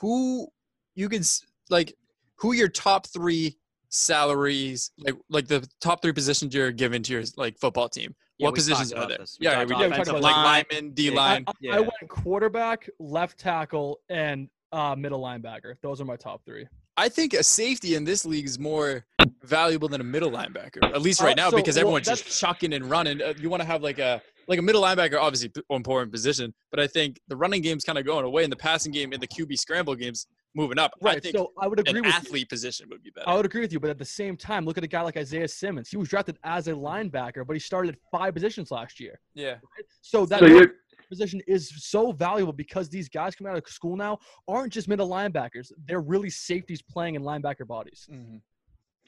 Who 0.00 0.48
you 0.94 1.08
can 1.08 1.20
s- 1.20 1.44
like? 1.70 1.94
Who 2.38 2.52
your 2.52 2.68
top 2.68 3.06
three 3.08 3.56
salaries 3.88 4.90
like 4.98 5.14
like 5.30 5.46
the 5.48 5.66
top 5.80 6.02
three 6.02 6.12
positions 6.12 6.54
you're 6.54 6.70
given 6.72 7.02
to 7.04 7.12
your 7.12 7.22
like 7.36 7.58
football 7.58 7.88
team? 7.88 8.14
Yeah, 8.38 8.48
what 8.48 8.54
positions 8.54 8.92
are 8.92 9.08
there? 9.08 9.18
this. 9.18 9.36
We 9.40 9.46
Yeah, 9.46 9.54
talked 9.54 9.68
we 9.70 9.74
about 9.76 9.82
did. 9.84 9.92
offensive 9.92 10.14
like 10.20 10.36
line. 10.36 10.64
lineman, 10.70 10.90
D 10.94 11.10
I, 11.10 11.14
line. 11.14 11.44
I- 11.46 11.52
Yeah. 11.60 11.76
I 11.76 11.80
went 11.80 12.08
quarterback, 12.08 12.90
left 12.98 13.38
tackle, 13.38 14.00
and 14.10 14.48
uh, 14.72 14.94
middle 14.96 15.20
linebacker. 15.22 15.76
Those 15.80 16.00
are 16.00 16.04
my 16.04 16.16
top 16.16 16.44
three. 16.44 16.66
I 16.98 17.08
think 17.08 17.32
a 17.34 17.42
safety 17.42 17.94
in 17.94 18.04
this 18.04 18.24
league 18.26 18.44
is 18.46 18.58
more 18.58 19.04
valuable 19.42 19.88
than 19.88 20.00
a 20.00 20.04
middle 20.04 20.30
linebacker, 20.30 20.82
at 20.94 21.00
least 21.02 21.20
right 21.20 21.38
Uh, 21.38 21.44
now, 21.44 21.50
so, 21.50 21.56
because 21.56 21.76
well, 21.76 21.82
everyone's 21.82 22.06
just 22.06 22.24
that's- 22.24 22.38
chucking 22.40 22.72
and 22.74 22.90
running. 22.90 23.22
Uh, 23.22 23.32
you 23.38 23.48
want 23.48 23.62
to 23.62 23.66
have 23.66 23.82
like 23.82 23.98
a 23.98 24.20
like 24.48 24.58
a 24.58 24.62
middle 24.62 24.82
linebacker, 24.82 25.18
obviously 25.20 25.48
p- 25.48 25.60
important 25.70 26.12
position, 26.12 26.52
but 26.70 26.78
I 26.78 26.86
think 26.86 27.18
the 27.28 27.36
running 27.36 27.62
game's 27.62 27.84
kind 27.84 27.98
of 27.98 28.04
going 28.04 28.24
away, 28.24 28.44
and 28.44 28.52
the 28.52 28.56
passing 28.56 28.92
game 28.92 29.12
and 29.12 29.20
the 29.22 29.26
QB 29.26 29.58
scramble 29.58 29.94
games 29.96 30.26
moving 30.56 30.78
up. 30.78 30.92
I 31.02 31.04
Right. 31.04 31.22
think 31.22 31.36
So 31.36 31.52
I 31.60 31.68
would 31.68 31.78
agree 31.78 32.00
an 32.00 32.04
with 32.06 32.14
you. 32.14 32.18
athlete 32.18 32.48
position 32.48 32.88
would 32.90 33.02
be 33.02 33.10
better. 33.10 33.28
I 33.28 33.34
would 33.36 33.44
agree 33.46 33.60
with 33.60 33.72
you, 33.72 33.78
but 33.78 33.90
at 33.90 33.98
the 33.98 34.04
same 34.04 34.36
time, 34.36 34.64
look 34.64 34.78
at 34.78 34.84
a 34.84 34.88
guy 34.88 35.02
like 35.02 35.16
Isaiah 35.16 35.46
Simmons. 35.46 35.88
He 35.90 35.96
was 35.96 36.08
drafted 36.08 36.38
as 36.42 36.66
a 36.68 36.72
linebacker, 36.72 37.46
but 37.46 37.54
he 37.54 37.60
started 37.60 37.94
at 37.94 38.00
five 38.10 38.34
positions 38.34 38.70
last 38.70 38.98
year. 38.98 39.20
yeah. 39.34 39.56
So 40.00 40.24
that 40.26 40.40
So 40.40 40.66
position 41.08 41.40
is 41.46 41.72
so 41.84 42.10
valuable 42.10 42.52
because 42.52 42.88
these 42.88 43.08
guys 43.08 43.36
coming 43.36 43.52
out 43.52 43.58
of 43.58 43.68
school 43.68 43.96
now 43.96 44.18
aren't 44.48 44.72
just 44.72 44.88
middle 44.88 45.08
linebackers; 45.08 45.70
they're 45.86 46.00
really 46.00 46.30
safeties 46.30 46.82
playing 46.82 47.14
in 47.14 47.22
linebacker 47.22 47.66
bodies. 47.66 48.08
Mhm. 48.10 48.40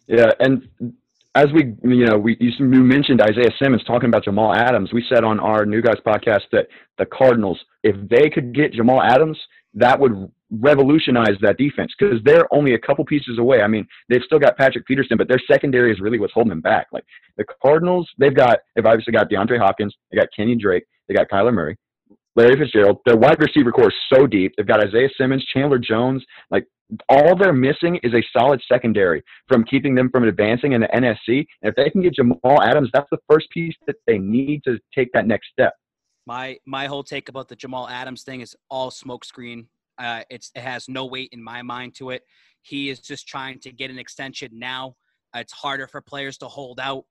Yeah, 0.07 0.30
and 0.40 0.68
as 1.34 1.46
we, 1.53 1.74
you 1.82 2.07
know, 2.07 2.16
we 2.18 2.36
you 2.40 2.53
mentioned 2.61 3.20
Isaiah 3.20 3.53
Simmons 3.61 3.82
talking 3.84 4.09
about 4.09 4.24
Jamal 4.24 4.55
Adams. 4.55 4.92
We 4.92 5.05
said 5.12 5.24
on 5.24 5.40
our 5.40 5.66
New 5.66 5.82
Guys 5.82 5.96
podcast 6.07 6.42
that 6.53 6.68
the 6.99 7.07
Cardinals, 7.07 7.59
if 7.82 7.96
they 8.09 8.30
could 8.30 8.55
get 8.55 8.72
Jamal 8.72 9.03
Adams, 9.03 9.38
that 9.74 9.99
would 9.99 10.30
revolutionize 10.51 11.36
that 11.42 11.59
defense 11.59 11.92
because 11.99 12.18
they're 12.24 12.53
only 12.53 12.74
a 12.74 12.78
couple 12.78 13.05
pieces 13.05 13.38
away. 13.38 13.61
I 13.61 13.68
mean, 13.68 13.86
they've 14.09 14.22
still 14.24 14.38
got 14.38 14.57
Patrick 14.57 14.86
Peterson, 14.86 15.16
but 15.16 15.28
their 15.28 15.40
secondary 15.51 15.92
is 15.92 16.01
really 16.01 16.18
what's 16.18 16.32
holding 16.32 16.51
them 16.51 16.61
back. 16.61 16.86
Like 16.92 17.05
the 17.36 17.44
Cardinals, 17.62 18.09
they've 18.18 18.34
got 18.34 18.61
they've 18.74 18.86
obviously 18.86 19.12
got 19.12 19.30
DeAndre 19.30 19.59
Hopkins, 19.59 19.94
they 20.11 20.18
got 20.18 20.28
Kenny 20.34 20.57
Drake, 20.57 20.84
they 21.07 21.14
got 21.14 21.28
Kyler 21.28 21.53
Murray, 21.53 21.76
Larry 22.36 22.57
Fitzgerald. 22.57 22.99
Their 23.05 23.16
wide 23.16 23.40
receiver 23.40 23.72
core 23.72 23.88
is 23.88 23.94
so 24.12 24.26
deep. 24.26 24.55
They've 24.57 24.66
got 24.66 24.84
Isaiah 24.84 25.09
Simmons, 25.18 25.44
Chandler 25.53 25.78
Jones. 25.78 26.24
Like 26.51 26.66
all 27.09 27.36
they're 27.36 27.53
missing 27.53 27.99
is 28.03 28.14
a 28.14 28.22
solid 28.38 28.62
secondary 28.70 29.22
from 29.46 29.64
keeping 29.64 29.94
them 29.94 30.09
from 30.11 30.24
advancing 30.24 30.72
in 30.72 30.80
the 30.80 30.88
NFC. 30.88 31.46
And 31.62 31.70
if 31.70 31.74
they 31.74 31.90
can 31.90 32.03
get 32.03 32.14
Jamal 32.14 32.62
Adams, 32.62 32.90
that's 32.92 33.09
the 33.11 33.18
first 33.30 33.51
piece 33.51 33.74
that 33.86 33.96
they 34.07 34.18
need 34.18 34.62
to 34.64 34.78
take 34.94 35.12
that 35.12 35.26
next 35.26 35.49
step. 35.53 35.74
My 36.26 36.59
my 36.66 36.86
whole 36.86 37.03
take 37.03 37.28
about 37.28 37.49
the 37.49 37.57
Jamal 37.57 37.88
Adams 37.88 38.22
thing 38.22 38.40
is 38.40 38.57
all 38.70 38.90
smokescreen. 38.90 39.66
Uh, 39.99 40.22
it's 40.30 40.51
it 40.55 40.62
has 40.62 40.88
no 40.88 41.07
weight 41.07 41.30
in 41.32 41.42
my 41.42 41.62
mind 41.62 41.94
to 41.96 42.11
it. 42.11 42.22
He 42.62 42.90
is 42.90 43.01
just 43.01 43.26
trying 43.26 43.59
to 43.61 43.72
get 43.72 43.90
an 43.90 43.99
extension 43.99 44.51
now. 44.53 44.94
It's 45.34 45.53
harder 45.53 45.86
for 45.86 46.01
players 46.01 46.38
to 46.38 46.46
hold 46.49 46.80
out, 46.80 47.05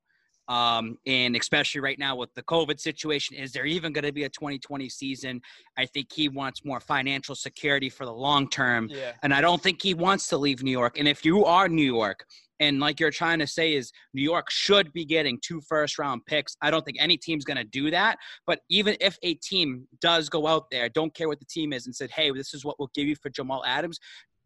um, 0.47 0.97
and 1.05 1.35
especially 1.35 1.81
right 1.81 1.99
now 1.99 2.15
with 2.15 2.33
the 2.33 2.43
COVID 2.43 2.79
situation. 2.79 3.35
Is 3.35 3.51
there 3.51 3.65
even 3.65 3.93
going 3.93 4.05
to 4.05 4.11
be 4.11 4.23
a 4.23 4.29
2020 4.29 4.89
season? 4.89 5.41
I 5.77 5.85
think 5.85 6.11
he 6.11 6.29
wants 6.29 6.63
more 6.65 6.79
financial 6.79 7.35
security 7.35 7.89
for 7.89 8.05
the 8.05 8.13
long 8.13 8.49
term, 8.49 8.89
Yeah. 8.91 9.13
and 9.23 9.33
I 9.33 9.41
don't 9.41 9.61
think 9.61 9.81
he 9.81 9.93
wants 9.93 10.27
to 10.27 10.37
leave 10.37 10.63
New 10.63 10.71
York. 10.71 10.97
And 10.97 11.07
if 11.07 11.23
you 11.25 11.45
are 11.45 11.67
New 11.69 11.85
York, 11.85 12.25
and 12.59 12.79
like 12.79 12.99
you're 12.99 13.11
trying 13.11 13.39
to 13.39 13.47
say 13.47 13.73
is 13.73 13.91
New 14.13 14.21
York 14.21 14.49
should 14.49 14.91
be 14.93 15.05
getting 15.05 15.39
two 15.43 15.61
first 15.61 15.99
round 15.99 16.25
picks. 16.25 16.55
I 16.61 16.71
don't 16.71 16.83
think 16.83 16.97
any 16.99 17.17
team's 17.17 17.45
going 17.45 17.57
to 17.57 17.63
do 17.63 17.91
that. 17.91 18.17
But 18.45 18.61
even 18.69 18.95
if 18.99 19.17
a 19.23 19.35
team 19.35 19.87
does 20.01 20.29
go 20.29 20.47
out 20.47 20.65
there, 20.71 20.89
don't 20.89 21.13
care 21.13 21.27
what 21.27 21.39
the 21.39 21.45
team 21.45 21.73
is, 21.73 21.85
and 21.85 21.95
said, 21.95 22.11
hey, 22.11 22.31
this 22.31 22.53
is 22.53 22.65
what 22.65 22.77
we'll 22.79 22.91
give 22.93 23.07
you 23.07 23.15
for 23.15 23.29
Jamal 23.29 23.63
Adams, 23.65 23.99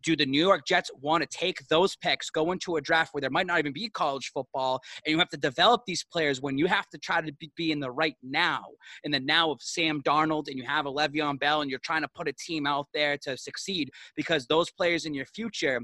do 0.04 0.16
the 0.16 0.26
New 0.26 0.44
York 0.46 0.66
Jets 0.66 0.90
want 1.00 1.22
to 1.22 1.38
take 1.38 1.68
those 1.68 1.96
picks, 1.96 2.30
go 2.30 2.52
into 2.52 2.78
a 2.78 2.82
draft 2.82 3.14
where 3.14 3.22
there 3.22 3.30
might 3.30 3.48
not 3.48 3.60
even 3.60 3.74
be 3.74 3.90
college 3.90 4.32
football, 4.34 4.82
and 5.06 5.12
you 5.12 5.20
have 5.20 5.30
to 5.30 5.38
develop 5.38 5.84
these 5.86 6.04
players 6.12 6.42
when 6.42 6.58
you 6.58 6.66
have 6.66 6.88
to 6.90 6.98
try 6.98 7.22
to 7.22 7.32
be, 7.56 7.72
in 7.72 7.80
the 7.80 7.92
right 7.92 8.16
now, 8.24 8.64
in 9.04 9.12
the 9.12 9.20
now 9.20 9.52
of 9.52 9.62
Sam 9.62 10.02
Darnold, 10.02 10.48
and 10.48 10.58
you 10.58 10.66
have 10.66 10.86
a 10.86 10.92
Le'Veon 10.92 11.40
Bell, 11.40 11.62
and 11.62 11.70
you're 11.70 11.80
trying 11.80 12.02
to 12.02 12.10
put 12.16 12.28
a 12.28 12.34
team 12.34 12.66
out 12.66 12.88
there 12.94 13.18
to 13.20 13.38
succeed 13.38 13.92
because 14.16 14.48
those 14.48 14.72
players 14.72 15.06
in 15.06 15.14
your 15.14 15.28
future, 15.28 15.82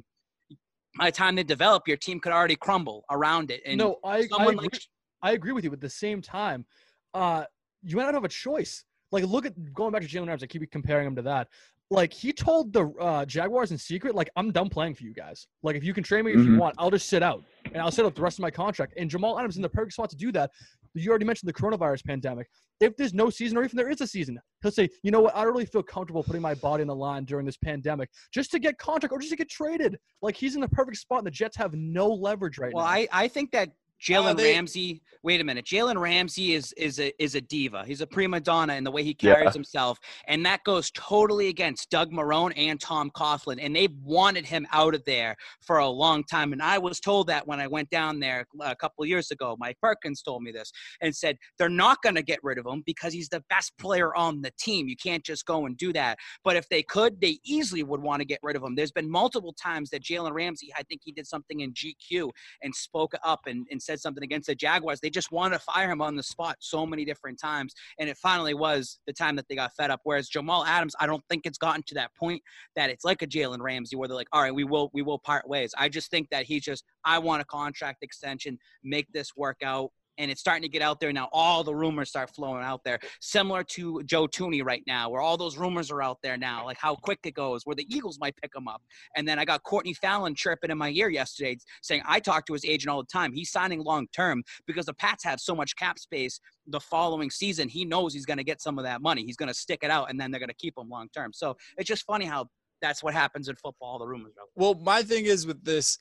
by 0.97 1.05
the 1.05 1.11
time 1.11 1.35
they 1.35 1.43
develop, 1.43 1.87
your 1.87 1.97
team 1.97 2.19
could 2.19 2.31
already 2.31 2.55
crumble 2.55 3.05
around 3.09 3.51
it. 3.51 3.61
And 3.65 3.77
no, 3.77 3.97
I, 4.03 4.27
I 4.37 4.45
agree, 4.45 4.55
like 4.55 4.81
I 5.21 5.31
agree 5.31 5.51
with 5.51 5.63
you. 5.63 5.69
But 5.69 5.77
at 5.77 5.81
the 5.81 5.89
same 5.89 6.21
time, 6.21 6.65
uh, 7.13 7.45
you 7.83 7.95
might 7.95 8.03
not 8.03 8.13
have 8.13 8.23
a 8.23 8.29
choice. 8.29 8.83
Like, 9.11 9.23
look 9.25 9.45
at 9.45 9.73
going 9.73 9.91
back 9.91 10.01
to 10.01 10.07
Jalen 10.07 10.27
Ramsey. 10.27 10.45
I 10.45 10.47
keep 10.47 10.69
comparing 10.71 11.07
him 11.07 11.15
to 11.15 11.21
that. 11.23 11.47
Like, 11.89 12.11
he 12.11 12.33
told 12.33 12.73
the 12.73 12.89
uh, 12.99 13.25
Jaguars 13.25 13.71
in 13.71 13.77
secret, 13.77 14.13
like, 14.13 14.29
I'm 14.35 14.51
done 14.51 14.67
playing 14.69 14.95
for 14.95 15.03
you 15.03 15.13
guys. 15.13 15.47
Like, 15.63 15.77
if 15.77 15.83
you 15.85 15.93
can 15.93 16.03
trade 16.03 16.25
me 16.25 16.33
if 16.33 16.45
you 16.45 16.51
Mhm. 16.51 16.57
want, 16.57 16.75
I'll 16.77 16.91
just 16.91 17.07
sit 17.07 17.23
out 17.23 17.45
and 17.73 17.81
I'll 17.81 17.91
sit 17.91 18.05
out 18.05 18.13
the 18.13 18.21
rest 18.21 18.39
of 18.39 18.43
my 18.43 18.51
contract. 18.51 18.93
And 18.97 19.09
Jamal 19.09 19.39
Adams 19.39 19.55
in 19.55 19.61
the 19.61 19.69
perfect 19.69 19.93
spot 19.93 20.09
to 20.09 20.17
do 20.17 20.31
that. 20.33 20.51
You 20.93 21.09
already 21.09 21.25
mentioned 21.25 21.47
the 21.47 21.53
coronavirus 21.53 22.03
pandemic. 22.05 22.49
If 22.81 22.97
there's 22.97 23.13
no 23.13 23.29
season, 23.29 23.57
or 23.57 23.63
even 23.63 23.77
there 23.77 23.89
is 23.89 24.01
a 24.01 24.07
season, 24.07 24.39
he'll 24.61 24.71
say, 24.71 24.89
you 25.03 25.11
know 25.11 25.21
what, 25.21 25.35
I 25.35 25.43
don't 25.43 25.53
really 25.53 25.65
feel 25.65 25.83
comfortable 25.83 26.23
putting 26.23 26.41
my 26.41 26.55
body 26.55 26.81
in 26.81 26.88
the 26.88 26.95
line 26.95 27.23
during 27.23 27.45
this 27.45 27.57
pandemic 27.57 28.09
just 28.33 28.51
to 28.51 28.59
get 28.59 28.77
contract 28.79 29.13
or 29.13 29.19
just 29.19 29.31
to 29.31 29.38
get 29.38 29.49
traded. 29.49 29.97
Like, 30.21 30.35
he's 30.35 30.55
in 30.55 30.61
the 30.61 30.67
perfect 30.69 30.97
spot, 30.97 31.19
and 31.19 31.27
the 31.27 31.31
Jets 31.31 31.55
have 31.55 31.73
no 31.73 32.07
leverage 32.07 32.57
right 32.57 32.73
Well, 32.73 32.83
now. 32.83 32.91
I, 32.91 33.07
I 33.13 33.27
think 33.27 33.51
that 33.51 33.71
Uh, 33.97 34.11
Jalen 34.13 34.37
they- 34.37 34.53
Ramsey. 34.53 35.01
Wait 35.23 35.41
a 35.41 35.43
minute, 35.43 35.65
Jalen 35.65 35.99
Ramsey 35.99 36.53
is 36.53 36.71
is 36.73 36.99
a 36.99 37.11
is 37.21 37.35
a 37.35 37.41
diva. 37.41 37.83
He's 37.85 37.99
a 38.01 38.07
prima 38.07 38.39
donna 38.39 38.75
in 38.75 38.83
the 38.85 38.91
way 38.91 39.03
he 39.03 39.15
Yeah. 39.19 39.33
carries 39.33 39.53
himself, 39.53 39.97
and 40.27 40.45
that 40.45 40.63
goes 40.63 40.89
totally 40.91 41.47
against 41.47 41.89
Doug 41.89 42.11
Marrone 42.11 42.53
and 42.55 42.79
Tom 42.79 43.09
Coughlin. 43.11 43.57
And 43.59 43.75
they've 43.75 43.93
wanted 44.03 44.45
him 44.45 44.65
out 44.71 44.93
of 44.95 45.03
there 45.05 45.35
for 45.65 45.79
a 45.79 45.87
long 45.87 46.23
time. 46.23 46.53
And 46.53 46.61
I 46.61 46.77
was 46.77 46.99
told 47.01 47.27
that 47.27 47.45
when 47.47 47.59
I 47.59 47.67
went 47.67 47.89
down 47.89 48.19
there 48.19 48.45
uh, 48.61 48.69
a 48.71 48.75
couple 48.75 49.03
of 49.03 49.09
years 49.09 49.31
ago. 49.31 49.57
Mike 49.59 49.77
Perkins 49.81 50.21
told 50.21 50.43
me 50.43 50.51
this 50.51 50.71
and 51.01 51.13
said 51.13 51.35
they're 51.57 51.67
not 51.67 52.01
going 52.03 52.15
to 52.15 52.21
get 52.23 52.39
rid 52.43 52.57
of 52.59 52.65
him 52.65 52.83
because 52.85 53.11
he's 53.11 53.27
the 53.29 53.43
best 53.49 53.73
player 53.79 54.15
on 54.15 54.41
the 54.41 54.51
team. 54.59 54.87
You 54.87 54.95
can't 54.95 55.25
just 55.25 55.45
go 55.45 55.65
and 55.65 55.75
do 55.75 55.91
that. 55.93 56.17
But 56.43 56.55
if 56.55 56.69
they 56.69 56.83
could, 56.83 57.19
they 57.19 57.39
easily 57.43 57.83
would 57.83 58.01
want 58.01 58.21
to 58.21 58.25
get 58.25 58.39
rid 58.43 58.55
of 58.55 58.63
him. 58.63 58.75
There's 58.75 58.91
been 58.91 59.09
multiple 59.09 59.53
times 59.61 59.89
that 59.89 60.03
Jalen 60.03 60.33
Ramsey, 60.33 60.71
I 60.77 60.83
think 60.83 61.01
he 61.03 61.11
did 61.11 61.27
something 61.27 61.61
in 61.61 61.73
GQ 61.73 62.29
and 62.61 62.73
spoke 62.73 63.13
up 63.23 63.41
and, 63.47 63.65
and 63.71 63.81
said 63.88 63.99
something 63.99 64.23
against 64.23 64.47
the 64.47 64.53
Jaguars. 64.53 64.99
They 64.99 65.09
just 65.09 65.31
wanted 65.31 65.57
to 65.57 65.63
fire 65.63 65.89
him 65.89 66.01
on 66.01 66.15
the 66.15 66.21
spot 66.21 66.57
so 66.59 66.85
many 66.85 67.05
different 67.05 67.39
times. 67.39 67.73
And 67.99 68.07
it 68.07 68.17
finally 68.17 68.53
was 68.53 68.99
the 69.07 69.13
time 69.13 69.35
that 69.38 69.47
they 69.49 69.55
got 69.55 69.73
fed 69.75 69.89
up. 69.89 70.01
Whereas 70.03 70.29
Jamal 70.29 70.65
Adams, 70.65 70.95
I 70.99 71.07
don't 71.07 71.23
think 71.29 71.45
it's 71.45 71.57
gotten 71.57 71.81
to 71.88 71.95
that 71.95 72.11
point 72.15 72.43
that 72.75 72.91
it's 72.91 73.03
like 73.03 73.23
a 73.23 73.27
Jalen 73.27 73.61
Ramsey 73.61 73.95
where 73.95 74.07
they're 74.07 74.15
like, 74.15 74.29
all 74.31 74.43
right, 74.43 74.53
we 74.53 74.63
will 74.63 74.91
we 74.93 75.01
will 75.01 75.17
part 75.17 75.47
ways. 75.47 75.73
I 75.77 75.89
just 75.89 76.11
think 76.11 76.29
that 76.29 76.45
he's 76.45 76.63
just, 76.63 76.83
I 77.03 77.17
want 77.17 77.41
a 77.41 77.45
contract 77.45 78.03
extension, 78.03 78.59
make 78.83 79.11
this 79.11 79.35
work 79.35 79.57
out. 79.63 79.91
And 80.18 80.32
it's 80.32 80.39
starting 80.39 80.63
to 80.63 80.70
get 80.70 80.82
out 80.82 80.99
there 80.99 81.13
now. 81.13 81.30
All 81.32 81.63
the 81.63 81.76
rumors 81.76 82.09
start 82.09 82.30
flowing 82.36 82.63
out 82.63 82.82
there, 82.84 82.99
similar 83.22 83.63
to 83.65 84.01
Joe 84.03 84.28
Thuney 84.28 84.63
right 84.65 84.84
now, 84.88 85.09
where 85.09 85.22
all 85.22 85.38
those 85.38 85.57
rumors 85.57 85.91
are 85.91 86.01
out 86.01 86.18
there 86.24 86.38
now, 86.38 86.65
like 86.65 86.78
how 86.80 86.95
quick 86.95 87.20
it 87.24 87.34
goes, 87.34 87.61
where 87.65 87.76
the 87.76 87.86
Eagles 87.93 88.20
might 88.20 88.36
pick 88.38 88.55
him 88.55 88.68
up. 88.68 88.82
And 89.15 89.28
then 89.28 89.39
I 89.39 89.45
got 89.45 89.63
Courtney 89.63 89.93
Fallon 89.93 90.36
chirping 90.36 90.72
in 90.72 90.78
my 90.78 90.89
ear 90.89 91.09
yesterday 91.09 91.57
saying, 91.82 92.01
I 92.05 92.20
talk 92.20 92.45
to 92.47 92.53
his 92.53 92.65
agent 92.65 92.89
all 92.89 93.01
the 93.01 93.07
time. 93.11 93.34
He's 93.34 93.51
signing 93.51 93.84
long 93.84 94.07
term 94.13 94.43
because 94.65 94.86
the 94.86 94.93
Pats 94.93 95.24
have 95.24 95.39
so 95.39 95.55
much 95.55 95.76
cap 95.76 95.99
space 95.99 96.39
the 96.68 96.80
following 96.80 97.30
season. 97.30 97.70
He 97.70 97.86
knows 97.86 98.13
he's 98.13 98.26
going 98.26 98.38
to 98.38 98.43
get 98.43 98.61
some 98.61 98.78
of 98.78 98.84
that 98.86 99.01
money. 99.01 99.24
He's 99.24 99.38
going 99.38 99.47
to 99.47 99.53
stick 99.53 99.80
it 99.84 99.91
out 99.91 100.09
and 100.09 100.20
then 100.20 100.32
they're 100.32 100.39
going 100.39 100.49
to 100.49 100.55
keep 100.55 100.78
him 100.78 100.89
long 100.89 101.07
term. 101.13 101.32
So 101.34 101.55
it's 101.78 101.88
just 101.88 102.05
funny 102.05 102.26
how 102.26 102.47
that's 102.82 103.03
what 103.03 103.13
happens 103.13 103.47
in 103.47 103.55
football. 103.55 103.99
The 103.99 104.07
rumors. 104.07 104.34
Well, 104.55 104.76
my 104.76 105.01
thing 105.03 105.26
is 105.26 105.47
with 105.47 105.63
this. 105.63 105.97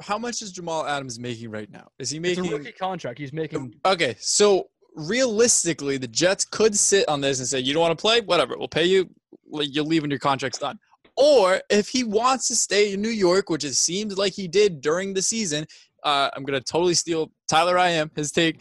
How 0.00 0.18
much 0.18 0.42
is 0.42 0.52
Jamal 0.52 0.86
Adams 0.86 1.18
making 1.18 1.50
right 1.50 1.70
now? 1.70 1.88
Is 1.98 2.10
he 2.10 2.18
it's 2.18 2.38
a 2.38 2.42
making 2.42 2.58
rookie 2.58 2.72
contract. 2.72 3.18
He's 3.18 3.32
making 3.32 3.74
Okay, 3.84 4.16
so 4.18 4.68
realistically, 4.94 5.96
the 5.96 6.08
Jets 6.08 6.44
could 6.44 6.76
sit 6.76 7.08
on 7.08 7.20
this 7.20 7.38
and 7.38 7.48
say, 7.48 7.60
"You 7.60 7.72
don't 7.72 7.82
want 7.82 7.96
to 7.96 8.00
play? 8.00 8.20
Whatever, 8.20 8.56
we'll 8.58 8.68
pay 8.68 8.84
you. 8.84 9.08
You'll 9.50 9.86
leave 9.86 10.02
when 10.02 10.10
your 10.10 10.20
contract's 10.20 10.58
done." 10.58 10.78
Or 11.16 11.60
if 11.68 11.88
he 11.88 12.04
wants 12.04 12.48
to 12.48 12.56
stay 12.56 12.94
in 12.94 13.02
New 13.02 13.10
York, 13.10 13.50
which 13.50 13.64
it 13.64 13.74
seems 13.74 14.16
like 14.16 14.32
he 14.32 14.48
did 14.48 14.80
during 14.80 15.12
the 15.12 15.22
season, 15.22 15.66
uh, 16.04 16.30
I'm 16.34 16.44
gonna 16.44 16.60
totally 16.60 16.94
steal 16.94 17.30
Tyler. 17.48 17.78
I 17.78 17.90
am 17.90 18.10
his 18.16 18.32
take. 18.32 18.60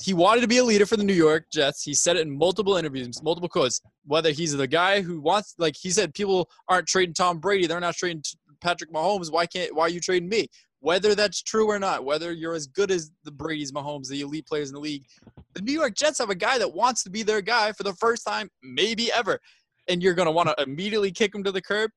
He 0.00 0.12
wanted 0.12 0.42
to 0.42 0.48
be 0.48 0.58
a 0.58 0.64
leader 0.64 0.86
for 0.86 0.96
the 0.96 1.04
New 1.04 1.14
York 1.14 1.46
Jets. 1.50 1.82
He 1.82 1.94
said 1.94 2.16
it 2.16 2.26
in 2.26 2.36
multiple 2.36 2.76
interviews, 2.76 3.22
multiple 3.22 3.48
quotes. 3.48 3.80
Whether 4.04 4.32
he's 4.32 4.52
the 4.52 4.66
guy 4.66 5.00
who 5.00 5.20
wants, 5.20 5.54
like 5.56 5.76
he 5.80 5.90
said, 5.90 6.12
people 6.12 6.50
aren't 6.68 6.86
trading 6.86 7.14
Tom 7.14 7.38
Brady. 7.38 7.66
They're 7.66 7.80
not 7.80 7.94
trading 7.94 8.22
Patrick 8.64 8.92
Mahomes. 8.92 9.30
Why 9.30 9.46
can't? 9.46 9.74
Why 9.74 9.84
are 9.84 9.90
you 9.90 10.00
trading 10.00 10.28
me? 10.28 10.48
whether 10.84 11.14
that's 11.14 11.42
true 11.42 11.66
or 11.66 11.78
not, 11.78 12.04
whether 12.04 12.30
you're 12.30 12.52
as 12.52 12.66
good 12.66 12.90
as 12.90 13.10
the 13.24 13.30
Brady's, 13.30 13.72
Mahomes, 13.72 14.06
the 14.06 14.20
elite 14.20 14.46
players 14.46 14.68
in 14.68 14.74
the 14.74 14.80
league, 14.80 15.06
the 15.54 15.62
New 15.62 15.72
York 15.72 15.94
Jets 15.96 16.18
have 16.18 16.28
a 16.28 16.34
guy 16.34 16.58
that 16.58 16.74
wants 16.74 17.02
to 17.04 17.10
be 17.10 17.22
their 17.22 17.40
guy 17.40 17.72
for 17.72 17.84
the 17.84 17.94
first 17.94 18.26
time, 18.26 18.50
maybe 18.62 19.10
ever, 19.10 19.40
and 19.88 20.02
you're 20.02 20.12
going 20.12 20.26
to 20.26 20.32
want 20.32 20.50
to 20.50 20.62
immediately 20.62 21.10
kick 21.10 21.34
him 21.34 21.42
to 21.42 21.50
the 21.50 21.62
curb. 21.62 21.90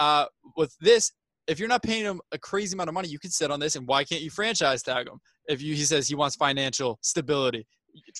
Uh, 0.00 0.24
with 0.56 0.76
this, 0.80 1.12
if 1.46 1.60
you're 1.60 1.68
not 1.68 1.84
paying 1.84 2.02
him 2.02 2.20
a 2.32 2.38
crazy 2.38 2.74
amount 2.74 2.88
of 2.88 2.94
money, 2.94 3.06
you 3.06 3.20
could 3.20 3.32
sit 3.32 3.52
on 3.52 3.60
this, 3.60 3.76
and 3.76 3.86
why 3.86 4.02
can't 4.02 4.22
you 4.22 4.30
franchise 4.30 4.82
tag 4.82 5.06
him 5.06 5.20
if 5.46 5.62
you, 5.62 5.76
he 5.76 5.84
says 5.84 6.08
he 6.08 6.16
wants 6.16 6.34
financial 6.34 6.98
stability? 7.00 7.64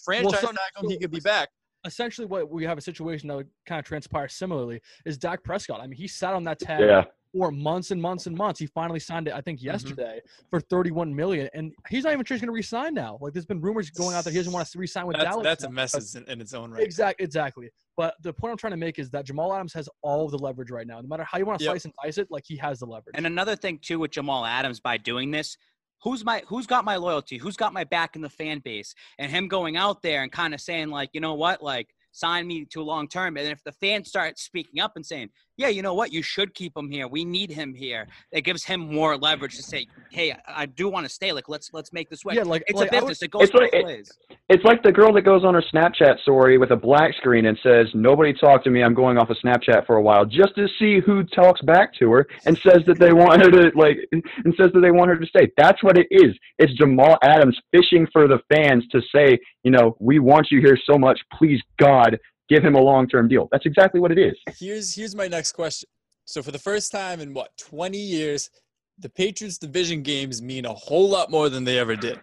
Franchise 0.04 0.40
so- 0.40 0.46
tag 0.46 0.84
him, 0.84 0.88
he 0.88 0.98
could 1.00 1.10
be 1.10 1.18
back. 1.18 1.48
essentially 1.84 2.28
what 2.28 2.48
we 2.48 2.62
have 2.62 2.78
a 2.78 2.80
situation 2.80 3.26
that 3.26 3.38
would 3.38 3.48
kind 3.66 3.80
of 3.80 3.84
transpire 3.84 4.28
similarly 4.28 4.80
is 5.04 5.18
Dak 5.18 5.42
Prescott. 5.42 5.80
I 5.80 5.88
mean, 5.88 5.98
he 5.98 6.06
sat 6.06 6.32
on 6.32 6.44
that 6.44 6.60
tag 6.60 6.82
Yeah. 6.82 7.06
For 7.32 7.50
months 7.50 7.90
and 7.90 8.00
months 8.00 8.26
and 8.26 8.36
months. 8.36 8.60
He 8.60 8.66
finally 8.66 9.00
signed 9.00 9.28
it, 9.28 9.34
I 9.34 9.40
think, 9.40 9.60
Mm-hmm. 9.60 9.66
yesterday 9.66 10.20
for 10.50 10.60
31 10.60 11.14
million, 11.14 11.48
and 11.54 11.72
he's 11.88 12.04
not 12.04 12.12
even 12.12 12.24
sure 12.24 12.34
he's 12.36 12.40
going 12.40 12.48
to 12.48 12.52
resign 12.52 12.94
now. 12.94 13.18
Like, 13.20 13.32
there's 13.32 13.46
been 13.46 13.60
rumors 13.60 13.90
going 13.90 14.14
out 14.14 14.24
that 14.24 14.30
he 14.32 14.36
doesn't 14.38 14.52
want 14.52 14.66
to 14.66 14.78
resign 14.78 15.06
with 15.06 15.16
That's, 15.16 15.28
Dallas. 15.30 15.44
that's 15.44 15.64
a 15.64 15.68
now. 15.68 15.72
message 15.72 16.14
in, 16.20 16.28
in 16.30 16.40
its 16.40 16.54
own 16.54 16.70
right. 16.70 16.82
Exactly, 16.82 17.24
exactly. 17.24 17.70
But 17.96 18.14
the 18.22 18.32
point 18.32 18.50
I'm 18.52 18.56
trying 18.56 18.72
to 18.72 18.76
make 18.76 18.98
is 18.98 19.10
that 19.10 19.24
Jamal 19.26 19.52
Adams 19.54 19.72
has 19.74 19.88
all 20.02 20.24
of 20.24 20.30
the 20.30 20.38
leverage 20.38 20.70
right 20.70 20.86
now. 20.86 21.00
No 21.00 21.08
matter 21.08 21.24
how 21.24 21.38
you 21.38 21.44
want 21.46 21.58
to 21.58 21.64
Yep. 21.64 21.72
slice 21.72 21.84
and 21.84 21.94
dice 22.02 22.18
it, 22.18 22.28
like 22.30 22.44
he 22.46 22.56
has 22.56 22.78
the 22.80 22.86
leverage. 22.86 23.14
And 23.16 23.26
another 23.26 23.56
thing 23.56 23.78
too 23.82 23.98
with 23.98 24.10
Jamal 24.12 24.44
Adams 24.44 24.80
by 24.80 24.96
doing 24.96 25.30
this, 25.30 25.56
who's 26.02 26.24
my 26.24 26.42
who's 26.48 26.66
got 26.66 26.84
my 26.84 26.96
loyalty? 26.96 27.38
Who's 27.38 27.56
got 27.56 27.72
my 27.72 27.84
back 27.84 28.16
in 28.16 28.22
the 28.22 28.30
fan 28.30 28.60
base? 28.64 28.94
And 29.18 29.30
him 29.30 29.46
going 29.48 29.76
out 29.76 30.02
there 30.02 30.22
and 30.22 30.32
kind 30.32 30.54
of 30.54 30.60
saying 30.60 30.88
like, 30.88 31.10
you 31.12 31.20
know 31.20 31.34
what, 31.34 31.62
like 31.62 31.88
sign 32.12 32.46
me 32.46 32.64
to 32.66 32.80
a 32.80 32.84
long 32.84 33.08
term. 33.08 33.36
And 33.36 33.48
if 33.48 33.62
the 33.64 33.72
fans 33.72 34.08
start 34.08 34.38
speaking 34.38 34.80
up 34.80 34.92
and 34.96 35.06
saying, 35.06 35.30
yeah, 35.62 35.68
you 35.68 35.82
know 35.82 35.94
what? 35.94 36.12
You 36.12 36.22
should 36.22 36.54
keep 36.54 36.76
him 36.76 36.90
here. 36.90 37.06
We 37.06 37.24
need 37.24 37.50
him 37.50 37.72
here. 37.74 38.06
It 38.32 38.42
gives 38.42 38.64
him 38.64 38.80
more 38.80 39.16
leverage 39.16 39.56
to 39.56 39.62
say, 39.62 39.86
hey, 40.10 40.32
I- 40.32 40.62
I 40.62 40.66
do 40.66 40.88
want 40.88 41.06
to 41.06 41.12
stay. 41.12 41.32
Like, 41.32 41.48
let's 41.48 41.70
let's 41.72 41.92
make 41.92 42.10
this 42.10 42.24
work. 42.24 42.34
Yeah, 42.34 42.42
like- 42.42 42.64
it's 42.66 42.78
like, 42.78 42.90
a 42.92 42.96
I 42.96 43.00
would- 43.00 43.08
business. 43.08 43.22
It 43.22 43.30
goes 43.30 43.42
It's 43.44 43.52
both 43.52 43.62
like- 43.62 43.74
it- 43.74 43.84
ways. 43.84 44.10
It's 44.48 44.64
like 44.64 44.82
the 44.82 44.92
girl 44.92 45.12
that 45.14 45.22
goes 45.22 45.44
on 45.44 45.54
her 45.54 45.62
Snapchat 45.72 46.20
story 46.20 46.58
with 46.58 46.72
a 46.72 46.76
black 46.76 47.14
screen 47.14 47.46
and 47.46 47.58
says, 47.62 47.86
"Nobody 47.94 48.34
talk 48.34 48.62
to 48.64 48.70
me. 48.70 48.82
I'm 48.82 48.92
going 48.92 49.16
off 49.16 49.30
of 49.30 49.36
Snapchat 49.42 49.86
for 49.86 49.96
a 49.96 50.02
while," 50.02 50.26
just 50.26 50.54
to 50.56 50.68
see 50.78 51.00
who 51.00 51.22
talks 51.24 51.62
back 51.62 51.94
to 52.00 52.10
her 52.12 52.26
and 52.44 52.58
says 52.58 52.82
that 52.86 52.98
they 52.98 53.12
want 53.12 53.42
her 53.42 53.50
to 53.50 53.70
like 53.76 53.96
and 54.12 54.54
says 54.58 54.70
that 54.74 54.80
they 54.80 54.90
want 54.90 55.08
her 55.10 55.16
to 55.16 55.26
stay. 55.26 55.50
That's 55.56 55.82
what 55.82 55.96
it 55.96 56.06
is. 56.10 56.36
It's 56.58 56.72
Jamal 56.74 57.16
Adams 57.22 57.58
fishing 57.70 58.06
for 58.12 58.28
the 58.28 58.40
fans 58.52 58.84
to 58.88 59.00
say, 59.14 59.38
you 59.62 59.70
know, 59.70 59.96
we 60.00 60.18
want 60.18 60.48
you 60.50 60.60
here 60.60 60.76
so 60.90 60.98
much. 60.98 61.18
Please, 61.38 61.60
God, 61.78 62.18
give 62.52 62.64
him 62.64 62.74
a 62.74 62.80
long-term 62.80 63.28
deal. 63.28 63.48
That's 63.50 63.66
exactly 63.66 64.00
what 64.00 64.12
it 64.12 64.18
is. 64.18 64.34
Here's 64.58 64.94
here's 64.94 65.14
my 65.14 65.28
next 65.28 65.52
question. 65.52 65.88
So 66.24 66.42
for 66.42 66.50
the 66.50 66.58
first 66.58 66.92
time 66.92 67.20
in 67.20 67.34
what 67.34 67.50
20 67.58 67.98
years, 67.98 68.50
the 68.98 69.08
Patriots 69.08 69.58
division 69.58 70.02
games 70.02 70.42
mean 70.42 70.66
a 70.66 70.72
whole 70.72 71.08
lot 71.08 71.30
more 71.30 71.48
than 71.48 71.64
they 71.64 71.78
ever 71.78 71.96
did. 71.96 72.20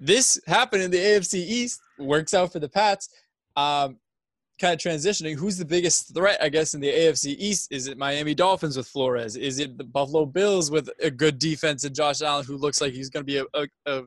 This 0.00 0.40
happened 0.46 0.82
in 0.82 0.90
the 0.90 0.98
AFC 0.98 1.34
East. 1.34 1.80
Works 1.98 2.32
out 2.32 2.52
for 2.52 2.58
the 2.58 2.68
Pats. 2.68 3.08
Um, 3.54 3.98
kind 4.60 4.74
of 4.74 4.80
transitioning. 4.80 5.36
Who's 5.36 5.58
the 5.58 5.64
biggest 5.64 6.14
threat? 6.14 6.42
I 6.42 6.48
guess 6.48 6.74
in 6.74 6.80
the 6.80 6.90
AFC 6.90 7.36
East 7.38 7.68
is 7.70 7.86
it 7.86 7.98
Miami 7.98 8.34
Dolphins 8.34 8.76
with 8.76 8.88
Flores? 8.88 9.36
Is 9.36 9.58
it 9.58 9.76
the 9.78 9.84
Buffalo 9.84 10.26
Bills 10.26 10.70
with 10.70 10.88
a 11.02 11.10
good 11.10 11.38
defense 11.38 11.84
and 11.84 11.94
Josh 11.94 12.22
Allen, 12.22 12.44
who 12.44 12.56
looks 12.56 12.80
like 12.80 12.92
he's 12.92 13.10
going 13.10 13.26
to 13.26 13.32
be 13.32 13.38
a, 13.38 13.44
a, 13.54 13.66
a 13.86 14.02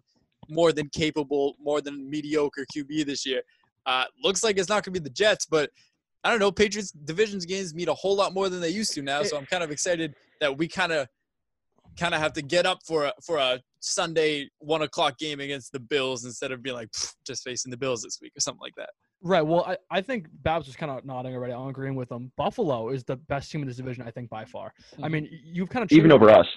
more 0.49 0.71
than 0.71 0.89
capable, 0.89 1.55
more 1.59 1.81
than 1.81 2.09
mediocre 2.09 2.65
QB 2.75 3.05
this 3.05 3.25
year? 3.25 3.41
Uh, 3.85 4.05
looks 4.23 4.43
like 4.43 4.57
it's 4.57 4.69
not 4.69 4.83
going 4.83 4.93
to 4.93 4.99
be 4.99 5.03
the 5.03 5.09
Jets, 5.09 5.45
but 5.45 5.69
I 6.23 6.29
don't 6.29 6.39
know. 6.39 6.51
Patriots 6.51 6.91
divisions 6.91 7.45
games 7.45 7.73
mean 7.73 7.89
a 7.89 7.93
whole 7.93 8.15
lot 8.15 8.33
more 8.33 8.49
than 8.49 8.61
they 8.61 8.69
used 8.69 8.93
to 8.93 9.01
now, 9.01 9.23
so 9.23 9.37
I'm 9.37 9.45
kind 9.45 9.63
of 9.63 9.71
excited 9.71 10.15
that 10.39 10.57
we 10.57 10.67
kind 10.67 10.91
of 10.91 11.07
kind 11.99 12.15
of 12.15 12.21
have 12.21 12.33
to 12.33 12.41
get 12.41 12.65
up 12.65 12.79
for 12.85 13.05
a 13.05 13.13
for 13.23 13.37
a 13.37 13.59
Sunday 13.79 14.49
one 14.59 14.81
o'clock 14.81 15.17
game 15.17 15.39
against 15.39 15.71
the 15.71 15.79
Bills 15.79 16.25
instead 16.25 16.51
of 16.51 16.63
being 16.63 16.75
like 16.75 16.89
just 17.25 17.43
facing 17.43 17.69
the 17.69 17.77
Bills 17.77 18.01
this 18.01 18.19
week 18.21 18.31
or 18.35 18.39
something 18.39 18.61
like 18.61 18.75
that. 18.77 18.89
Right. 19.21 19.41
Well, 19.41 19.63
I, 19.65 19.77
I 19.89 20.01
think 20.01 20.27
Babs 20.43 20.67
was 20.67 20.75
kind 20.75 20.91
of 20.91 21.05
nodding 21.05 21.33
already. 21.33 21.53
I'm 21.53 21.67
agreeing 21.67 21.95
with 21.95 22.11
him. 22.11 22.31
Buffalo 22.35 22.89
is 22.89 23.05
the 23.05 23.15
best 23.15 23.51
team 23.51 23.61
in 23.61 23.67
this 23.67 23.77
division, 23.77 24.05
I 24.05 24.11
think, 24.11 24.29
by 24.29 24.43
far. 24.43 24.73
I 25.01 25.07
mean, 25.07 25.29
you've 25.43 25.69
kind 25.69 25.83
of 25.83 25.91
Even 25.93 26.11
over 26.11 26.29
us. 26.29 26.47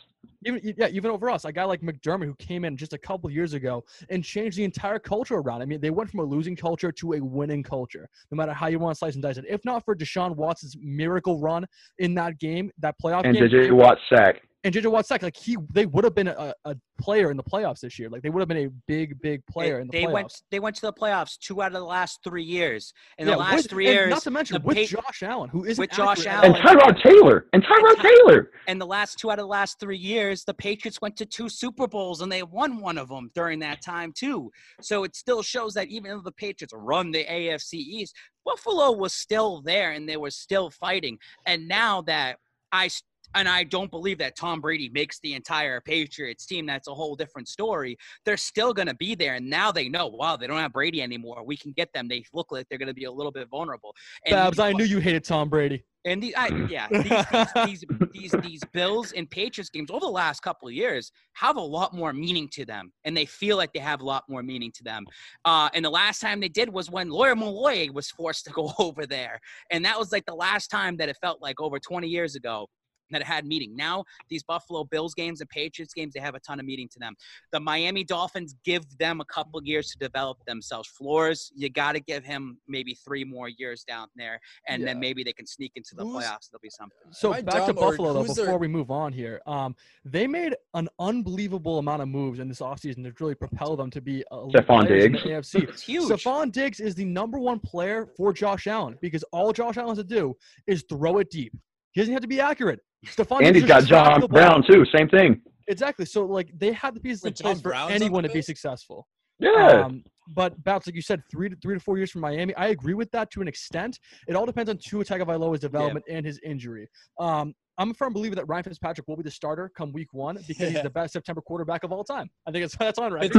Even 0.46 0.74
yeah, 0.76 0.88
even 0.88 1.10
over 1.10 1.28
us. 1.28 1.44
A 1.44 1.52
guy 1.52 1.64
like 1.64 1.80
McDermott 1.80 2.24
who 2.24 2.34
came 2.34 2.64
in 2.64 2.76
just 2.76 2.92
a 2.92 2.98
couple 2.98 3.30
years 3.30 3.52
ago 3.52 3.84
and 4.10 4.22
changed 4.24 4.56
the 4.56 4.64
entire 4.64 4.98
culture 4.98 5.36
around. 5.36 5.62
I 5.62 5.66
mean, 5.66 5.80
they 5.80 5.90
went 5.90 6.10
from 6.10 6.20
a 6.20 6.24
losing 6.24 6.56
culture 6.56 6.92
to 6.92 7.14
a 7.14 7.20
winning 7.20 7.62
culture. 7.62 8.08
No 8.30 8.36
matter 8.36 8.52
how 8.52 8.68
you 8.68 8.78
want 8.78 8.94
to 8.94 8.98
slice 8.98 9.14
and 9.14 9.22
dice 9.22 9.36
it. 9.36 9.44
If 9.48 9.64
not 9.64 9.84
for 9.84 9.94
Deshaun 9.94 10.36
Watson's 10.36 10.76
miracle 10.80 11.38
run 11.38 11.66
in 11.98 12.14
that 12.14 12.38
game, 12.38 12.70
that 12.78 12.94
playoff 13.02 13.24
And 13.24 13.34
game, 13.34 13.44
DJ 13.44 13.72
Watt 13.72 13.98
sack. 14.08 14.42
And 14.66 14.74
JJ 14.74 14.90
Watt 14.90 15.06
sack, 15.06 15.22
like 15.22 15.36
he, 15.36 15.56
they 15.72 15.86
would 15.86 16.02
have 16.04 16.14
been 16.14 16.28
a, 16.28 16.52
a 16.64 16.76
player 17.00 17.30
in 17.30 17.36
the 17.36 17.42
playoffs 17.42 17.80
this 17.80 17.98
year. 17.98 18.10
Like 18.10 18.22
they 18.22 18.30
would 18.30 18.40
have 18.40 18.48
been 18.48 18.66
a 18.66 18.70
big, 18.88 19.20
big 19.22 19.40
They, 19.46 19.52
player 19.52 19.80
in 19.80 19.86
the 19.86 19.92
they 19.92 20.04
playoffs. 20.04 20.12
went 20.12 20.42
they 20.50 20.58
went 20.60 20.76
to 20.76 20.82
the 20.82 20.92
playoffs 20.92 21.38
two 21.38 21.62
out 21.62 21.68
of 21.68 21.72
the 21.74 21.84
last 21.84 22.18
three 22.24 22.42
years. 22.42 22.92
In 23.18 23.26
Yeah, 23.28 23.34
the 23.34 23.38
last 23.38 23.56
with- 23.56 23.70
three 23.70 23.86
years, 23.86 24.10
not 24.10 24.22
to 24.22 24.30
mention 24.30 24.60
with 24.62 24.76
Pa- 24.76 24.84
Josh 24.84 25.22
Allen, 25.22 25.48
who 25.50 25.64
isn't 25.64 25.80
with 25.80 25.90
Josh 25.90 26.26
accurate 26.26 26.56
at 26.56 26.66
And 26.68 26.68
Allen. 26.68 26.78
Tyrod 26.96 27.02
Taylor. 27.02 27.46
And 27.52 27.62
Tyrod 27.62 27.96
Ty- 27.96 28.02
Taylor. 28.02 28.50
And 28.66 28.80
the 28.80 28.86
last 28.86 29.18
two 29.18 29.30
out 29.30 29.38
of 29.38 29.44
the 29.44 29.46
last 29.48 29.78
three 29.78 29.96
years, 29.98 30.44
the 30.44 30.54
Patriots 30.54 31.00
went 31.00 31.16
to 31.18 31.26
two 31.26 31.48
Super 31.48 31.86
Bowls 31.86 32.20
and 32.20 32.30
they 32.32 32.42
won 32.42 32.80
one 32.80 32.98
of 32.98 33.08
them 33.08 33.30
during 33.34 33.60
that 33.60 33.82
time 33.82 34.12
too. 34.12 34.50
So 34.80 35.04
it 35.04 35.14
still 35.14 35.42
shows 35.42 35.74
that 35.74 35.88
even 35.88 36.10
though 36.10 36.20
the 36.22 36.32
Patriots 36.32 36.74
run 36.76 37.12
the 37.12 37.24
AFC 37.24 37.74
East, 37.74 38.16
Buffalo 38.44 38.92
was 38.92 39.12
still 39.12 39.60
there 39.62 39.92
and 39.92 40.08
they 40.08 40.16
were 40.16 40.30
still 40.30 40.70
fighting. 40.70 41.18
And 41.46 41.68
now 41.68 42.02
that 42.02 42.38
I 42.72 42.86
s- 42.86 43.02
and 43.34 43.48
I 43.48 43.64
don't 43.64 43.90
believe 43.90 44.18
that 44.18 44.36
Tom 44.36 44.60
Brady 44.60 44.90
makes 44.90 45.18
the 45.20 45.34
entire 45.34 45.80
Patriots 45.80 46.46
team. 46.46 46.66
That's 46.66 46.88
a 46.88 46.94
whole 46.94 47.16
different 47.16 47.48
story. 47.48 47.96
They're 48.24 48.36
still 48.36 48.72
going 48.72 48.88
to 48.88 48.94
be 48.94 49.14
there, 49.14 49.34
and 49.34 49.48
now 49.48 49.72
they 49.72 49.88
know, 49.88 50.06
wow, 50.06 50.36
they 50.36 50.46
don't 50.46 50.58
have 50.58 50.72
Brady 50.72 51.02
anymore. 51.02 51.44
We 51.44 51.56
can 51.56 51.72
get 51.72 51.92
them. 51.92 52.08
They 52.08 52.24
look 52.32 52.52
like 52.52 52.66
they're 52.68 52.78
going 52.78 52.88
to 52.88 52.94
be 52.94 53.04
a 53.04 53.12
little 53.12 53.32
bit 53.32 53.48
vulnerable. 53.48 53.94
And 54.24 54.32
Babs, 54.32 54.58
I 54.58 54.72
knew 54.72 54.84
you 54.84 54.98
hated 54.98 55.24
Tom 55.24 55.48
Brady. 55.48 55.84
and 56.04 56.22
the 56.22 56.34
I, 56.36 56.48
yeah, 56.68 56.88
these, 57.64 57.84
these, 57.84 57.84
these 58.12 58.32
these 58.32 58.42
these 58.42 58.64
Bills 58.72 59.12
and 59.12 59.28
Patriots 59.28 59.70
games 59.70 59.90
over 59.90 60.00
the 60.00 60.06
last 60.06 60.40
couple 60.40 60.68
of 60.68 60.74
years 60.74 61.10
have 61.34 61.56
a 61.56 61.60
lot 61.60 61.94
more 61.94 62.12
meaning 62.12 62.48
to 62.52 62.64
them, 62.64 62.92
and 63.04 63.16
they 63.16 63.26
feel 63.26 63.56
like 63.56 63.72
they 63.72 63.80
have 63.80 64.00
a 64.00 64.04
lot 64.04 64.24
more 64.28 64.42
meaning 64.42 64.72
to 64.76 64.84
them. 64.84 65.04
Uh, 65.44 65.68
and 65.74 65.84
the 65.84 65.90
last 65.90 66.20
time 66.20 66.40
they 66.40 66.48
did 66.48 66.68
was 66.68 66.90
when 66.90 67.10
Lawyer 67.10 67.34
Milloy 67.34 67.92
was 67.92 68.10
forced 68.10 68.44
to 68.46 68.52
go 68.52 68.72
over 68.78 69.06
there, 69.06 69.40
and 69.70 69.84
that 69.84 69.98
was 69.98 70.12
like 70.12 70.24
the 70.26 70.34
last 70.34 70.68
time 70.68 70.96
that 70.96 71.08
it 71.08 71.16
felt 71.20 71.42
like 71.42 71.60
over 71.60 71.78
20 71.78 72.08
years 72.08 72.34
ago 72.36 72.66
that 73.10 73.22
had 73.22 73.46
meeting. 73.46 73.76
Now 73.76 74.04
these 74.28 74.42
Buffalo 74.42 74.84
Bills 74.84 75.14
games 75.14 75.40
and 75.40 75.48
Patriots 75.50 75.94
games, 75.94 76.14
they 76.14 76.20
have 76.20 76.34
a 76.34 76.40
ton 76.40 76.60
of 76.60 76.66
meeting 76.66 76.88
to 76.92 76.98
them. 76.98 77.14
The 77.52 77.60
Miami 77.60 78.04
Dolphins 78.04 78.54
give 78.64 78.84
them 78.98 79.20
a 79.20 79.24
couple 79.26 79.60
years 79.64 79.90
to 79.92 79.98
develop 79.98 80.38
themselves. 80.46 80.88
Flores, 80.88 81.52
you 81.54 81.68
got 81.68 81.92
to 81.92 82.00
give 82.00 82.24
him 82.24 82.58
maybe 82.68 82.94
three 82.94 83.24
more 83.24 83.48
years 83.48 83.84
down 83.84 84.08
there, 84.16 84.40
and 84.68 84.86
then 84.86 84.98
maybe 85.00 85.22
they 85.24 85.32
can 85.32 85.46
sneak 85.46 85.72
into 85.76 85.94
the 85.94 86.04
Who's- 86.04 86.24
playoffs. 86.24 86.50
There'll 86.50 86.60
be 86.62 86.70
something. 86.70 86.96
So 87.12 87.34
Am 87.34 87.44
back 87.44 87.66
to 87.66 87.74
Buffalo 87.74 88.12
though, 88.12 88.24
who's 88.24 88.36
their- 88.36 88.46
before 88.46 88.58
we 88.58 88.68
move 88.68 88.90
on 88.90 89.12
here. 89.12 89.40
Um, 89.46 89.74
they 90.04 90.26
made 90.26 90.54
an 90.74 90.88
unbelievable 90.98 91.78
amount 91.78 92.02
of 92.02 92.08
moves 92.08 92.38
in 92.38 92.48
this 92.48 92.60
offseason 92.60 93.04
to 93.04 93.12
really 93.22 93.34
propel 93.34 93.76
them 93.76 93.90
to 93.90 94.00
be 94.00 94.22
a 94.30 94.36
Stefon 94.36 94.86
players 94.86 95.04
in 95.04 95.12
the 95.12 95.18
Diggs. 95.18 95.52
AFC. 95.52 95.62
It's 95.68 95.82
huge. 95.82 96.08
Stefon 96.10 96.52
Diggs 96.52 96.80
is 96.80 96.94
the 96.94 97.04
number 97.04 97.38
one 97.38 97.58
player 97.60 98.06
for 98.16 98.32
Josh 98.32 98.66
Allen 98.66 98.98
because 99.00 99.22
all 99.32 99.52
Josh 99.52 99.76
Allen 99.76 99.90
has 99.90 99.98
to 99.98 100.04
do 100.04 100.36
is 100.66 100.84
throw 100.88 101.18
it 101.18 101.30
deep. 101.30 101.52
He 101.92 102.00
doesn't 102.00 102.12
have 102.12 102.22
to 102.22 102.28
be 102.28 102.40
accurate. 102.40 102.80
Stefon 103.04 103.38
And 103.44 103.54
Diggs 103.54 103.60
he's 103.60 103.66
got 103.66 103.84
John 103.84 104.20
the. 104.20 104.28
Brown 104.28 104.62
too. 104.68 104.84
Same 104.94 105.08
thing. 105.08 105.40
Exactly. 105.68 106.04
So 106.06 106.24
like 106.24 106.50
they 106.56 106.72
had 106.72 106.94
the 106.94 107.00
pieces 107.00 107.22
Wait, 107.22 107.30
in 107.38 107.42
place 107.42 107.54
John 107.56 107.62
for 107.62 107.68
Brown's 107.70 107.92
anyone 107.92 108.22
to 108.22 108.28
be 108.30 108.42
successful. 108.42 109.06
Yeah. 109.38 109.82
Um, 109.84 110.02
but 110.28 110.62
Bouts, 110.64 110.86
like 110.86 110.96
you 110.96 111.02
said, 111.02 111.22
three 111.30 111.48
to 111.48 111.56
three 111.56 111.74
to 111.74 111.80
four 111.80 111.98
years 111.98 112.10
from 112.10 112.22
Miami. 112.22 112.54
I 112.56 112.68
agree 112.68 112.94
with 112.94 113.10
that 113.12 113.30
to 113.32 113.42
an 113.42 113.48
extent. 113.48 113.98
It 114.26 114.34
all 114.34 114.46
depends 114.46 114.70
on 114.70 114.78
Tua 114.78 115.04
Tagovailoa's 115.04 115.60
development 115.60 116.04
and 116.08 116.24
his 116.24 116.40
injury. 116.44 116.88
Um, 117.20 117.54
I'm 117.78 117.90
a 117.90 117.94
firm 117.94 118.12
believer 118.14 118.34
that 118.36 118.48
Ryan 118.48 118.64
Fitzpatrick 118.64 119.06
will 119.06 119.16
be 119.16 119.22
the 119.22 119.30
starter 119.30 119.70
come 119.76 119.92
week 119.92 120.08
one 120.12 120.36
because 120.48 120.58
Yeah. 120.62 120.68
he's 120.70 120.82
the 120.82 120.90
best 120.90 121.12
September 121.12 121.42
quarterback 121.42 121.84
of 121.84 121.92
all 121.92 122.02
time. 122.02 122.30
I 122.46 122.50
think 122.50 122.64
it's 122.64 122.74
that's 122.78 122.98
on 122.98 123.12
right. 123.12 123.30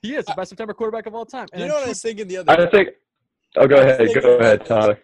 He 0.00 0.14
is 0.14 0.24
the 0.24 0.34
best 0.34 0.48
September 0.50 0.72
quarterback 0.72 1.06
of 1.06 1.14
all 1.14 1.26
time. 1.26 1.46
And 1.52 1.60
You 1.62 1.68
know 1.68 1.74
what 1.74 1.80
I 1.80 1.84
Tua- 1.84 1.88
was 1.90 2.02
thinking 2.02 2.26
the 2.28 2.36
other 2.38 2.52
I 2.52 2.56
day? 2.56 2.70
think. 2.70 2.88
Oh, 3.56 3.66
go 3.66 3.76
I 3.76 3.80
ahead. 3.80 3.98
thinking 3.98 4.22
Go 4.22 4.38
ahead, 4.38 4.60
this. 4.60 4.68
Tyler. 4.68 4.98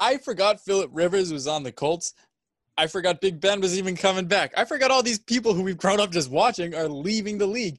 I 0.00 0.16
forgot 0.18 0.60
Philip 0.60 0.90
Rivers 0.92 1.32
was 1.32 1.46
on 1.46 1.62
the 1.62 1.70
Colts. 1.72 2.14
I 2.76 2.86
forgot 2.86 3.20
Big 3.20 3.40
Ben 3.40 3.60
was 3.60 3.78
even 3.78 3.96
coming 3.96 4.26
back. 4.26 4.52
I 4.56 4.64
forgot 4.64 4.90
all 4.90 5.02
these 5.02 5.18
people 5.18 5.54
who 5.54 5.62
we've 5.62 5.78
grown 5.78 6.00
up 6.00 6.10
just 6.10 6.30
watching 6.30 6.74
are 6.74 6.88
leaving 6.88 7.38
the 7.38 7.46
league. 7.46 7.78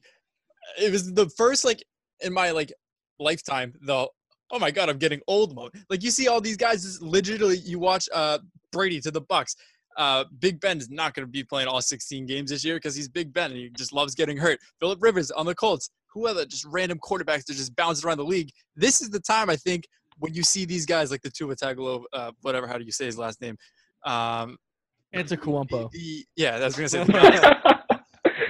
It 0.80 0.90
was 0.90 1.12
the 1.12 1.28
first 1.30 1.64
like 1.64 1.84
in 2.20 2.32
my 2.32 2.50
like 2.50 2.72
lifetime 3.18 3.74
the 3.82 4.08
oh 4.50 4.58
my 4.58 4.70
god 4.70 4.88
I'm 4.88 4.98
getting 4.98 5.20
old 5.26 5.54
mode. 5.54 5.72
Like 5.90 6.02
you 6.02 6.10
see 6.10 6.28
all 6.28 6.40
these 6.40 6.56
guys 6.56 6.82
just 6.82 7.66
you 7.66 7.78
watch 7.78 8.08
uh 8.14 8.38
Brady 8.72 9.00
to 9.00 9.10
the 9.10 9.20
Bucks. 9.20 9.56
Uh, 9.96 10.24
Big 10.40 10.60
Ben 10.60 10.76
is 10.76 10.90
not 10.90 11.14
going 11.14 11.26
to 11.26 11.30
be 11.30 11.42
playing 11.42 11.68
all 11.68 11.80
16 11.80 12.26
games 12.26 12.50
this 12.50 12.64
year 12.64 12.76
because 12.76 12.94
he's 12.94 13.08
Big 13.08 13.32
Ben 13.32 13.50
and 13.50 13.58
he 13.58 13.70
just 13.70 13.92
loves 13.92 14.14
getting 14.14 14.36
hurt. 14.36 14.58
Philip 14.78 15.02
Rivers 15.02 15.30
on 15.30 15.46
the 15.46 15.54
Colts. 15.54 15.90
Who 16.12 16.26
other 16.26 16.44
just 16.44 16.66
random 16.66 16.98
quarterbacks 16.98 17.44
that 17.46 17.54
just 17.54 17.74
bounce 17.76 18.04
around 18.04 18.18
the 18.18 18.24
league? 18.24 18.50
This 18.74 19.00
is 19.00 19.10
the 19.10 19.20
time 19.20 19.48
I 19.48 19.56
think 19.56 19.84
when 20.18 20.34
you 20.34 20.42
see 20.42 20.64
these 20.64 20.86
guys 20.86 21.10
like 21.10 21.22
the 21.22 21.30
Tua 21.30 21.56
Tagovailoa, 21.56 22.04
uh, 22.12 22.32
whatever, 22.42 22.66
how 22.66 22.78
do 22.78 22.84
you 22.84 22.92
say 22.92 23.06
his 23.06 23.18
last 23.18 23.40
name? 23.40 23.56
Um, 24.04 24.56
it's 25.12 25.32
a 25.32 25.36
Kuumpo. 25.36 25.90
yeah, 26.36 26.56
I 26.56 26.64
was 26.64 26.76
gonna 26.76 26.88
say 26.88 27.04
the, 27.04 27.12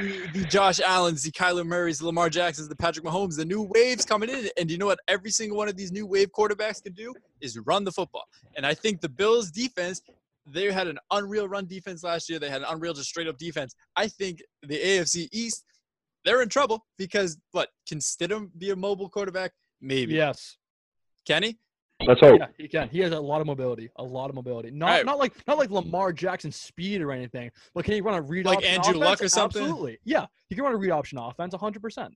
the, 0.00 0.28
the 0.32 0.44
Josh 0.44 0.80
Allen's, 0.80 1.22
the 1.22 1.30
Kyler 1.30 1.64
Murray's, 1.66 1.98
the 1.98 2.06
Lamar 2.06 2.28
Jacksons, 2.28 2.68
the 2.68 2.76
Patrick 2.76 3.04
Mahomes, 3.04 3.36
the 3.36 3.44
new 3.44 3.62
waves 3.62 4.04
coming 4.04 4.28
in, 4.28 4.48
and 4.58 4.70
you 4.70 4.78
know 4.78 4.86
what? 4.86 4.98
Every 5.08 5.30
single 5.30 5.56
one 5.56 5.68
of 5.68 5.76
these 5.76 5.92
new 5.92 6.06
wave 6.06 6.30
quarterbacks 6.32 6.82
can 6.82 6.92
do 6.92 7.14
is 7.40 7.58
run 7.58 7.84
the 7.84 7.92
football. 7.92 8.24
And 8.56 8.66
I 8.66 8.74
think 8.74 9.00
the 9.00 9.08
Bills' 9.08 9.50
defense, 9.50 10.02
they 10.46 10.70
had 10.72 10.86
an 10.86 10.98
unreal 11.10 11.48
run 11.48 11.66
defense 11.66 12.02
last 12.02 12.28
year. 12.28 12.38
They 12.38 12.50
had 12.50 12.62
an 12.62 12.68
unreal 12.70 12.94
just 12.94 13.08
straight 13.08 13.26
up 13.26 13.38
defense. 13.38 13.74
I 13.96 14.08
think 14.08 14.42
the 14.62 14.78
AFC 14.78 15.28
East, 15.32 15.64
they're 16.24 16.42
in 16.42 16.48
trouble 16.48 16.86
because 16.98 17.38
what? 17.52 17.68
Can 17.88 17.98
Stidham 17.98 18.50
be 18.58 18.70
a 18.70 18.76
mobile 18.76 19.08
quarterback? 19.08 19.52
Maybe. 19.80 20.14
Yes. 20.14 20.56
Can 21.26 21.42
he? 21.42 21.58
Let's 22.06 22.20
hope. 22.20 22.38
Yeah, 22.38 22.46
he 22.56 22.68
can. 22.68 22.88
He 22.88 23.00
has 23.00 23.12
a 23.12 23.20
lot 23.20 23.40
of 23.40 23.46
mobility. 23.46 23.90
A 23.96 24.02
lot 24.02 24.28
of 24.30 24.36
mobility. 24.36 24.70
Not 24.70 24.86
Right. 24.88 25.04
not 25.06 25.18
like 25.18 25.32
not 25.46 25.58
like 25.58 25.70
Lamar 25.70 26.12
Jackson 26.12 26.52
speed 26.52 27.00
or 27.00 27.12
anything, 27.12 27.50
but 27.74 27.84
can 27.84 27.94
he 27.94 28.00
run 28.00 28.14
a 28.14 28.22
read 28.22 28.46
Like 28.46 28.58
option 28.58 28.70
Andrew 28.74 28.90
offense? 28.92 29.04
Luck 29.04 29.22
or 29.22 29.28
something? 29.28 29.62
Absolutely. 29.62 29.98
Yeah. 30.04 30.26
He 30.48 30.54
can 30.54 30.64
run 30.64 30.74
a 30.74 30.76
read 30.76 30.90
option 30.90 31.18
offense 31.18 31.54
100%. 31.54 32.10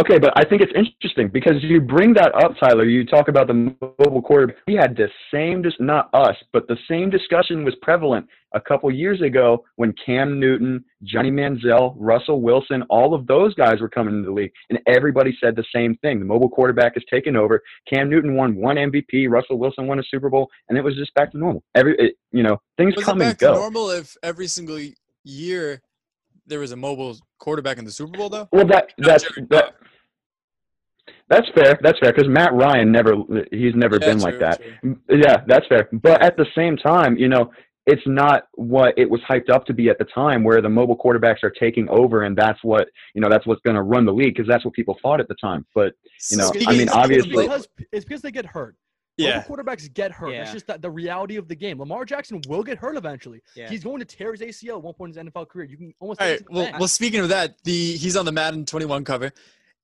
Okay, 0.00 0.20
but 0.20 0.32
I 0.36 0.44
think 0.44 0.62
it's 0.62 0.72
interesting 0.76 1.28
because 1.28 1.56
you 1.60 1.80
bring 1.80 2.14
that 2.14 2.32
up, 2.32 2.52
Tyler. 2.60 2.84
You 2.84 3.04
talk 3.04 3.26
about 3.26 3.48
the 3.48 3.74
mobile 3.98 4.22
quarterback. 4.22 4.56
We 4.68 4.74
had 4.74 4.96
the 4.96 5.08
same, 5.34 5.60
dis- 5.60 5.72
not 5.80 6.08
us, 6.14 6.36
but 6.52 6.68
the 6.68 6.76
same 6.88 7.10
discussion 7.10 7.64
was 7.64 7.74
prevalent 7.82 8.28
a 8.54 8.60
couple 8.60 8.88
years 8.92 9.20
ago 9.20 9.64
when 9.74 9.92
Cam 10.06 10.38
Newton, 10.38 10.84
Johnny 11.02 11.32
Manziel, 11.32 11.94
Russell 11.96 12.40
Wilson, 12.40 12.82
all 12.90 13.12
of 13.12 13.26
those 13.26 13.54
guys 13.54 13.80
were 13.80 13.88
coming 13.88 14.14
into 14.14 14.26
the 14.26 14.32
league, 14.32 14.52
and 14.70 14.78
everybody 14.86 15.36
said 15.42 15.56
the 15.56 15.64
same 15.74 15.96
thing: 15.96 16.20
the 16.20 16.24
mobile 16.24 16.48
quarterback 16.48 16.96
is 16.96 17.02
taking 17.10 17.34
over. 17.34 17.60
Cam 17.92 18.08
Newton 18.08 18.36
won 18.36 18.54
one 18.54 18.76
MVP, 18.76 19.28
Russell 19.28 19.58
Wilson 19.58 19.88
won 19.88 19.98
a 19.98 20.04
Super 20.08 20.30
Bowl, 20.30 20.48
and 20.68 20.78
it 20.78 20.84
was 20.84 20.94
just 20.94 21.12
back 21.14 21.32
to 21.32 21.38
normal. 21.38 21.64
Every, 21.74 21.96
it, 21.98 22.14
you 22.30 22.44
know, 22.44 22.58
things 22.76 22.94
Was 22.94 23.04
come 23.04 23.20
and 23.20 23.30
back 23.30 23.38
to 23.38 23.46
go. 23.46 23.54
normal 23.54 23.90
if 23.90 24.16
every 24.22 24.46
single 24.46 24.78
year 25.24 25.82
there 26.48 26.58
was 26.60 26.72
a 26.72 26.76
mobile 26.76 27.16
quarterback 27.38 27.78
in 27.78 27.84
the 27.84 27.90
Super 27.90 28.16
Bowl, 28.18 28.28
though? 28.28 28.48
Well, 28.52 28.66
that 28.66 28.88
that's 28.98 29.24
that. 29.50 29.74
That's 31.28 31.46
fair. 31.54 31.78
That's 31.82 31.98
fair 31.98 32.12
because 32.12 32.28
Matt 32.28 32.54
Ryan 32.54 32.90
never 32.90 33.14
he's 33.50 33.74
never 33.74 33.98
Yeah, 34.00 34.06
been 34.08 34.20
like 34.20 34.38
that. 34.38 34.60
true. 34.80 34.96
Yeah, 35.10 35.42
that's 35.46 35.66
fair. 35.66 35.88
But 35.92 36.22
at 36.22 36.36
the 36.36 36.46
same 36.54 36.76
time, 36.76 37.16
you 37.18 37.28
know, 37.28 37.50
it's 37.86 38.02
not 38.06 38.44
what 38.54 38.94
it 38.98 39.08
was 39.08 39.20
hyped 39.28 39.50
up 39.50 39.66
to 39.66 39.74
be 39.74 39.88
at 39.90 39.98
the 39.98 40.06
time, 40.06 40.42
where 40.42 40.60
the 40.62 40.68
mobile 40.70 40.96
quarterbacks 40.96 41.42
are 41.42 41.50
taking 41.50 41.86
over, 41.90 42.22
and 42.22 42.36
that's 42.36 42.62
what 42.64 42.88
you 43.14 43.20
know, 43.20 43.28
that's 43.28 43.46
what's 43.46 43.60
going 43.62 43.76
to 43.76 43.82
run 43.82 44.06
the 44.06 44.12
league 44.12 44.34
because 44.34 44.48
that's 44.48 44.64
what 44.64 44.72
people 44.74 44.98
thought 45.02 45.20
at 45.20 45.28
the 45.28 45.34
time. 45.36 45.66
But 45.74 45.92
you 46.30 46.38
know, 46.38 46.44
I 46.44 46.48
Speaking- 46.48 46.68
mean, 46.72 46.80
It's 46.82 46.92
obviously- 46.92 47.44
because, 47.46 47.68
it's 47.92 48.04
because 48.04 48.22
they 48.22 48.30
get 48.30 48.46
hurt. 48.46 48.74
Yeah. 49.18 49.44
Mobile 49.48 49.62
quarterbacks 49.64 49.92
get 49.92 50.10
hurt. 50.12 50.32
That's 50.32 50.52
just 50.52 50.66
that 50.68 50.80
the 50.80 50.90
reality 50.90 51.36
of 51.36 51.48
the 51.48 51.54
game. 51.56 51.78
Lamar 51.80 52.04
Jackson 52.04 52.40
will 52.48 52.62
get 52.62 52.78
hurt 52.78 52.96
eventually. 52.96 53.42
Yeah. 53.56 53.68
He's 53.68 53.82
going 53.84 53.98
to 53.98 54.04
tear 54.04 54.32
his 54.32 54.40
ACL 54.40 54.76
at 54.76 54.82
one 54.82 54.94
point 54.94 55.16
in 55.16 55.26
his 55.26 55.32
NFL 55.34 55.48
career. 55.48 55.66
You 55.66 55.76
can 55.76 55.94
almost. 56.00 56.20
All 56.20 56.26
take 56.26 56.32
right. 56.32 56.40
it 56.40 56.44
to 56.44 56.44
the 56.44 56.54
Well, 56.54 56.64
bank. 56.66 56.78
well, 56.78 56.88
speaking 56.88 57.20
of 57.20 57.28
that, 57.30 57.56
the 57.64 57.96
he's 57.96 58.16
on 58.16 58.24
the 58.24 58.32
Madden 58.32 58.64
21 58.64 59.04
cover, 59.04 59.32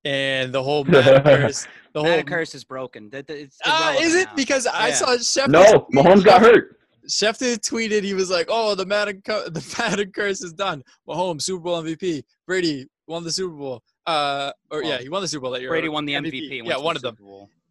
and 0.04 0.52
the 0.52 0.62
whole 0.62 0.84
Madden 0.84 1.22
curse, 1.22 1.66
the 1.92 2.00
whole 2.00 2.08
Madden 2.10 2.26
curse 2.26 2.54
is 2.54 2.64
broken. 2.64 3.10
That 3.10 3.26
that- 3.26 3.38
it's 3.40 3.58
Ah, 3.64 3.96
is 3.98 4.14
it? 4.14 4.26
now. 4.28 4.34
Because 4.36 4.66
I 4.66 4.88
Yeah. 4.88 4.94
saw 4.94 5.08
Schefter. 5.16 5.48
no, 5.48 5.86
Mahomes 5.92 6.24
got 6.24 6.40
hurt. 6.40 6.78
Schefter 7.08 7.56
tweeted 7.58 8.02
he 8.02 8.14
was 8.14 8.30
like, 8.30 8.46
"Oh, 8.48 8.74
the 8.74 8.86
Madden 8.86 9.20
co- 9.24 9.48
the 9.48 9.74
Madden 9.78 10.10
curse 10.12 10.42
is 10.42 10.52
done. 10.52 10.82
Mahomes 11.08 11.42
Super 11.42 11.60
Bowl 11.62 11.82
MVP. 11.82 12.22
Brady 12.46 12.86
won 13.06 13.24
the 13.24 13.32
Super 13.32 13.54
Bowl. 13.54 13.82
Uh, 14.06 14.52
or 14.70 14.82
yeah, 14.84 14.98
he 14.98 15.08
won 15.08 15.20
the 15.22 15.28
Super 15.28 15.42
Bowl 15.42 15.50
that 15.52 15.60
year. 15.60 15.70
Brady 15.70 15.88
won 15.88 16.04
the 16.06 16.14
MVP. 16.14 16.48
MVP. 16.62 16.66
Yeah, 16.68 16.76
one 16.78 16.94
the 17.00 17.08
of 17.08 17.16
them. 17.16 17.26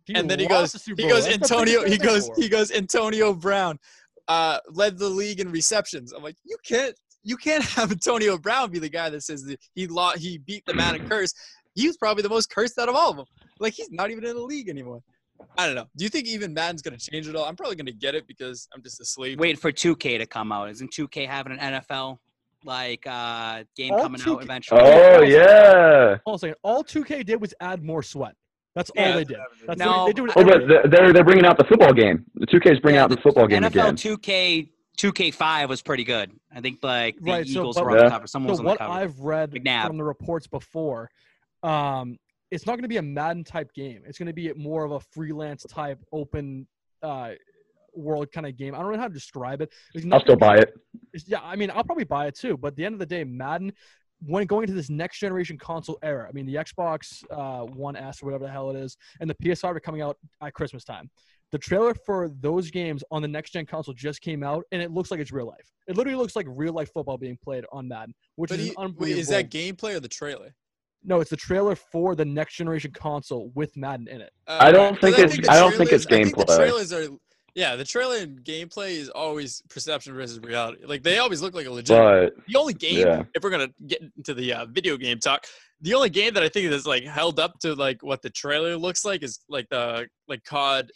Super 0.08 0.16
Bowl. 0.16 0.22
and 0.22 0.30
then 0.30 0.40
he 0.40 0.48
goes, 0.48 0.72
the 0.72 0.94
he 0.98 1.08
goes, 1.08 1.26
That's 1.26 1.36
Antonio, 1.36 1.84
he 1.86 1.98
goes, 1.98 2.28
for. 2.28 2.36
he 2.38 2.50
goes, 2.50 2.72
Antonio 2.72 3.34
Brown, 3.34 3.80
uh, 4.28 4.60
led 4.72 4.98
the 4.98 5.10
league 5.10 5.40
in 5.40 5.52
receptions. 5.52 6.12
I'm 6.14 6.24
like, 6.24 6.38
you 6.44 6.58
can't, 6.66 6.96
you 7.24 7.38
can't 7.38 7.64
have 7.64 7.92
Antonio 7.92 8.38
Brown 8.38 8.72
be 8.72 8.80
the 8.80 8.90
guy 8.90 9.10
that 9.10 9.22
says 9.22 9.44
that 9.46 9.60
he 9.76 9.88
lost, 9.88 10.20
he 10.20 10.38
beat 10.38 10.66
the 10.66 10.74
Madden 10.74 11.08
curse. 11.08 11.34
He 11.76 11.88
was 11.88 11.98
probably 11.98 12.24
the 12.24 12.30
most 12.30 12.50
cursed 12.50 12.78
out 12.78 12.90
of 12.90 12.96
all 12.96 13.12
of 13.12 13.18
them. 13.18 13.26
Like 13.60 13.74
he's 13.74 13.90
not 13.92 14.12
even 14.12 14.26
in 14.26 14.36
the 14.36 14.42
league 14.42 14.70
anymore. 14.70 15.02
I 15.58 15.66
don't 15.66 15.76
know. 15.76 15.88
Do 15.98 16.04
you 16.04 16.10
think 16.10 16.28
even 16.28 16.54
Madden's 16.54 16.82
gonna 16.82 16.98
change 16.98 17.28
it 17.28 17.36
all? 17.36 17.46
I'm 17.46 17.56
probably 17.56 17.76
gonna 17.76 17.92
get 17.92 18.16
it 18.16 18.28
because 18.28 18.68
I'm 18.74 18.82
just 18.82 19.02
asleep. 19.02 19.38
slave. 19.38 19.40
Wait 19.40 19.60
for 19.60 19.72
2K 19.72 20.18
to 20.20 20.26
come 20.26 20.52
out. 20.52 20.70
Isn't 20.70 20.92
2K 20.92 21.28
having 21.28 21.58
an 21.58 21.82
NFL 21.82 22.18
like 22.66 23.06
uh 23.08 23.64
game 23.76 23.92
All 23.94 24.02
coming 24.04 24.22
2K 24.22 24.36
out 24.36 24.44
eventually? 24.44 24.82
Oh 24.82 25.22
yeah. 25.22 26.18
Hold 26.26 26.28
on 26.28 26.36
a 26.36 26.40
second. 26.40 26.56
All 26.64 26.84
2K 26.84 27.26
did 27.26 27.42
was 27.42 27.54
add 27.60 27.84
more 27.84 28.04
sweat. 28.04 28.36
That's 28.76 28.92
Yeah, 28.96 29.08
all 29.10 29.14
they 29.16 29.24
did. 29.24 29.38
That's 29.68 29.80
No, 29.80 30.06
they, 30.06 30.10
they 30.10 30.14
do 30.14 30.26
it 30.26 30.32
Oh, 30.36 30.44
but 30.44 30.92
they're 30.92 31.14
they're 31.14 31.24
bringing 31.24 31.46
out 31.46 31.58
the 31.58 31.64
football 31.66 31.94
game. 31.94 32.26
The 32.36 32.48
2K 32.48 32.74
is 32.74 32.80
bringing 32.80 32.98
Yeah, 32.98 33.04
out 33.04 33.10
the 33.12 33.18
football 33.18 33.48
game 33.48 33.62
NFL 33.64 33.68
again. 33.70 33.96
2K 33.96 34.70
2K5 34.98 35.70
was 35.70 35.82
pretty 35.82 36.04
good. 36.04 36.32
I 36.54 36.62
think 36.62 36.80
like 36.84 37.18
the 37.20 37.32
Right, 37.32 37.46
so- 37.48 37.60
Eagles 37.62 37.76
but- 37.76 37.86
were 37.86 37.92
on 37.92 37.98
the 37.98 38.04
Yeah. 38.04 38.10
cover. 38.10 38.28
Someone 38.28 38.50
so 38.50 38.52
was 38.52 38.60
on 38.60 38.66
the 38.66 38.70
what 38.72 38.78
cover. 38.80 38.92
I've 38.92 39.20
read 39.20 39.52
McNabb. 39.52 39.88
from 39.88 39.98
the 39.98 40.04
reports 40.04 40.48
before, 40.48 41.10
um, 41.64 42.18
it's 42.52 42.66
not 42.68 42.74
going 42.74 42.84
to 42.84 42.88
be 42.88 42.98
a 42.98 43.02
Madden 43.02 43.44
type 43.44 43.74
game. 43.74 44.04
It's 44.06 44.18
going 44.20 44.28
to 44.28 44.34
be 44.34 44.54
more 44.54 44.84
of 44.84 44.92
a 44.92 45.00
freelance 45.00 45.64
type 45.64 46.00
open 46.12 46.68
uh, 47.02 47.32
world 47.96 48.32
kind 48.32 48.46
of 48.48 48.56
game. 48.56 48.74
I 48.76 48.80
don't 48.80 48.92
know 48.94 49.00
how 49.00 49.08
to 49.08 49.14
describe 49.14 49.62
it. 49.62 49.72
I'll 50.12 50.20
still 50.22 50.36
buy 50.36 50.58
it. 50.58 50.74
yeah, 51.28 51.40
I 51.44 51.56
mean, 51.56 51.70
I'll 51.72 51.84
probably 51.84 52.06
buy 52.06 52.28
it 52.28 52.36
too. 52.36 52.56
But 52.58 52.70
at 52.70 52.76
the 52.76 52.86
end 52.86 52.94
of 52.94 53.00
the 53.00 53.06
day, 53.06 53.24
Madden, 53.24 53.74
when 54.26 54.46
going 54.46 54.64
into 54.64 54.74
this 54.74 54.90
next 54.90 55.20
generation 55.20 55.58
console 55.58 55.98
era, 56.04 56.28
I 56.28 56.32
mean, 56.32 56.46
the 56.46 56.56
Xbox 56.56 57.24
uh, 57.32 57.66
One 57.66 57.96
S 57.96 58.22
or 58.22 58.26
whatever 58.28 58.46
the 58.46 58.52
hell 58.52 58.70
it 58.70 58.76
is, 58.76 58.96
and 59.20 59.30
the 59.30 59.36
PS5 59.36 59.76
are 59.76 59.80
coming 59.80 60.02
out 60.02 60.18
at 60.42 60.54
Christmas 60.54 60.84
time. 60.84 61.10
The 61.52 61.58
trailer 61.60 61.94
for 61.94 62.30
those 62.42 62.72
games 62.72 63.04
on 63.12 63.22
the 63.22 63.28
next 63.28 63.52
gen 63.52 63.66
console 63.66 63.94
just 63.94 64.22
came 64.22 64.44
out, 64.44 64.64
and 64.72 64.82
it 64.82 64.92
looks 64.92 65.12
like 65.12 65.20
it's 65.20 65.32
real 65.32 65.46
life. 65.48 65.72
It 65.88 65.96
literally 65.98 66.18
looks 66.18 66.36
like 66.36 66.48
real 66.50 66.74
life 66.74 66.90
football 66.94 67.18
being 67.18 67.38
played 67.44 67.66
on 67.72 67.88
Madden, 67.88 68.14
which 68.38 68.50
But 68.50 68.60
is 68.60 68.66
he, 68.68 68.72
an 68.72 68.76
wait, 68.78 68.86
unbelievable. 68.86 69.20
is 69.22 69.28
that 69.30 69.52
gameplay 69.52 69.96
or 69.96 70.00
the 70.00 70.08
trailer? 70.08 70.56
No, 71.04 71.20
it's 71.20 71.30
the 71.30 71.36
trailer 71.38 71.76
for 71.76 72.16
the 72.16 72.24
next 72.26 72.56
generation 72.56 72.92
console 72.92 73.52
with 73.56 73.76
Madden 73.76 74.08
in 74.08 74.22
it. 74.22 74.32
Uh, 74.48 74.58
I 74.62 74.72
don't 74.72 75.00
think 75.02 75.20
it's- 75.20 75.36
the 75.38 75.52
I 75.52 75.60
don't 75.60 75.76
think 75.76 75.92
it's 75.92 76.06
trailers- 76.06 76.28
I 76.30 76.34
think 76.34 76.38
the 76.38 76.44
gameplay. 76.54 76.58
trailers 76.58 76.94
are, 76.94 77.08
yeah, 77.56 77.76
the 77.76 77.86
trailer 77.86 78.18
and 78.18 78.44
gameplay 78.44 78.92
is 78.92 79.10
always 79.10 79.62
perception 79.70 80.16
versus 80.16 80.40
reality. 80.40 80.84
Like 80.86 81.04
they 81.04 81.20
always 81.20 81.42
look 81.42 81.54
like 81.54 81.68
a 81.68 81.72
legit. 81.72 81.98
But 81.98 82.34
the 82.48 82.58
only 82.58 82.74
game, 82.74 83.06
yeah. 83.06 83.24
if 83.36 83.44
we're 83.44 83.52
gonna 83.52 83.70
get 83.86 84.02
into 84.18 84.34
the 84.34 84.54
uh, 84.54 84.66
video 84.66 84.98
game 84.98 85.20
talk, 85.20 85.46
the 85.82 85.94
only 85.94 86.10
game 86.10 86.34
that 86.34 86.44
I 86.44 86.50
think 86.50 86.72
is 86.72 86.88
like 86.88 87.04
held 87.04 87.40
up 87.40 87.60
to 87.60 87.76
like 87.76 88.02
what 88.02 88.22
the 88.22 88.30
trailer 88.32 88.76
looks 88.76 89.06
like 89.06 89.22
is 89.22 89.40
like 89.50 89.68
the 89.70 90.08
like 90.28 90.44
COD 90.46 90.90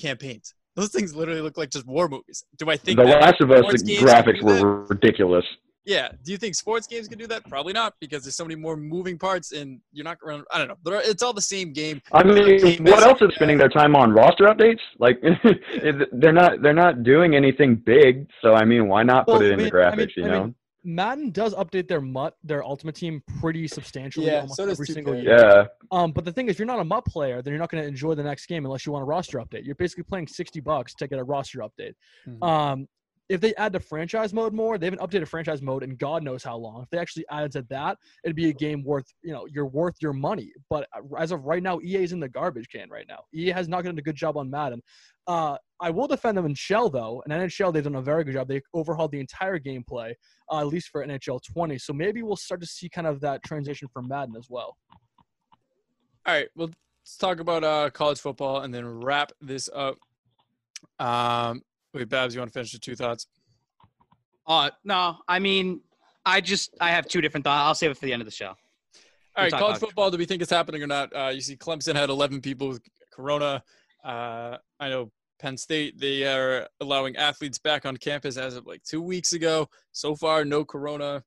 campaigns. 0.00 0.54
Those 0.76 0.90
things 0.90 1.14
literally 1.14 1.40
look 1.40 1.56
like 1.56 1.70
just 1.70 1.86
war 1.86 2.08
movies. 2.08 2.44
Do 2.58 2.70
I 2.70 2.76
think 2.76 2.98
the 2.98 3.04
Last 3.04 3.40
of 3.40 3.50
Us 3.50 3.82
graphics 3.82 4.42
were 4.42 4.84
ridiculous. 4.84 5.44
Yeah. 5.84 6.08
Do 6.24 6.30
you 6.32 6.38
think 6.38 6.54
sports 6.54 6.86
games 6.86 7.08
can 7.08 7.18
do 7.18 7.26
that? 7.26 7.48
Probably 7.48 7.72
not 7.72 7.94
because 8.00 8.22
there's 8.22 8.36
so 8.36 8.44
many 8.44 8.54
more 8.54 8.76
moving 8.76 9.18
parts 9.18 9.52
and 9.52 9.80
you're 9.92 10.04
not 10.04 10.18
around. 10.24 10.44
I 10.52 10.58
don't 10.58 10.68
know. 10.68 10.76
They're- 10.84 11.02
It's 11.04 11.22
all 11.22 11.32
the 11.32 11.40
same 11.42 11.72
game. 11.72 12.00
I 12.12 12.22
mean, 12.22 12.36
Game 12.58 12.84
what 12.84 12.98
is- 12.98 13.04
else 13.04 13.22
is 13.22 13.30
spending 13.34 13.58
their 13.58 13.68
time 13.68 13.96
on 13.96 14.12
roster 14.12 14.44
updates? 14.44 14.80
Like, 14.98 15.20
they're 16.12 16.32
not 16.32 16.62
they're 16.62 16.72
not 16.72 17.02
doing 17.02 17.34
anything 17.34 17.76
big. 17.76 18.28
So 18.42 18.54
I 18.54 18.64
mean, 18.64 18.88
why 18.88 19.02
not 19.02 19.26
put 19.26 19.40
Well, 19.40 19.42
it 19.42 19.50
I 19.50 19.52
in 19.54 19.58
the 19.60 19.70
graphics? 19.70 19.92
I 19.92 19.96
mean- 19.96 20.08
you 20.16 20.24
I 20.24 20.28
know? 20.28 20.44
mean, 20.44 20.54
Madden 20.84 21.30
does 21.30 21.54
update 21.54 21.86
their 21.86 22.00
MUT, 22.00 22.34
their 22.42 22.64
Ultimate 22.64 22.96
Team, 22.96 23.22
pretty 23.40 23.68
substantially 23.68 24.26
Yeah, 24.26 24.40
almost 24.40 24.56
so 24.56 24.66
does 24.66 24.74
every 24.74 24.86
single 24.86 25.14
year. 25.14 25.36
yeah. 25.38 25.64
Um, 25.92 26.10
but 26.10 26.24
the 26.24 26.32
thing 26.32 26.48
is, 26.48 26.54
if 26.56 26.58
you're 26.58 26.66
not 26.66 26.80
a 26.80 26.84
MUT 26.84 27.04
player, 27.04 27.40
then 27.40 27.52
you're 27.52 27.60
not 27.60 27.70
going 27.70 27.82
to 27.84 27.88
enjoy 27.88 28.16
the 28.16 28.22
next 28.24 28.46
game 28.46 28.64
unless 28.64 28.84
you 28.84 28.90
want 28.90 29.04
a 29.04 29.06
roster 29.06 29.38
update. 29.38 29.64
You're 29.64 29.76
basically 29.76 30.02
playing 30.02 30.26
60 30.26 30.58
bucks 30.58 30.92
to 30.94 31.06
get 31.06 31.20
a 31.20 31.24
roster 31.24 31.60
update. 31.60 31.94
Mhm. 32.28 32.42
Um, 32.44 32.88
if 33.28 33.40
they 33.40 33.54
add 33.54 33.72
the 33.72 33.80
franchise 33.80 34.34
mode 34.34 34.52
more, 34.52 34.78
they 34.78 34.86
haven't 34.86 35.00
updated 35.00 35.28
franchise 35.28 35.62
mode 35.62 35.82
in 35.82 35.96
God 35.96 36.22
knows 36.22 36.42
how 36.42 36.56
long. 36.56 36.82
If 36.82 36.90
they 36.90 36.98
actually 36.98 37.24
added 37.30 37.52
to 37.52 37.62
that, 37.70 37.96
it'd 38.24 38.36
be 38.36 38.50
a 38.50 38.52
game 38.52 38.82
worth, 38.84 39.06
you 39.22 39.32
know, 39.32 39.46
you're 39.46 39.66
worth 39.66 39.94
your 40.00 40.12
money. 40.12 40.52
But 40.68 40.88
uh, 40.94 41.00
as 41.18 41.32
of 41.32 41.44
right 41.44 41.62
now, 41.62 41.80
EA 41.82 42.02
is 42.02 42.12
in 42.12 42.20
the 42.20 42.28
garbage 42.28 42.68
can 42.68 42.90
right 42.90 43.06
now. 43.08 43.20
EA 43.34 43.50
has 43.50 43.68
not 43.68 43.84
done 43.84 43.98
a 43.98 44.02
good 44.02 44.16
job 44.16 44.36
on 44.36 44.50
Madden. 44.50 44.82
Uh, 45.26 45.56
I 45.80 45.90
will 45.90 46.08
defend 46.08 46.36
them 46.36 46.46
in 46.46 46.54
Shell 46.54 46.90
though, 46.90 47.22
and 47.24 47.32
NHL 47.32 47.72
they've 47.72 47.84
done 47.84 47.94
a 47.94 48.02
very 48.02 48.24
good 48.24 48.34
job. 48.34 48.48
They 48.48 48.60
overhauled 48.74 49.12
the 49.12 49.20
entire 49.20 49.58
gameplay, 49.58 50.14
uh, 50.50 50.60
at 50.60 50.66
least 50.66 50.88
for 50.88 51.06
NHL 51.06 51.40
20. 51.42 51.78
So 51.78 51.92
maybe 51.92 52.22
we'll 52.22 52.36
start 52.36 52.60
to 52.60 52.66
see 52.66 52.88
kind 52.88 53.06
of 53.06 53.20
that 53.20 53.42
transition 53.44 53.88
from 53.92 54.08
Madden 54.08 54.36
as 54.36 54.48
well. 54.50 54.76
All 56.26 56.34
right, 56.34 56.48
well, 56.54 56.68
let's 57.02 57.16
talk 57.16 57.40
about 57.40 57.64
uh, 57.64 57.90
college 57.90 58.20
football 58.20 58.60
and 58.60 58.72
then 58.72 58.86
wrap 58.86 59.32
this 59.40 59.68
up. 59.74 59.96
Um, 60.98 61.62
wait, 61.94 62.08
Babs, 62.08 62.34
you 62.34 62.40
want 62.40 62.50
to 62.50 62.52
finish 62.52 62.72
the 62.72 62.78
two 62.78 62.96
thoughts? 62.96 63.26
Uh, 64.46 64.70
no, 64.84 65.18
I 65.28 65.38
mean, 65.38 65.80
I 66.24 66.40
just 66.40 66.74
I 66.80 66.90
have 66.90 67.06
two 67.06 67.20
different 67.20 67.44
thoughts. 67.44 67.66
I'll 67.66 67.74
save 67.74 67.90
it 67.90 67.98
for 67.98 68.06
the 68.06 68.12
end 68.12 68.22
of 68.22 68.26
the 68.26 68.32
show. 68.32 68.48
All 69.34 69.44
We'll 69.44 69.44
right, 69.44 69.52
college 69.52 69.78
football. 69.78 70.10
Do 70.10 70.18
we 70.18 70.26
think 70.26 70.42
it's 70.42 70.50
happening 70.50 70.82
or 70.82 70.86
not? 70.86 71.14
Uh, 71.14 71.30
you 71.32 71.40
see, 71.40 71.56
Clemson 71.56 71.94
had 71.94 72.10
11 72.10 72.40
people 72.40 72.68
with 72.68 72.82
corona. 73.10 73.62
Uh, 74.04 74.58
I 74.78 74.88
know 74.88 75.10
Penn 75.38 75.56
State 75.56 75.98
they 75.98 76.24
are 76.24 76.68
allowing 76.80 77.16
athletes 77.16 77.58
back 77.58 77.86
on 77.86 77.96
campus 77.96 78.36
as 78.36 78.56
of 78.56 78.66
like 78.66 78.82
two 78.82 79.00
weeks 79.00 79.32
ago. 79.32 79.68
So 79.92 80.14
far, 80.14 80.44
no 80.44 80.64
corona. 80.64 81.24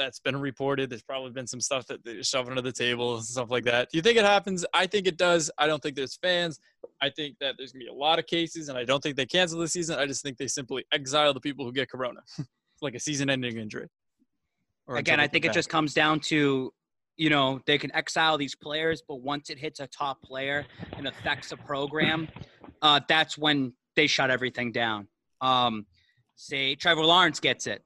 That's 0.00 0.18
been 0.18 0.38
reported. 0.38 0.88
There's 0.88 1.02
probably 1.02 1.30
been 1.30 1.46
some 1.46 1.60
stuff 1.60 1.86
that 1.88 2.02
they're 2.02 2.22
shoving 2.22 2.52
under 2.52 2.62
the 2.62 2.72
table 2.72 3.16
and 3.16 3.24
stuff 3.24 3.50
like 3.50 3.64
that. 3.64 3.90
Do 3.90 3.98
you 3.98 4.02
think 4.02 4.16
it 4.16 4.24
happens? 4.24 4.64
I 4.72 4.86
think 4.86 5.06
it 5.06 5.18
does. 5.18 5.50
I 5.58 5.66
don't 5.66 5.82
think 5.82 5.94
there's 5.94 6.16
fans. 6.16 6.58
I 7.02 7.10
think 7.10 7.36
that 7.40 7.56
there's 7.58 7.72
gonna 7.72 7.84
be 7.84 7.90
a 7.90 7.92
lot 7.92 8.18
of 8.18 8.26
cases, 8.26 8.70
and 8.70 8.78
I 8.78 8.84
don't 8.84 9.02
think 9.02 9.16
they 9.16 9.26
cancel 9.26 9.60
the 9.60 9.68
season. 9.68 9.98
I 9.98 10.06
just 10.06 10.22
think 10.22 10.38
they 10.38 10.46
simply 10.46 10.86
exile 10.90 11.34
the 11.34 11.40
people 11.40 11.66
who 11.66 11.72
get 11.72 11.90
corona, 11.90 12.20
like 12.80 12.94
a 12.94 12.98
season-ending 12.98 13.58
injury. 13.58 13.88
Or 14.86 14.96
Again, 14.96 15.20
I 15.20 15.28
think 15.28 15.44
it 15.44 15.48
back. 15.48 15.54
just 15.54 15.68
comes 15.68 15.92
down 15.92 16.20
to, 16.20 16.72
you 17.18 17.28
know, 17.28 17.60
they 17.66 17.76
can 17.76 17.94
exile 17.94 18.38
these 18.38 18.54
players, 18.54 19.02
but 19.06 19.16
once 19.16 19.50
it 19.50 19.58
hits 19.58 19.80
a 19.80 19.86
top 19.86 20.22
player 20.22 20.64
and 20.96 21.06
affects 21.06 21.52
a 21.52 21.58
program, 21.58 22.26
uh, 22.80 23.00
that's 23.06 23.36
when 23.36 23.74
they 23.96 24.06
shut 24.06 24.30
everything 24.30 24.72
down. 24.72 25.08
Um, 25.42 25.84
say 26.36 26.74
Trevor 26.74 27.04
Lawrence 27.04 27.38
gets 27.38 27.66
it, 27.66 27.84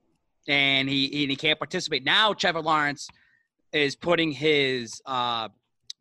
and 0.48 0.88
he 0.88 1.22
and 1.22 1.30
he 1.30 1.36
can't 1.36 1.58
participate. 1.58 2.04
Now 2.04 2.32
Trevor 2.32 2.60
Lawrence 2.60 3.08
is 3.72 3.96
putting 3.96 4.30
his 4.32 5.00
uh, 5.06 5.48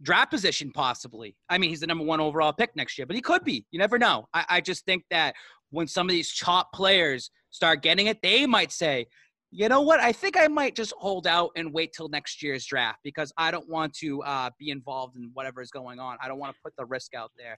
draft 0.02 0.32
position 0.32 0.72
possibly. 0.72 1.36
I 1.49 1.57
mean, 1.57 1.70
he's 1.70 1.80
the 1.80 1.88
number 1.88 2.03
one 2.03 2.20
overall 2.20 2.53
pick 2.53 2.76
next 2.76 2.98
year, 2.98 3.07
but 3.07 3.15
he 3.15 3.22
could 3.22 3.44
be. 3.44 3.65
You 3.72 3.80
never 3.80 3.98
know. 3.98 4.28
I, 4.34 4.45
I 4.49 4.61
just 4.61 4.86
think 4.86 5.03
that 5.10 5.36
when 5.72 5.88
some 5.88 6.07
of 6.07 6.11
these 6.11 6.36
top 6.38 6.72
players 6.74 7.32
start 7.49 7.82
getting 7.82 8.07
it, 8.07 8.22
they 8.22 8.45
might 8.45 8.72
say, 8.72 9.07
You 9.52 9.70
know 9.70 9.82
what? 9.82 9.99
I 9.99 10.11
think 10.11 10.38
I 10.38 10.48
might 10.48 10.76
just 10.76 10.94
hold 10.98 11.26
out 11.26 11.52
and 11.56 11.74
wait 11.74 11.94
till 11.94 12.10
next 12.10 12.44
year's 12.44 12.65
draft 12.65 12.99
because 13.03 13.34
I 13.38 13.49
don't 13.52 13.68
want 13.70 13.94
to 13.95 14.22
uh, 14.24 14.49
be 14.60 14.70
involved 14.70 15.15
in 15.15 15.32
whatever 15.34 15.61
is 15.61 15.72
going 15.72 15.99
on. 15.99 16.18
I 16.22 16.28
don't 16.28 16.40
want 16.40 16.53
to 16.56 16.61
put 16.64 16.74
the 16.78 16.86
risk 16.86 17.15
out 17.15 17.32
there. 17.38 17.57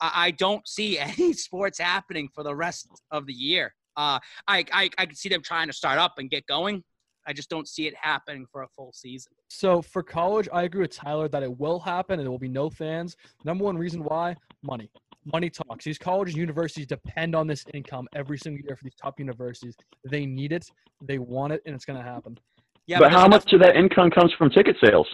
I, 0.00 0.12
I 0.14 0.30
don't 0.30 0.66
see 0.66 0.98
any 0.98 1.32
sports 1.32 1.78
happening 1.78 2.28
for 2.34 2.42
the 2.42 2.54
rest 2.54 2.88
of 3.10 3.26
the 3.26 3.34
year. 3.34 3.74
Uh, 3.96 4.18
I, 4.46 4.64
I 4.72 4.90
I 4.98 5.06
can 5.06 5.14
see 5.14 5.28
them 5.28 5.42
trying 5.42 5.66
to 5.66 5.72
start 5.72 5.98
up 5.98 6.14
and 6.18 6.30
get 6.30 6.46
going. 6.46 6.82
I 7.26 7.32
just 7.32 7.50
don't 7.50 7.68
see 7.68 7.86
it 7.86 7.94
happening 8.00 8.46
for 8.50 8.62
a 8.62 8.68
full 8.68 8.92
season. 8.92 9.32
So 9.48 9.82
for 9.82 10.02
college, 10.02 10.48
I 10.52 10.62
agree 10.62 10.82
with 10.82 10.94
Tyler 10.96 11.28
that 11.28 11.42
it 11.42 11.58
will 11.58 11.78
happen 11.78 12.18
and 12.18 12.26
there 12.26 12.30
will 12.30 12.38
be 12.38 12.48
no 12.48 12.70
fans. 12.70 13.16
Number 13.44 13.64
one 13.64 13.76
reason 13.76 14.02
why 14.02 14.36
money. 14.62 14.90
Money 15.32 15.50
talks. 15.50 15.84
These 15.84 15.98
colleges 15.98 16.34
and 16.34 16.40
universities 16.40 16.86
depend 16.86 17.36
on 17.36 17.46
this 17.46 17.64
income 17.74 18.08
every 18.14 18.38
single 18.38 18.64
year 18.64 18.74
for 18.74 18.84
these 18.84 18.94
top 18.94 19.18
universities. 19.18 19.76
They 20.08 20.24
need 20.24 20.52
it, 20.52 20.70
they 21.02 21.18
want 21.18 21.52
it, 21.52 21.62
and 21.66 21.74
it's 21.74 21.84
going 21.84 21.98
to 21.98 22.04
happen. 22.04 22.38
Yeah, 22.86 22.98
but 22.98 23.12
how 23.12 23.28
much 23.28 23.52
of 23.52 23.60
that 23.60 23.76
income 23.76 24.10
comes 24.10 24.32
from 24.38 24.50
ticket 24.50 24.76
sales? 24.82 25.06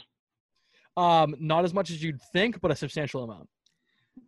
Um, 0.97 1.35
not 1.41 1.65
as 1.65 1.75
much 1.75 1.91
as 1.91 2.03
you'd 2.03 2.21
think, 2.33 2.61
but 2.61 2.71
a 2.71 2.77
substantial 2.77 3.25
amount. 3.25 3.49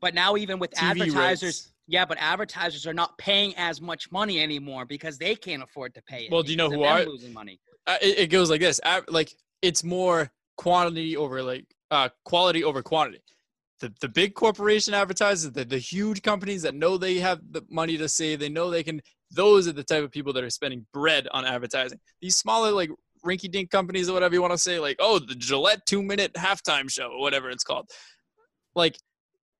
But 0.00 0.14
now, 0.14 0.36
even 0.36 0.58
with 0.58 0.72
TV 0.72 1.02
advertisers, 1.02 1.42
rates. 1.42 1.72
Yeah, 1.88 2.04
but 2.04 2.18
advertisers 2.20 2.86
are 2.86 2.94
not 2.94 3.18
paying 3.18 3.54
as 3.56 3.80
much 3.80 4.12
money 4.12 4.40
anymore 4.40 4.84
because 4.84 5.18
they 5.18 5.34
can't 5.34 5.62
afford 5.62 5.94
to 5.94 6.02
pay 6.02 6.26
it. 6.26 6.30
Well, 6.30 6.42
do 6.42 6.52
you 6.52 6.56
know 6.56 6.70
who 6.70 6.84
are- 6.84 7.04
losing 7.04 7.32
money? 7.32 7.58
uh, 7.88 7.96
it, 8.02 8.18
it 8.18 8.26
goes 8.30 8.50
like 8.50 8.60
this 8.60 8.80
like 9.08 9.34
it's 9.62 9.82
more 9.82 10.30
quantity 10.56 11.16
over 11.16 11.42
like 11.42 11.64
uh 11.90 12.08
quality 12.24 12.62
over 12.62 12.82
quantity 12.82 13.22
the, 13.80 13.92
the 14.00 14.08
big 14.08 14.34
corporation 14.34 14.92
advertisers 14.92 15.50
the, 15.52 15.64
the 15.64 15.78
huge 15.78 16.20
companies 16.22 16.62
that 16.62 16.74
know 16.74 16.98
they 16.98 17.18
have 17.18 17.40
the 17.50 17.62
money 17.70 17.96
to 17.96 18.08
save 18.08 18.38
they 18.40 18.48
know 18.48 18.70
they 18.70 18.82
can 18.82 19.00
those 19.30 19.66
are 19.66 19.72
the 19.72 19.84
type 19.84 20.04
of 20.04 20.10
people 20.10 20.32
that 20.32 20.44
are 20.44 20.50
spending 20.50 20.84
bread 20.92 21.26
on 21.32 21.44
advertising 21.44 21.98
these 22.20 22.36
smaller 22.36 22.70
like 22.72 22.90
rinky 23.24 23.50
dink 23.50 23.70
companies 23.70 24.08
or 24.08 24.12
whatever 24.12 24.34
you 24.34 24.42
want 24.42 24.52
to 24.52 24.58
say 24.58 24.78
like 24.78 24.96
oh 25.00 25.18
the 25.18 25.34
gillette 25.34 25.80
two 25.86 26.02
minute 26.02 26.32
halftime 26.34 26.90
show 26.90 27.10
or 27.12 27.20
whatever 27.20 27.48
it's 27.50 27.64
called 27.64 27.88
like 28.74 28.98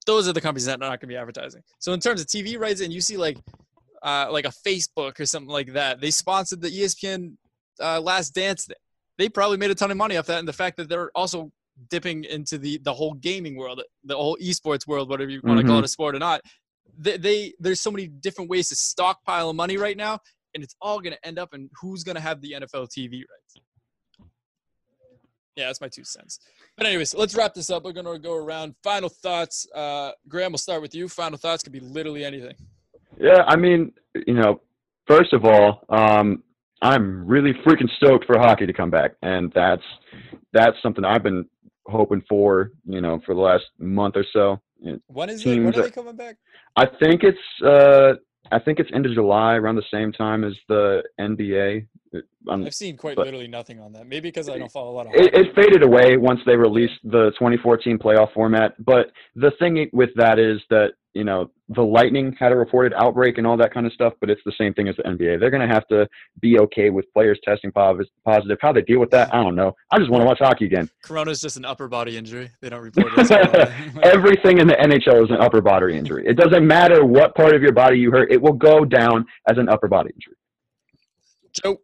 those 0.09 0.27
are 0.27 0.33
the 0.33 0.41
companies 0.41 0.65
that 0.67 0.79
are 0.83 0.89
not 0.91 1.01
going 1.01 1.01
to 1.01 1.07
be 1.07 1.17
advertising 1.17 1.63
so 1.79 1.93
in 1.93 2.01
terms 2.01 2.21
of 2.21 2.27
tv 2.27 2.59
rights 2.59 2.81
and 2.81 2.93
you 2.93 3.01
see 3.01 3.17
like 3.17 3.39
uh, 4.03 4.29
like 4.31 4.45
a 4.45 4.53
facebook 4.67 5.19
or 5.19 5.27
something 5.27 5.51
like 5.51 5.73
that 5.73 6.01
they 6.01 6.11
sponsored 6.11 6.61
the 6.61 6.71
espn 6.71 7.37
uh, 7.81 8.01
Last 8.01 8.35
Dance 8.35 8.67
thing. 8.67 8.77
They 9.17 9.29
probably 9.29 9.57
made 9.57 9.71
a 9.71 9.75
ton 9.75 9.91
of 9.91 9.97
money 9.97 10.17
off 10.17 10.27
that, 10.27 10.39
and 10.39 10.49
the 10.49 10.53
fact 10.53 10.77
that 10.77 10.89
they're 10.89 11.11
also 11.15 11.51
dipping 11.91 12.25
into 12.25 12.59
the 12.59 12.79
the 12.79 12.93
whole 12.93 13.15
gaming 13.15 13.57
world, 13.57 13.83
the 14.05 14.17
whole 14.17 14.37
esports 14.41 14.87
world, 14.87 15.09
whatever 15.09 15.31
you 15.31 15.41
want 15.43 15.61
to 15.61 15.67
call 15.67 15.79
it 15.79 15.85
a 15.85 15.89
sport 15.89 16.15
or 16.15 16.19
not. 16.19 16.41
They, 16.97 17.17
they 17.17 17.55
there's 17.59 17.81
so 17.81 17.91
many 17.91 18.07
different 18.07 18.51
ways 18.51 18.69
to 18.69 18.77
stockpile 18.77 19.53
money 19.53 19.77
right 19.77 19.97
now, 19.97 20.19
and 20.55 20.63
it's 20.63 20.77
all 20.81 21.01
going 21.01 21.15
to 21.15 21.27
end 21.27 21.39
up 21.39 21.53
in 21.53 21.69
who's 21.81 22.05
going 22.05 22.17
to 22.17 22.21
have 22.21 22.41
the 22.41 22.53
NFL 22.53 22.89
TV 22.97 23.13
rights. 23.13 23.57
Yeah, 25.59 25.67
that's 25.67 25.81
my 25.81 25.89
two 25.89 26.05
cents. 26.05 26.39
But 26.77 26.87
anyways, 26.87 27.15
let's 27.15 27.35
wrap 27.35 27.53
this 27.53 27.69
up. 27.69 27.83
We're 27.83 27.93
going 27.93 28.07
to 28.07 28.17
go 28.21 28.37
around. 28.37 28.77
Final 28.85 29.09
thoughts. 29.09 29.67
Uh, 29.75 30.13
Grahm, 30.29 30.53
we'll 30.53 30.59
start 30.59 30.81
with 30.81 30.95
you. 30.95 31.09
Final 31.09 31.37
thoughts 31.37 31.65
could 31.65 31.73
be 31.73 31.81
literally 31.81 32.25
anything. 32.25 32.55
Yeah, 33.19 33.43
I 33.45 33.57
mean, 33.57 33.91
you 34.29 34.35
know, 34.35 34.61
first 35.09 35.33
of 35.33 35.45
all, 35.45 35.85
um, 35.89 36.45
I'm 36.81 37.27
really 37.27 37.55
freaking 37.67 37.91
stoked 37.97 38.25
for 38.27 38.39
hockey 38.39 38.67
to 38.67 38.73
come 38.73 38.89
back, 38.89 39.17
and 39.23 39.53
that's 39.53 39.83
that's 40.53 40.77
something 40.81 41.05
I've 41.05 41.25
been 41.25 41.45
hoping 41.87 42.23
for, 42.29 42.71
you 42.85 43.01
know, 43.01 43.21
for 43.27 43.35
the 43.35 43.41
last 43.41 43.65
month 43.81 44.15
or 44.17 44.25
so. 44.33 44.61
When 45.09 45.29
is 45.29 45.45
it? 45.45 45.59
When 45.59 45.75
are- 45.77 45.83
they 45.83 45.91
coming 45.91 46.15
back? 46.15 46.37
I 46.77 46.87
think 47.03 47.25
it's 47.25 47.67
uh, 47.67 48.13
I 48.51 48.59
think 48.59 48.79
it's 48.79 48.91
end 48.95 49.07
of 49.07 49.13
July, 49.13 49.55
around 49.55 49.77
the 49.77 49.83
same 49.91 50.13
time 50.13 50.45
as 50.45 50.55
the 50.69 51.03
NBA. 51.21 51.87
Um, 52.49 52.65
I've 52.65 52.75
seen 52.75 52.97
quite 52.97 53.19
literally 53.19 53.49
nothing 53.49 53.81
on 53.81 53.93
that. 53.93 54.07
Maybe 54.07 54.29
because 54.29 54.49
I 54.49 54.59
don't 54.59 54.73
follow 54.73 54.91
a 54.91 54.97
lot 54.97 55.07
of. 55.07 55.15
it, 55.15 55.35
it 55.35 55.55
faded 55.55 55.83
away 55.83 56.17
once 56.17 56.41
they 56.47 56.57
released 56.57 57.01
the 57.05 57.31
2014 57.39 57.99
playoff 57.99 58.33
format. 58.33 58.73
But 58.83 59.13
the 59.35 59.53
thing 59.59 59.89
with 59.93 60.11
that 60.17 60.39
is 60.39 60.61
that 60.71 60.93
you 61.19 61.25
know 61.25 61.51
the 61.71 61.83
Lightning 61.83 62.35
had 62.39 62.53
a 62.53 62.57
reported 62.57 62.95
outbreak 62.95 63.39
and 63.39 63.47
all 63.47 63.57
that 63.57 63.75
kind 63.75 63.87
of 63.87 63.93
stuff. 63.93 64.13
But 64.21 64.31
it's 64.31 64.41
the 64.47 64.53
same 64.57 64.73
thing 64.73 64.87
as 64.87 64.95
the 64.97 65.03
NBA. 65.03 65.41
They're 65.41 65.51
going 65.51 65.67
to 65.69 65.75
have 65.75 65.87
to 65.89 66.09
be 66.41 66.61
okay 66.61 66.91
with 66.91 67.13
players 67.13 67.41
testing 67.45 67.73
positive. 67.73 68.59
How 68.61 68.73
they 68.73 68.83
deal 68.83 69.01
with 69.01 69.11
that, 69.11 69.35
I 69.35 69.43
don't 69.43 69.57
know. 69.57 69.75
I 69.91 69.99
just 69.99 70.11
want 70.11 70.23
to 70.23 70.27
watch 70.27 70.39
hockey 70.39 70.67
again. 70.67 70.89
Corona's 71.03 71.41
just 71.41 71.57
an 71.57 71.65
upper 71.65 71.89
body 71.89 72.17
injury. 72.17 72.51
They 72.61 72.69
don't 72.69 72.83
report 72.83 73.13
it. 73.17 73.31
Everything 74.05 74.59
in 74.59 74.69
the 74.69 74.75
NHL 74.75 75.25
is 75.25 75.31
an 75.31 75.39
upper 75.41 75.61
body 75.61 75.97
injury. 75.97 76.25
It 76.25 76.37
doesn't 76.37 76.65
matter 76.65 77.05
what 77.05 77.35
part 77.35 77.55
of 77.55 77.63
your 77.63 77.73
body 77.73 77.99
you 77.99 78.13
hurt; 78.13 78.31
it 78.31 78.41
will 78.41 78.53
go 78.53 78.85
down 78.85 79.27
as 79.51 79.59
an 79.59 79.69
upper 79.69 79.89
body 79.89 80.11
injury. 80.15 80.37
Joe. 81.53 81.81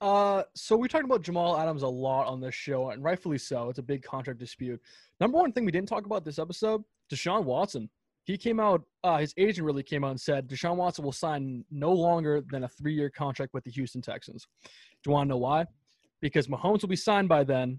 Uh, 0.00 0.42
so 0.54 0.76
we 0.76 0.88
talked 0.88 1.04
about 1.04 1.22
Jamal 1.22 1.58
Adams 1.58 1.82
a 1.82 1.88
lot 1.88 2.26
on 2.26 2.40
this 2.40 2.54
show, 2.54 2.90
and 2.90 3.02
rightfully 3.02 3.38
so. 3.38 3.70
It's 3.70 3.78
a 3.78 3.82
big 3.82 4.02
contract 4.02 4.38
dispute. 4.38 4.80
Number 5.20 5.38
one 5.38 5.52
thing 5.52 5.64
we 5.64 5.72
didn't 5.72 5.88
talk 5.88 6.06
about 6.06 6.24
this 6.24 6.38
episode: 6.38 6.82
Deshaun 7.10 7.44
Watson. 7.44 7.88
He 8.26 8.36
came 8.36 8.58
out. 8.58 8.82
Uh, 9.04 9.18
his 9.18 9.32
agent 9.36 9.64
really 9.64 9.84
came 9.84 10.02
out 10.02 10.10
and 10.10 10.20
said 10.20 10.48
Deshaun 10.48 10.74
Watson 10.76 11.04
will 11.04 11.12
sign 11.12 11.64
no 11.70 11.92
longer 11.92 12.42
than 12.50 12.64
a 12.64 12.68
three-year 12.68 13.08
contract 13.08 13.54
with 13.54 13.62
the 13.62 13.70
Houston 13.70 14.02
Texans. 14.02 14.48
Do 14.64 14.70
you 15.08 15.12
want 15.12 15.28
to 15.28 15.30
know 15.30 15.36
why? 15.38 15.64
Because 16.20 16.48
Mahomes 16.48 16.82
will 16.82 16.88
be 16.88 16.96
signed 16.96 17.28
by 17.28 17.44
then, 17.44 17.78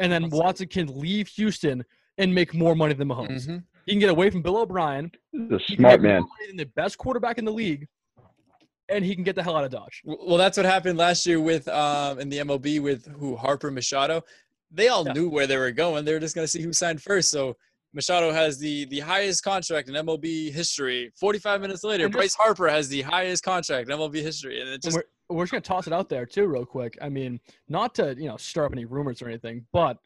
and 0.00 0.10
then 0.10 0.30
Watson 0.30 0.68
can 0.68 0.86
leave 0.98 1.28
Houston 1.28 1.84
and 2.16 2.34
make 2.34 2.54
more 2.54 2.74
money 2.74 2.94
than 2.94 3.06
Mahomes. 3.08 3.46
Mhm. 3.46 3.64
He 3.84 3.92
can 3.92 4.00
get 4.00 4.08
away 4.08 4.30
from 4.30 4.40
Bill 4.40 4.56
O'Brien. 4.56 5.12
He's 5.30 5.50
a 5.52 5.58
He 5.58 5.76
can 5.76 5.82
smart 5.82 6.00
man. 6.00 6.22
money 6.22 6.56
the 6.56 6.64
best 6.74 6.96
quarterback 6.96 7.36
in 7.36 7.44
the 7.44 7.52
league, 7.52 7.86
and 8.88 9.04
he 9.04 9.14
can 9.14 9.24
get 9.24 9.36
the 9.36 9.42
hell 9.42 9.56
out 9.56 9.64
of 9.64 9.70
Dodge. 9.70 10.00
Well, 10.06 10.38
that's 10.38 10.56
what 10.56 10.64
happened 10.64 10.96
last 10.96 11.26
year 11.26 11.38
with 11.38 11.68
um 11.68 12.18
in 12.18 12.30
the 12.30 12.38
MLB 12.38 12.80
with 12.80 13.04
who 13.08 13.36
Harper 13.36 13.70
Machado. 13.70 14.22
They 14.70 14.88
all 14.88 15.04
Yeah. 15.06 15.12
knew 15.12 15.28
where 15.28 15.46
they 15.46 15.58
were 15.58 15.70
going. 15.70 16.06
They 16.06 16.14
were 16.14 16.18
just 16.20 16.34
going 16.34 16.44
to 16.44 16.48
see 16.48 16.62
who 16.62 16.72
signed 16.72 17.02
first. 17.02 17.28
So 17.30 17.58
Machado 17.96 18.30
has 18.30 18.58
the 18.58 18.84
the 18.84 19.00
highest 19.00 19.42
contract 19.42 19.88
in 19.88 19.94
MLB 19.94 20.52
history. 20.52 21.10
45 21.16 21.62
minutes 21.62 21.82
later, 21.82 22.04
just- 22.04 22.12
Bryce 22.16 22.34
Harper 22.34 22.68
has 22.68 22.88
the 22.90 23.00
highest 23.02 23.42
contract 23.42 23.88
in 23.88 23.98
MLB 23.98 24.20
history, 24.20 24.60
and 24.60 24.68
it 24.68 24.74
And 24.74 24.82
just 24.82 24.96
we're, 24.96 25.36
we're 25.36 25.44
just 25.44 25.52
gonna 25.52 25.62
toss 25.62 25.86
it 25.86 25.94
out 25.94 26.10
there 26.10 26.26
too, 26.26 26.46
real 26.46 26.66
quick. 26.66 26.98
I 27.00 27.08
mean, 27.08 27.40
not 27.68 27.94
to 27.96 28.14
you 28.16 28.28
know 28.28 28.36
stir 28.36 28.66
up 28.66 28.72
any 28.72 28.84
rumors 28.84 29.22
or 29.22 29.28
anything, 29.28 29.66
but 29.72 29.96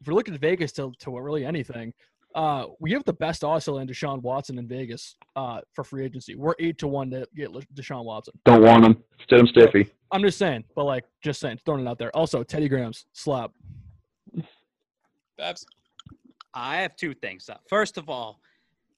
if 0.00 0.06
we're 0.06 0.14
looking 0.14 0.32
at 0.32 0.40
Vegas 0.40 0.70
to 0.74 0.92
to 1.00 1.18
really 1.18 1.44
anything, 1.44 1.92
uh, 2.36 2.66
we 2.78 2.92
have 2.92 3.02
the 3.04 3.12
best 3.12 3.42
odds 3.42 3.64
to 3.64 3.72
land 3.72 3.90
Deshaun 3.90 4.22
Watson 4.22 4.56
in 4.56 4.68
Vegas 4.68 5.16
uh, 5.34 5.60
for 5.72 5.82
free 5.82 6.04
agency. 6.04 6.36
We're 6.36 6.54
eight 6.60 6.78
to 6.78 6.86
one 6.86 7.10
to 7.10 7.26
get 7.34 7.50
Deshaun 7.74 8.04
Watson. 8.04 8.34
Don't 8.44 8.62
want 8.62 8.84
him. 8.84 9.02
Sit 9.28 9.40
him 9.40 9.48
stiffy. 9.48 9.90
I'm 10.12 10.22
just 10.22 10.38
saying, 10.38 10.64
but 10.76 10.84
like 10.84 11.04
just 11.20 11.40
saying, 11.40 11.58
throwing 11.64 11.84
it 11.84 11.88
out 11.90 11.98
there. 11.98 12.14
Also, 12.16 12.44
Teddy 12.44 12.68
Grahams 12.68 13.06
slap. 13.12 13.50
Babs. 15.36 15.66
I 16.54 16.78
have 16.78 16.96
two 16.96 17.14
things. 17.14 17.48
Uh, 17.48 17.56
First 17.68 17.98
of 17.98 18.08
all, 18.08 18.40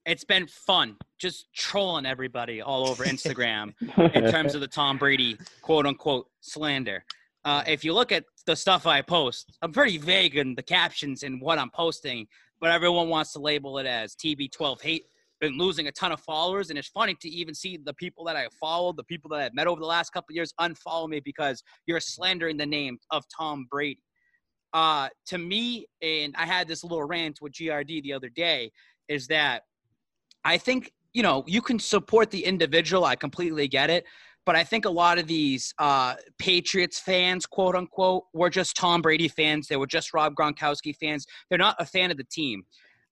it's 0.04 0.24
been 0.24 0.46
fun 0.46 0.96
just 1.18 1.52
trolling 1.54 2.06
everybody 2.06 2.60
all 2.60 2.88
over 2.88 3.04
Instagram 3.04 3.72
in 4.14 4.30
terms 4.30 4.54
of 4.54 4.60
the 4.60 4.66
Tom 4.66 4.98
Brady 4.98 5.36
quote 5.60 5.86
unquote 5.86 6.26
slander. 6.40 7.04
Uh, 7.44 7.62
if 7.66 7.84
you 7.84 7.92
look 7.92 8.12
at 8.12 8.24
the 8.46 8.54
stuff 8.56 8.86
I 8.86 9.02
post, 9.02 9.56
I'm 9.62 9.72
pretty 9.72 9.98
vague 9.98 10.36
in 10.36 10.54
the 10.54 10.62
captions 10.62 11.22
and 11.22 11.40
what 11.40 11.58
I'm 11.58 11.70
posting, 11.70 12.26
but 12.60 12.70
everyone 12.70 13.08
wants 13.08 13.32
to 13.32 13.40
label 13.40 13.78
it 13.78 13.86
as 13.86 14.14
TB12 14.16 14.80
hate. 14.80 15.04
Been 15.40 15.58
losing 15.58 15.88
a 15.88 15.92
ton 15.92 16.12
of 16.12 16.20
followers, 16.20 16.70
and 16.70 16.78
it's 16.78 16.86
funny 16.86 17.16
to 17.20 17.28
even 17.28 17.52
see 17.52 17.76
the 17.76 17.94
people 17.94 18.24
that 18.26 18.36
I 18.36 18.46
followed, 18.60 18.96
the 18.96 19.02
people 19.02 19.28
that 19.30 19.40
I've 19.40 19.54
met 19.54 19.66
over 19.66 19.80
the 19.80 19.86
last 19.86 20.10
couple 20.10 20.32
of 20.32 20.36
years, 20.36 20.54
unfollow 20.60 21.08
me 21.08 21.18
because 21.18 21.64
you're 21.86 21.98
slandering 21.98 22.56
the 22.56 22.66
name 22.66 22.98
of 23.10 23.24
Tom 23.36 23.66
Brady. 23.68 23.98
Uh, 24.72 25.08
to 25.26 25.38
me, 25.38 25.86
and 26.00 26.34
I 26.36 26.46
had 26.46 26.66
this 26.66 26.82
little 26.82 27.04
rant 27.04 27.40
with 27.40 27.52
GRD 27.52 28.02
the 28.02 28.12
other 28.12 28.28
day, 28.28 28.72
is 29.08 29.26
that 29.28 29.62
I 30.44 30.58
think 30.58 30.92
you 31.12 31.22
know 31.22 31.44
you 31.46 31.60
can 31.60 31.78
support 31.78 32.30
the 32.30 32.44
individual. 32.44 33.04
I 33.04 33.16
completely 33.16 33.68
get 33.68 33.90
it, 33.90 34.04
but 34.44 34.56
I 34.56 34.64
think 34.64 34.84
a 34.84 34.90
lot 34.90 35.18
of 35.18 35.26
these 35.26 35.74
uh, 35.78 36.14
Patriots 36.38 36.98
fans, 36.98 37.46
quote 37.46 37.76
unquote, 37.76 38.24
were 38.32 38.50
just 38.50 38.76
Tom 38.76 39.02
Brady 39.02 39.28
fans. 39.28 39.68
They 39.68 39.76
were 39.76 39.86
just 39.86 40.14
Rob 40.14 40.34
Gronkowski 40.34 40.96
fans. 40.96 41.26
They're 41.48 41.58
not 41.58 41.76
a 41.78 41.86
fan 41.86 42.10
of 42.10 42.16
the 42.16 42.24
team. 42.24 42.64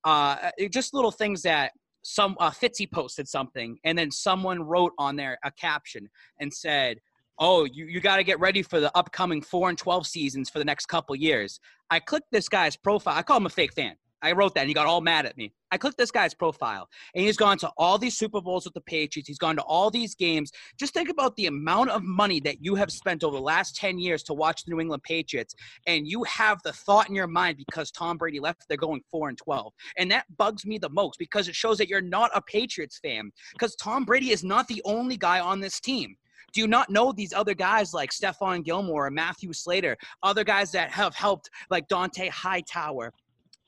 Uh, 0.05 0.51
just 0.71 0.95
little 0.95 1.11
things 1.11 1.43
that 1.43 1.73
some 2.03 2.37
uh, 2.41 2.51
Fitzy 2.51 2.91
posted 2.91 3.29
something, 3.29 3.79
and 3.85 3.97
then 3.99 4.11
someone 4.11 4.63
wrote 4.63 4.93
on 4.99 5.17
there 5.17 5.39
a 5.45 5.51
caption 5.53 6.09
and 6.41 6.53
said, 6.53 6.99
"Oh, 7.41 7.65
you, 7.65 7.87
you 7.87 8.01
got 8.01 8.17
to 8.17 8.23
get 8.23 8.39
ready 8.39 8.63
for 8.63 8.79
the 8.79 8.97
upcoming 8.97 9.43
four 9.43 9.69
and 9.69 9.79
twelve 9.79 10.07
seasons 10.07 10.49
for 10.49 10.59
the 10.59 10.65
next 10.65 10.87
couple 10.87 11.17
years." 11.17 11.59
I 11.91 11.99
clicked 11.99 12.31
this 12.31 12.49
guy's 12.49 12.77
profile. 12.77 13.17
I 13.17 13.23
call 13.23 13.39
him 13.39 13.47
a 13.47 13.51
fake 13.51 13.73
fan. 13.73 13.97
I 14.23 14.33
wrote 14.33 14.55
that 14.55 14.61
and 14.61 14.69
he 14.69 14.75
got 14.75 14.87
all 14.87 15.01
mad 15.01 15.25
at 15.25 15.37
me. 15.37 15.53
I 15.73 15.79
clicked 15.79 15.97
this 15.97 16.11
guy's 16.11 16.35
profile 16.35 16.89
and 17.15 17.25
he's 17.25 17.37
gone 17.37 17.57
to 17.59 17.71
all 17.79 17.97
these 17.97 18.19
Super 18.19 18.41
Bowls 18.41 18.65
with 18.65 18.75
the 18.75 18.81
Patriots. 18.83 19.29
He's 19.29 19.39
gone 19.39 19.57
to 19.57 19.63
all 19.63 19.91
these 19.91 20.15
games. 20.15 20.51
Just 20.79 20.93
think 20.93 21.09
about 21.09 21.37
the 21.37 21.47
amount 21.47 21.91
of 21.91 22.03
money 22.03 22.41
that 22.41 22.63
you 22.63 22.75
have 22.75 22.91
spent 22.91 23.25
over 23.25 23.37
the 23.37 23.43
last 23.43 23.77
10 23.77 23.99
years 23.99 24.23
to 24.25 24.35
watch 24.35 24.65
the 24.65 24.73
New 24.73 24.81
England 24.81 25.05
Patriots. 25.05 25.55
And 25.87 26.07
you 26.07 26.25
have 26.25 26.61
the 26.65 26.73
thought 26.73 27.09
in 27.09 27.15
your 27.15 27.29
mind 27.29 27.57
because 27.57 27.91
Tom 27.91 28.19
Brady 28.19 28.41
left, 28.41 28.67
they're 28.69 28.77
going 28.77 29.01
4 29.11 29.31
and 29.31 29.39
12. 29.39 29.73
And 29.97 30.11
that 30.11 30.27
bugs 30.37 30.67
me 30.67 30.77
the 30.77 30.91
most 30.91 31.19
because 31.19 31.49
it 31.49 31.55
shows 31.55 31.79
that 31.79 31.89
you're 31.89 32.01
not 32.01 32.31
a 32.35 32.43
Patriots 32.43 32.99
fan 33.03 33.31
because 33.53 33.75
Tom 33.77 34.05
Brady 34.05 34.33
is 34.33 34.45
not 34.45 34.69
the 34.69 34.83
only 34.85 35.17
guy 35.17 35.41
on 35.41 35.61
this 35.61 35.81
team. 35.81 36.17
Do 36.53 36.61
you 36.61 36.67
not 36.67 36.91
know 36.91 37.13
these 37.13 37.33
other 37.33 37.55
guys 37.55 37.95
like 37.95 38.11
Stephon 38.11 38.65
Gilmore 38.65 39.07
or 39.07 39.11
Matthew 39.11 39.53
Slater, 39.53 39.97
other 40.23 40.45
guys 40.45 40.73
that 40.73 40.91
have 40.91 41.15
helped 41.15 41.51
like 41.71 41.89
Dont'a 41.89 42.29
Hightower? 42.29 43.13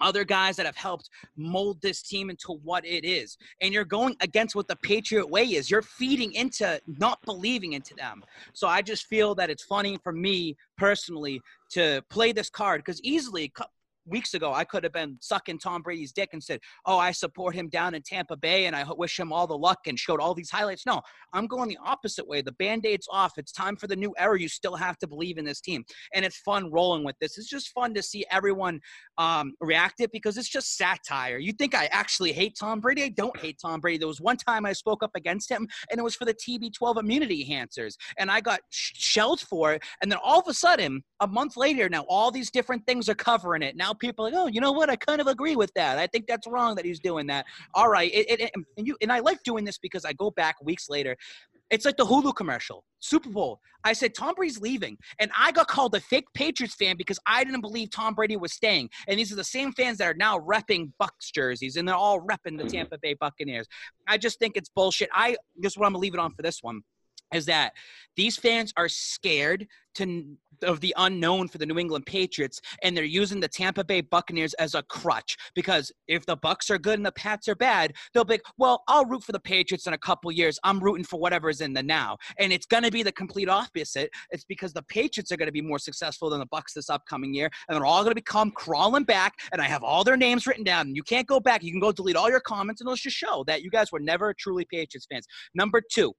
other 0.02 0.24
guys 0.24 0.56
that 0.56 0.66
have 0.66 0.76
helped 0.76 1.08
mold 1.36 1.80
this 1.80 2.02
team 2.02 2.28
into 2.28 2.58
what 2.64 2.84
it 2.84 3.04
is. 3.04 3.38
And 3.60 3.72
you're 3.72 3.84
going 3.84 4.16
against 4.20 4.54
what 4.54 4.68
the 4.68 4.76
Patriot 4.76 5.30
way 5.30 5.44
is. 5.44 5.70
You're 5.70 5.82
feeding 5.82 6.32
into 6.32 6.80
not 6.86 7.20
believing 7.24 7.72
into 7.72 7.94
them. 7.94 8.22
So 8.52 8.66
I 8.66 8.82
just 8.82 9.06
feel 9.06 9.34
that 9.36 9.48
it's 9.48 9.62
funny 9.62 9.98
for 10.02 10.12
me 10.12 10.56
personally 10.76 11.40
to 11.70 12.02
play 12.10 12.32
this 12.32 12.50
card 12.50 12.80
because 12.80 13.00
easily 13.02 13.52
weeks 14.06 14.34
ago, 14.34 14.52
I 14.52 14.64
could 14.64 14.84
have 14.84 14.92
been 14.92 15.16
sucking 15.20 15.58
Tom 15.58 15.82
Brady's 15.82 16.12
dick 16.12 16.30
and 16.32 16.42
said, 16.42 16.60
Oh, 16.86 16.98
I 16.98 17.12
support 17.12 17.54
him 17.54 17.68
down 17.68 17.94
in 17.94 18.02
Tampa 18.02 18.36
Bay 18.36 18.66
and 18.66 18.74
I 18.74 18.84
wish 18.92 19.18
him 19.18 19.32
all 19.32 19.46
the 19.46 19.56
luck 19.56 19.80
and 19.86 19.98
showed 19.98 20.20
all 20.20 20.34
these 20.34 20.50
highlights. 20.50 20.86
No, 20.86 21.00
I'm 21.32 21.46
going 21.46 21.68
the 21.68 21.78
opposite 21.84 22.26
way. 22.26 22.42
The 22.42 22.52
band 22.52 22.86
aid's 22.86 23.06
off. 23.10 23.32
It's 23.38 23.52
time 23.52 23.76
for 23.76 23.86
the 23.86 23.96
new 23.96 24.14
era. 24.18 24.40
You 24.40 24.48
still 24.48 24.76
have 24.76 24.98
to 24.98 25.06
believe 25.06 25.38
in 25.38 25.44
this 25.44 25.60
team. 25.60 25.84
And 26.14 26.24
it's 26.24 26.38
fun 26.38 26.70
rolling 26.70 27.04
with 27.04 27.16
this. 27.20 27.38
It's 27.38 27.48
just 27.48 27.70
fun 27.70 27.94
to 27.94 28.02
see 28.02 28.24
everyone 28.30 28.80
um, 29.18 29.54
react 29.60 30.00
it 30.00 30.10
because 30.12 30.36
it's 30.36 30.48
just 30.48 30.76
satire. 30.76 31.38
You 31.38 31.52
think 31.52 31.74
I 31.74 31.86
actually 31.86 32.32
hate 32.32 32.56
Tom 32.58 32.80
Brady? 32.80 33.04
I 33.04 33.08
don't 33.08 33.38
hate 33.38 33.58
Tom 33.60 33.80
Brady. 33.80 33.98
There 33.98 34.08
was 34.08 34.20
one 34.20 34.36
time 34.36 34.66
I 34.66 34.72
spoke 34.72 35.02
up 35.02 35.12
against 35.14 35.50
him 35.50 35.68
and 35.90 35.98
it 35.98 36.02
was 36.02 36.14
for 36.14 36.24
the 36.24 36.34
TB12 36.34 36.98
immunity 36.98 37.46
enhancers. 37.48 37.94
And 38.18 38.30
I 38.30 38.40
got 38.40 38.60
sh- 38.70 38.92
shelled 38.94 39.40
for 39.40 39.74
it. 39.74 39.82
And 40.02 40.10
then 40.10 40.18
all 40.22 40.40
of 40.40 40.48
a 40.48 40.54
sudden, 40.54 41.02
a 41.20 41.26
month 41.26 41.56
later, 41.56 41.88
now 41.88 42.04
all 42.08 42.30
these 42.30 42.50
different 42.50 42.84
things 42.86 43.08
are 43.08 43.14
covering 43.14 43.62
it. 43.62 43.76
Now 43.76 43.91
now 43.92 43.98
people 43.98 44.26
are 44.26 44.30
like, 44.30 44.38
oh, 44.38 44.46
you 44.46 44.60
know 44.60 44.72
what? 44.72 44.90
I 44.90 44.96
kind 44.96 45.20
of 45.20 45.26
agree 45.26 45.56
with 45.56 45.72
that. 45.74 45.98
I 45.98 46.06
think 46.06 46.26
that's 46.26 46.46
wrong 46.46 46.74
that 46.76 46.84
he's 46.84 47.00
doing 47.00 47.26
that. 47.28 47.46
All 47.74 47.88
right, 47.88 48.10
it, 48.12 48.40
it, 48.40 48.50
and 48.76 48.86
you 48.86 48.96
and 49.00 49.12
I 49.12 49.20
like 49.20 49.42
doing 49.42 49.64
this 49.64 49.78
because 49.78 50.04
I 50.04 50.12
go 50.12 50.30
back 50.30 50.56
weeks 50.62 50.88
later. 50.88 51.16
It's 51.70 51.86
like 51.86 51.96
the 51.96 52.04
Hulu 52.04 52.36
commercial, 52.36 52.84
Super 53.00 53.30
Bowl. 53.30 53.58
I 53.84 53.94
said 53.94 54.14
Tom 54.14 54.34
Brady's 54.34 54.60
leaving, 54.60 54.98
and 55.18 55.30
I 55.36 55.52
got 55.52 55.68
called 55.68 55.94
a 55.94 56.00
fake 56.00 56.26
Patriots 56.34 56.74
fan 56.74 56.96
because 56.98 57.18
I 57.26 57.44
didn't 57.44 57.62
believe 57.62 57.90
Tom 57.90 58.14
Brady 58.14 58.36
was 58.36 58.52
staying. 58.52 58.90
And 59.08 59.18
these 59.18 59.32
are 59.32 59.36
the 59.36 59.44
same 59.44 59.72
fans 59.72 59.98
that 59.98 60.04
are 60.04 60.14
now 60.14 60.38
repping 60.38 60.92
Bucks 60.98 61.30
jerseys, 61.30 61.76
and 61.76 61.88
they're 61.88 61.94
all 61.94 62.20
repping 62.20 62.58
the 62.58 62.64
Tampa 62.64 62.98
Bay 62.98 63.14
Buccaneers. 63.14 63.66
I 64.06 64.18
just 64.18 64.38
think 64.38 64.56
it's 64.56 64.68
bullshit. 64.68 65.08
I 65.14 65.36
just 65.62 65.78
what 65.78 65.86
I'm 65.86 65.92
gonna 65.92 66.02
leave 66.02 66.14
it 66.14 66.20
on 66.20 66.34
for 66.34 66.42
this 66.42 66.62
one 66.62 66.82
is 67.32 67.46
that 67.46 67.72
these 68.16 68.36
fans 68.36 68.72
are 68.76 68.88
scared 68.88 69.66
to 69.94 70.36
of 70.62 70.80
the 70.80 70.94
unknown 70.98 71.48
for 71.48 71.58
the 71.58 71.66
New 71.66 71.78
England 71.78 72.06
Patriots 72.06 72.60
and 72.82 72.96
they're 72.96 73.04
using 73.04 73.40
the 73.40 73.48
Tampa 73.48 73.84
Bay 73.84 74.00
Buccaneers 74.00 74.54
as 74.54 74.74
a 74.74 74.82
crutch 74.82 75.36
because 75.54 75.92
if 76.08 76.24
the 76.26 76.36
Bucks 76.36 76.70
are 76.70 76.78
good 76.78 76.98
and 76.98 77.06
the 77.06 77.12
Pats 77.12 77.48
are 77.48 77.54
bad, 77.54 77.92
they'll 78.12 78.24
be 78.24 78.34
like, 78.34 78.42
"Well, 78.56 78.82
I'll 78.88 79.04
root 79.04 79.24
for 79.24 79.32
the 79.32 79.40
Patriots 79.40 79.86
in 79.86 79.92
a 79.92 79.98
couple 79.98 80.30
years. 80.32 80.58
I'm 80.64 80.80
rooting 80.80 81.04
for 81.04 81.18
whatever's 81.18 81.60
in 81.60 81.72
the 81.72 81.82
now." 81.82 82.18
And 82.38 82.52
it's 82.52 82.66
going 82.66 82.84
to 82.84 82.90
be 82.90 83.02
the 83.02 83.12
complete 83.12 83.48
opposite. 83.48 84.10
It's 84.30 84.44
because 84.44 84.72
the 84.72 84.82
Patriots 84.82 85.32
are 85.32 85.36
going 85.36 85.46
to 85.46 85.52
be 85.52 85.60
more 85.60 85.78
successful 85.78 86.30
than 86.30 86.40
the 86.40 86.46
Bucks 86.46 86.74
this 86.74 86.90
upcoming 86.90 87.34
year 87.34 87.50
and 87.68 87.76
they're 87.76 87.86
all 87.86 88.02
going 88.02 88.12
to 88.12 88.14
become 88.14 88.50
crawling 88.50 89.04
back 89.04 89.34
and 89.52 89.60
I 89.60 89.66
have 89.66 89.82
all 89.82 90.04
their 90.04 90.16
names 90.16 90.46
written 90.46 90.64
down 90.64 90.94
you 90.94 91.02
can't 91.02 91.26
go 91.26 91.40
back. 91.40 91.62
You 91.62 91.70
can 91.70 91.80
go 91.80 91.92
delete 91.92 92.16
all 92.16 92.30
your 92.30 92.40
comments 92.40 92.80
and 92.80 92.88
it'll 92.88 92.96
just 92.96 93.16
show 93.16 93.44
that 93.46 93.62
you 93.62 93.70
guys 93.70 93.92
were 93.92 94.00
never 94.00 94.34
truly 94.34 94.64
Patriots 94.64 95.06
fans. 95.10 95.26
Number 95.54 95.80
2, 95.80 96.12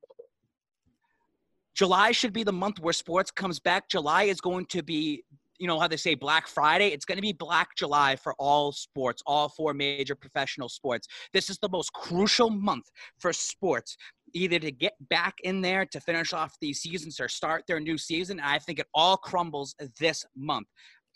July 1.76 2.12
should 2.12 2.34
be 2.34 2.44
the 2.44 2.54
month 2.54 2.80
where 2.80 2.94
sports 2.94 3.32
comes 3.32 3.60
back. 3.60 3.90
July 3.90 4.24
is 4.24 4.40
going 4.40 4.66
to 4.68 4.84
be, 4.84 5.24
you 5.60 5.68
know, 5.68 5.80
how 5.80 5.88
they 5.88 5.98
say 5.98 6.14
Black 6.14 6.48
Friday. 6.48 6.90
It's 6.90 7.06
going 7.06 7.18
to 7.18 7.22
be 7.22 7.34
Black 7.34 7.70
July 7.76 8.16
for 8.16 8.36
all 8.38 8.72
sports, 8.72 9.24
all 9.26 9.50
four 9.50 9.74
major 9.74 10.16
professional 10.16 10.70
sports. 10.70 11.08
This 11.34 11.50
is 11.50 11.58
the 11.60 11.70
most 11.70 11.91
crucial 11.94 12.50
month 12.50 12.86
for 13.20 13.34
sports, 13.34 13.98
either 14.34 14.60
to 14.60 14.72
get 14.72 14.94
back 15.10 15.36
in 15.44 15.62
there 15.62 15.86
to 15.88 16.00
finish 16.00 16.34
off 16.34 16.56
these 16.62 16.80
seasons 16.80 17.20
or 17.20 17.28
start 17.28 17.64
their 17.68 17.80
new 17.80 17.98
season. 17.98 18.40
I 18.40 18.60
think 18.60 18.80
it 18.80 18.88
all 18.94 19.18
crumbles 19.18 19.76
this 20.00 20.24
month. 20.36 20.68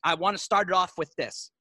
I 0.04 0.16
want 0.16 0.38
to 0.38 0.44
start 0.44 0.70
it 0.70 0.74
off 0.74 0.94
with 0.98 1.14
this 1.18 1.52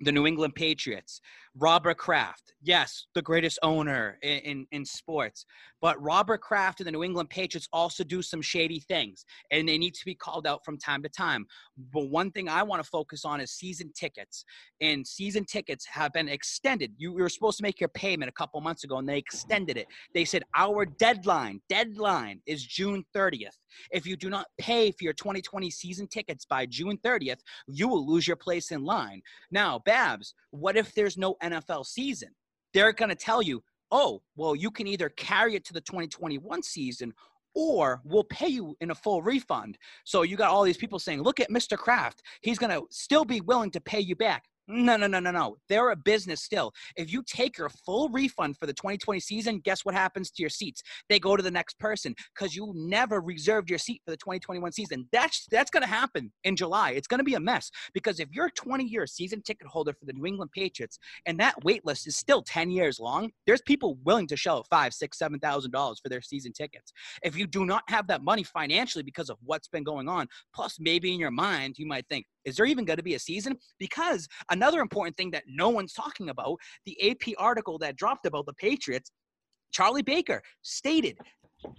the 0.00 0.12
New 0.12 0.26
England 0.26 0.54
Patriots. 0.54 1.20
Robert 1.58 1.96
Kraft, 1.96 2.52
yes, 2.60 3.06
the 3.14 3.22
greatest 3.22 3.58
owner 3.62 4.18
in, 4.22 4.38
in, 4.40 4.66
in, 4.72 4.84
sports. 4.84 5.46
But 5.80 6.00
Robert 6.02 6.42
Kraft 6.42 6.80
and 6.80 6.86
the 6.86 6.92
New 6.92 7.02
England 7.02 7.30
Patriots 7.30 7.66
also 7.72 8.04
do 8.04 8.20
some 8.20 8.42
shady 8.42 8.80
things, 8.80 9.24
and 9.50 9.66
they 9.66 9.78
need 9.78 9.94
to 9.94 10.04
be 10.04 10.14
called 10.14 10.46
out 10.46 10.64
from 10.66 10.76
time 10.76 11.02
to 11.02 11.08
time. 11.08 11.46
But 11.94 12.10
one 12.10 12.30
thing 12.30 12.46
I 12.46 12.62
want 12.62 12.82
to 12.82 12.88
focus 12.88 13.24
on 13.24 13.40
is 13.40 13.52
season 13.52 13.90
tickets. 13.98 14.44
And 14.82 15.06
season 15.06 15.46
tickets 15.46 15.86
have 15.86 16.12
been 16.12 16.28
extended. 16.28 16.92
You 16.98 17.14
were 17.14 17.30
supposed 17.30 17.56
to 17.58 17.62
make 17.62 17.80
your 17.80 17.88
payment 17.88 18.28
a 18.28 18.32
couple 18.32 18.60
months 18.60 18.84
ago, 18.84 18.98
and 18.98 19.08
they 19.08 19.18
extended 19.18 19.78
it. 19.78 19.86
They 20.12 20.26
said 20.26 20.42
our 20.54 20.84
deadline, 20.84 21.62
deadline 21.70 22.42
is 22.44 22.66
June 22.66 23.02
30th. 23.14 23.56
If 23.90 24.06
you 24.06 24.16
do 24.16 24.28
not 24.28 24.46
pay 24.58 24.90
for 24.90 25.04
your 25.04 25.12
2020 25.14 25.70
season 25.70 26.06
tickets 26.06 26.44
by 26.44 26.66
June 26.66 26.98
30th, 27.04 27.40
you 27.66 27.88
will 27.88 28.06
lose 28.06 28.26
your 28.26 28.36
place 28.36 28.72
in 28.72 28.84
line. 28.84 29.22
Now, 29.50 29.80
Babs, 29.86 30.34
what 30.50 30.76
if 30.76 30.92
there's 30.92 31.16
no 31.16 31.36
NFL 31.42 31.86
season? 31.86 32.28
They're 32.74 32.92
going 32.92 33.08
to 33.08 33.14
tell 33.14 33.40
you, 33.40 33.62
oh, 33.90 34.20
well, 34.36 34.54
you 34.54 34.70
can 34.70 34.86
either 34.86 35.08
carry 35.08 35.54
it 35.54 35.64
to 35.66 35.72
the 35.72 35.80
2021 35.80 36.62
season 36.62 37.14
or 37.54 38.02
we'll 38.04 38.24
pay 38.24 38.48
you 38.48 38.76
in 38.82 38.90
a 38.90 38.94
full 38.94 39.22
refund. 39.22 39.78
So 40.04 40.22
you 40.22 40.36
got 40.36 40.50
all 40.50 40.62
these 40.62 40.76
people 40.76 40.98
saying, 40.98 41.22
look 41.22 41.40
at 41.40 41.48
Mr. 41.48 41.78
Kraft. 41.78 42.20
He's 42.42 42.58
going 42.58 42.70
to 42.70 42.82
still 42.90 43.24
be 43.24 43.40
willing 43.40 43.70
to 43.70 43.80
pay 43.80 44.00
you 44.00 44.14
back. 44.14 44.44
No, 44.68 44.96
no, 44.96 45.06
no, 45.06 45.20
no, 45.20 45.30
no. 45.30 45.56
They're 45.68 45.90
a 45.90 45.96
business 45.96 46.42
still. 46.42 46.72
If 46.96 47.12
you 47.12 47.22
take 47.22 47.56
your 47.56 47.68
full 47.68 48.08
refund 48.08 48.56
for 48.58 48.66
the 48.66 48.72
2020 48.72 49.20
season, 49.20 49.60
guess 49.60 49.84
what 49.84 49.94
happens 49.94 50.30
to 50.32 50.42
your 50.42 50.50
seats? 50.50 50.82
They 51.08 51.20
go 51.20 51.36
to 51.36 51.42
the 51.42 51.50
next 51.52 51.78
person 51.78 52.14
because 52.34 52.56
you 52.56 52.72
never 52.74 53.20
reserved 53.20 53.70
your 53.70 53.78
seat 53.78 54.02
for 54.04 54.10
the 54.10 54.16
2021 54.16 54.72
season. 54.72 55.08
That's 55.12 55.46
that's 55.52 55.70
going 55.70 55.84
to 55.84 55.88
happen 55.88 56.32
in 56.42 56.56
July. 56.56 56.90
It's 56.92 57.06
going 57.06 57.18
to 57.18 57.24
be 57.24 57.34
a 57.34 57.40
mess 57.40 57.70
because 57.94 58.18
if 58.18 58.28
you're 58.32 58.46
a 58.46 58.52
20-year 58.52 59.06
season 59.06 59.40
ticket 59.42 59.68
holder 59.68 59.92
for 59.92 60.04
the 60.04 60.12
New 60.12 60.26
England 60.26 60.50
Patriots 60.52 60.98
and 61.26 61.38
that 61.38 61.62
wait 61.62 61.86
list 61.86 62.08
is 62.08 62.16
still 62.16 62.42
10 62.42 62.70
years 62.70 62.98
long, 62.98 63.30
there's 63.46 63.62
people 63.62 63.98
willing 64.04 64.26
to 64.26 64.36
shell 64.36 64.64
five, 64.68 64.92
six, 64.92 65.18
seven 65.18 65.38
thousand 65.38 65.70
dollars 65.70 66.00
for 66.02 66.08
their 66.08 66.22
season 66.22 66.52
tickets. 66.52 66.92
If 67.22 67.36
you 67.36 67.46
do 67.46 67.64
not 67.64 67.82
have 67.88 68.08
that 68.08 68.22
money 68.22 68.42
financially 68.42 69.04
because 69.04 69.30
of 69.30 69.36
what's 69.44 69.68
been 69.68 69.84
going 69.84 70.08
on, 70.08 70.26
plus 70.52 70.78
maybe 70.80 71.12
in 71.12 71.20
your 71.20 71.30
mind 71.30 71.76
you 71.78 71.86
might 71.86 72.06
think, 72.08 72.26
is 72.46 72.56
there 72.56 72.64
even 72.64 72.86
going 72.86 72.96
to 72.96 73.02
be 73.02 73.14
a 73.14 73.18
season? 73.18 73.58
Because 73.78 74.26
another 74.50 74.80
important 74.80 75.16
thing 75.16 75.30
that 75.32 75.42
no 75.46 75.68
one's 75.68 75.92
talking 75.92 76.30
about, 76.30 76.56
the 76.86 77.10
AP 77.10 77.34
article 77.36 77.76
that 77.78 77.96
dropped 77.96 78.24
about 78.24 78.46
the 78.46 78.54
Patriots, 78.54 79.10
Charlie 79.72 80.02
Baker 80.02 80.40
stated 80.62 81.18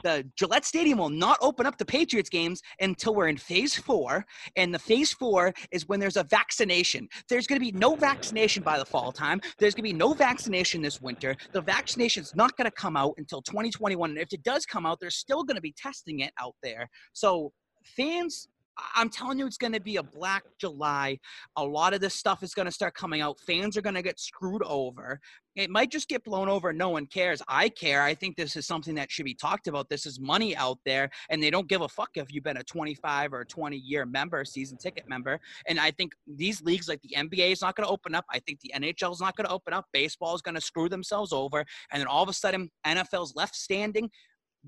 the 0.04 0.30
Gillette 0.36 0.66
Stadium 0.66 0.98
will 0.98 1.10
not 1.10 1.38
open 1.42 1.66
up 1.66 1.78
the 1.78 1.86
Patriots 1.86 2.30
games 2.30 2.62
until 2.82 3.16
we're 3.16 3.28
in 3.28 3.38
phase 3.38 3.76
four. 3.76 4.26
And 4.56 4.74
the 4.74 4.80
phase 4.80 5.14
four 5.14 5.54
is 5.72 5.88
when 5.88 6.00
there's 6.00 6.18
a 6.18 6.24
vaccination. 6.24 7.08
There's 7.30 7.48
going 7.48 7.60
to 7.60 7.66
be 7.66 7.78
no 7.78 7.96
vaccination 7.96 8.64
by 8.64 8.80
the 8.80 8.86
fall 8.86 9.12
time. 9.12 9.40
There's 9.60 9.76
going 9.76 9.88
to 9.88 9.94
be 9.94 9.98
no 9.98 10.14
vaccination 10.14 10.82
this 10.82 11.02
winter. 11.02 11.36
The 11.54 11.62
vaccination 11.62 12.24
is 12.24 12.36
not 12.36 12.58
going 12.58 12.66
to 12.66 12.72
come 12.72 12.98
out 12.98 13.14
until 13.18 13.42
2021. 13.42 14.10
And 14.10 14.20
if 14.20 14.34
it 14.34 14.44
does 14.44 14.66
come 14.66 14.86
out, 14.86 15.00
they're 15.00 15.10
still 15.10 15.44
going 15.44 15.56
to 15.56 15.62
be 15.62 15.76
testing 15.78 16.20
it 16.20 16.32
out 16.40 16.56
there. 16.64 16.90
So 17.14 17.52
fans 17.84 18.48
I'm 18.96 19.10
telling 19.10 19.40
you, 19.40 19.46
it's 19.46 19.58
going 19.58 19.74
to 19.74 19.80
be 19.80 19.98
a 19.98 20.04
black 20.04 20.44
July. 20.60 21.20
A 21.56 21.64
lot 21.64 21.94
of 21.94 22.02
this 22.02 22.14
stuff 22.14 22.44
is 22.44 22.54
going 22.54 22.66
to 22.66 22.72
start 22.72 22.94
coming 22.94 23.22
out. 23.22 23.40
Fans 23.40 23.78
are 23.78 23.82
going 23.82 23.96
to 23.96 24.02
get 24.02 24.20
screwed 24.20 24.64
over. 24.64 25.20
It 25.56 25.72
might 25.72 25.92
just 25.92 26.08
get 26.08 26.24
blown 26.24 26.50
over. 26.50 26.72
No 26.72 26.90
one 26.90 27.08
cares. 27.08 27.42
I 27.48 27.70
care. 27.70 28.04
I 28.04 28.14
think 28.14 28.36
this 28.36 28.56
is 28.56 28.68
something 28.68 28.94
that 28.96 29.12
should 29.12 29.26
be 29.26 29.34
talked 29.34 29.68
about. 29.68 29.90
This 29.90 30.06
is 30.06 30.20
money 30.20 30.56
out 30.56 30.78
there, 30.86 31.10
and 31.30 31.42
they 31.42 31.50
don't 31.50 31.68
give 31.68 31.82
a 31.82 31.90
fuck 31.90 32.12
if 32.16 32.32
you've 32.32 32.44
been 32.44 32.58
a 32.58 32.64
25 32.64 33.34
or 33.34 33.44
20 33.44 33.78
year 33.78 34.06
member, 34.06 34.46
season 34.46 34.78
ticket 34.78 35.10
member. 35.10 35.40
And 35.68 35.80
I 35.80 35.90
think 35.92 36.14
these 36.28 36.62
leagues, 36.62 36.88
like 36.88 37.02
the 37.02 37.16
NBA, 37.18 37.52
is 37.52 37.62
not 37.62 37.76
going 37.76 37.88
to 37.88 37.92
open 37.92 38.14
up. 38.14 38.26
I 38.32 38.40
think 38.40 38.60
the 38.62 38.72
NHL 38.76 39.12
is 39.12 39.20
not 39.20 39.36
going 39.36 39.48
to 39.48 39.54
open 39.54 39.74
up. 39.74 39.86
Baseball 39.94 40.36
is 40.36 40.42
going 40.42 40.56
to 40.56 40.62
screw 40.62 40.90
themselves 40.90 41.34
over. 41.34 41.66
And 41.92 42.00
then 42.00 42.08
all 42.08 42.22
of 42.22 42.30
a 42.30 42.34
sudden, 42.34 42.70
NFL's 42.86 43.36
left 43.36 43.56
standing 43.56 44.12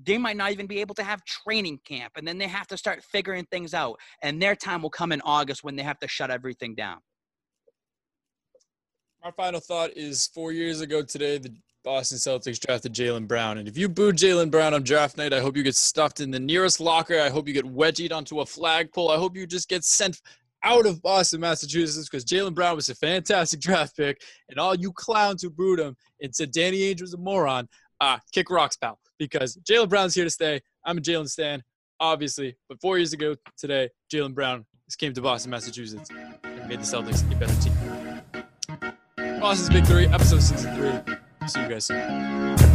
they 0.04 0.18
might 0.18 0.36
not 0.36 0.52
even 0.52 0.66
be 0.66 0.80
able 0.80 0.94
to 0.94 1.02
have 1.02 1.24
training 1.24 1.80
camp 1.84 2.12
and 2.16 2.26
then 2.26 2.38
they 2.38 2.46
have 2.46 2.66
to 2.68 2.76
start 2.76 3.02
figuring 3.02 3.46
things 3.50 3.74
out 3.74 3.98
and 4.22 4.40
their 4.40 4.54
time 4.54 4.82
will 4.82 4.90
come 4.90 5.12
in 5.12 5.20
august 5.22 5.64
when 5.64 5.76
they 5.76 5.82
have 5.82 5.98
to 5.98 6.08
shut 6.08 6.30
everything 6.30 6.74
down. 6.74 6.98
My 9.22 9.30
final 9.32 9.60
thought 9.60 9.90
is 9.96 10.26
four 10.28 10.52
years 10.52 10.80
ago 10.80 11.02
today 11.02 11.38
the 11.38 11.54
boston 11.82 12.18
celtics 12.18 12.60
drafted 12.60 12.92
jaylen 12.92 13.26
brown 13.26 13.56
and 13.56 13.66
if 13.66 13.78
you 13.78 13.88
booed 13.88 14.14
jaylen 14.14 14.50
brown 14.50 14.74
on 14.74 14.82
draft 14.82 15.16
night 15.16 15.32
i 15.32 15.40
hope 15.40 15.56
you 15.56 15.62
get 15.62 15.74
stuffed 15.74 16.20
in 16.20 16.30
the 16.30 16.38
nearest 16.38 16.78
locker 16.78 17.18
i 17.18 17.30
hope 17.30 17.48
you 17.48 17.54
get 17.54 17.64
wedgied 17.64 18.12
onto 18.12 18.40
a 18.40 18.46
flagpole 18.46 19.10
i 19.10 19.16
hope 19.16 19.34
you 19.34 19.46
just 19.46 19.66
get 19.66 19.82
sent 19.82 20.20
out 20.62 20.86
of 20.86 21.00
Boston, 21.02 21.40
Massachusetts, 21.40 22.08
because 22.08 22.24
Jaylen 22.24 22.54
Brown 22.54 22.76
was 22.76 22.90
a 22.90 22.94
fantastic 22.94 23.60
draft 23.60 23.96
pick, 23.96 24.20
and 24.48 24.58
all 24.58 24.74
you 24.74 24.92
clowns 24.92 25.42
who 25.42 25.50
booed 25.50 25.80
him 25.80 25.96
and 26.20 26.34
said 26.34 26.52
Danny 26.52 26.80
Ainge 26.80 27.00
was 27.00 27.14
a 27.14 27.18
moron, 27.18 27.68
uh, 28.00 28.18
kick 28.32 28.50
rocks, 28.50 28.76
pal 28.76 28.98
because 29.18 29.56
Jaylen 29.58 29.88
Brown's 29.88 30.14
here 30.14 30.24
to 30.24 30.30
stay. 30.30 30.60
I'm 30.84 30.98
a 30.98 31.00
Jaylen 31.00 31.28
Stan, 31.28 31.62
obviously. 32.00 32.56
But 32.68 32.80
four 32.80 32.98
years 32.98 33.12
ago 33.12 33.36
today, 33.56 33.90
Jaylen 34.12 34.34
Brown 34.34 34.64
just 34.86 34.98
came 34.98 35.12
to 35.12 35.20
Boston, 35.20 35.50
Massachusetts, 35.50 36.10
and 36.42 36.68
made 36.68 36.80
the 36.80 36.84
Celtics 36.84 37.30
a 37.30 37.36
better 37.36 37.54
team. 37.60 39.40
Boston's 39.40 39.70
Big 39.70 39.86
Three, 39.86 40.06
episode 40.06 40.42
63. 40.42 41.16
See 41.46 41.60
you 41.60 41.68
guys 41.68 41.86
soon. 41.86 42.69